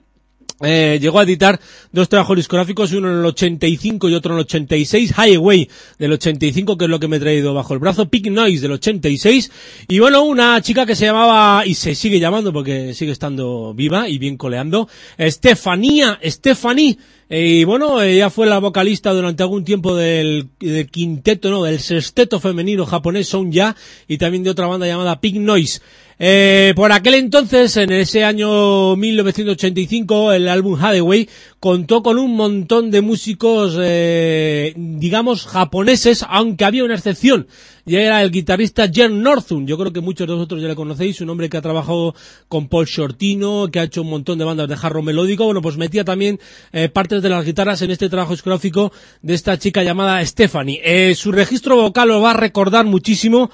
eh, 0.63 0.99
llegó 1.01 1.19
a 1.19 1.23
editar 1.23 1.59
dos 1.93 2.09
trabajos 2.09 2.37
discográficos, 2.37 2.93
uno 2.93 3.11
en 3.11 3.21
el 3.21 3.27
85 3.27 4.09
y 4.09 4.15
otro 4.15 4.33
en 4.33 4.39
el 4.39 4.45
86, 4.45 5.15
Highway 5.17 5.69
del 5.99 6.13
85, 6.13 6.77
que 6.77 6.85
es 6.85 6.91
lo 6.91 7.01
que 7.01 7.09
me 7.09 7.17
he 7.17 7.21
traído 7.21 7.55
bajo 7.55 7.75
el 7.75 7.81
brazo, 7.81 8.09
Pig 8.09 8.31
Noise 8.31 8.63
del 8.63 8.73
86, 8.73 9.51
y 9.89 9.99
bueno, 9.99 10.23
una 10.23 10.61
chica 10.61 10.85
que 10.85 10.95
se 10.95 11.07
llamaba, 11.07 11.65
y 11.67 11.75
se 11.75 11.95
sigue 11.95 12.21
llamando 12.21 12.53
porque 12.53 12.95
sigue 12.95 13.13
estando 13.13 13.73
viva 13.75 14.09
y 14.09 14.19
bien 14.19 14.37
coleando, 14.37 14.89
Estefanía, 15.17 16.19
Stephanie, 16.23 16.99
eh, 17.33 17.61
y 17.61 17.65
bueno, 17.65 18.03
ella 18.03 18.29
fue 18.29 18.47
la 18.49 18.59
vocalista 18.59 19.13
durante 19.13 19.45
algún 19.45 19.65
tiempo 19.65 19.95
del, 19.95 20.49
del 20.59 20.91
quinteto, 20.91 21.49
no, 21.49 21.63
del 21.63 21.79
sexteto 21.79 22.41
femenino 22.41 22.85
japonés 22.85 23.29
Son 23.29 23.53
Ya, 23.53 23.77
y 24.09 24.19
también 24.19 24.43
de 24.43 24.51
otra 24.51 24.67
banda 24.67 24.87
llamada 24.87 25.21
Pig 25.21 25.41
Noise. 25.41 25.81
Eh, 26.23 26.75
por 26.77 26.93
aquel 26.93 27.15
entonces, 27.15 27.79
en 27.79 27.91
ese 27.93 28.25
año 28.25 28.95
1985, 28.95 30.33
el 30.33 30.49
álbum 30.49 30.79
Hathaway 30.79 31.27
contó 31.59 32.03
con 32.03 32.19
un 32.19 32.37
montón 32.37 32.91
de 32.91 33.01
músicos, 33.01 33.79
eh, 33.81 34.75
digamos, 34.77 35.47
japoneses, 35.47 36.27
aunque 36.29 36.67
había 36.67 36.85
una 36.85 36.95
excepción. 36.95 37.47
Y 37.87 37.97
era 37.97 38.21
el 38.21 38.31
guitarrista 38.31 38.87
Jen 38.93 39.23
Northun. 39.23 39.67
Yo 39.67 39.79
creo 39.79 39.95
que 39.95 40.03
muchos 40.03 40.27
de 40.27 40.35
vosotros 40.35 40.61
ya 40.61 40.69
le 40.69 40.77
conocéis, 40.77 41.23
un 41.23 41.31
hombre 41.31 41.49
que 41.49 41.57
ha 41.57 41.63
trabajado 41.63 42.15
con 42.49 42.69
Paul 42.69 42.85
Shortino, 42.85 43.71
que 43.73 43.81
ha 43.81 43.85
hecho 43.85 44.03
un 44.03 44.11
montón 44.11 44.39
de 44.39 44.45
bandas 44.45 44.69
de 44.69 44.77
jarro 44.77 45.03
melódico. 45.03 45.47
Bueno, 45.47 45.63
pues 45.63 45.79
metía 45.79 46.05
también 46.05 46.39
eh, 46.73 46.91
partes 46.91 47.23
de 47.23 47.31
las 47.31 47.47
guitarras 47.47 47.81
en 47.81 47.93
este 47.93 48.11
trabajo 48.11 48.33
discográfico 48.33 48.93
de 49.23 49.33
esta 49.33 49.59
chica 49.59 49.83
llamada 49.83 50.25
Stephanie. 50.27 50.83
Eh, 50.85 51.15
su 51.15 51.33
registro 51.33 51.77
vocal 51.77 52.09
lo 52.09 52.21
va 52.21 52.33
a 52.33 52.35
recordar 52.35 52.85
muchísimo 52.85 53.51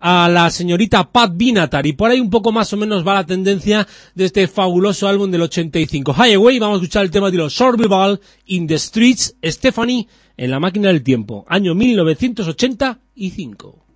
a 0.00 0.28
la 0.28 0.50
señorita 0.50 1.10
Pat 1.10 1.32
Binatar 1.34 1.86
y 1.86 1.92
por 1.92 2.10
ahí 2.10 2.20
un 2.20 2.30
poco 2.30 2.52
más 2.52 2.72
o 2.72 2.76
menos 2.76 3.04
va 3.06 3.14
la 3.14 3.26
tendencia 3.26 3.86
de 4.14 4.24
este 4.26 4.46
fabuloso 4.46 5.08
álbum 5.08 5.30
del 5.30 5.42
85. 5.42 6.14
Highway, 6.14 6.58
vamos 6.58 6.76
a 6.76 6.82
escuchar 6.82 7.04
el 7.04 7.10
tema 7.10 7.30
de 7.30 7.38
los 7.38 7.54
Survival 7.54 8.20
in 8.46 8.66
the 8.66 8.78
Streets, 8.78 9.36
Stephanie 9.42 10.06
en 10.36 10.50
la 10.50 10.60
máquina 10.60 10.88
del 10.88 11.02
tiempo, 11.02 11.46
año 11.48 11.74
1985. 11.74 13.87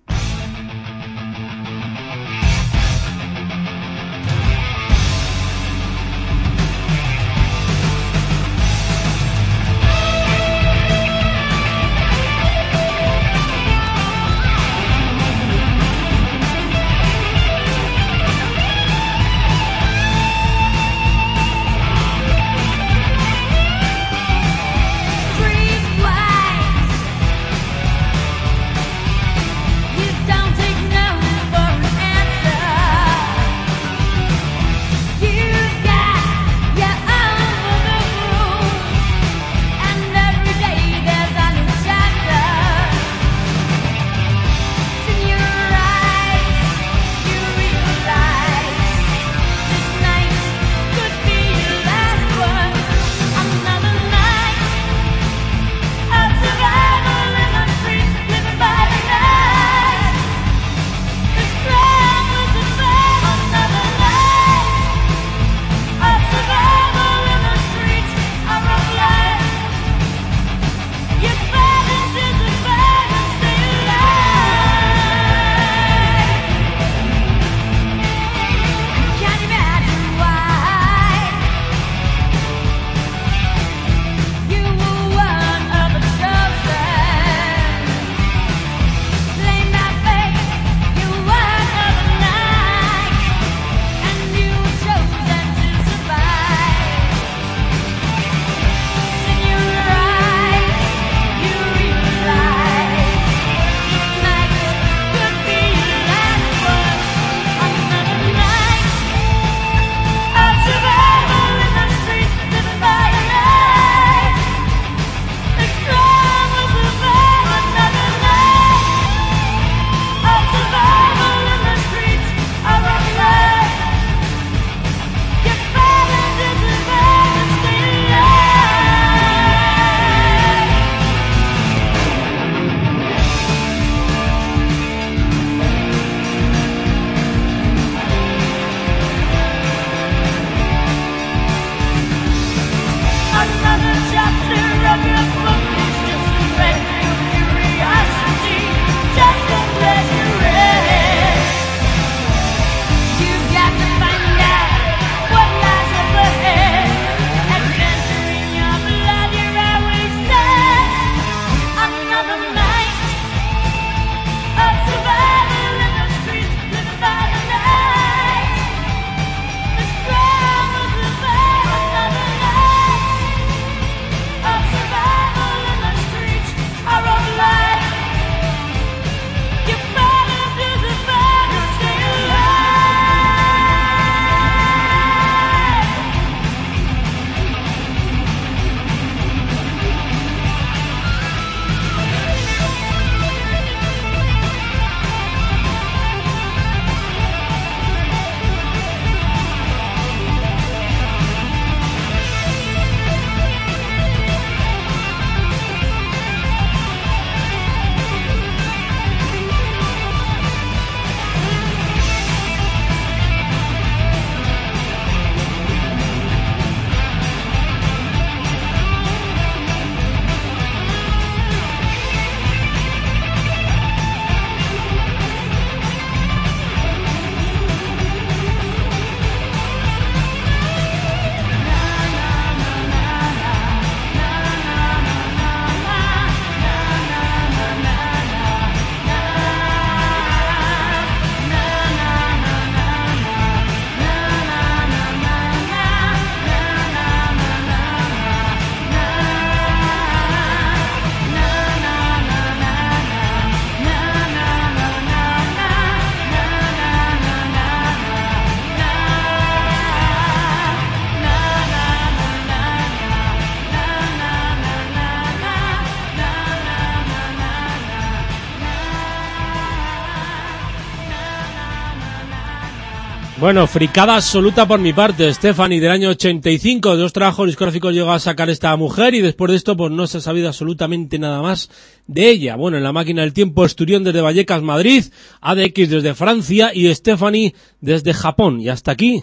Bueno, 273.43 273.67
fricada 273.67 274.15
absoluta 274.15 274.65
por 274.65 274.79
mi 274.79 274.93
parte. 274.93 275.33
Stephanie 275.33 275.81
del 275.81 275.91
año 275.91 276.11
85, 276.11 276.95
dos 276.95 277.11
trabajos 277.11 277.47
discográficos 277.47 277.93
llegó 277.93 278.13
a 278.13 278.19
sacar 278.19 278.49
esta 278.49 278.73
mujer 278.77 279.15
y 279.15 279.21
después 279.21 279.51
de 279.51 279.57
esto 279.57 279.75
pues 279.75 279.91
no 279.91 280.07
se 280.07 280.19
ha 280.19 280.21
sabido 280.21 280.47
absolutamente 280.47 281.19
nada 281.19 281.41
más 281.41 281.69
de 282.07 282.29
ella. 282.29 282.55
Bueno, 282.55 282.77
en 282.77 282.83
la 282.83 282.93
máquina 282.93 283.21
del 283.21 283.33
tiempo, 283.33 283.65
Esturión 283.65 284.05
desde 284.05 284.21
Vallecas, 284.21 284.61
Madrid, 284.61 285.03
ADX 285.41 285.89
desde 285.89 286.15
Francia 286.15 286.71
y 286.73 286.95
Stephanie 286.95 287.53
desde 287.81 288.13
Japón. 288.13 288.61
Y 288.61 288.69
hasta 288.69 288.93
aquí. 288.93 289.21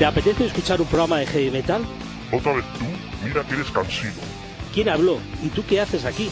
¿Te 0.00 0.04
apetece 0.04 0.46
escuchar 0.46 0.80
un 0.80 0.88
programa 0.88 1.18
de 1.18 1.26
heavy 1.26 1.52
metal? 1.52 1.82
Otra 2.32 2.54
vez 2.54 2.64
tú, 2.76 2.86
mira 3.24 3.46
que 3.46 3.54
eres 3.54 3.70
cansino. 3.70 4.14
¿Quién 4.74 4.88
habló? 4.88 5.18
¿Y 5.44 5.50
tú 5.50 5.62
qué 5.64 5.80
haces 5.80 6.04
aquí? 6.04 6.28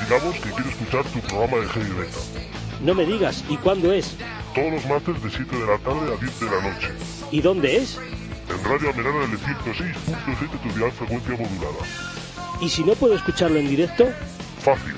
Digamos 0.00 0.34
que 0.36 0.50
quiero 0.50 0.70
escuchar 0.70 1.04
tu 1.04 1.20
programa 1.20 1.56
de 1.58 1.68
heavy 1.68 1.90
metal. 1.90 2.20
No 2.82 2.94
me 2.94 3.04
digas, 3.04 3.44
¿y 3.48 3.56
cuándo 3.56 3.92
es? 3.92 4.16
Todos 4.54 4.72
los 4.72 4.86
martes 4.86 5.20
de 5.22 5.30
7 5.30 5.56
de 5.56 5.66
la 5.66 5.78
tarde 5.78 6.14
a 6.14 6.16
10 6.16 6.40
de 6.40 6.46
la 6.46 6.60
noche. 6.62 6.88
¿Y 7.30 7.40
dónde 7.40 7.76
es? 7.76 7.98
En 8.48 8.64
Radio 8.64 8.90
Almenara 8.90 9.20
del 9.26 9.38
106.7 9.38 10.60
tu 10.62 10.68
dial 10.78 10.92
frecuencia 10.92 11.32
modulada. 11.32 11.84
¿Y 12.60 12.68
si 12.68 12.82
no 12.84 12.94
puedo 12.94 13.14
escucharlo 13.16 13.58
en 13.58 13.68
directo? 13.68 14.06
Fácil. 14.60 14.94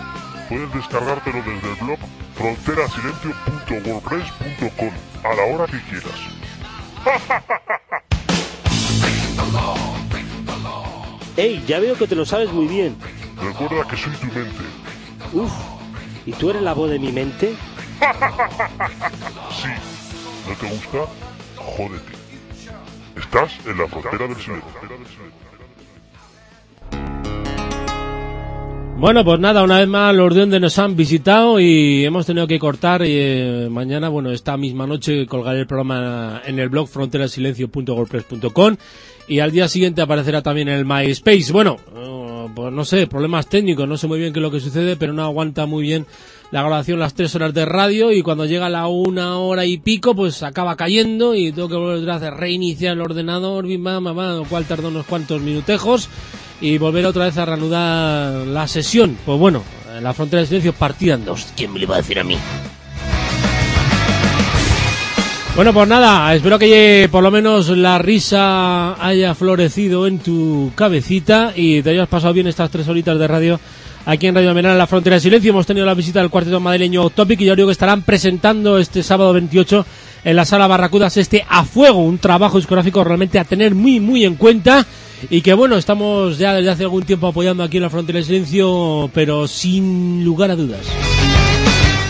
Puedes 0.49 0.73
descargártelo 0.75 1.39
desde 1.39 1.71
el 1.71 1.77
blog 1.85 1.99
fronterasilencio.wordpress.com 2.37 4.91
a 5.25 5.35
la 5.35 5.43
hora 5.45 5.67
que 5.67 5.81
quieras. 5.83 6.21
¡Ey! 11.37 11.63
Ya 11.67 11.81
veo 11.81 11.97
que 11.97 12.07
te 12.07 12.15
lo 12.15 12.25
sabes 12.27 12.53
muy 12.53 12.67
bien. 12.67 12.97
Recuerda 13.41 13.87
que 13.89 13.97
soy 13.97 14.13
tu 14.17 14.27
mente. 14.27 14.65
Uf, 15.33 15.53
¿y 16.27 16.33
tú 16.33 16.51
eres 16.51 16.63
la 16.63 16.75
voz 16.75 16.91
de 16.91 16.99
mi 16.99 17.13
mente? 17.13 17.55
Sí. 19.51 19.69
¿No 20.49 20.55
te 20.55 20.69
gusta? 20.75 20.99
Jódete. 21.57 22.13
Estás 23.17 23.53
en 23.67 23.79
la 23.79 23.87
frontera 23.87 24.27
del 24.27 24.37
silencio. 24.37 24.71
Bueno, 28.97 29.25
pues 29.25 29.41
nada, 29.41 29.63
una 29.63 29.79
vez 29.79 29.89
más 29.89 30.15
los 30.15 30.35
de 30.35 30.41
donde 30.41 30.61
nos 30.61 30.79
han 30.79 30.95
visitado 30.95 31.59
y 31.59 32.05
hemos 32.05 32.27
tenido 32.27 32.47
que 32.47 32.59
cortar 32.59 33.01
y 33.01 33.13
eh, 33.13 33.69
mañana, 33.71 34.11
bueno, 34.11 34.31
esta 34.31 34.59
misma 34.59 34.87
noche 34.87 35.25
colgaré 35.27 35.61
el 35.61 35.67
programa 35.67 36.43
en 36.45 36.59
el 36.59 36.69
blog 36.69 36.87
fronterasilencio.wordpress.com 36.87 38.77
y 39.27 39.39
al 39.39 39.53
día 39.53 39.69
siguiente 39.69 40.03
aparecerá 40.03 40.43
también 40.43 40.69
en 40.69 40.79
el 40.79 40.85
MySpace. 40.85 41.51
Bueno, 41.51 41.79
pues 42.55 42.73
no 42.73 42.85
sé, 42.85 43.07
problemas 43.07 43.47
técnicos, 43.47 43.89
no 43.89 43.97
sé 43.97 44.07
muy 44.07 44.19
bien 44.19 44.33
qué 44.33 44.39
es 44.39 44.43
lo 44.43 44.51
que 44.51 44.61
sucede, 44.61 44.97
pero 44.97 45.13
no 45.13 45.23
aguanta 45.23 45.67
muy 45.67 45.83
bien 45.83 46.07
la 46.51 46.63
grabación 46.63 46.99
las 46.99 47.15
tres 47.15 47.35
horas 47.35 47.55
de 47.55 47.65
radio 47.65 48.13
y 48.13 48.23
cuando 48.23 48.45
llega 48.45 48.69
la 48.69 48.89
una 48.89 49.39
hora 49.39 49.67
y 49.67 49.79
pico 49.79 50.15
pues 50.15 50.43
acaba 50.43 50.77
cayendo 50.77 51.35
y 51.35 51.53
tengo 51.53 51.69
que 51.69 51.77
volver 51.77 52.11
a 52.11 52.31
reiniciar 52.31 52.95
el 52.95 53.03
ordenador, 53.03 53.67
bam, 53.79 54.05
bam, 54.05 54.37
lo 54.39 54.45
cual 54.45 54.65
tarda 54.65 54.89
unos 54.89 55.07
cuantos 55.07 55.41
minutejos 55.41 56.09
y 56.61 56.79
volver 56.79 57.07
otra 57.07 57.27
vez 57.27 57.39
a 57.39 57.47
reanudar 57.47 58.47
la 58.47 58.67
sesión. 58.67 59.17
Pues 59.25 59.39
bueno, 59.39 59.63
en 59.97 60.05
la 60.05 60.13
frontera 60.13 60.41
de 60.41 60.47
silencio 60.47 60.73
partida 60.73 61.15
en 61.15 61.25
dos. 61.25 61.53
¿Quién 61.57 61.73
me 61.73 61.79
lo 61.79 61.85
iba 61.85 61.95
a 61.95 61.99
decir 61.99 62.19
a 62.19 62.25
mí? 62.25 62.37
Bueno, 65.57 65.75
pues 65.75 65.89
nada, 65.89 66.35
espero 66.35 66.59
que 66.59 67.09
por 67.11 67.23
lo 67.23 67.31
menos 67.31 67.69
la 67.69 67.99
risa 67.99 68.95
haya 69.05 69.35
florecido 69.35 70.07
en 70.07 70.19
tu 70.19 70.71
cabecita 70.75 71.53
y 71.55 71.83
te 71.83 71.91
hayas 71.91 72.09
pasado 72.09 72.33
bien 72.33 72.47
estas 72.47 72.71
tres 72.71 72.89
horitas 72.89 73.19
de 73.19 73.27
radio 73.27 73.61
aquí 74.07 74.29
en 74.29 74.35
Radio 74.35 74.55
Menal 74.55 74.73
en 74.73 74.79
la 74.79 74.87
Frontera 74.87 75.17
de 75.17 75.21
Silencio. 75.21 75.51
Hemos 75.51 75.67
tenido 75.67 75.85
la 75.85 75.95
visita 75.95 76.21
del 76.21 76.31
cuarteto 76.31 76.61
madrileño 76.61 77.11
Topic 77.11 77.41
y 77.41 77.47
ya 77.47 77.57
digo 77.57 77.69
que 77.69 77.73
estarán 77.73 78.03
presentando 78.03 78.79
este 78.79 79.03
sábado 79.03 79.33
28 79.33 79.85
en 80.25 80.37
la 80.37 80.45
sala 80.45 80.67
Barracudas 80.67 81.17
este 81.17 81.45
A 81.49 81.65
Fuego, 81.65 81.99
un 81.99 82.19
trabajo 82.19 82.57
discográfico 82.57 83.03
realmente 83.03 83.39
a 83.39 83.45
tener 83.45 83.75
muy, 83.75 84.01
muy 84.01 84.25
en 84.25 84.37
cuenta 84.37 84.87
y 85.29 85.43
que 85.43 85.53
bueno, 85.53 85.77
estamos 85.77 86.39
ya 86.39 86.55
desde 86.55 86.71
hace 86.71 86.83
algún 86.85 87.03
tiempo 87.03 87.27
apoyando 87.27 87.65
aquí 87.65 87.77
en 87.77 87.83
la 87.83 87.91
Frontera 87.91 88.21
de 88.21 88.25
Silencio, 88.25 89.11
pero 89.13 89.47
sin 89.49 90.25
lugar 90.25 90.53
a 90.53 90.57
dudas. 90.57 90.87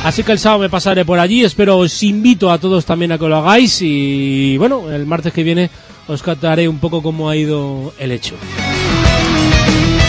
Así 0.02 0.22
que 0.22 0.32
el 0.32 0.38
sábado 0.38 0.62
me 0.62 0.70
pasaré 0.70 1.04
por 1.04 1.18
allí, 1.18 1.44
espero 1.44 1.76
os 1.76 2.02
invito 2.02 2.50
a 2.50 2.58
todos 2.58 2.86
también 2.86 3.12
a 3.12 3.18
que 3.18 3.28
lo 3.28 3.36
hagáis. 3.36 3.82
Y 3.82 4.56
bueno, 4.56 4.90
el 4.90 5.04
martes 5.04 5.32
que 5.32 5.42
viene 5.42 5.70
os 6.08 6.22
contaré 6.22 6.68
un 6.68 6.78
poco 6.78 7.02
cómo 7.02 7.28
ha 7.28 7.36
ido 7.36 7.92
el 7.98 8.10
hecho. 8.12 8.34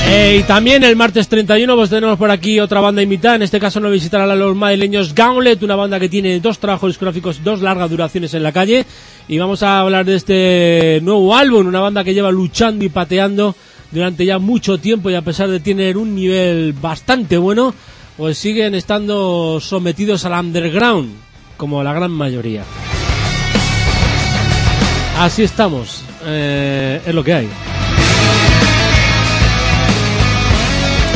Eh, 0.07 0.39
y 0.39 0.43
también 0.43 0.84
el 0.84 0.95
martes 0.95 1.27
31 1.27 1.76
pues 1.76 1.89
tenemos 1.89 2.18
por 2.18 2.31
aquí 2.31 2.59
otra 2.59 2.81
banda 2.81 3.01
invitada, 3.01 3.35
en 3.35 3.43
este 3.43 3.59
caso 3.59 3.80
nos 3.80 3.91
visitarán 3.91 4.30
a 4.30 4.35
los 4.35 4.55
madrileños 4.55 5.13
Gauntlet, 5.13 5.61
una 5.63 5.76
banda 5.76 5.99
que 5.99 6.09
tiene 6.09 6.39
dos 6.39 6.59
trabajos 6.59 6.89
discográficos, 6.89 7.43
dos 7.43 7.61
largas 7.61 7.89
duraciones 7.89 8.34
en 8.34 8.43
la 8.43 8.51
calle. 8.51 8.85
Y 9.27 9.38
vamos 9.38 9.61
a 9.61 9.80
hablar 9.80 10.05
de 10.05 10.15
este 10.15 10.99
nuevo 11.03 11.35
álbum, 11.35 11.68
una 11.68 11.80
banda 11.81 12.03
que 12.03 12.13
lleva 12.13 12.31
luchando 12.31 12.84
y 12.84 12.89
pateando 12.89 13.55
durante 13.91 14.26
ya 14.26 14.39
mucho 14.39 14.77
tiempo 14.80 15.09
y 15.09 15.15
a 15.15 15.22
pesar 15.22 15.49
de 15.49 15.59
tener 15.59 15.97
un 15.97 16.15
nivel 16.15 16.73
bastante 16.73 17.38
bueno, 17.38 17.73
pues 18.22 18.38
siguen 18.38 18.76
estando 18.76 19.60
sometidos 19.60 20.26
al 20.26 20.34
underground, 20.34 21.11
como 21.57 21.81
la 21.81 21.91
gran 21.91 22.11
mayoría. 22.11 22.64
Así 25.18 25.41
estamos, 25.41 26.03
eh, 26.23 27.02
es 27.03 27.15
lo 27.15 27.23
que 27.23 27.34
hay. 27.34 27.49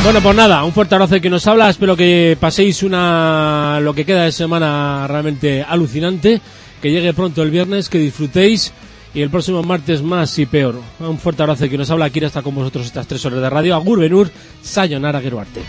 Bueno, 0.02 0.20
pues 0.20 0.34
nada, 0.34 0.64
un 0.64 0.72
fuerte 0.72 0.96
abrazo 0.96 1.20
que 1.20 1.30
nos 1.30 1.46
habla. 1.46 1.70
Espero 1.70 1.96
que 1.96 2.36
paséis 2.40 2.82
una 2.82 3.78
lo 3.80 3.94
que 3.94 4.04
queda 4.04 4.24
de 4.24 4.32
semana 4.32 5.06
realmente 5.06 5.62
alucinante. 5.62 6.40
Que 6.82 6.90
llegue 6.90 7.14
pronto 7.14 7.40
el 7.44 7.52
viernes, 7.52 7.88
que 7.88 7.98
disfrutéis. 7.98 8.72
Y 9.14 9.22
el 9.22 9.30
próximo 9.30 9.62
martes 9.62 10.02
más 10.02 10.36
y 10.40 10.46
peor. 10.46 10.80
Un 10.98 11.18
fuerte 11.20 11.44
abrazo 11.44 11.68
que 11.68 11.78
nos 11.78 11.88
habla. 11.88 12.06
Aquí 12.06 12.18
está 12.18 12.42
con 12.42 12.56
vosotros 12.56 12.84
estas 12.84 13.06
tres 13.06 13.24
horas 13.24 13.40
de 13.40 13.48
radio. 13.48 13.76
Agur 13.76 14.00
Benur, 14.00 14.28
Sayonara 14.60 15.20
Geruarte. 15.20 15.62